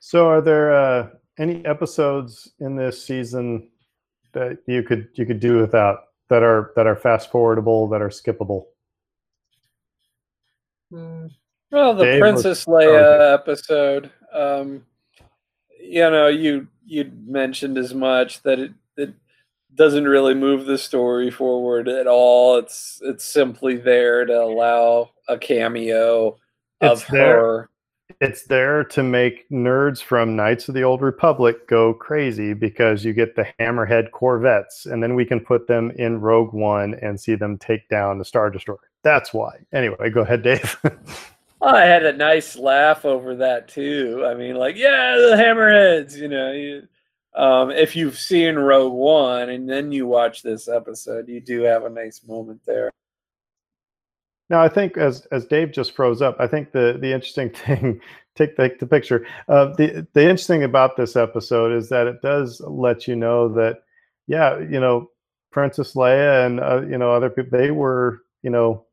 So, 0.00 0.28
are 0.28 0.40
there 0.40 0.72
uh, 0.72 1.08
any 1.38 1.64
episodes 1.64 2.52
in 2.60 2.76
this 2.76 3.04
season 3.04 3.70
that 4.32 4.58
you 4.66 4.82
could 4.82 5.08
you 5.14 5.26
could 5.26 5.40
do 5.40 5.58
without 5.58 5.98
that 6.28 6.42
are 6.42 6.72
that 6.76 6.86
are 6.86 6.96
fast 6.96 7.30
forwardable 7.30 7.90
that 7.90 8.02
are 8.02 8.08
skippable? 8.08 8.66
Mm. 10.92 11.30
Well, 11.70 11.94
the 11.94 12.04
Dave 12.04 12.20
Princess 12.20 12.66
was, 12.66 12.84
Leia 12.84 13.34
episode. 13.34 14.10
Um, 14.32 14.84
you 15.80 16.10
know, 16.10 16.28
you 16.28 16.68
you 16.84 17.10
mentioned 17.26 17.78
as 17.78 17.94
much 17.94 18.42
that 18.42 18.58
it, 18.58 18.72
it 18.96 19.14
doesn't 19.76 20.08
really 20.08 20.34
move 20.34 20.66
the 20.66 20.78
story 20.78 21.30
forward 21.30 21.88
at 21.88 22.06
all. 22.06 22.58
It's 22.58 23.00
it's 23.02 23.24
simply 23.24 23.76
there 23.76 24.24
to 24.24 24.42
allow 24.42 25.10
a 25.28 25.38
cameo 25.38 26.36
it's 26.80 27.02
of 27.02 27.08
there. 27.08 27.36
her. 27.36 27.70
it's 28.20 28.44
there 28.44 28.84
to 28.84 29.02
make 29.02 29.48
nerds 29.50 30.02
from 30.02 30.36
Knights 30.36 30.68
of 30.68 30.74
the 30.74 30.82
Old 30.82 31.02
Republic 31.02 31.68
go 31.68 31.94
crazy 31.94 32.54
because 32.54 33.04
you 33.04 33.12
get 33.12 33.36
the 33.36 33.46
Hammerhead 33.60 34.10
Corvettes, 34.10 34.86
and 34.86 35.02
then 35.02 35.14
we 35.14 35.24
can 35.24 35.40
put 35.40 35.66
them 35.66 35.90
in 35.96 36.20
Rogue 36.20 36.52
One 36.52 36.94
and 37.02 37.20
see 37.20 37.34
them 37.34 37.58
take 37.58 37.88
down 37.88 38.18
the 38.18 38.24
Star 38.24 38.50
Destroyer. 38.50 38.78
That's 39.02 39.32
why. 39.32 39.58
Anyway, 39.72 40.10
go 40.10 40.22
ahead, 40.22 40.42
Dave. 40.42 40.76
I 41.62 41.82
had 41.82 42.04
a 42.04 42.12
nice 42.12 42.56
laugh 42.56 43.04
over 43.04 43.34
that 43.36 43.68
too. 43.68 44.24
I 44.26 44.34
mean, 44.34 44.56
like, 44.56 44.76
yeah, 44.76 45.16
the 45.16 45.36
Hammerheads. 45.36 46.16
You 46.16 46.28
know, 46.28 46.52
you, 46.52 46.86
um, 47.36 47.70
if 47.70 47.94
you've 47.94 48.18
seen 48.18 48.56
Rogue 48.56 48.92
One 48.92 49.50
and 49.50 49.68
then 49.68 49.92
you 49.92 50.06
watch 50.06 50.42
this 50.42 50.68
episode, 50.68 51.28
you 51.28 51.40
do 51.40 51.62
have 51.62 51.84
a 51.84 51.90
nice 51.90 52.22
moment 52.26 52.60
there. 52.66 52.90
Now, 54.48 54.62
I 54.62 54.68
think 54.68 54.96
as 54.96 55.26
as 55.32 55.44
Dave 55.44 55.72
just 55.72 55.94
froze 55.94 56.22
up, 56.22 56.36
I 56.38 56.46
think 56.46 56.72
the 56.72 56.98
the 57.00 57.12
interesting 57.12 57.50
thing, 57.66 58.00
take 58.36 58.56
the, 58.56 58.74
the 58.78 58.86
picture. 58.86 59.26
Uh, 59.48 59.66
the 59.76 60.06
the 60.12 60.22
interesting 60.22 60.62
about 60.62 60.96
this 60.96 61.16
episode 61.16 61.72
is 61.72 61.88
that 61.88 62.06
it 62.06 62.22
does 62.22 62.60
let 62.66 63.08
you 63.08 63.16
know 63.16 63.48
that, 63.54 63.78
yeah, 64.26 64.58
you 64.58 64.80
know, 64.80 65.10
Princess 65.50 65.94
Leia 65.94 66.46
and 66.46 66.60
uh, 66.60 66.82
you 66.82 66.96
know 66.96 67.10
other 67.10 67.30
people, 67.30 67.58
they 67.58 67.70
were, 67.70 68.22
you 68.42 68.50
know, 68.50 68.84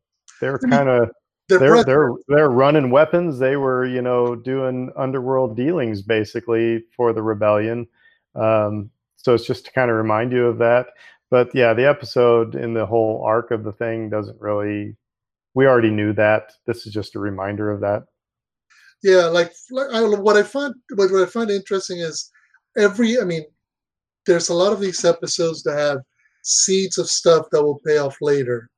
they 0.42 0.50
were 0.50 0.60
kind 0.60 0.90
of 0.90 1.12
They're 1.50 1.60
they're 1.60 1.84
they're 1.84 2.12
they're 2.28 2.50
running 2.50 2.90
weapons. 2.90 3.38
They 3.38 3.58
were, 3.58 3.86
you 3.86 4.02
know, 4.02 4.36
doing 4.36 4.92
underworld 4.98 5.56
dealings 5.56 6.02
basically 6.02 6.84
for 6.96 7.14
the 7.14 7.22
rebellion. 7.22 7.88
Um, 8.36 8.90
so 9.16 9.34
it's 9.34 9.46
just 9.46 9.66
to 9.66 9.72
kind 9.72 9.90
of 9.90 9.98
remind 9.98 10.32
you 10.32 10.46
of 10.46 10.58
that. 10.60 10.88
But 11.30 11.50
yeah, 11.54 11.74
the 11.74 11.88
episode 11.88 12.56
in 12.56 12.74
the 12.74 12.86
whole 12.86 13.24
arc 13.26 13.52
of 13.52 13.64
the 13.64 13.72
thing 13.72 14.10
doesn't 14.10 14.40
really. 14.40 14.96
We 15.56 15.68
already 15.68 15.92
knew 15.92 16.14
that. 16.14 16.52
This 16.66 16.88
is 16.88 16.94
just 16.94 17.16
a 17.16 17.20
reminder 17.20 17.70
of 17.72 17.80
that. 17.82 18.06
yeah, 19.04 19.26
like, 19.26 19.54
like 19.70 19.90
I, 19.94 20.02
what 20.02 20.38
I 20.38 20.44
find 20.44 20.74
what, 20.96 21.12
what 21.12 21.24
I 21.24 21.26
find 21.26 21.52
interesting 21.52 22.00
is 22.00 22.32
every. 22.78 23.20
I 23.20 23.24
mean, 23.26 23.44
there's 24.26 24.50
a 24.50 24.54
lot 24.54 24.74
of 24.74 24.80
these 24.80 25.04
episodes 25.06 25.64
that 25.64 25.78
have 25.78 26.00
seeds 26.44 26.98
of 26.98 27.10
stuff 27.10 27.48
that 27.52 27.64
will 27.64 27.80
pay 27.86 27.98
off 27.98 28.18
later, 28.22 28.70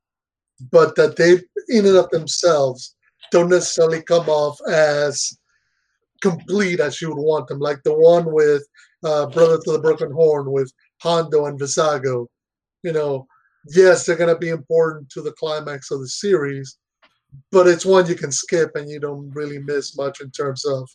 but 0.71 0.95
that 0.95 1.15
they 1.15 1.33
in 1.69 1.85
and 1.85 1.97
of 1.97 2.09
themselves 2.09 2.95
don't 3.31 3.49
necessarily 3.49 4.01
come 4.01 4.27
off 4.29 4.59
as 4.69 5.37
complete 6.29 6.79
as 6.79 7.01
you 7.01 7.09
would 7.09 7.21
want 7.21 7.47
them. 7.47 7.59
Like 7.59 7.81
the 7.83 7.93
one 7.93 8.25
with 8.31 8.63
uh, 9.03 9.27
Brother 9.27 9.59
to 9.59 9.71
the 9.73 9.79
Broken 9.79 10.11
Horn 10.11 10.51
with 10.51 10.71
Hondo 11.01 11.45
and 11.45 11.59
Vizago. 11.59 12.27
You 12.83 12.93
know, 12.93 13.27
yes, 13.67 14.05
they're 14.05 14.15
going 14.15 14.33
to 14.33 14.39
be 14.39 14.49
important 14.49 15.09
to 15.11 15.21
the 15.21 15.33
climax 15.33 15.91
of 15.91 15.99
the 16.01 16.07
series, 16.07 16.77
but 17.51 17.67
it's 17.67 17.85
one 17.85 18.07
you 18.07 18.15
can 18.15 18.31
skip 18.31 18.71
and 18.75 18.89
you 18.89 18.99
don't 18.99 19.29
really 19.31 19.59
miss 19.59 19.97
much 19.97 20.21
in 20.21 20.31
terms 20.31 20.65
of 20.65 20.89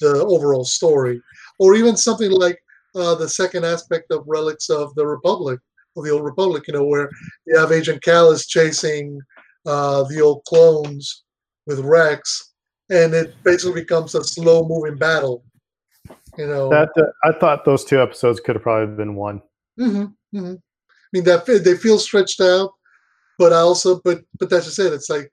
the 0.00 0.24
overall 0.24 0.64
story. 0.64 1.20
Or 1.58 1.74
even 1.74 1.96
something 1.96 2.30
like 2.30 2.58
uh, 2.94 3.14
the 3.14 3.28
second 3.28 3.64
aspect 3.64 4.10
of 4.10 4.24
Relics 4.26 4.70
of 4.70 4.94
the 4.94 5.06
Republic, 5.06 5.60
of 5.96 6.04
the 6.04 6.10
Old 6.10 6.24
Republic, 6.24 6.64
you 6.66 6.74
know, 6.74 6.84
where 6.84 7.10
you 7.46 7.58
have 7.58 7.72
Agent 7.72 8.02
Kallus 8.02 8.48
chasing 8.48 9.20
uh, 9.66 10.02
the 10.04 10.20
old 10.20 10.44
clones 10.44 11.24
with 11.66 11.80
Rex, 11.80 12.51
and 12.92 13.14
it 13.14 13.34
basically 13.42 13.80
becomes 13.82 14.14
a 14.14 14.22
slow 14.22 14.66
moving 14.68 14.96
battle. 14.98 15.42
You 16.38 16.46
know, 16.46 16.68
That 16.70 16.90
uh, 16.96 17.02
I 17.24 17.32
thought 17.38 17.64
those 17.64 17.84
two 17.84 18.00
episodes 18.00 18.40
could 18.40 18.56
have 18.56 18.62
probably 18.62 18.94
been 18.96 19.14
one. 19.16 19.42
hmm 19.78 20.04
hmm 20.32 20.54
I 20.54 21.10
mean 21.12 21.24
that 21.24 21.44
they 21.46 21.76
feel 21.76 21.98
stretched 21.98 22.40
out, 22.40 22.70
but 23.38 23.52
I 23.52 23.58
also 23.58 24.00
but 24.04 24.22
but 24.38 24.48
that's 24.50 24.66
just 24.66 24.78
it. 24.78 24.92
It's 24.92 25.10
like 25.10 25.30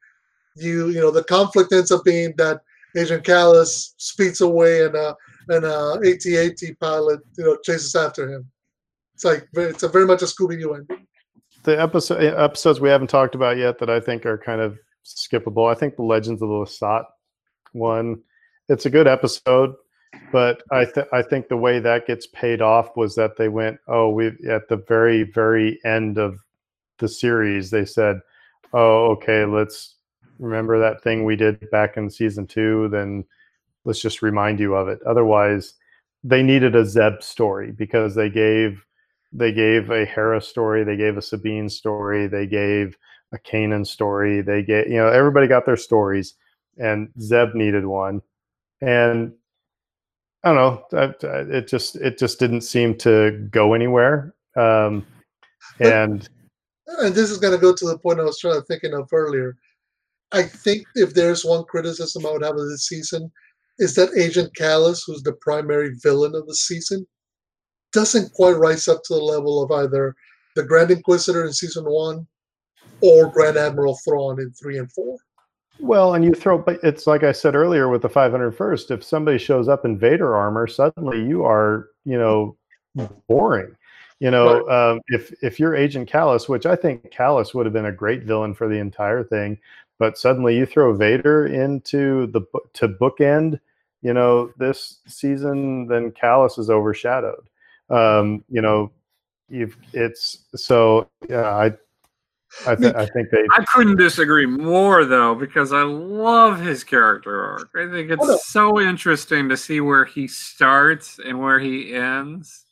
you 0.55 0.89
you 0.89 0.99
know 1.01 1.11
the 1.11 1.23
conflict 1.23 1.71
ends 1.71 1.91
up 1.91 2.03
being 2.03 2.33
that 2.37 2.59
Agent 2.97 3.23
Kallus 3.23 3.93
speeds 3.97 4.41
away 4.41 4.85
and 4.85 4.95
uh 4.95 5.13
and 5.47 5.63
uh 5.65 5.93
AT-AT 6.09 6.61
pilot 6.81 7.19
you 7.37 7.43
know 7.45 7.57
chases 7.63 7.95
after 7.95 8.29
him. 8.33 8.49
It's 9.15 9.23
like 9.25 9.47
it's 9.53 9.83
a 9.83 9.87
very 9.89 10.05
much 10.05 10.21
a 10.21 10.25
Scooby 10.25 10.59
Doo 10.59 10.73
ending. 10.73 11.07
the 11.63 11.79
episode 11.79 12.21
episodes 12.23 12.79
we 12.81 12.89
haven't 12.89 13.09
talked 13.09 13.35
about 13.35 13.57
yet 13.57 13.79
that 13.79 13.89
I 13.89 13.99
think 14.01 14.25
are 14.25 14.37
kind 14.37 14.59
of 14.61 14.77
skippable. 15.05 15.69
I 15.71 15.75
think 15.79 15.95
the 15.95 16.03
Legends 16.03 16.41
of 16.41 16.49
the 16.49 16.55
Lasat 16.55 17.05
one, 17.73 18.21
it's 18.67 18.85
a 18.85 18.89
good 18.89 19.07
episode, 19.07 19.75
but 20.31 20.61
I 20.71 20.85
th- 20.85 21.07
I 21.11 21.21
think 21.21 21.47
the 21.47 21.57
way 21.57 21.79
that 21.79 22.07
gets 22.07 22.27
paid 22.27 22.61
off 22.61 22.95
was 22.95 23.15
that 23.15 23.37
they 23.37 23.49
went, 23.49 23.79
oh, 23.87 24.09
we 24.09 24.27
at 24.49 24.67
the 24.69 24.83
very 24.87 25.23
very 25.23 25.79
end 25.85 26.17
of 26.17 26.39
the 26.99 27.07
series 27.07 27.71
they 27.71 27.85
said, 27.85 28.19
oh, 28.73 29.11
okay, 29.11 29.45
let's 29.45 29.95
remember 30.37 30.79
that 30.79 31.01
thing 31.01 31.25
we 31.25 31.35
did 31.35 31.69
back 31.71 31.97
in 31.97 32.09
season 32.09 32.45
two. 32.47 32.87
Then 32.89 33.25
let's 33.85 34.01
just 34.01 34.21
remind 34.21 34.59
you 34.59 34.75
of 34.75 34.87
it. 34.87 34.99
Otherwise, 35.05 35.73
they 36.23 36.43
needed 36.43 36.75
a 36.75 36.85
Zeb 36.85 37.21
story 37.21 37.71
because 37.71 38.15
they 38.15 38.29
gave 38.29 38.85
they 39.31 39.51
gave 39.51 39.91
a 39.91 40.05
Hera 40.05 40.41
story, 40.41 40.83
they 40.83 40.97
gave 40.97 41.17
a 41.17 41.21
Sabine 41.21 41.69
story, 41.69 42.27
they 42.27 42.47
gave 42.47 42.97
a 43.31 43.37
Kanan 43.37 43.85
story, 43.85 44.41
they 44.41 44.63
gave 44.63 44.87
you 44.87 44.97
know 44.97 45.07
everybody 45.07 45.47
got 45.47 45.65
their 45.65 45.77
stories, 45.77 46.35
and 46.79 47.09
Zeb 47.19 47.53
needed 47.53 47.85
one, 47.85 48.21
and 48.81 49.33
I 50.43 50.53
don't 50.53 50.55
know, 50.55 50.85
that- 50.91 51.19
that- 51.19 51.49
it 51.49 51.67
just 51.67 51.95
it 51.97 52.17
just 52.17 52.39
didn't 52.39 52.61
seem 52.61 52.97
to 52.99 53.47
go 53.51 53.73
anywhere, 53.73 54.33
um, 54.55 55.05
and 55.79 56.27
And 57.01 57.13
this 57.13 57.29
is 57.29 57.37
going 57.37 57.53
to 57.53 57.61
go 57.61 57.73
to 57.73 57.87
the 57.87 57.99
point 57.99 58.19
I 58.19 58.23
was 58.23 58.39
trying 58.39 58.55
to 58.55 58.63
thinking 58.63 58.95
of 58.95 59.07
earlier. 59.13 59.55
I 60.31 60.41
think 60.43 60.87
if 60.95 61.13
there's 61.13 61.45
one 61.45 61.63
criticism 61.65 62.25
I 62.25 62.31
would 62.31 62.43
have 62.43 62.55
of 62.57 62.67
this 62.67 62.87
season, 62.87 63.31
is 63.77 63.93
that 63.95 64.17
Agent 64.17 64.53
Kallus, 64.55 65.03
who's 65.05 65.21
the 65.21 65.33
primary 65.33 65.95
villain 66.01 66.33
of 66.35 66.47
the 66.47 66.55
season, 66.55 67.05
doesn't 67.93 68.33
quite 68.33 68.53
rise 68.53 68.87
up 68.87 69.03
to 69.03 69.13
the 69.13 69.21
level 69.21 69.61
of 69.61 69.71
either 69.71 70.15
the 70.55 70.63
Grand 70.63 70.89
Inquisitor 70.91 71.45
in 71.45 71.53
season 71.53 71.85
one 71.85 72.27
or 73.01 73.31
Grand 73.31 73.57
Admiral 73.57 73.97
Thrawn 74.03 74.39
in 74.41 74.51
three 74.53 74.77
and 74.79 74.91
four. 74.91 75.17
Well, 75.79 76.13
and 76.13 76.25
you 76.25 76.33
throw, 76.33 76.57
but 76.57 76.79
it's 76.83 77.07
like 77.07 77.23
I 77.23 77.31
said 77.31 77.55
earlier 77.55 77.87
with 77.87 78.01
the 78.01 78.09
501st. 78.09 78.91
If 78.91 79.03
somebody 79.03 79.37
shows 79.37 79.67
up 79.67 79.85
in 79.85 79.97
Vader 79.97 80.35
armor, 80.35 80.67
suddenly 80.67 81.25
you 81.25 81.45
are, 81.45 81.87
you 82.05 82.17
know, 82.17 82.57
boring. 83.27 83.75
You 84.19 84.31
know, 84.31 84.67
um, 84.69 84.99
if 85.07 85.31
if 85.41 85.59
you're 85.59 85.75
Agent 85.75 86.09
Kallus, 86.09 86.49
which 86.49 86.65
I 86.65 86.75
think 86.75 87.09
Kallus 87.11 87.53
would 87.53 87.65
have 87.65 87.71
been 87.71 87.85
a 87.85 87.91
great 87.91 88.23
villain 88.23 88.53
for 88.53 88.67
the 88.67 88.75
entire 88.75 89.23
thing, 89.23 89.57
but 89.97 90.17
suddenly 90.17 90.57
you 90.57 90.65
throw 90.65 90.93
Vader 90.93 91.47
into 91.47 92.27
the 92.27 92.41
to 92.73 92.89
bookend, 92.89 93.61
you 94.01 94.13
know, 94.13 94.51
this 94.57 94.99
season, 95.07 95.87
then 95.87 96.11
Kallus 96.11 96.59
is 96.59 96.69
overshadowed. 96.69 97.47
Um, 97.89 98.43
you 98.49 98.61
know, 98.61 98.91
you've 99.47 99.77
it's 99.93 100.39
so 100.53 101.09
yeah. 101.29 101.55
I 101.55 101.71
I, 102.65 102.75
th- 102.75 102.95
I 102.95 103.05
think 103.05 103.29
they 103.31 103.43
I 103.51 103.63
couldn't 103.73 103.97
disagree 103.97 104.45
more 104.45 105.05
though 105.05 105.35
because 105.35 105.71
I 105.71 105.83
love 105.83 106.59
his 106.59 106.83
character 106.83 107.43
arc. 107.43 107.69
I 107.75 107.89
think 107.91 108.09
it's 108.11 108.23
Oh, 108.23 108.27
no. 108.27 108.37
so 108.43 108.79
interesting 108.79 109.47
to 109.49 109.57
see 109.57 109.81
where 109.81 110.05
he 110.05 110.27
starts 110.27 111.19
and 111.23 111.39
where 111.39 111.59
he 111.59 111.93
ends. 111.93 112.65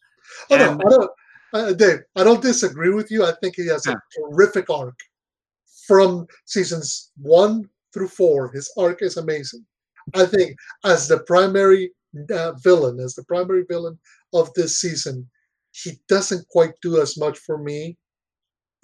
Oh 0.49 0.57
no, 0.57 0.71
And- 0.71 0.81
I 0.81 0.89
don't, 0.89 1.11
uh, 1.53 1.73
Dave. 1.73 1.99
I 2.15 2.23
don't 2.23 2.41
disagree 2.41 2.89
with 2.93 3.09
you. 3.11 3.23
I 3.25 3.33
think 3.41 3.55
he 3.55 3.67
has 3.67 3.85
Yeah. 3.85 3.93
a 3.93 4.31
terrific 4.33 4.69
arc 4.69 4.97
from 5.87 6.27
seasons 6.45 7.11
one 7.21 7.69
through 7.93 8.09
four. 8.09 8.51
His 8.51 8.71
arc 8.77 9.01
is 9.01 9.17
amazing. 9.17 9.65
I 10.15 10.25
think 10.25 10.55
as 10.85 11.07
the 11.07 11.19
primary 11.19 11.91
uh, 12.33 12.53
villain, 12.53 12.99
as 12.99 13.13
the 13.15 13.23
primary 13.25 13.63
villain 13.69 13.97
of 14.33 14.51
this 14.55 14.79
season, 14.79 15.29
he 15.71 15.99
doesn't 16.07 16.47
quite 16.49 16.73
do 16.81 16.99
as 17.01 17.17
much 17.17 17.37
for 17.39 17.57
me. 17.59 17.97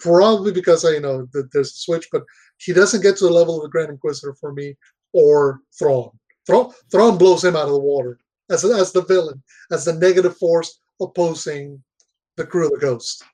Probably 0.04 0.52
because 0.52 0.84
I 0.84 0.90
you 0.90 1.00
know 1.00 1.26
that 1.32 1.50
there's 1.50 1.72
a 1.72 1.78
switch, 1.78 2.08
but 2.12 2.24
he 2.58 2.74
doesn't 2.74 3.00
get 3.00 3.16
to 3.16 3.24
the 3.24 3.32
level 3.32 3.56
of 3.56 3.62
the 3.62 3.70
Grand 3.70 3.88
Inquisitor 3.88 4.34
for 4.34 4.52
me 4.52 4.76
or 5.14 5.60
Thrawn. 5.78 6.10
Thrawn, 6.46 6.74
Thrawn 6.92 7.16
blows 7.16 7.42
him 7.42 7.56
out 7.56 7.68
of 7.68 7.72
the 7.72 7.80
water 7.80 8.18
as 8.50 8.64
as 8.66 8.92
the 8.92 9.02
villain, 9.02 9.42
as 9.72 9.86
the 9.86 9.94
negative 9.94 10.36
force 10.36 10.78
opposing 11.00 11.82
the 12.36 12.44
crew 12.44 12.66
of 12.66 12.72
the 12.72 12.78
Ghost. 12.78 13.24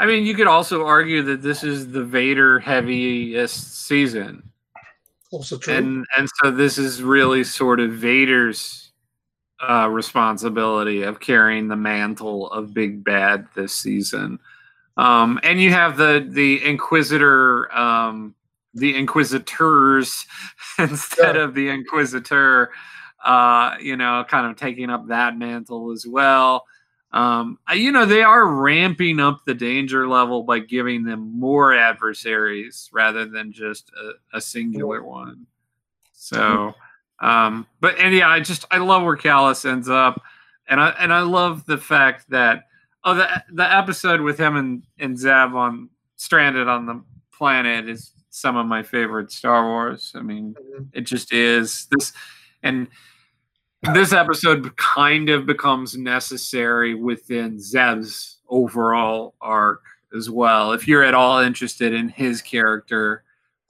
I 0.00 0.06
mean, 0.06 0.26
you 0.26 0.34
could 0.34 0.48
also 0.48 0.84
argue 0.84 1.22
that 1.22 1.40
this 1.40 1.62
is 1.62 1.92
the 1.92 2.02
Vader 2.02 2.58
heaviest 2.58 3.86
season. 3.86 4.42
Also 5.30 5.56
true. 5.56 5.74
and 5.74 6.04
and 6.18 6.28
so 6.42 6.50
this 6.50 6.78
is 6.78 7.00
really 7.00 7.44
sort 7.44 7.78
of 7.78 7.92
Vader's 7.92 8.90
uh, 9.60 9.88
responsibility 9.88 11.02
of 11.02 11.20
carrying 11.20 11.68
the 11.68 11.76
mantle 11.76 12.50
of 12.50 12.74
Big 12.74 13.04
Bad 13.04 13.46
this 13.54 13.72
season. 13.72 14.40
Um, 14.96 15.40
and 15.42 15.60
you 15.60 15.70
have 15.70 15.96
the 15.96 16.26
the 16.28 16.64
Inquisitor, 16.64 17.72
um, 17.76 18.34
the 18.74 18.96
Inquisitors 18.96 20.26
instead 20.78 21.36
Yeah. 21.36 21.42
of 21.42 21.54
the 21.54 21.68
Inquisitor. 21.68 22.70
Uh, 23.24 23.76
you 23.80 23.96
know, 23.96 24.24
kind 24.28 24.48
of 24.48 24.56
taking 24.56 24.90
up 24.90 25.06
that 25.06 25.38
mantle 25.38 25.92
as 25.92 26.04
well. 26.06 26.64
Um, 27.12 27.58
you 27.72 27.92
know, 27.92 28.04
they 28.04 28.22
are 28.22 28.46
ramping 28.48 29.20
up 29.20 29.42
the 29.46 29.54
danger 29.54 30.08
level 30.08 30.42
by 30.42 30.58
giving 30.58 31.04
them 31.04 31.38
more 31.38 31.72
adversaries 31.72 32.88
rather 32.92 33.24
than 33.26 33.52
just 33.52 33.90
a, 33.90 34.38
a 34.38 34.40
singular 34.40 35.04
one. 35.04 35.46
So, 36.14 36.74
Um, 37.20 37.66
but 37.80 37.96
and 37.98 38.12
yeah, 38.14 38.28
I 38.28 38.40
just 38.40 38.64
I 38.72 38.78
love 38.78 39.04
where 39.04 39.16
Kallus 39.16 39.64
ends 39.70 39.88
up, 39.88 40.20
and 40.68 40.80
I 40.80 40.88
and 40.98 41.12
I 41.12 41.20
love 41.20 41.64
the 41.66 41.78
fact 41.78 42.28
that 42.30 42.64
oh 43.04 43.14
the 43.14 43.42
the 43.52 43.74
episode 43.74 44.20
with 44.20 44.38
him 44.38 44.56
and 44.56 44.82
and 44.98 45.18
Zeb 45.18 45.54
on 45.54 45.88
stranded 46.16 46.68
on 46.68 46.86
the 46.86 47.02
planet 47.36 47.88
is 47.88 48.12
some 48.30 48.56
of 48.56 48.66
my 48.66 48.82
favorite 48.82 49.30
Star 49.30 49.64
Wars. 49.66 50.12
I 50.14 50.22
mean, 50.22 50.54
Mhm. 50.54 50.88
it 50.92 51.02
just 51.02 51.32
is 51.32 51.86
this 51.90 52.12
and 52.62 52.88
this 53.94 54.12
episode 54.12 54.76
kind 54.76 55.28
of 55.28 55.44
becomes 55.44 55.96
necessary 55.96 56.94
within 56.94 57.58
Zeb's 57.60 58.38
overall 58.48 59.34
arc 59.40 59.82
as 60.16 60.30
well. 60.30 60.72
If 60.72 60.86
you're 60.86 61.02
at 61.02 61.14
all 61.14 61.40
interested 61.40 61.92
in 61.92 62.08
his 62.08 62.40
character, 62.42 63.24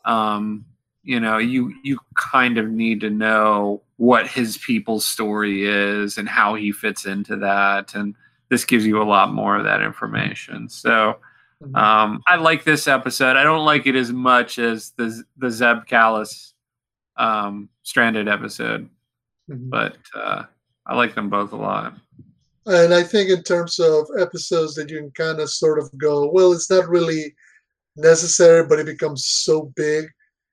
um, 0.05 0.67
you 1.03 1.19
know, 1.19 1.39
you 1.39 1.73
you 1.83 1.99
kind 2.15 2.59
of 2.59 2.69
need 2.71 3.01
to 3.01 3.11
know 3.11 3.83
what 3.97 4.27
his 4.29 4.59
people's 4.59 5.07
story 5.07 5.65
is 5.65 6.19
and 6.19 6.29
how 6.29 6.55
he 6.57 6.73
fits 6.73 7.07
into 7.07 7.37
that. 7.37 7.95
And 7.95 8.15
this 8.53 8.67
gives 8.67 8.85
you 8.85 9.01
a 9.01 9.09
lot 9.17 9.33
more 9.33 9.57
of 9.57 9.65
that 9.65 9.81
information. 9.81 10.69
So 10.69 11.17
Mhm. 11.63 11.75
um, 11.75 12.23
I 12.27 12.37
like 12.37 12.65
this 12.65 12.87
episode. 12.87 13.35
I 13.37 13.45
don't 13.45 13.65
like 13.65 13.87
it 13.87 13.97
as 13.97 14.13
much 14.13 14.59
as 14.59 14.91
the 14.99 15.25
the 15.39 15.51
Zeb 15.51 15.87
Kallus 15.87 16.53
um, 17.17 17.71
stranded 17.83 18.29
episode, 18.29 18.91
Mhm. 19.51 19.71
but 19.71 19.97
uh, 20.15 20.43
I 20.85 20.95
like 20.95 21.15
them 21.15 21.31
both 21.31 21.53
a 21.53 21.57
lot. 21.57 21.95
And 22.67 22.93
I 22.93 23.03
think 23.03 23.31
in 23.31 23.43
terms 23.43 23.79
of 23.81 24.07
episodes 24.19 24.75
that 24.75 24.91
you 24.91 24.99
can 24.99 25.11
kind 25.13 25.41
of 25.41 25.49
sort 25.49 25.79
of 25.79 25.87
go, 25.97 26.29
well, 26.31 26.53
it's 26.53 26.69
not 26.71 26.89
really 26.89 27.35
necessary, 27.97 28.67
but 28.67 28.79
it 28.79 28.87
becomes 28.87 29.25
so 29.25 29.73
big. 29.77 30.11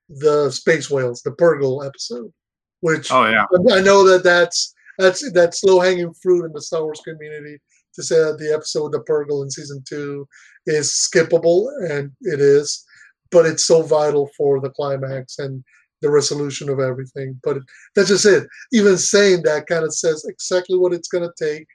The 0.07 0.49
space 0.51 0.89
whales, 0.89 1.21
the 1.21 1.31
Purrgil 1.31 1.85
episode, 1.85 2.31
which 2.79 3.11
Oh 3.11 3.25
yeah, 3.27 3.45
I 3.73 3.81
know 3.81 4.07
that 4.07 4.23
that's 4.23 4.73
that's 4.97 5.21
that's 5.33 5.63
low 5.65 5.81
hanging 5.81 6.13
fruit 6.13 6.45
in 6.45 6.53
the 6.53 6.61
Star 6.61 6.83
Wars 6.83 7.01
community 7.03 7.59
to 7.95 8.03
say 8.03 8.15
that 8.15 8.37
the 8.37 8.53
episode 8.53 8.83
with 8.83 8.91
the 8.93 9.03
Purrgil 9.03 9.43
in 9.43 9.51
season 9.51 9.83
two 9.87 10.27
is 10.65 10.91
skippable, 10.91 11.67
and 11.89 12.11
it 12.21 12.39
is, 12.39 12.85
but 13.31 13.45
it's 13.45 13.65
so 13.65 13.81
vital 13.81 14.29
for 14.37 14.59
the 14.59 14.69
climax 14.69 15.39
and 15.39 15.63
the 16.01 16.09
resolution 16.09 16.69
of 16.69 16.79
everything. 16.79 17.39
But 17.43 17.57
that's 17.95 18.09
just 18.09 18.25
it. 18.25 18.47
Even 18.71 18.97
saying 18.97 19.43
that 19.43 19.67
kind 19.67 19.83
of 19.83 19.93
says 19.93 20.25
exactly 20.25 20.77
what 20.77 20.93
it's 20.93 21.07
going 21.07 21.27
to 21.29 21.45
take, 21.45 21.67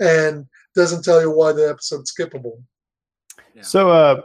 and 0.00 0.46
doesn't 0.74 1.04
tell 1.04 1.20
you 1.20 1.30
why 1.30 1.52
the 1.52 1.68
episode's 1.68 2.12
skippable. 2.12 2.62
Yeah. 3.54 3.62
So 3.62 3.90
uh, 3.90 4.22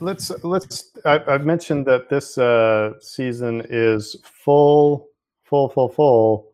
let's 0.00 0.30
let's. 0.42 0.90
I, 1.04 1.20
I've 1.26 1.44
mentioned 1.44 1.86
that 1.86 2.08
this 2.08 2.38
uh, 2.38 2.94
season 3.00 3.62
is 3.68 4.16
full, 4.24 5.08
full, 5.44 5.68
full, 5.68 5.88
full 5.88 6.52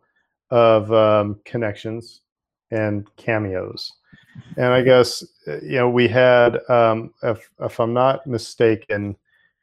of 0.50 0.92
um, 0.92 1.40
connections 1.44 2.20
and 2.70 3.06
cameos, 3.16 3.92
and 4.56 4.66
I 4.66 4.82
guess 4.82 5.24
uh, 5.48 5.60
you 5.60 5.76
know 5.76 5.88
we 5.88 6.08
had, 6.08 6.58
um, 6.68 7.12
if 7.22 7.48
if 7.60 7.78
I'm 7.80 7.92
not 7.92 8.26
mistaken, 8.26 9.16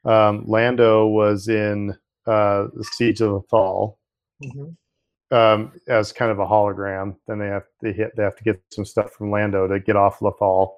um, 0.06 0.44
Lando 0.48 1.08
was 1.08 1.48
in 1.48 1.92
uh, 2.26 2.68
the 2.74 2.84
Siege 2.94 3.22
of 3.22 3.46
Lothal 3.50 3.96
Mhm. 4.44 4.76
um, 5.32 5.72
as 5.88 6.12
kind 6.12 6.32
of 6.32 6.40
a 6.40 6.46
hologram. 6.46 7.16
Then 7.28 7.40
they 7.40 7.48
have 7.48 7.66
to 7.84 7.92
hit 7.94 8.16
they 8.16 8.24
have 8.24 8.36
to 8.38 8.44
get 8.44 8.62
some 8.72 8.86
stuff 8.86 9.12
from 9.12 9.32
Lando 9.32 9.68
to 9.68 9.80
get 9.80 9.96
off 9.96 10.20
Lothal. 10.20 10.74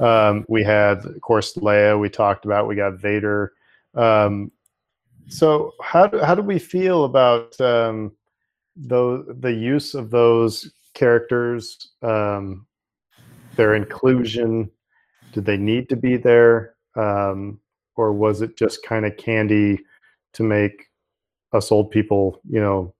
Um, 0.00 0.44
we 0.48 0.64
had, 0.64 1.04
of 1.04 1.20
course, 1.20 1.54
Leia. 1.54 1.98
We 1.98 2.08
talked 2.08 2.44
about. 2.44 2.66
We 2.66 2.74
got 2.74 2.98
Vader. 3.00 3.52
Um, 3.94 4.50
so 5.28 5.72
how 5.80 6.06
do, 6.08 6.18
how 6.18 6.34
do 6.34 6.42
we 6.42 6.58
feel 6.58 7.04
about 7.04 7.58
um, 7.60 8.12
those 8.76 9.24
the 9.40 9.52
use 9.52 9.94
of 9.94 10.10
those 10.10 10.72
characters, 10.94 11.92
um, 12.02 12.66
their 13.56 13.74
inclusion? 13.74 14.70
Did 15.32 15.44
they 15.44 15.56
need 15.56 15.88
to 15.88 15.96
be 15.96 16.16
there, 16.16 16.74
um, 16.96 17.60
or 17.96 18.12
was 18.12 18.40
it 18.40 18.56
just 18.56 18.84
kind 18.84 19.04
of 19.04 19.16
candy 19.16 19.80
to 20.34 20.42
make 20.42 20.86
us 21.52 21.70
old 21.70 21.90
people, 21.90 22.40
you 22.48 22.60
know, 22.60 22.94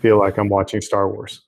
feel 0.00 0.18
like 0.18 0.38
I'm 0.38 0.48
watching 0.48 0.80
Star 0.80 1.08
Wars? 1.08 1.42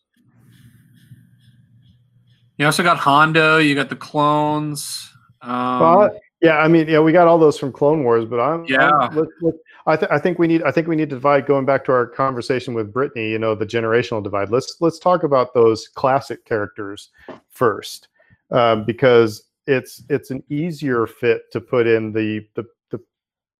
you 2.59 2.67
also 2.67 2.83
got 2.83 2.99
Hondo. 2.99 3.57
You 3.57 3.75
got 3.75 3.89
the 3.89 3.97
clones. 3.97 5.11
Um, 5.41 5.81
Well, 5.81 6.21
yeah, 6.43 6.59
I 6.59 6.69
mean, 6.69 6.89
yeah, 6.89 7.01
we 7.01 7.11
got 7.11 7.27
all 7.27 7.39
those 7.39 7.59
from 7.59 7.73
Clone 7.73 8.05
Wars, 8.05 8.27
but 8.27 8.39
I'm 8.39 8.67
Yeah. 8.67 8.91
I'm- 8.91 9.17
let- 9.17 9.29
let- 9.41 9.55
I, 9.91 9.97
th- 9.97 10.11
I 10.11 10.19
think 10.19 10.39
we 10.39 10.47
need 10.47 10.63
I 10.63 10.71
think 10.71 10.87
we 10.87 10.97
need 10.97 11.11
to 11.11 11.17
divide. 11.17 11.47
Going 11.47 11.65
back 11.65 11.85
to 11.87 11.93
our 11.93 12.07
conversation 12.07 12.75
with 12.75 12.93
Brittany, 12.93 13.31
you 13.31 13.39
know, 13.39 13.55
the 13.55 13.67
generational 13.67 14.23
divide. 14.23 14.51
Let's 14.51 14.77
let's 14.81 14.99
talk 14.99 15.25
about 15.25 15.53
those 15.53 15.89
classic 15.89 16.45
characters 16.45 17.11
first, 17.49 18.09
um, 18.51 18.85
because 18.85 19.45
it's 19.67 20.03
it's 20.09 20.31
an 20.31 20.43
easier 20.49 21.07
fit 21.07 21.51
to 21.53 21.61
put 21.61 21.87
in 21.87 22.13
the 22.13 22.47
the 22.55 22.65
the, 22.91 23.01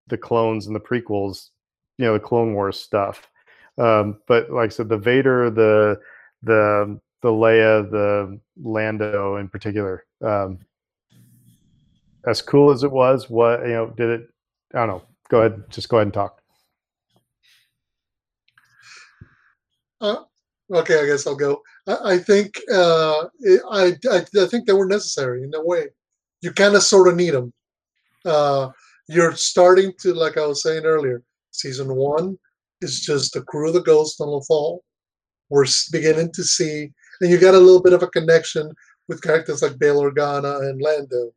the 0.09 0.17
clones 0.17 0.67
and 0.67 0.77
the 0.77 0.81
prequels, 0.81 1.51
you 1.99 2.05
know, 2.05 2.15
the 2.15 2.21
Clone 2.21 2.55
Wars 2.55 2.79
stuff. 2.79 3.29
Um, 3.79 4.21
but 4.29 4.51
like 4.51 4.71
I 4.71 4.73
said, 4.73 4.89
the 4.89 4.99
Vader, 4.99 5.51
the 5.51 6.01
the 6.43 7.01
the 7.23 7.29
Leia, 7.29 7.91
the 7.91 8.39
Lando 8.63 9.37
in 9.37 9.49
particular. 9.49 10.05
Um, 10.25 10.59
as 12.27 12.43
cool 12.43 12.71
as 12.71 12.85
it 12.85 12.93
was, 12.93 13.31
what 13.31 13.61
you 13.63 13.73
know, 13.73 13.87
did 13.97 14.21
it? 14.21 14.31
I 14.75 14.87
don't 14.87 14.89
know. 14.89 15.03
Go 15.31 15.41
ahead, 15.41 15.63
just 15.71 15.89
go 15.89 15.99
ahead 15.99 16.09
and 16.09 16.15
talk. 16.15 16.41
Okay, 20.73 21.01
I 21.01 21.07
guess 21.07 21.27
I'll 21.27 21.35
go. 21.35 21.63
I, 21.89 22.13
I 22.13 22.19
think 22.19 22.61
uh, 22.73 23.27
I, 23.71 23.93
I 24.11 24.25
I 24.41 24.47
think 24.47 24.67
they 24.67 24.73
were 24.73 24.87
necessary 24.87 25.43
in 25.43 25.53
a 25.55 25.65
way. 25.65 25.89
You 26.43 26.53
kind 26.53 26.77
of 26.77 26.83
sort 26.83 27.09
of 27.09 27.17
need 27.17 27.35
them. 27.35 27.53
Uh, 28.25 28.71
you're 29.09 29.35
starting 29.35 29.93
to, 30.01 30.15
like 30.15 30.37
I 30.37 30.47
was 30.47 30.63
saying 30.63 30.85
earlier, 30.85 31.23
season 31.51 31.95
one 31.95 32.39
is 32.81 33.01
just 33.01 33.35
the 33.35 33.43
crew 33.43 33.69
of 33.69 33.75
the 33.75 33.83
Ghost 33.83 34.21
on 34.21 34.29
Lothal. 34.29 34.81
We're 35.49 35.67
beginning 35.91 36.31
to 36.33 36.45
see, 36.45 36.93
and 37.21 37.31
you 37.31 37.39
got 37.39 37.55
a 37.55 37.59
little 37.59 37.83
bit 37.83 37.93
of 37.93 38.05
a 38.05 38.09
connection 38.09 38.73
with 39.09 39.23
characters 39.23 39.63
like 39.63 39.79
Bail 39.79 40.01
Organa 40.01 40.71
and 40.71 40.81
Lando, 40.81 41.33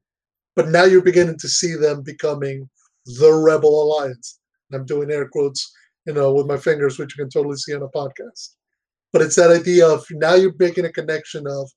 but 0.56 0.68
now 0.68 0.84
you're 0.84 1.02
beginning 1.02 1.40
to 1.40 1.50
see 1.50 1.76
them 1.76 2.04
becoming 2.04 2.70
the 3.06 3.34
Rebel 3.34 3.84
Alliance. 3.84 4.40
And 4.70 4.80
I'm 4.80 4.86
doing 4.86 5.12
air 5.12 5.28
quotes, 5.28 5.72
you 6.06 6.14
know, 6.14 6.34
with 6.34 6.48
my 6.48 6.58
fingers, 6.58 6.98
which 6.98 7.18
you 7.18 7.24
can 7.24 7.30
totally 7.30 7.58
see 7.58 7.76
on 7.76 7.82
a 7.82 7.88
podcast 7.90 8.56
but 9.14 9.22
it's 9.22 9.36
that 9.36 9.52
idea 9.52 9.88
of 9.88 10.04
now 10.12 10.34
you're 10.34 10.56
making 10.60 10.86
a 10.86 10.92
connection 10.92 11.46
of 11.48 11.72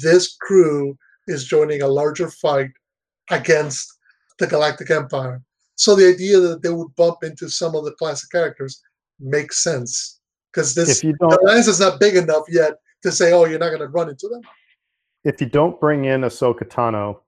this 0.00 0.36
crew 0.36 0.96
is 1.26 1.44
joining 1.44 1.82
a 1.82 1.88
larger 1.88 2.30
fight 2.30 2.70
against 3.30 3.90
the 4.38 4.46
Galactic 4.46 4.90
Empire. 4.90 5.42
So 5.74 5.96
the 5.96 6.06
idea 6.06 6.38
that 6.38 6.62
they 6.62 6.68
would 6.68 6.94
bump 6.96 7.24
into 7.24 7.48
some 7.48 7.74
of 7.74 7.84
the 7.84 7.92
classic 7.92 8.30
characters 8.30 8.80
makes 9.18 9.62
sense 9.62 10.20
because 10.52 10.74
this 10.74 10.98
If 10.98 11.04
you 11.04 11.14
don't, 11.18 11.32
alliance 11.32 11.66
is 11.66 11.80
not 11.80 11.98
big 11.98 12.14
enough 12.14 12.44
yet 12.50 12.74
to 13.02 13.10
say, 13.10 13.32
oh, 13.32 13.46
you're 13.46 13.58
not 13.58 13.70
going 13.70 13.80
to 13.80 13.88
run 13.88 14.10
into 14.10 14.28
them. 14.28 14.42
if 15.24 15.40
you 15.40 15.48
don't 15.48 15.80
bring 15.80 16.04
in 16.04 16.20
Ahsoka 16.20 16.68
Tano 16.68 17.20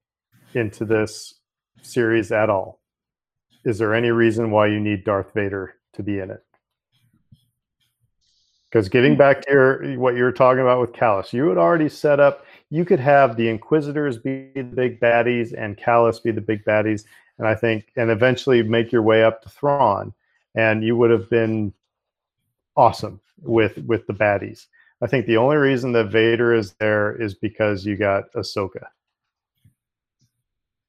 into 0.53 0.85
this 0.85 1.41
series 1.83 2.33
at 2.33 2.51
all, 2.51 2.81
is 3.65 3.79
there 3.79 3.95
any 3.95 4.11
reason 4.11 4.51
why 4.51 4.67
you 4.67 4.81
need 4.81 5.05
Darth 5.05 5.33
Vader 5.35 5.75
to 5.95 6.03
be 6.03 6.19
in 6.19 6.31
it? 6.31 6.45
Because 8.71 8.89
getting 8.89 9.13
hmm. 9.13 9.19
back 9.19 9.43
to 9.43 9.51
your 9.53 9.99
what 9.99 10.17
you 10.17 10.25
were 10.25 10.33
talking 10.33 10.61
about 10.61 10.81
with 10.81 10.93
Kallus, 10.93 11.33
you 11.33 11.49
had 11.49 11.59
already 11.59 11.89
set 11.89 12.21
up. 12.21 12.45
You 12.71 12.85
could 12.85 13.01
have 13.01 13.37
the 13.37 13.49
Inquisitors 13.49 14.19
be 14.19 14.51
the 14.55 14.63
big 14.63 15.01
baddies 15.01 15.55
and 15.57 15.77
Kallus 15.77 16.23
be 16.23 16.33
the 16.33 16.41
big 16.41 16.65
baddies, 16.65 17.05
and 17.39 17.47
I 17.47 17.55
think, 17.55 17.93
and 17.97 18.11
eventually 18.11 18.63
make 18.63 18.91
your 18.91 19.03
way 19.03 19.23
up 19.23 19.43
to 19.43 19.49
Thrawn, 19.49 20.13
and 20.55 20.83
you 20.83 20.97
would 20.97 21.11
have 21.11 21.31
been 21.31 21.73
awesome 22.77 23.21
with 23.41 23.79
with 23.79 24.07
the 24.07 24.15
baddies. 24.15 24.67
I 25.01 25.07
think 25.07 25.27
the 25.27 25.37
only 25.37 25.57
reason 25.57 25.93
that 25.93 26.11
Vader 26.11 26.55
is 26.55 26.73
there 26.81 27.15
is 27.21 27.35
because 27.35 27.85
you 27.85 27.97
got 27.97 28.33
Ahsoka. 28.33 28.87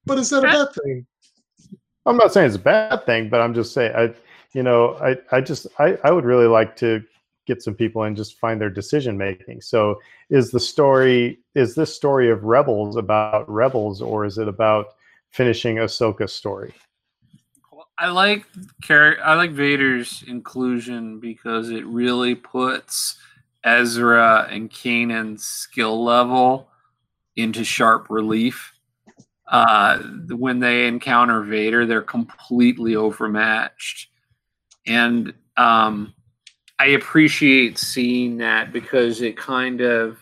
But 0.06 0.20
is 0.20 0.30
that 0.30 0.40
a 0.40 0.48
bad 0.48 0.68
thing? 0.74 1.06
I'm 2.06 2.18
not 2.18 2.34
saying 2.34 2.48
it's 2.48 2.56
a 2.56 2.60
bad 2.60 3.06
thing, 3.06 3.30
but 3.30 3.42
I'm 3.42 3.54
just 3.54 3.74
saying 3.74 3.94
I, 3.96 4.14
you 4.54 4.64
know, 4.64 4.96
I, 5.02 5.18
I 5.36 5.42
just 5.42 5.68
I, 5.80 5.98
I 6.04 6.12
would 6.12 6.26
really 6.26 6.48
like 6.48 6.76
to 6.78 7.04
get 7.46 7.62
some 7.62 7.76
people 7.76 8.04
and 8.04 8.18
just 8.18 8.40
find 8.40 8.60
their 8.60 8.70
decision 8.70 9.18
making. 9.18 9.62
So 9.62 10.00
is 10.30 10.52
the 10.52 10.60
story 10.60 11.40
is 11.54 11.76
this 11.76 11.96
story 11.96 12.30
of 12.30 12.44
Rebels 12.44 12.96
about 12.96 13.50
Rebels 13.50 14.02
or 14.02 14.26
is 14.26 14.38
it 14.38 14.48
about 14.48 14.88
finishing 15.32 15.78
Ahsoka's 15.78 16.34
story? 16.34 16.74
I 17.98 18.10
like 18.10 18.46
I 18.90 19.36
like 19.36 19.52
Vader's 19.52 20.24
inclusion 20.28 21.20
because 21.20 21.70
it 21.70 21.86
really 21.86 22.36
puts 22.36 23.18
Ezra 23.64 24.48
and 24.52 24.70
Kanan's 24.70 25.46
skill 25.46 26.04
level 26.04 26.70
into 27.36 27.64
sharp 27.64 28.08
relief. 28.10 28.74
Uh, 29.48 30.00
when 30.30 30.60
they 30.60 30.88
encounter 30.88 31.42
Vader, 31.42 31.86
they're 31.86 32.02
completely 32.02 32.96
overmatched, 32.96 34.10
and 34.88 35.34
um, 35.56 36.14
I 36.80 36.88
appreciate 36.88 37.78
seeing 37.78 38.38
that 38.38 38.74
because 38.74 39.22
it 39.22 39.38
kind 39.38 39.82
of 39.82 40.18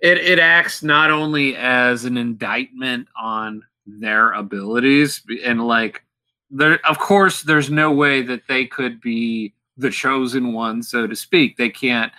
it 0.00 0.18
it 0.18 0.38
acts 0.38 0.82
not 0.82 1.10
only 1.10 1.56
as 1.56 2.04
an 2.04 2.16
indictment 2.16 3.08
on 3.20 3.62
their 3.86 4.32
abilities 4.32 5.22
and 5.44 5.66
like 5.66 6.02
there 6.50 6.80
of 6.86 6.98
course 6.98 7.42
there's 7.42 7.70
no 7.70 7.92
way 7.92 8.22
that 8.22 8.42
they 8.48 8.66
could 8.66 9.00
be 9.00 9.54
the 9.76 9.90
chosen 9.90 10.52
one 10.52 10.82
so 10.82 11.06
to 11.06 11.14
speak. 11.14 11.56
They 11.56 11.70
can't 11.70 12.12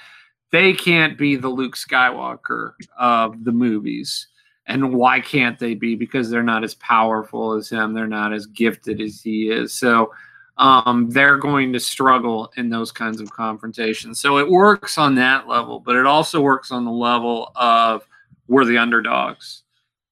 they 0.51 0.73
can't 0.73 1.17
be 1.17 1.35
the 1.35 1.49
Luke 1.49 1.76
Skywalker 1.76 2.73
of 2.97 3.43
the 3.43 3.51
movies 3.51 4.27
and 4.68 4.94
why 4.94 5.20
can't 5.20 5.60
they 5.60 5.76
be? 5.76 5.96
Because 5.96 6.30
they're 6.30 6.44
not 6.44 6.64
as 6.64 6.76
powerful 6.76 7.54
as 7.54 7.70
him. 7.70 7.94
They're 7.94 8.08
not 8.08 8.34
as 8.34 8.46
gifted 8.48 9.00
as 9.00 9.22
he 9.22 9.50
is. 9.50 9.74
So 9.74 10.12
um, 10.58 11.10
they're 11.10 11.38
going 11.38 11.74
to 11.74 11.80
struggle 11.80 12.52
in 12.56 12.70
those 12.70 12.92
kinds 12.92 13.22
of 13.22 13.32
confrontations. 13.32 14.20
So 14.20 14.38
it 14.38 14.50
works 14.50 14.98
on 14.98 15.16
that 15.16 15.48
level 15.48 15.80
but 15.80 15.96
it 15.96 16.06
also 16.06 16.42
works 16.42 16.72
on 16.72 16.86
the 16.86 16.92
level 16.92 17.52
of 17.56 18.08
we're 18.48 18.66
the 18.66 18.78
underdogs. 18.78 19.64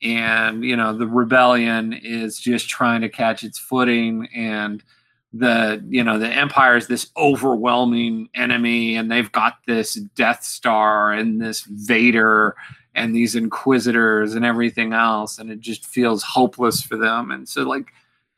And 0.02 0.66
you 0.66 0.76
know 0.76 0.98
the 0.98 1.08
rebellion 1.08 1.94
is 1.94 2.38
just 2.38 2.68
trying 2.68 3.02
to 3.02 3.10
catch 3.10 3.44
its 3.46 3.58
footing. 3.58 4.28
And 4.36 4.84
the 5.32 5.84
you 5.88 6.04
know 6.04 6.20
the 6.20 6.28
empire 6.28 6.76
is 6.76 6.88
this 6.88 7.08
overwhelming 7.18 8.30
enemy 8.36 8.98
and 8.98 9.10
they've 9.10 9.32
got 9.32 9.56
this 9.66 9.96
death 10.16 10.44
star 10.44 11.14
and 11.14 11.42
this 11.42 11.62
vader 11.62 12.56
and 12.96 13.16
these 13.16 13.36
inquisitors 13.36 14.36
and 14.36 14.46
everything 14.46 14.94
else 14.94 15.40
and 15.40 15.52
it 15.52 15.60
just 15.60 15.86
feels 15.86 16.24
hopeless 16.24 16.82
for 16.82 16.98
them 16.98 17.32
and 17.32 17.48
so 17.48 17.64
like 17.64 17.88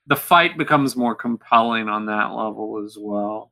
the 0.07 0.15
fight 0.15 0.57
becomes 0.57 0.95
more 0.95 1.15
compelling 1.15 1.90
on 1.90 2.06
that 2.06 2.32
level 2.34 2.84
as 2.84 2.98
well 2.98 3.52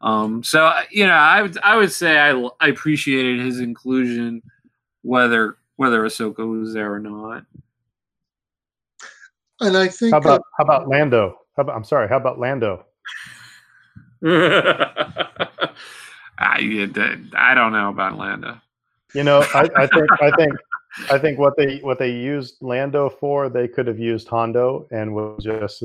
um 0.00 0.42
so 0.42 0.72
you 0.90 1.06
know 1.06 1.12
i 1.12 1.42
would 1.42 1.58
i 1.62 1.76
would 1.76 1.92
say 1.92 2.18
i, 2.18 2.48
I 2.60 2.68
appreciated 2.68 3.40
his 3.40 3.60
inclusion 3.60 4.42
whether 5.02 5.56
whether 5.76 6.02
ahsoka 6.02 6.46
was 6.46 6.74
there 6.74 6.92
or 6.92 7.00
not 7.00 7.44
And 9.62 9.76
I 9.76 9.86
think 9.86 10.12
How 10.12 10.18
uh, 10.18 10.20
about 10.20 10.42
how 10.58 10.64
about 10.64 10.88
Lando? 10.88 11.38
How 11.56 11.62
about, 11.62 11.76
I'm 11.76 11.84
sorry. 11.84 12.08
How 12.08 12.16
about 12.16 12.40
Lando? 12.40 12.84
I, 14.24 15.38
I 16.38 17.54
don't 17.54 17.72
know 17.72 17.88
about 17.90 18.18
Lando. 18.18 18.60
You 19.14 19.24
know, 19.24 19.44
I, 19.54 19.68
I 19.76 19.86
think 19.86 20.06
I 20.20 20.30
think 20.36 20.54
I 21.10 21.18
think 21.18 21.38
what 21.38 21.54
they 21.56 21.78
what 21.78 21.98
they 21.98 22.10
used 22.10 22.56
Lando 22.60 23.08
for, 23.08 23.48
they 23.48 23.68
could 23.68 23.86
have 23.86 23.98
used 23.98 24.28
Hondo 24.28 24.86
and 24.90 25.14
was 25.14 25.42
just. 25.42 25.82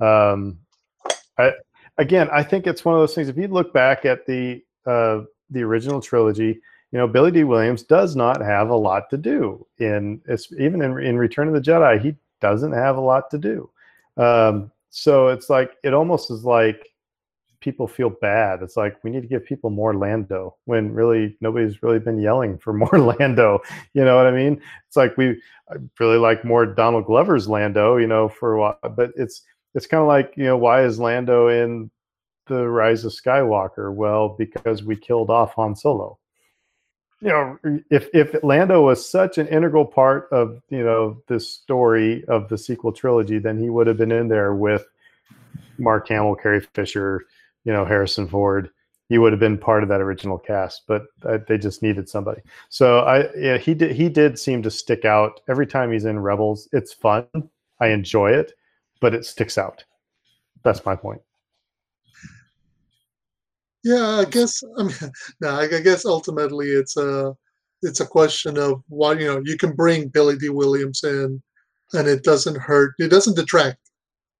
Um, 0.00 0.58
I 1.38 1.52
again, 1.98 2.28
I 2.32 2.42
think 2.42 2.66
it's 2.66 2.84
one 2.84 2.94
of 2.94 3.00
those 3.00 3.14
things. 3.14 3.28
If 3.28 3.36
you 3.36 3.48
look 3.48 3.72
back 3.72 4.04
at 4.04 4.26
the 4.26 4.62
uh, 4.86 5.22
the 5.50 5.62
original 5.62 6.00
trilogy, 6.00 6.60
you 6.90 6.98
know, 6.98 7.06
Billy 7.06 7.30
Dee 7.30 7.44
Williams 7.44 7.82
does 7.82 8.16
not 8.16 8.40
have 8.40 8.70
a 8.70 8.76
lot 8.76 9.10
to 9.10 9.16
do 9.16 9.66
in 9.78 10.20
it's, 10.26 10.52
even 10.52 10.82
in 10.82 10.98
in 11.02 11.16
Return 11.16 11.48
of 11.48 11.54
the 11.54 11.60
Jedi. 11.60 12.00
He 12.00 12.14
doesn't 12.40 12.72
have 12.72 12.96
a 12.96 13.00
lot 13.00 13.30
to 13.30 13.38
do. 13.38 13.70
Um, 14.16 14.70
so 14.90 15.28
it's 15.28 15.48
like 15.48 15.72
it 15.82 15.94
almost 15.94 16.30
is 16.30 16.44
like 16.44 16.91
people 17.62 17.86
feel 17.86 18.10
bad. 18.10 18.62
It's 18.62 18.76
like 18.76 19.02
we 19.02 19.10
need 19.10 19.22
to 19.22 19.28
give 19.28 19.46
people 19.46 19.70
more 19.70 19.94
Lando 19.94 20.56
when 20.66 20.92
really 20.92 21.36
nobody's 21.40 21.82
really 21.82 22.00
been 22.00 22.20
yelling 22.20 22.58
for 22.58 22.72
more 22.74 22.98
Lando. 22.98 23.60
You 23.94 24.04
know 24.04 24.16
what 24.16 24.26
I 24.26 24.32
mean? 24.32 24.60
It's 24.88 24.96
like 24.96 25.16
we 25.16 25.40
I 25.70 25.76
really 25.98 26.18
like 26.18 26.44
more 26.44 26.66
Donald 26.66 27.06
Glover's 27.06 27.48
Lando, 27.48 27.96
you 27.96 28.06
know, 28.06 28.28
for 28.28 28.54
a 28.54 28.60
while, 28.60 28.78
but 28.94 29.12
it's 29.16 29.42
it's 29.74 29.86
kind 29.86 30.02
of 30.02 30.08
like, 30.08 30.34
you 30.36 30.44
know, 30.44 30.56
why 30.56 30.84
is 30.84 30.98
Lando 30.98 31.48
in 31.48 31.90
the 32.46 32.68
Rise 32.68 33.04
of 33.04 33.12
Skywalker? 33.12 33.94
Well, 33.94 34.30
because 34.30 34.82
we 34.82 34.96
killed 34.96 35.30
off 35.30 35.54
Han 35.54 35.74
Solo. 35.74 36.18
You 37.20 37.28
know, 37.28 37.58
if 37.88 38.08
if 38.12 38.42
Lando 38.42 38.84
was 38.84 39.08
such 39.08 39.38
an 39.38 39.46
integral 39.46 39.86
part 39.86 40.28
of, 40.32 40.60
you 40.68 40.84
know, 40.84 41.22
this 41.28 41.48
story 41.48 42.24
of 42.26 42.48
the 42.48 42.58
sequel 42.58 42.92
trilogy, 42.92 43.38
then 43.38 43.58
he 43.58 43.70
would 43.70 43.86
have 43.86 43.96
been 43.96 44.10
in 44.10 44.26
there 44.26 44.54
with 44.54 44.84
Mark 45.78 46.08
Hamill, 46.08 46.34
Carrie 46.34 46.66
Fisher, 46.74 47.26
you 47.64 47.72
know 47.72 47.84
Harrison 47.84 48.28
Ford, 48.28 48.70
he 49.08 49.18
would 49.18 49.32
have 49.32 49.40
been 49.40 49.58
part 49.58 49.82
of 49.82 49.88
that 49.90 50.00
original 50.00 50.38
cast, 50.38 50.82
but 50.86 51.04
uh, 51.24 51.38
they 51.46 51.58
just 51.58 51.82
needed 51.82 52.08
somebody. 52.08 52.40
So 52.70 53.00
I 53.00 53.28
yeah, 53.36 53.58
he 53.58 53.74
did 53.74 53.92
he 53.92 54.08
did 54.08 54.38
seem 54.38 54.62
to 54.62 54.70
stick 54.70 55.04
out 55.04 55.40
every 55.48 55.66
time 55.66 55.92
he's 55.92 56.04
in 56.04 56.18
Rebels. 56.18 56.68
It's 56.72 56.92
fun, 56.92 57.26
I 57.80 57.88
enjoy 57.88 58.30
it, 58.32 58.52
but 59.00 59.14
it 59.14 59.26
sticks 59.26 59.58
out. 59.58 59.84
That's 60.62 60.84
my 60.84 60.96
point. 60.96 61.20
Yeah, 63.84 64.20
I 64.20 64.24
guess. 64.24 64.62
I 64.78 64.82
mean, 64.84 64.94
no, 65.40 65.48
I 65.48 65.64
I 65.64 65.80
guess 65.80 66.04
ultimately 66.04 66.68
it's 66.68 66.96
a 66.96 67.34
it's 67.82 68.00
a 68.00 68.06
question 68.06 68.56
of 68.56 68.82
why 68.88 69.12
you 69.14 69.26
know 69.26 69.42
you 69.44 69.56
can 69.58 69.74
bring 69.74 70.08
Billy 70.08 70.36
Dee 70.36 70.48
Williams 70.48 71.02
in, 71.04 71.42
and 71.92 72.08
it 72.08 72.22
doesn't 72.22 72.56
hurt. 72.56 72.94
It 72.98 73.10
doesn't 73.10 73.36
detract. 73.36 73.78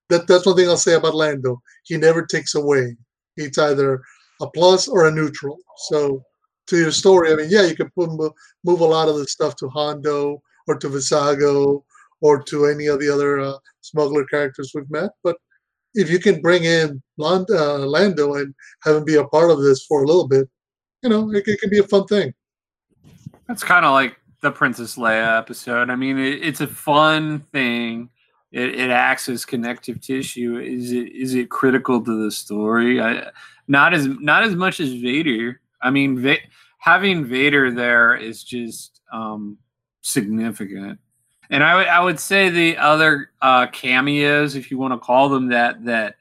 That 0.09 0.27
that's 0.27 0.47
one 0.47 0.57
thing 0.57 0.69
I'll 0.69 0.77
say 0.77 0.95
about 0.95 1.15
Lando. 1.15 1.61
He 1.85 1.97
never 1.97 2.25
takes 2.25 2.55
away. 2.55 2.97
It's 3.37 3.59
either 3.59 4.03
a 4.41 4.47
plus 4.49 4.89
or 4.89 5.09
a 5.09 5.11
neutral. 5.11 5.59
So 5.89 6.25
to 6.67 6.77
your 6.77 6.93
story, 6.93 7.33
I 7.33 7.37
mean, 7.37 7.49
yeah, 7.51 7.63
you 7.63 7.77
can 7.77 7.91
put, 7.91 8.11
move 8.65 8.81
a 8.81 8.85
lot 8.85 9.09
of 9.09 9.17
the 9.17 9.27
stuff 9.27 9.57
to 9.57 9.69
Hondo 9.69 10.43
or 10.67 10.79
to 10.79 10.89
Vizago 10.89 11.83
or 12.21 12.43
to 12.45 12.67
any 12.67 12.87
of 12.87 13.01
the 13.01 13.09
other 13.09 13.41
uh, 13.41 13.55
smuggler 13.81 14.25
characters 14.27 14.73
we've 14.75 14.91
met, 14.91 15.11
but 15.25 15.37
if 15.95 16.11
you 16.11 16.19
can 16.19 16.41
bring 16.41 16.65
in 16.65 17.03
Land, 17.19 17.47
uh, 17.51 17.79
Lando 17.79 18.35
and 18.35 18.55
have 18.85 18.97
him 18.97 19.05
be 19.05 19.17
a 19.17 19.25
part 19.25 19.51
of 19.51 19.61
this 19.61 19.85
for 19.85 20.03
a 20.03 20.07
little 20.07 20.27
bit, 20.27 20.49
you 21.03 21.11
know, 21.11 21.31
it, 21.33 21.47
it 21.47 21.61
can 21.61 21.71
be 21.71 21.79
a 21.79 21.85
fun 21.85 22.07
thing. 22.07 22.33
That's 23.47 23.65
kind 23.65 23.85
of 23.85 23.93
like 23.93 24.17
the 24.41 24.51
Princess 24.51 24.97
Leia 24.97 25.39
episode. 25.39 25.91
I 25.91 25.97
mean, 25.97 26.19
it, 26.19 26.43
it's 26.43 26.61
a 26.61 26.67
fun 26.67 27.41
thing. 27.53 28.09
It, 28.53 28.79
it 28.79 28.91
acts 28.91 29.29
as 29.29 29.45
connective 29.45 30.01
tissue. 30.01 30.59
Is 30.59 30.93
it 30.93 31.13
is 31.13 31.35
it 31.35 31.49
critical 31.49 32.03
to 32.05 32.25
the 32.25 32.31
story? 32.31 33.01
I, 33.01 33.31
not 33.67 33.95
as 33.95 34.07
not 34.07 34.45
as 34.45 34.55
much 34.55 34.79
as 34.79 34.93
Vader. 34.93 35.61
I 35.81 35.91
mean, 35.91 36.21
Va- 36.21 36.37
having 36.79 37.25
Vader 37.25 37.71
there 37.71 38.15
is 38.15 38.45
just 38.45 39.01
um, 39.11 39.57
significant. 40.03 40.99
And 41.49 41.65
I 41.65 41.77
would 41.77 41.87
I 41.87 42.01
would 42.01 42.21
say 42.21 42.51
the 42.51 42.77
other 42.77 43.31
uh, 43.41 43.67
cameos, 43.69 44.55
if 44.55 44.71
you 44.71 44.79
want 44.79 44.93
to 44.93 44.99
call 44.99 45.29
them 45.29 45.49
that, 45.49 45.85
that 45.85 46.17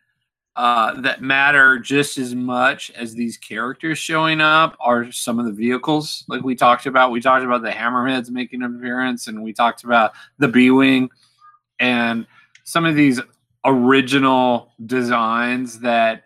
uh, 0.56 1.00
that 1.02 1.22
matter 1.22 1.80
just 1.80 2.18
as 2.18 2.36
much 2.36 2.92
as 2.92 3.14
these 3.14 3.38
characters 3.38 3.98
showing 3.98 4.42
up 4.42 4.76
are 4.80 5.12
some 5.12 5.40
of 5.40 5.46
the 5.46 5.52
vehicles, 5.52 6.26
like 6.28 6.44
we 6.44 6.56
talked 6.56 6.86
about. 6.86 7.12
We 7.12 7.22
talked 7.22 7.46
about 7.46 7.62
the 7.62 7.72
Hammerheads 7.72 8.30
making 8.30 8.62
an 8.62 8.76
appearance, 8.76 9.28
and 9.28 9.42
we 9.42 9.54
talked 9.54 9.84
about 9.84 10.12
the 10.38 10.48
B 10.48 10.70
Wing 10.70 11.10
and 11.82 12.28
some 12.64 12.86
of 12.86 12.96
these 12.96 13.20
original 13.66 14.72
designs 14.86 15.80
that 15.80 16.24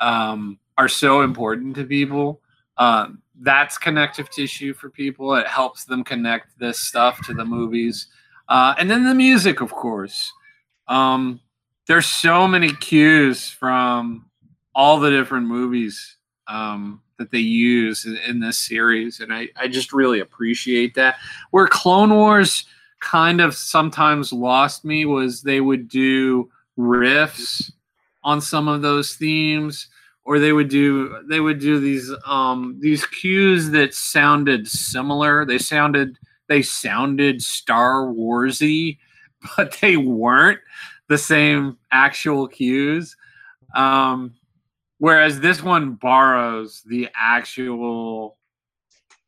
um, 0.00 0.58
are 0.76 0.88
so 0.88 1.20
important 1.20 1.76
to 1.76 1.84
people. 1.84 2.40
Um, 2.78 3.22
that's 3.40 3.78
connective 3.78 4.30
tissue 4.30 4.74
for 4.74 4.90
people. 4.90 5.34
It 5.36 5.46
helps 5.46 5.84
them 5.84 6.02
connect 6.02 6.58
this 6.58 6.80
stuff 6.80 7.24
to 7.26 7.34
the 7.34 7.44
movies. 7.44 8.08
Uh, 8.48 8.74
and 8.78 8.90
then 8.90 9.04
the 9.04 9.14
music, 9.14 9.60
of 9.60 9.70
course. 9.70 10.32
Um, 10.88 11.40
there's 11.86 12.06
so 12.06 12.48
many 12.48 12.72
cues 12.72 13.50
from 13.50 14.26
all 14.74 14.98
the 14.98 15.10
different 15.10 15.46
movies 15.46 16.16
um, 16.48 17.02
that 17.18 17.30
they 17.30 17.38
use 17.38 18.06
in, 18.06 18.16
in 18.28 18.40
this 18.40 18.56
series. 18.56 19.20
And 19.20 19.32
I, 19.32 19.48
I 19.56 19.68
just 19.68 19.92
really 19.92 20.20
appreciate 20.20 20.94
that. 20.94 21.16
Where 21.50 21.66
Clone 21.66 22.14
Wars 22.14 22.64
kind 23.06 23.40
of 23.40 23.54
sometimes 23.54 24.32
lost 24.32 24.84
me 24.84 25.04
was 25.04 25.40
they 25.40 25.60
would 25.60 25.88
do 25.88 26.50
riffs 26.76 27.70
on 28.24 28.40
some 28.40 28.66
of 28.66 28.82
those 28.82 29.14
themes 29.14 29.86
or 30.24 30.40
they 30.40 30.52
would 30.52 30.68
do 30.68 31.22
they 31.28 31.38
would 31.38 31.60
do 31.60 31.78
these 31.78 32.12
um 32.26 32.76
these 32.80 33.06
cues 33.06 33.70
that 33.70 33.94
sounded 33.94 34.66
similar. 34.66 35.46
They 35.46 35.58
sounded 35.58 36.18
they 36.48 36.62
sounded 36.62 37.40
star 37.42 38.06
warsy 38.06 38.98
but 39.56 39.78
they 39.80 39.96
weren't 39.96 40.58
the 41.08 41.18
same 41.18 41.78
actual 41.92 42.48
cues. 42.48 43.16
Um 43.76 44.34
whereas 44.98 45.38
this 45.38 45.62
one 45.62 45.92
borrows 45.92 46.82
the 46.86 47.08
actual 47.14 48.36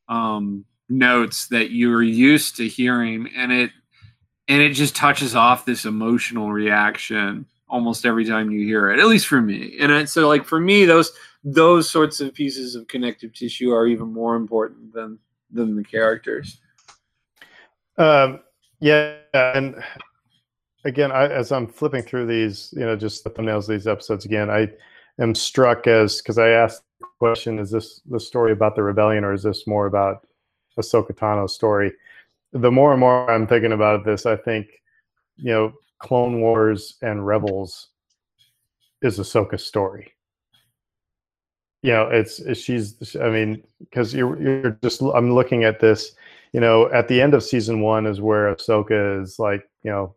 um 0.09 0.65
notes 0.89 1.47
that 1.47 1.71
you're 1.71 2.03
used 2.03 2.57
to 2.57 2.67
hearing 2.67 3.29
and 3.35 3.51
it 3.51 3.71
and 4.47 4.61
it 4.61 4.73
just 4.73 4.95
touches 4.95 5.35
off 5.35 5.65
this 5.65 5.85
emotional 5.85 6.51
reaction 6.51 7.45
almost 7.69 8.05
every 8.05 8.25
time 8.25 8.49
you 8.49 8.65
hear 8.65 8.89
it 8.89 8.99
at 8.99 9.07
least 9.07 9.27
for 9.27 9.41
me. 9.41 9.77
And 9.79 9.91
it, 9.91 10.09
so 10.09 10.27
like 10.27 10.45
for 10.45 10.59
me 10.59 10.85
those 10.85 11.11
those 11.43 11.89
sorts 11.89 12.19
of 12.19 12.33
pieces 12.33 12.75
of 12.75 12.87
connective 12.87 13.33
tissue 13.33 13.71
are 13.71 13.87
even 13.87 14.11
more 14.11 14.35
important 14.35 14.93
than 14.93 15.19
than 15.51 15.75
the 15.75 15.83
characters. 15.83 16.59
Um, 17.97 18.41
yeah, 18.79 19.17
and 19.33 19.75
again, 20.85 21.11
I, 21.11 21.27
as 21.27 21.51
I'm 21.51 21.67
flipping 21.67 22.03
through 22.03 22.27
these, 22.27 22.73
you 22.75 22.85
know, 22.85 22.95
just 22.95 23.23
the 23.23 23.29
thumbnails 23.29 23.63
of 23.63 23.67
these 23.67 23.87
episodes 23.87 24.25
again, 24.25 24.49
I 24.49 24.69
am 25.19 25.35
struck 25.35 25.87
as 25.87 26.21
because 26.21 26.37
I 26.37 26.49
asked 26.49 26.83
the 26.99 27.07
question: 27.19 27.59
Is 27.59 27.71
this 27.71 28.01
the 28.09 28.19
story 28.19 28.51
about 28.51 28.75
the 28.75 28.83
rebellion, 28.83 29.23
or 29.23 29.33
is 29.33 29.43
this 29.43 29.67
more 29.67 29.85
about 29.85 30.25
Ahsoka 30.77 31.15
Tano's 31.15 31.55
story? 31.55 31.93
The 32.53 32.71
more 32.71 32.91
and 32.91 32.99
more 32.99 33.29
I'm 33.29 33.47
thinking 33.47 33.71
about 33.71 34.05
this, 34.05 34.25
I 34.25 34.35
think 34.35 34.67
you 35.37 35.51
know, 35.51 35.73
Clone 35.99 36.41
Wars 36.41 36.95
and 37.01 37.25
Rebels 37.25 37.89
is 39.01 39.19
Ahsoka's 39.19 39.65
story. 39.65 40.13
You 41.81 41.91
know, 41.93 42.09
it's, 42.09 42.39
it's 42.39 42.59
she's. 42.59 43.15
I 43.15 43.29
mean, 43.29 43.63
because 43.79 44.13
you're 44.13 44.41
you're 44.41 44.77
just. 44.83 45.01
I'm 45.01 45.33
looking 45.33 45.63
at 45.63 45.79
this. 45.79 46.11
You 46.51 46.59
know, 46.59 46.91
at 46.91 47.07
the 47.07 47.21
end 47.21 47.33
of 47.33 47.43
season 47.43 47.81
one 47.81 48.05
is 48.05 48.19
where 48.19 48.53
Ahsoka 48.53 49.21
is 49.21 49.37
like, 49.37 49.69
you 49.83 49.91
know, 49.91 50.15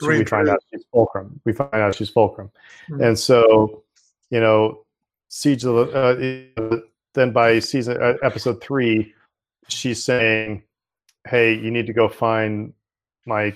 so 0.00 0.08
we 0.08 0.24
find 0.24 0.48
out 0.48 0.58
she's 0.70 0.84
Fulcrum. 0.92 1.40
We 1.44 1.52
find 1.52 1.74
out 1.74 1.94
she's 1.94 2.10
Fulcrum, 2.10 2.50
mm-hmm. 2.90 3.02
and 3.02 3.18
so, 3.18 3.84
you 4.30 4.40
know, 4.40 4.84
Siege 5.28 5.64
of 5.64 5.74
the. 5.74 6.46
Uh, 6.56 6.80
then 7.14 7.32
by 7.32 7.58
season 7.58 8.00
uh, 8.02 8.14
episode 8.22 8.60
three, 8.60 9.14
she's 9.68 10.02
saying, 10.02 10.62
"Hey, 11.26 11.54
you 11.54 11.70
need 11.70 11.86
to 11.86 11.92
go 11.92 12.08
find 12.08 12.72
my 13.26 13.54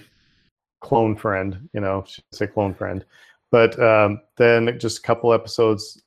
clone 0.80 1.16
friend." 1.16 1.68
You 1.72 1.80
know, 1.80 2.04
she 2.06 2.22
say 2.32 2.46
clone 2.46 2.74
friend, 2.74 3.04
but 3.50 3.80
um, 3.82 4.20
then 4.36 4.78
just 4.78 4.98
a 4.98 5.02
couple 5.02 5.32
episodes 5.32 6.02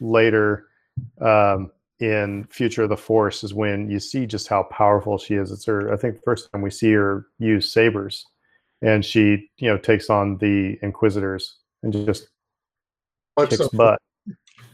later, 0.00 0.68
um, 1.20 1.70
in 2.00 2.44
Future 2.50 2.84
of 2.84 2.90
the 2.90 2.96
Force, 2.96 3.44
is 3.44 3.54
when 3.54 3.90
you 3.90 3.98
see 3.98 4.26
just 4.26 4.48
how 4.48 4.64
powerful 4.64 5.18
she 5.18 5.34
is. 5.34 5.50
It's 5.50 5.64
her. 5.64 5.92
I 5.92 5.96
think 5.96 6.16
the 6.16 6.22
first 6.22 6.50
time 6.52 6.62
we 6.62 6.70
see 6.70 6.92
her 6.92 7.26
use 7.38 7.72
sabers 7.72 8.26
and 8.82 9.04
she 9.04 9.48
you 9.58 9.68
know 9.68 9.78
takes 9.78 10.10
on 10.10 10.36
the 10.38 10.78
inquisitors 10.82 11.56
and 11.82 11.92
just 11.92 12.28
Wipes 13.36 13.56
kicks 13.56 13.68
butt. 13.68 14.00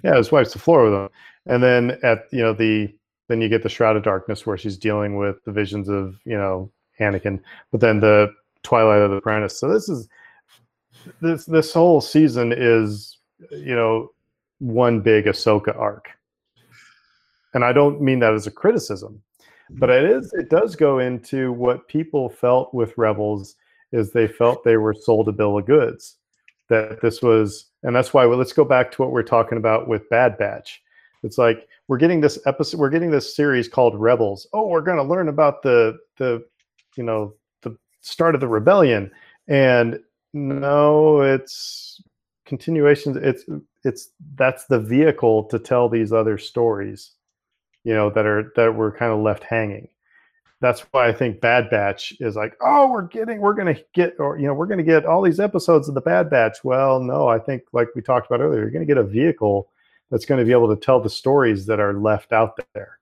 Yeah, 0.02 0.16
just 0.16 0.32
wipes 0.32 0.52
the 0.52 0.58
floor 0.58 0.84
with 0.84 0.92
them. 0.92 1.08
And 1.46 1.62
then 1.62 1.98
at 2.02 2.26
you 2.32 2.40
know 2.40 2.52
the 2.52 2.92
then 3.32 3.40
you 3.40 3.48
get 3.48 3.62
the 3.62 3.68
Shroud 3.70 3.96
of 3.96 4.02
Darkness 4.02 4.44
where 4.44 4.58
she's 4.58 4.76
dealing 4.76 5.16
with 5.16 5.42
the 5.44 5.52
visions 5.52 5.88
of 5.88 6.20
you 6.26 6.36
know 6.36 6.70
Anakin, 7.00 7.40
but 7.70 7.80
then 7.80 8.00
the 8.00 8.30
Twilight 8.62 9.00
of 9.00 9.10
the 9.10 9.16
Apprentice. 9.16 9.58
So 9.58 9.72
this 9.72 9.88
is 9.88 10.06
this 11.22 11.46
this 11.46 11.72
whole 11.72 12.02
season 12.02 12.52
is 12.54 13.16
you 13.50 13.74
know 13.74 14.10
one 14.58 15.00
big 15.00 15.24
Ahsoka 15.24 15.74
arc, 15.78 16.10
and 17.54 17.64
I 17.64 17.72
don't 17.72 18.02
mean 18.02 18.18
that 18.18 18.34
as 18.34 18.46
a 18.46 18.50
criticism, 18.50 19.22
but 19.70 19.88
it 19.88 20.04
is 20.04 20.30
it 20.34 20.50
does 20.50 20.76
go 20.76 20.98
into 20.98 21.52
what 21.52 21.88
people 21.88 22.28
felt 22.28 22.74
with 22.74 22.98
Rebels 22.98 23.56
is 23.92 24.12
they 24.12 24.28
felt 24.28 24.62
they 24.62 24.76
were 24.76 24.94
sold 24.94 25.28
a 25.28 25.32
bill 25.32 25.56
of 25.56 25.64
goods. 25.64 26.16
That 26.68 27.00
this 27.00 27.22
was, 27.22 27.70
and 27.82 27.96
that's 27.96 28.12
why 28.12 28.26
well, 28.26 28.36
let's 28.36 28.52
go 28.52 28.64
back 28.64 28.92
to 28.92 29.02
what 29.02 29.10
we're 29.10 29.22
talking 29.22 29.56
about 29.56 29.88
with 29.88 30.08
Bad 30.10 30.36
Batch. 30.36 30.82
It's 31.22 31.38
like 31.38 31.66
we're 31.88 31.98
getting 31.98 32.20
this 32.20 32.38
episode, 32.46 32.78
we're 32.78 32.90
getting 32.90 33.10
this 33.10 33.34
series 33.34 33.68
called 33.68 34.00
Rebels. 34.00 34.46
Oh, 34.52 34.66
we're 34.66 34.82
going 34.82 34.98
to 34.98 35.02
learn 35.02 35.28
about 35.28 35.62
the 35.62 35.98
the 36.16 36.44
you 36.96 37.02
know 37.02 37.34
the 37.62 37.76
start 38.00 38.34
of 38.34 38.40
the 38.40 38.48
rebellion, 38.48 39.10
and 39.48 39.98
no, 40.32 41.22
it's 41.22 42.02
continuations. 42.46 43.16
It's 43.16 43.44
it's 43.84 44.10
that's 44.36 44.66
the 44.66 44.80
vehicle 44.80 45.44
to 45.44 45.58
tell 45.58 45.88
these 45.88 46.12
other 46.12 46.38
stories, 46.38 47.12
you 47.84 47.94
know, 47.94 48.10
that 48.10 48.26
are 48.26 48.52
that 48.56 48.74
were 48.74 48.92
kind 48.92 49.12
of 49.12 49.20
left 49.20 49.44
hanging 49.44 49.88
that's 50.62 50.80
why 50.92 51.08
I 51.08 51.12
think 51.12 51.40
Bad 51.40 51.68
Batch 51.70 52.14
is 52.20 52.36
like, 52.36 52.56
oh, 52.60 52.88
we're 52.88 53.02
getting, 53.02 53.40
we're 53.40 53.52
going 53.52 53.74
to 53.74 53.84
get, 53.94 54.14
or, 54.20 54.38
you 54.38 54.46
know, 54.46 54.54
we're 54.54 54.66
going 54.66 54.78
to 54.78 54.84
get 54.84 55.04
all 55.04 55.20
these 55.20 55.40
episodes 55.40 55.88
of 55.88 55.94
the 55.94 56.00
Bad 56.00 56.30
Batch. 56.30 56.62
Well, 56.62 57.00
no, 57.00 57.26
I 57.26 57.40
think, 57.40 57.64
like 57.72 57.88
we 57.96 58.00
talked 58.00 58.28
about 58.28 58.40
earlier, 58.40 58.60
you're 58.60 58.70
going 58.70 58.86
to 58.86 58.94
get 58.94 58.96
a 58.96 59.02
vehicle 59.02 59.68
that's 60.12 60.26
going 60.26 60.38
to 60.38 60.44
be 60.44 60.52
able 60.52 60.68
to 60.68 60.80
tell 60.80 61.00
the 61.00 61.08
stories 61.08 61.64
that 61.64 61.80
are 61.80 61.94
left 61.94 62.34
out 62.34 62.60
there. 62.74 62.98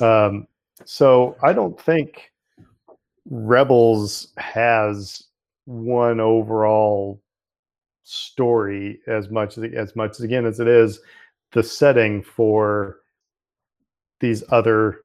Um, 0.00 0.48
so 0.86 1.36
I 1.42 1.52
don't 1.52 1.78
think 1.78 2.32
Rebels 3.28 4.28
has 4.38 5.24
one 5.66 6.20
overall 6.20 7.20
story 8.02 9.00
as 9.06 9.28
much 9.28 9.58
as 9.58 9.94
much 9.94 10.12
as 10.12 10.20
again 10.20 10.46
as 10.46 10.60
it 10.60 10.66
is 10.66 11.00
the 11.52 11.62
setting 11.62 12.22
for 12.22 13.00
these 14.20 14.42
other 14.48 15.02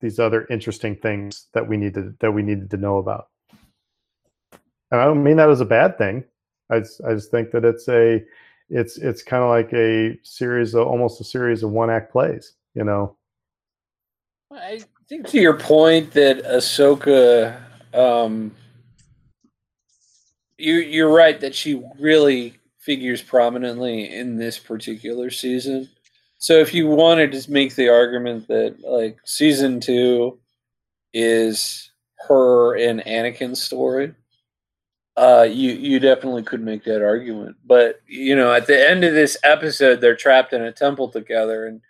these 0.00 0.18
other 0.18 0.46
interesting 0.48 0.96
things 0.96 1.48
that 1.52 1.68
we 1.68 1.76
needed 1.76 2.18
that 2.20 2.32
we 2.32 2.42
needed 2.42 2.70
to 2.70 2.78
know 2.78 2.96
about. 2.96 3.28
And 4.90 4.98
I 5.02 5.04
don't 5.04 5.22
mean 5.22 5.36
that 5.36 5.50
as 5.50 5.60
a 5.60 5.66
bad 5.66 5.98
thing. 5.98 6.24
I 6.70 6.76
I 6.76 7.12
just 7.12 7.30
think 7.30 7.50
that 7.50 7.66
it's 7.66 7.86
a 7.90 8.24
it's 8.70 8.98
it's 8.98 9.22
kind 9.22 9.42
of 9.42 9.48
like 9.48 9.72
a 9.72 10.18
series 10.22 10.74
of 10.74 10.86
almost 10.86 11.20
a 11.20 11.24
series 11.24 11.62
of 11.62 11.70
one 11.70 11.90
act 11.90 12.12
plays, 12.12 12.54
you 12.74 12.84
know. 12.84 13.16
I 14.52 14.80
think 15.08 15.26
to 15.28 15.40
your 15.40 15.58
point 15.58 16.12
that 16.12 16.44
Ahsoka 16.44 17.60
um 17.94 18.54
you 20.58 20.74
you're 20.74 21.12
right 21.12 21.40
that 21.40 21.54
she 21.54 21.82
really 21.98 22.54
figures 22.78 23.22
prominently 23.22 24.12
in 24.14 24.36
this 24.36 24.58
particular 24.58 25.30
season. 25.30 25.88
So 26.38 26.54
if 26.54 26.72
you 26.72 26.86
wanted 26.86 27.32
to 27.32 27.50
make 27.50 27.74
the 27.74 27.88
argument 27.88 28.48
that 28.48 28.76
like 28.82 29.18
season 29.24 29.80
two 29.80 30.38
is 31.12 31.90
her 32.26 32.76
and 32.76 33.00
Anakin's 33.00 33.62
story, 33.62 34.14
uh, 35.18 35.42
you 35.42 35.72
you 35.72 35.98
definitely 35.98 36.44
could 36.44 36.60
make 36.60 36.84
that 36.84 37.04
argument. 37.04 37.56
But 37.66 38.00
you 38.06 38.36
know, 38.36 38.52
at 38.52 38.68
the 38.68 38.88
end 38.88 39.02
of 39.02 39.14
this 39.14 39.36
episode, 39.42 40.00
they're 40.00 40.14
trapped 40.14 40.52
in 40.52 40.62
a 40.62 40.70
temple 40.70 41.08
together, 41.08 41.66
and 41.66 41.80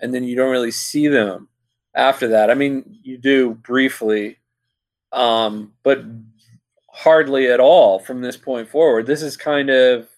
and 0.00 0.14
then 0.14 0.22
you 0.22 0.36
don't 0.36 0.52
really 0.52 0.70
see 0.70 1.08
them 1.08 1.48
after 1.96 2.28
that. 2.28 2.52
I 2.52 2.54
mean, 2.54 3.00
you 3.02 3.18
do 3.18 3.54
briefly, 3.54 4.38
um, 5.12 5.72
but 5.82 6.04
hardly 6.92 7.50
at 7.50 7.58
all 7.58 7.98
from 7.98 8.20
this 8.20 8.36
point 8.36 8.68
forward. 8.68 9.06
This 9.06 9.22
is 9.22 9.36
kind 9.36 9.70
of 9.70 10.08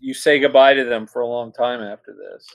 you 0.00 0.14
say 0.14 0.40
goodbye 0.40 0.74
to 0.74 0.84
them 0.84 1.06
for 1.06 1.22
a 1.22 1.28
long 1.28 1.52
time 1.52 1.80
after 1.80 2.12
this. 2.12 2.48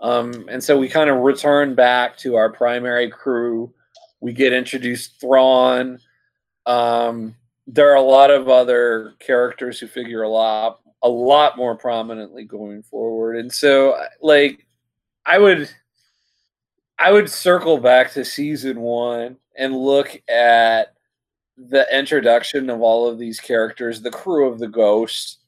Um, 0.00 0.46
and 0.48 0.62
so 0.62 0.76
we 0.76 0.88
kind 0.88 1.08
of 1.08 1.18
return 1.18 1.76
back 1.76 2.16
to 2.18 2.34
our 2.34 2.50
primary 2.50 3.10
crew. 3.10 3.72
We 4.20 4.32
get 4.32 4.52
introduced 4.52 5.20
Thrawn. 5.20 6.00
Um, 6.66 7.36
there 7.70 7.92
are 7.92 7.96
a 7.96 8.00
lot 8.00 8.30
of 8.30 8.48
other 8.48 9.14
characters 9.20 9.78
who 9.78 9.86
figure 9.86 10.22
a 10.22 10.28
lot 10.28 10.80
a 11.02 11.08
lot 11.08 11.56
more 11.56 11.76
prominently 11.76 12.44
going 12.44 12.82
forward. 12.82 13.36
And 13.36 13.52
so 13.52 14.02
like 14.20 14.66
I 15.26 15.38
would 15.38 15.70
I 16.98 17.12
would 17.12 17.30
circle 17.30 17.78
back 17.78 18.10
to 18.12 18.24
season 18.24 18.80
1 18.80 19.36
and 19.56 19.76
look 19.76 20.20
at 20.28 20.94
the 21.56 21.86
introduction 21.96 22.70
of 22.70 22.80
all 22.80 23.06
of 23.06 23.18
these 23.18 23.38
characters, 23.38 24.00
the 24.00 24.10
crew 24.10 24.48
of 24.48 24.58
the 24.58 24.68
Ghost, 24.68 25.38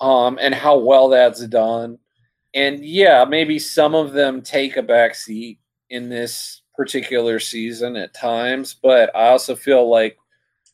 um, 0.00 0.38
and 0.40 0.54
how 0.54 0.78
well 0.78 1.08
that's 1.08 1.44
done. 1.46 1.98
And 2.54 2.84
yeah, 2.84 3.24
maybe 3.24 3.58
some 3.58 3.94
of 3.94 4.12
them 4.12 4.42
take 4.42 4.76
a 4.76 4.82
back 4.82 5.14
seat 5.14 5.58
in 5.88 6.08
this 6.08 6.62
particular 6.76 7.40
season 7.40 7.96
at 7.96 8.14
times, 8.14 8.74
but 8.74 9.14
I 9.14 9.28
also 9.28 9.56
feel 9.56 9.88
like 9.88 10.18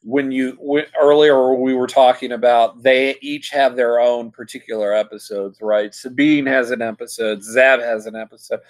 when 0.06 0.30
you 0.30 0.56
when, 0.60 0.84
earlier 1.00 1.52
we 1.54 1.74
were 1.74 1.88
talking 1.88 2.30
about 2.30 2.80
they 2.84 3.16
each 3.20 3.50
have 3.50 3.74
their 3.74 3.98
own 3.98 4.30
particular 4.30 4.94
episodes, 4.94 5.60
right? 5.60 5.92
Sabine 5.92 6.46
has 6.46 6.70
an 6.70 6.80
episode, 6.80 7.42
Zeb 7.42 7.80
has 7.80 8.06
an 8.06 8.14
episode. 8.14 8.60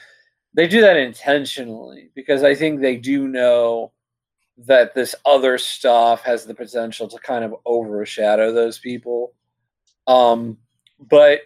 They 0.54 0.66
do 0.66 0.80
that 0.80 0.96
intentionally 0.96 2.08
because 2.14 2.42
I 2.42 2.54
think 2.54 2.80
they 2.80 2.96
do 2.96 3.28
know 3.28 3.92
that 4.56 4.94
this 4.94 5.14
other 5.26 5.58
stuff 5.58 6.22
has 6.22 6.46
the 6.46 6.54
potential 6.54 7.06
to 7.06 7.18
kind 7.18 7.44
of 7.44 7.54
overshadow 7.66 8.50
those 8.50 8.78
people. 8.78 9.34
Um, 10.06 10.56
but 10.98 11.40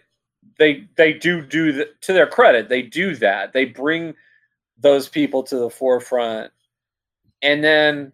they 0.57 0.87
they 0.95 1.11
do 1.11 1.45
do 1.45 1.73
the, 1.73 1.89
to 2.01 2.13
their 2.13 2.27
credit 2.27 2.67
they 2.67 2.81
do 2.81 3.15
that 3.15 3.53
they 3.53 3.65
bring 3.65 4.13
those 4.77 5.07
people 5.07 5.43
to 5.43 5.57
the 5.57 5.69
forefront 5.69 6.51
and 7.41 7.63
then 7.63 8.11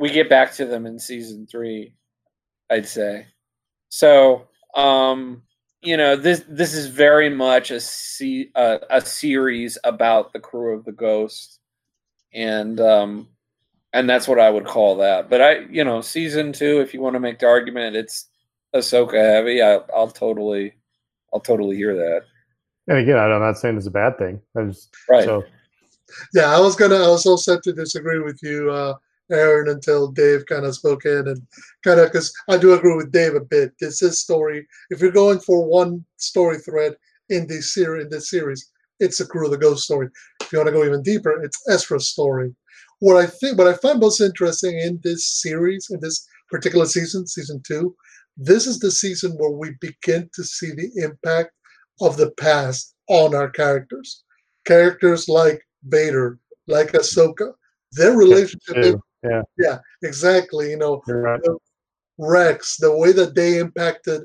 we 0.00 0.10
get 0.10 0.28
back 0.28 0.52
to 0.52 0.64
them 0.64 0.86
in 0.86 0.98
season 0.98 1.46
three 1.46 1.94
i'd 2.70 2.88
say 2.88 3.26
so 3.88 4.48
um 4.74 5.42
you 5.82 5.96
know 5.96 6.16
this 6.16 6.44
this 6.48 6.74
is 6.74 6.86
very 6.86 7.30
much 7.30 7.70
a 7.70 7.80
se- 7.80 8.50
uh, 8.54 8.78
a 8.90 9.00
series 9.00 9.78
about 9.84 10.32
the 10.32 10.40
crew 10.40 10.76
of 10.76 10.84
the 10.84 10.92
ghost 10.92 11.60
and 12.34 12.80
um 12.80 13.28
and 13.92 14.08
that's 14.08 14.26
what 14.26 14.40
i 14.40 14.50
would 14.50 14.66
call 14.66 14.96
that 14.96 15.28
but 15.30 15.40
i 15.40 15.60
you 15.70 15.84
know 15.84 16.00
season 16.00 16.52
two 16.52 16.80
if 16.80 16.92
you 16.94 17.00
want 17.00 17.14
to 17.14 17.20
make 17.20 17.38
the 17.38 17.46
argument 17.46 17.94
it's 17.94 18.30
Ahsoka 18.74 19.14
heavy, 19.14 19.62
I, 19.62 19.78
will 19.92 20.10
totally, 20.10 20.74
I'll 21.32 21.40
totally 21.40 21.76
hear 21.76 21.94
that. 21.96 22.22
And 22.86 22.98
again, 22.98 23.18
I'm 23.18 23.40
not 23.40 23.58
saying 23.58 23.76
it's 23.76 23.86
a 23.86 23.90
bad 23.90 24.18
thing. 24.18 24.40
I 24.56 24.64
just, 24.64 24.94
right. 25.08 25.24
So. 25.24 25.44
Yeah, 26.34 26.54
I 26.54 26.58
was 26.58 26.74
gonna. 26.74 26.96
I 26.96 27.08
was 27.08 27.24
all 27.24 27.36
set 27.36 27.62
to 27.62 27.72
disagree 27.72 28.18
with 28.18 28.40
you, 28.42 28.68
uh, 28.68 28.94
Aaron, 29.30 29.68
until 29.68 30.08
Dave 30.08 30.46
kind 30.46 30.64
of 30.64 30.74
spoke 30.74 31.04
in 31.04 31.28
and 31.28 31.40
kind 31.84 32.00
of 32.00 32.08
because 32.08 32.32
I 32.48 32.56
do 32.58 32.74
agree 32.74 32.96
with 32.96 33.12
Dave 33.12 33.34
a 33.34 33.40
bit. 33.40 33.72
This 33.80 34.02
is 34.02 34.20
story. 34.20 34.66
If 34.90 35.00
you're 35.00 35.10
going 35.10 35.40
for 35.40 35.66
one 35.66 36.04
story 36.16 36.58
thread 36.58 36.96
in 37.28 37.46
this 37.46 37.74
series, 37.74 38.04
in 38.04 38.10
this 38.10 38.30
series, 38.30 38.70
it's 38.98 39.20
a 39.20 39.26
Crew 39.26 39.46
of 39.46 39.50
the 39.50 39.58
Ghost 39.58 39.84
story. 39.84 40.08
If 40.40 40.52
you 40.52 40.58
want 40.58 40.68
to 40.68 40.72
go 40.72 40.84
even 40.84 41.02
deeper, 41.02 41.42
it's 41.42 41.62
Ezra's 41.68 42.08
story. 42.08 42.54
What 42.98 43.16
I 43.16 43.26
think, 43.26 43.56
what 43.56 43.66
I 43.66 43.74
find 43.74 43.98
most 43.98 44.20
interesting 44.20 44.78
in 44.78 45.00
this 45.02 45.40
series, 45.40 45.88
in 45.90 46.00
this 46.00 46.26
particular 46.50 46.84
season, 46.84 47.26
season 47.26 47.62
two, 47.66 47.94
this 48.36 48.66
is 48.66 48.78
the 48.78 48.90
season 48.90 49.32
where 49.32 49.50
we 49.50 49.72
begin 49.80 50.28
to 50.34 50.44
see 50.44 50.72
the 50.72 50.90
impact 50.96 51.52
of 52.00 52.16
the 52.16 52.30
past 52.32 52.94
on 53.08 53.34
our 53.34 53.50
characters. 53.50 54.24
Characters 54.66 55.28
like 55.28 55.62
Vader, 55.84 56.38
like 56.66 56.92
Ahsoka, 56.92 57.52
their 57.92 58.16
relationship. 58.16 59.00
Yeah, 59.22 59.42
yeah, 59.58 59.78
exactly. 60.02 60.70
You 60.70 60.78
know, 60.78 61.02
right. 61.06 61.40
Rex, 62.18 62.76
the 62.76 62.96
way 62.96 63.12
that 63.12 63.34
they 63.34 63.58
impacted 63.58 64.22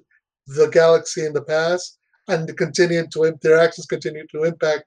the 0.47 0.67
galaxy 0.69 1.25
in 1.25 1.33
the 1.33 1.41
past, 1.41 1.97
and 2.27 2.55
continue 2.57 3.05
to 3.07 3.37
their 3.41 3.57
actions 3.59 3.85
continue 3.85 4.25
to 4.31 4.43
impact 4.43 4.85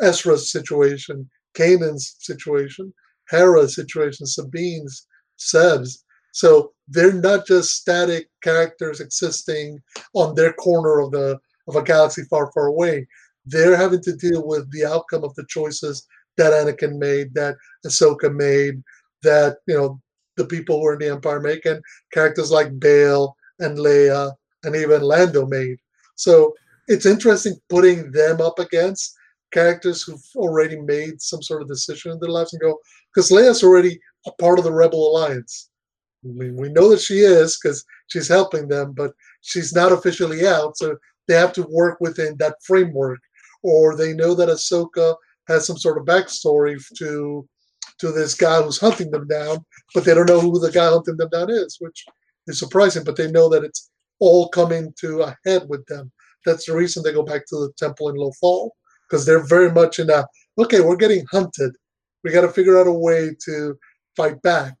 Ezra's 0.00 0.52
situation, 0.52 1.28
Kanan's 1.54 2.16
situation, 2.20 2.92
Hera's 3.28 3.74
situation, 3.74 4.26
Sabine's, 4.26 5.06
Zeb's. 5.40 6.04
So 6.32 6.72
they're 6.88 7.12
not 7.12 7.46
just 7.46 7.76
static 7.76 8.28
characters 8.42 9.00
existing 9.00 9.80
on 10.14 10.34
their 10.34 10.52
corner 10.52 11.00
of 11.00 11.10
the 11.10 11.38
of 11.68 11.76
a 11.76 11.82
galaxy 11.82 12.22
far, 12.30 12.52
far 12.52 12.66
away. 12.66 13.06
They're 13.46 13.76
having 13.76 14.02
to 14.02 14.16
deal 14.16 14.46
with 14.46 14.70
the 14.70 14.84
outcome 14.84 15.24
of 15.24 15.34
the 15.34 15.46
choices 15.48 16.06
that 16.36 16.52
Anakin 16.52 16.98
made, 16.98 17.34
that 17.34 17.56
Ahsoka 17.84 18.32
made, 18.32 18.82
that 19.30 19.58
you 19.66 19.76
know 19.76 20.00
the 20.36 20.46
people 20.54 20.78
who 20.78 20.86
are 20.86 20.94
in 20.94 21.00
the 21.00 21.14
Empire 21.16 21.40
make, 21.40 21.64
and 21.66 21.82
characters 22.12 22.50
like 22.50 22.78
Bail 22.78 23.36
and 23.58 23.78
Leia 23.78 24.32
and 24.64 24.76
even 24.76 25.02
Lando 25.02 25.46
made. 25.46 25.78
So 26.14 26.54
it's 26.88 27.06
interesting 27.06 27.54
putting 27.68 28.10
them 28.12 28.40
up 28.40 28.58
against 28.58 29.14
characters 29.52 30.02
who've 30.02 30.28
already 30.36 30.78
made 30.80 31.20
some 31.20 31.42
sort 31.42 31.62
of 31.62 31.68
decision 31.68 32.12
in 32.12 32.18
their 32.20 32.30
lives 32.30 32.52
and 32.52 32.60
go, 32.60 32.78
because 33.14 33.30
Leia's 33.30 33.62
already 33.62 33.98
a 34.26 34.32
part 34.32 34.58
of 34.58 34.64
the 34.64 34.72
Rebel 34.72 35.10
Alliance. 35.10 35.70
We, 36.22 36.50
we 36.50 36.68
know 36.68 36.88
that 36.90 37.00
she 37.00 37.20
is 37.20 37.58
because 37.58 37.84
she's 38.08 38.28
helping 38.28 38.68
them, 38.68 38.92
but 38.92 39.12
she's 39.42 39.72
not 39.72 39.92
officially 39.92 40.46
out. 40.46 40.76
So 40.76 40.96
they 41.28 41.34
have 41.34 41.52
to 41.54 41.66
work 41.70 41.98
within 42.00 42.36
that 42.38 42.56
framework. 42.64 43.20
Or 43.62 43.96
they 43.96 44.12
know 44.12 44.34
that 44.34 44.48
Ahsoka 44.48 45.16
has 45.48 45.66
some 45.66 45.78
sort 45.78 45.98
of 45.98 46.04
backstory 46.04 46.76
to 46.98 47.48
to 47.98 48.12
this 48.12 48.34
guy 48.34 48.62
who's 48.62 48.78
hunting 48.78 49.10
them 49.10 49.26
down, 49.26 49.64
but 49.94 50.04
they 50.04 50.14
don't 50.14 50.28
know 50.28 50.40
who 50.40 50.58
the 50.58 50.70
guy 50.70 50.88
hunting 50.88 51.16
them 51.16 51.28
down 51.30 51.50
is, 51.50 51.76
which 51.80 52.04
is 52.46 52.58
surprising. 52.58 53.04
But 53.04 53.16
they 53.16 53.30
know 53.30 53.48
that 53.48 53.64
it's 53.64 53.90
all 54.20 54.48
coming 54.48 54.92
to 55.00 55.22
a 55.22 55.36
head 55.44 55.68
with 55.68 55.84
them. 55.86 56.12
That's 56.44 56.66
the 56.66 56.74
reason 56.74 57.02
they 57.02 57.12
go 57.12 57.22
back 57.22 57.46
to 57.46 57.56
the 57.56 57.72
temple 57.76 58.08
in 58.08 58.16
Lothal 58.16 58.70
because 59.08 59.24
they're 59.26 59.46
very 59.46 59.70
much 59.70 59.98
in 59.98 60.10
a 60.10 60.26
okay, 60.58 60.80
we're 60.80 60.96
getting 60.96 61.24
hunted. 61.30 61.72
We 62.24 62.32
got 62.32 62.42
to 62.42 62.48
figure 62.48 62.78
out 62.78 62.86
a 62.86 62.92
way 62.92 63.36
to 63.44 63.78
fight 64.16 64.40
back, 64.42 64.74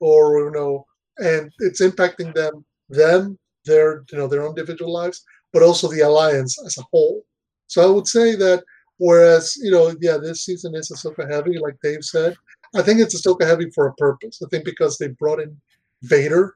or 0.00 0.38
you 0.40 0.50
know, 0.50 0.84
and 1.18 1.50
it's 1.60 1.80
impacting 1.80 2.34
them, 2.34 2.64
them, 2.88 3.38
their 3.64 4.04
you 4.10 4.18
know 4.18 4.26
their 4.26 4.42
own 4.42 4.50
individual 4.50 4.92
lives, 4.92 5.22
but 5.52 5.62
also 5.62 5.88
the 5.88 6.00
alliance 6.00 6.56
as 6.64 6.78
a 6.78 6.84
whole. 6.90 7.22
So 7.66 7.82
I 7.82 7.90
would 7.94 8.06
say 8.06 8.34
that 8.36 8.64
whereas 8.98 9.56
you 9.56 9.70
know, 9.70 9.94
yeah, 10.00 10.16
this 10.16 10.44
season 10.44 10.74
is 10.74 10.90
Ahsoka 10.90 11.30
heavy, 11.30 11.58
like 11.58 11.76
Dave 11.82 12.04
said. 12.04 12.36
I 12.74 12.82
think 12.82 13.00
it's 13.00 13.20
Ahsoka 13.20 13.46
heavy 13.46 13.70
for 13.70 13.86
a 13.86 13.94
purpose. 13.94 14.40
I 14.44 14.48
think 14.48 14.64
because 14.64 14.96
they 14.96 15.08
brought 15.08 15.40
in 15.40 15.56
Vader, 16.02 16.54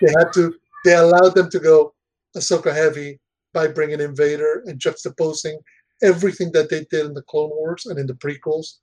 they 0.00 0.10
had 0.12 0.32
to 0.34 0.54
they 0.84 0.94
allowed 0.94 1.34
them 1.34 1.50
to 1.50 1.58
go 1.58 1.94
Ahsoka 2.36 2.74
heavy 2.74 3.18
by 3.52 3.66
bringing 3.66 4.00
in 4.00 4.14
Vader 4.14 4.62
and 4.66 4.78
juxtaposing 4.78 5.56
everything 6.02 6.52
that 6.52 6.70
they 6.70 6.84
did 6.90 7.06
in 7.06 7.14
the 7.14 7.22
Clone 7.22 7.50
Wars 7.50 7.86
and 7.86 7.98
in 7.98 8.06
the 8.06 8.14
prequels 8.14 8.76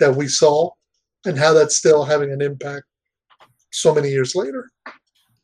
that 0.00 0.14
we 0.14 0.28
saw, 0.28 0.70
and 1.24 1.38
how 1.38 1.52
that's 1.52 1.76
still 1.76 2.04
having 2.04 2.30
an 2.30 2.42
impact 2.42 2.84
so 3.72 3.94
many 3.94 4.10
years 4.10 4.34
later. 4.34 4.70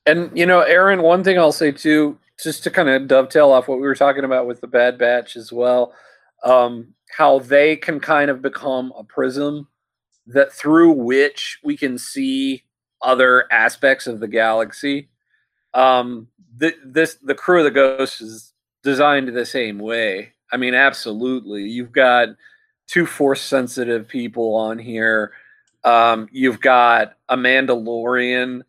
And 0.07 0.31
you 0.37 0.47
know, 0.47 0.61
Aaron, 0.61 1.03
one 1.03 1.25
thing 1.25 1.39
I'll 1.39 1.53
say 1.53 1.73
too, 1.73 2.19
just 2.43 2.65
to 2.65 2.71
kind 2.71 2.89
of 2.89 3.09
dovetail 3.09 3.51
off 3.51 3.69
what 3.69 3.79
we 3.79 3.87
were 3.87 3.95
talking 3.95 4.25
about 4.25 4.47
with 4.47 4.61
the 4.61 4.67
Bad 4.67 4.99
Batch 4.99 5.37
as 5.37 5.53
well, 5.53 5.95
um, 6.45 6.95
how 7.17 7.39
they 7.39 7.77
can 7.77 8.01
kind 8.01 8.31
of 8.31 8.43
become 8.43 8.93
a 8.97 9.05
prism 9.05 9.69
that 10.27 10.53
through 10.53 10.93
which 10.93 11.59
we 11.65 11.77
can 11.77 11.99
see 11.99 12.65
other 13.01 13.51
aspects 13.53 14.07
of 14.07 14.21
the 14.21 14.29
galaxy. 14.29 15.09
Um, 15.75 16.29
the, 16.57 16.75
this 16.85 17.17
the 17.23 17.35
crew 17.35 17.59
of 17.59 17.65
the 17.65 17.71
Ghost 17.71 18.21
is 18.21 18.53
designed 18.83 19.29
the 19.29 19.47
same 19.47 19.79
way. 19.79 20.33
I 20.53 20.57
mean, 20.57 20.75
absolutely. 20.75 21.63
You've 21.63 21.93
got 21.93 22.29
two 22.87 23.07
force 23.07 23.41
sensitive 23.41 24.07
people 24.07 24.55
on 24.55 24.79
here. 24.79 25.33
Um, 25.85 26.29
you've 26.31 26.61
got 26.61 27.15
a 27.29 27.37
Mandalorian, 27.37 28.63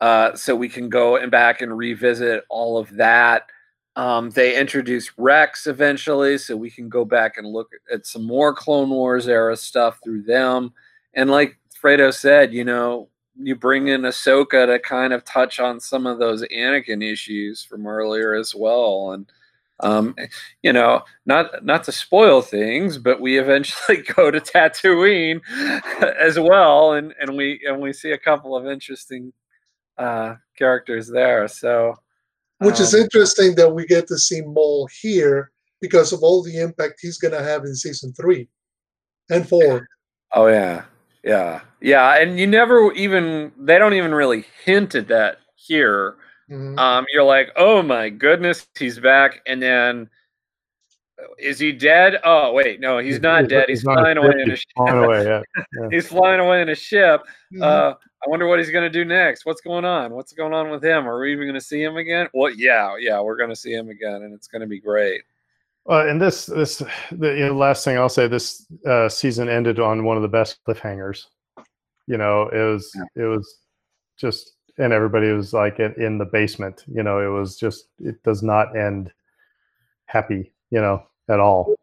uh, 0.00 0.34
so 0.34 0.56
we 0.56 0.68
can 0.68 0.88
go 0.88 1.16
and 1.16 1.30
back 1.30 1.60
and 1.60 1.76
revisit 1.76 2.44
all 2.48 2.78
of 2.78 2.96
that. 2.96 3.46
Um, 3.94 4.30
they 4.30 4.58
introduce 4.58 5.10
Rex 5.18 5.66
eventually, 5.66 6.38
so 6.38 6.56
we 6.56 6.70
can 6.70 6.88
go 6.88 7.04
back 7.04 7.36
and 7.36 7.46
look 7.46 7.72
at 7.92 8.06
some 8.06 8.24
more 8.24 8.54
Clone 8.54 8.90
Wars 8.90 9.28
era 9.28 9.56
stuff 9.56 9.98
through 10.02 10.22
them. 10.22 10.72
And 11.18 11.28
like 11.32 11.58
Fredo 11.82 12.14
said, 12.14 12.54
you 12.54 12.64
know, 12.64 13.08
you 13.34 13.56
bring 13.56 13.88
in 13.88 14.02
Ahsoka 14.02 14.66
to 14.66 14.78
kind 14.78 15.12
of 15.12 15.24
touch 15.24 15.58
on 15.58 15.80
some 15.80 16.06
of 16.06 16.20
those 16.20 16.44
Anakin 16.44 17.04
issues 17.04 17.64
from 17.64 17.88
earlier 17.88 18.34
as 18.34 18.54
well. 18.54 19.10
And 19.12 19.26
um, 19.80 20.14
you 20.62 20.72
know, 20.72 21.02
not 21.26 21.64
not 21.64 21.82
to 21.84 21.92
spoil 21.92 22.40
things, 22.40 22.98
but 22.98 23.20
we 23.20 23.36
eventually 23.36 24.02
go 24.16 24.30
to 24.30 24.40
Tatooine 24.40 25.40
as 26.20 26.38
well, 26.38 26.92
and 26.92 27.12
and 27.20 27.36
we 27.36 27.60
and 27.68 27.80
we 27.80 27.92
see 27.92 28.12
a 28.12 28.18
couple 28.18 28.56
of 28.56 28.66
interesting 28.66 29.32
uh, 29.98 30.34
characters 30.56 31.08
there. 31.08 31.46
So, 31.48 31.94
which 32.58 32.76
um, 32.76 32.82
is 32.82 32.94
interesting 32.94 33.54
that 33.56 33.72
we 33.72 33.86
get 33.86 34.06
to 34.08 34.18
see 34.18 34.40
Maul 34.40 34.88
here 35.00 35.50
because 35.80 36.12
of 36.12 36.22
all 36.22 36.42
the 36.42 36.60
impact 36.60 36.98
he's 37.00 37.18
going 37.18 37.34
to 37.34 37.42
have 37.42 37.64
in 37.64 37.74
season 37.74 38.12
three 38.14 38.48
and 39.30 39.48
four. 39.48 39.86
Oh 40.32 40.48
yeah, 40.48 40.84
yeah, 41.24 41.60
yeah, 41.80 42.20
and 42.20 42.38
you 42.38 42.46
never 42.46 42.92
even 42.92 43.52
they 43.58 43.78
don't 43.78 43.94
even 43.94 44.14
really 44.14 44.44
hint 44.64 44.94
at 44.94 45.08
that 45.08 45.38
here 45.54 46.16
Mm-hmm. 46.50 46.78
Um, 46.78 47.04
you're 47.12 47.24
like, 47.24 47.50
oh 47.56 47.82
my 47.82 48.08
goodness, 48.08 48.66
he's 48.78 48.98
back, 48.98 49.42
and 49.46 49.62
then 49.62 50.08
is 51.38 51.58
he 51.58 51.72
dead? 51.72 52.18
Oh 52.24 52.52
wait, 52.52 52.80
no, 52.80 52.98
he's 52.98 53.20
not 53.20 53.42
he's, 53.42 53.48
dead. 53.50 53.64
He's, 53.68 53.80
he's 53.80 53.84
flying 53.84 54.16
away 54.16 54.34
in 54.40 54.50
a 54.50 54.56
ship. 54.56 54.66
Away, 54.78 55.24
yeah. 55.24 55.42
Yeah. 55.56 55.88
he's 55.90 56.06
flying 56.06 56.40
away 56.40 56.62
in 56.62 56.70
a 56.70 56.74
ship. 56.74 57.22
Mm-hmm. 57.52 57.62
Uh, 57.62 57.92
I 57.92 58.28
wonder 58.28 58.46
what 58.46 58.58
he's 58.58 58.70
going 58.70 58.84
to 58.84 58.90
do 58.90 59.04
next. 59.04 59.44
What's 59.44 59.60
going 59.60 59.84
on? 59.84 60.12
What's 60.12 60.32
going 60.32 60.54
on 60.54 60.70
with 60.70 60.82
him? 60.82 61.06
Are 61.06 61.20
we 61.20 61.32
even 61.32 61.46
going 61.46 61.54
to 61.54 61.60
see 61.60 61.82
him 61.82 61.96
again? 61.96 62.28
Well, 62.32 62.52
yeah, 62.52 62.96
yeah, 62.98 63.20
we're 63.20 63.36
going 63.36 63.50
to 63.50 63.56
see 63.56 63.72
him 63.72 63.90
again, 63.90 64.22
and 64.22 64.32
it's 64.32 64.48
going 64.48 64.62
to 64.62 64.66
be 64.66 64.80
great. 64.80 65.22
Well, 65.88 66.06
and 66.06 66.20
this, 66.20 66.46
this, 66.46 66.82
the 67.10 67.28
you 67.34 67.46
know, 67.46 67.56
last 67.56 67.82
thing 67.82 67.96
I'll 67.96 68.10
say, 68.10 68.28
this 68.28 68.66
uh, 68.86 69.08
season 69.08 69.48
ended 69.48 69.80
on 69.80 70.04
one 70.04 70.16
of 70.16 70.22
the 70.22 70.28
best 70.28 70.58
cliffhangers. 70.68 71.24
You 72.06 72.18
know, 72.18 72.48
it 72.48 72.62
was, 72.62 72.92
yeah. 72.94 73.24
it 73.24 73.26
was 73.26 73.56
just 74.18 74.52
and 74.76 74.92
everybody 74.92 75.32
was 75.32 75.52
like 75.52 75.80
in, 75.80 75.94
in 76.00 76.18
the 76.18 76.24
basement. 76.26 76.84
You 76.86 77.02
know, 77.02 77.20
it 77.20 77.32
was 77.32 77.56
just 77.56 77.88
it 78.00 78.22
does 78.22 78.42
not 78.42 78.76
end 78.76 79.10
happy. 80.06 80.52
You 80.70 80.82
know, 80.82 81.02
at 81.28 81.40
all. 81.40 81.74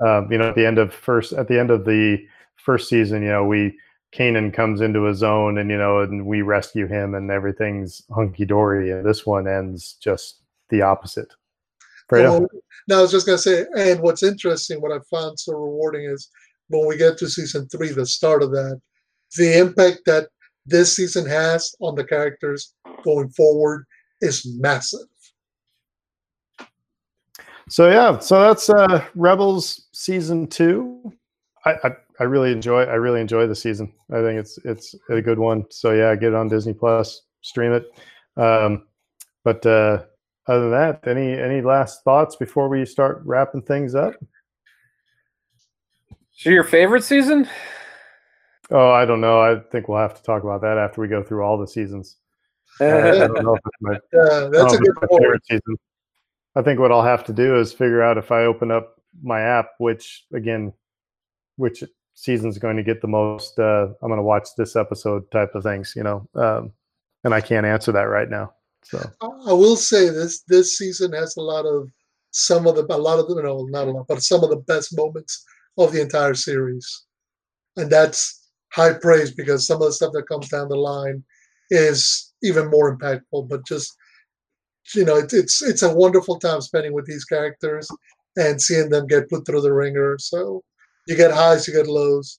Um, 0.00 0.30
you 0.30 0.36
know, 0.36 0.48
at 0.48 0.54
the 0.54 0.66
end 0.66 0.78
of 0.78 0.92
first 0.92 1.32
at 1.32 1.48
the 1.48 1.58
end 1.58 1.70
of 1.70 1.86
the 1.86 2.18
first 2.56 2.88
season, 2.88 3.22
you 3.22 3.28
know, 3.28 3.44
we 3.44 3.78
Kanan 4.12 4.52
comes 4.52 4.82
into 4.82 5.04
his 5.04 5.22
own, 5.22 5.58
and 5.58 5.70
you 5.70 5.78
know, 5.78 6.00
and 6.00 6.26
we 6.26 6.42
rescue 6.42 6.86
him, 6.86 7.14
and 7.14 7.30
everything's 7.30 8.02
hunky 8.14 8.44
dory. 8.44 8.90
And 8.90 9.04
this 9.04 9.24
one 9.24 9.48
ends 9.48 9.94
just 10.00 10.42
the 10.68 10.82
opposite. 10.82 11.32
Well, 12.10 12.46
now 12.88 12.98
I 12.98 13.02
was 13.02 13.10
just 13.10 13.26
gonna 13.26 13.38
say, 13.38 13.66
and 13.76 14.00
what's 14.00 14.22
interesting, 14.22 14.80
what 14.80 14.92
I 14.92 14.98
found 15.10 15.38
so 15.38 15.52
rewarding 15.52 16.04
is 16.04 16.28
when 16.68 16.86
we 16.86 16.96
get 16.96 17.18
to 17.18 17.28
season 17.28 17.68
three, 17.68 17.90
the 17.90 18.06
start 18.06 18.42
of 18.42 18.50
that, 18.50 18.80
the 19.36 19.58
impact 19.58 20.00
that 20.06 20.28
this 20.66 20.96
season 20.96 21.26
has 21.26 21.74
on 21.80 21.94
the 21.94 22.04
characters 22.04 22.74
going 23.04 23.28
forward 23.30 23.86
is 24.20 24.46
massive. 24.58 25.00
So 27.68 27.90
yeah, 27.90 28.18
so 28.18 28.40
that's 28.40 28.68
uh, 28.68 29.04
Rebels 29.14 29.86
season 29.92 30.46
two. 30.46 31.12
I, 31.64 31.72
I, 31.84 31.90
I 32.20 32.24
really 32.24 32.52
enjoy 32.52 32.82
I 32.82 32.94
really 32.94 33.20
enjoy 33.20 33.46
the 33.46 33.54
season. 33.54 33.92
I 34.12 34.20
think 34.20 34.38
it's 34.38 34.58
it's 34.64 34.94
a 35.08 35.22
good 35.22 35.38
one. 35.38 35.64
So 35.70 35.92
yeah, 35.92 36.14
get 36.14 36.28
it 36.28 36.34
on 36.34 36.48
Disney 36.48 36.74
Plus, 36.74 37.22
stream 37.40 37.72
it. 37.72 37.86
Um, 38.36 38.86
but 39.44 39.64
uh, 39.64 40.04
other 40.46 40.62
than 40.62 40.70
that, 40.72 41.06
any 41.06 41.32
any 41.32 41.62
last 41.62 42.04
thoughts 42.04 42.36
before 42.36 42.68
we 42.68 42.84
start 42.84 43.22
wrapping 43.24 43.62
things 43.62 43.94
up? 43.94 44.14
So 46.32 46.50
your 46.50 46.64
favorite 46.64 47.04
season? 47.04 47.48
Oh, 48.70 48.90
I 48.90 49.04
don't 49.04 49.20
know. 49.20 49.40
I 49.40 49.60
think 49.70 49.88
we'll 49.88 49.98
have 49.98 50.14
to 50.14 50.22
talk 50.22 50.42
about 50.42 50.62
that 50.62 50.78
after 50.78 51.00
we 51.00 51.08
go 51.08 51.22
through 51.22 51.42
all 51.42 51.58
the 51.58 51.68
seasons. 51.68 52.16
Uh, 52.80 52.86
I 52.86 53.28
don't 53.28 53.44
know 53.44 53.54
if 53.54 53.60
it's 53.64 53.76
my, 53.80 53.98
that's 54.50 54.74
a 54.74 54.78
good 54.78 54.96
favorite 55.08 55.42
season. 55.48 55.76
I 56.56 56.62
think 56.62 56.80
what 56.80 56.90
I'll 56.90 57.04
have 57.04 57.22
to 57.26 57.32
do 57.32 57.54
is 57.54 57.72
figure 57.72 58.02
out 58.02 58.18
if 58.18 58.32
I 58.32 58.46
open 58.46 58.72
up 58.72 58.94
my 59.22 59.40
app 59.40 59.70
which 59.78 60.24
again 60.32 60.72
which 61.56 61.84
season's 62.14 62.58
going 62.58 62.76
to 62.76 62.82
get 62.82 63.00
the 63.00 63.08
most 63.08 63.58
uh, 63.58 63.86
i'm 64.02 64.08
going 64.08 64.16
to 64.18 64.22
watch 64.22 64.48
this 64.56 64.76
episode 64.76 65.30
type 65.30 65.54
of 65.54 65.62
things 65.62 65.94
you 65.96 66.02
know 66.02 66.28
um, 66.34 66.72
and 67.24 67.34
i 67.34 67.40
can't 67.40 67.66
answer 67.66 67.92
that 67.92 68.02
right 68.02 68.30
now 68.30 68.52
so 68.84 69.10
I 69.20 69.52
will 69.52 69.76
say 69.76 70.08
this 70.08 70.42
this 70.48 70.78
season 70.78 71.12
has 71.12 71.36
a 71.36 71.40
lot 71.40 71.64
of 71.66 71.88
some 72.30 72.66
of 72.66 72.74
the 72.76 72.84
a 72.94 72.96
lot 72.96 73.18
of 73.18 73.28
the 73.28 73.40
no 73.42 73.64
not 73.70 73.88
a 73.88 73.90
lot 73.90 74.06
but 74.08 74.22
some 74.22 74.42
of 74.44 74.50
the 74.50 74.56
best 74.66 74.96
moments 74.96 75.44
of 75.78 75.92
the 75.92 76.00
entire 76.00 76.34
series, 76.34 77.04
and 77.76 77.90
that's 77.90 78.50
high 78.72 78.92
praise 78.92 79.32
because 79.32 79.66
some 79.66 79.80
of 79.80 79.88
the 79.88 79.92
stuff 79.92 80.12
that 80.12 80.28
comes 80.28 80.48
down 80.48 80.68
the 80.68 80.76
line 80.76 81.22
is 81.70 82.32
even 82.42 82.70
more 82.70 82.96
impactful. 82.96 83.48
But 83.48 83.66
just 83.66 83.92
you 84.94 85.04
know, 85.04 85.16
it, 85.16 85.32
it's 85.32 85.62
it's 85.62 85.82
a 85.82 85.94
wonderful 85.94 86.38
time 86.38 86.60
spending 86.60 86.92
with 86.92 87.06
these 87.06 87.24
characters 87.24 87.88
and 88.36 88.60
seeing 88.60 88.90
them 88.90 89.06
get 89.06 89.28
put 89.30 89.46
through 89.46 89.62
the 89.62 89.72
wringer. 89.72 90.16
So 90.18 90.62
you 91.06 91.16
get 91.16 91.32
highs, 91.32 91.66
you 91.66 91.74
get 91.74 91.86
lows. 91.86 92.38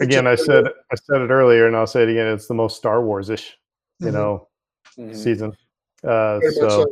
again 0.00 0.26
i 0.26 0.34
said 0.34 0.64
i 0.92 0.94
said 0.94 1.22
it 1.22 1.30
earlier 1.30 1.66
and 1.66 1.74
i'll 1.76 1.86
say 1.86 2.02
it 2.02 2.08
again 2.10 2.26
it's 2.28 2.46
the 2.46 2.54
most 2.54 2.76
star 2.76 3.02
wars-ish 3.02 3.56
you 4.00 4.08
Mhm. 4.08 4.12
know 4.12 4.48
Mhm. 4.98 5.14
season 5.16 5.56
uh, 6.04 6.40
so 6.40 6.50
so. 6.50 6.86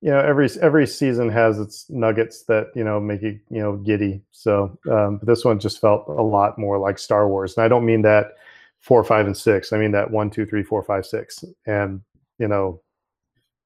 you 0.00 0.10
know 0.10 0.18
every 0.20 0.48
every 0.60 0.86
season 0.86 1.28
has 1.28 1.58
its 1.58 1.88
nuggets 1.90 2.44
that 2.44 2.68
you 2.74 2.84
know 2.84 2.98
make 3.00 3.22
you 3.22 3.38
you 3.50 3.60
know 3.60 3.76
giddy. 3.76 4.22
So 4.30 4.78
um, 4.90 5.18
but 5.18 5.26
this 5.26 5.44
one 5.44 5.58
just 5.58 5.80
felt 5.80 6.06
a 6.08 6.22
lot 6.22 6.58
more 6.58 6.78
like 6.78 6.98
star 6.98 7.28
wars. 7.28 7.56
And 7.56 7.64
i 7.64 7.68
don't 7.68 7.84
mean 7.84 8.02
that 8.02 8.32
four 8.80 9.04
five 9.04 9.26
and 9.26 9.36
six. 9.36 9.72
I 9.72 9.78
mean 9.78 9.92
that 9.92 10.10
one 10.10 10.30
two 10.30 10.46
three 10.46 10.62
four 10.62 10.82
five 10.82 11.04
six. 11.06 11.44
And 11.66 12.00
you 12.38 12.48
know 12.48 12.80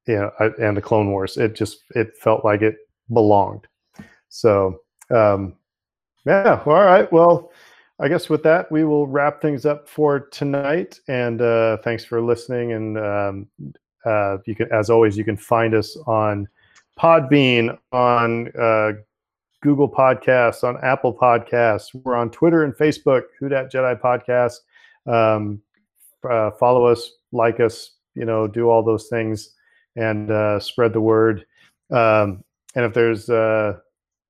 you 0.06 0.16
know 0.16 0.31
I, 0.40 0.51
and 0.61 0.77
the 0.77 0.82
clone 0.82 1.11
wars. 1.11 1.36
It 1.36 1.55
just 1.55 1.78
it 1.94 2.16
felt 2.16 2.44
like 2.44 2.62
it 2.62 2.77
belonged. 3.12 3.66
So 4.28 4.81
um 5.11 5.55
yeah 6.27 6.62
all 6.66 6.73
right. 6.73 7.11
Well 7.12 7.52
i 8.01 8.09
guess 8.09 8.28
with 8.28 8.43
that 8.43 8.73
we 8.73 8.82
will 8.82 9.06
wrap 9.06 9.40
things 9.40 9.65
up 9.65 9.89
for 9.89 10.19
tonight. 10.19 10.98
And 11.06 11.40
uh 11.40 11.77
thanks 11.85 12.05
for 12.05 12.20
listening. 12.20 12.73
And 12.73 12.98
um 12.98 13.47
uh, 14.05 14.39
you 14.47 14.55
can, 14.55 14.70
as 14.72 14.90
always, 14.90 15.16
you 15.16 15.24
can 15.24 15.36
find 15.36 15.74
us 15.74 15.97
on 16.06 16.48
Podbean, 16.98 17.76
on 17.93 18.48
uh, 18.59 18.93
Google 19.62 19.89
Podcasts, 19.89 20.62
on 20.62 20.76
Apple 20.82 21.14
Podcasts. 21.14 21.94
We're 21.94 22.14
on 22.14 22.31
Twitter 22.31 22.64
and 22.64 22.74
Facebook, 22.74 23.22
Who 23.39 23.48
Dat 23.48 23.72
Jedi 23.72 24.01
Podcast. 24.01 24.59
Um, 25.06 25.62
uh, 26.28 26.51
follow 26.52 26.86
us, 26.86 27.10
like 27.32 27.60
us, 27.60 27.93
you 28.14 28.24
know, 28.24 28.47
do 28.47 28.68
all 28.68 28.82
those 28.82 29.09
things, 29.09 29.55
and 29.97 30.31
uh, 30.31 30.60
spread 30.60 30.93
the 30.93 31.01
word. 31.01 31.47
Um, 31.90 32.44
and 32.74 32.85
if 32.85 32.94
there's 32.94 33.28
uh, 33.31 33.78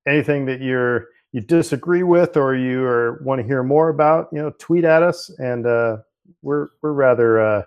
anything 0.07 0.45
that 0.45 0.61
you're 0.61 1.07
you 1.31 1.41
disagree 1.41 2.03
with 2.03 2.37
or 2.37 2.55
you 2.55 3.17
want 3.21 3.41
to 3.41 3.45
hear 3.45 3.61
more 3.61 3.89
about, 3.89 4.29
you 4.31 4.41
know, 4.41 4.53
tweet 4.57 4.85
at 4.85 5.03
us, 5.03 5.29
and 5.37 5.67
uh, 5.67 5.97
we're 6.41 6.69
we're 6.81 6.93
rather. 6.93 7.65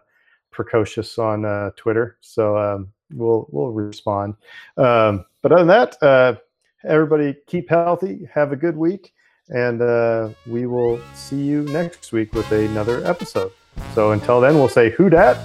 Precocious 0.59 1.21
on 1.21 1.45
uh, 1.45 1.71
Twitter, 1.77 2.17
so 2.21 2.59
um, 2.59 2.93
we'll 3.15 3.47
we'll 3.53 3.71
respond. 3.71 4.35
Um, 4.77 5.25
but 5.41 5.53
other 5.53 5.61
than 5.61 5.69
that, 5.69 6.03
uh, 6.03 6.35
everybody 6.83 7.37
keep 7.47 7.71
healthy, 7.71 8.29
have 8.35 8.51
a 8.51 8.57
good 8.57 8.77
week, 8.77 9.15
and 9.51 9.81
uh, 9.81 10.31
we 10.49 10.67
will 10.67 11.01
see 11.15 11.41
you 11.41 11.63
next 11.63 12.11
week 12.11 12.35
with 12.35 12.51
another 12.51 13.07
episode. 13.07 13.53
So 13.95 14.11
until 14.11 14.41
then, 14.41 14.57
we'll 14.57 14.69
say 14.69 14.91
who 14.91 15.09
dat? 15.09 15.37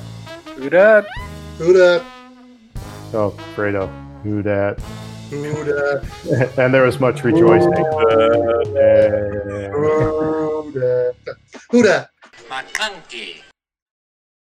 Who 0.55 0.71
dat? 0.71 1.05
Who 1.59 1.73
that? 1.73 2.03
Oh, 3.13 3.37
Fredo, 3.55 3.87
who 4.23 4.41
dat? 4.41 4.79
Who 5.29 5.63
that? 5.63 6.53
and 6.57 6.73
there 6.73 6.85
was 6.85 6.99
much 6.99 7.23
rejoicing. 7.23 7.71
Who 7.71 7.83
that? 10.73 11.53
Who 11.69 11.83
that? 11.83 12.09
Maclunkey. 12.49 13.43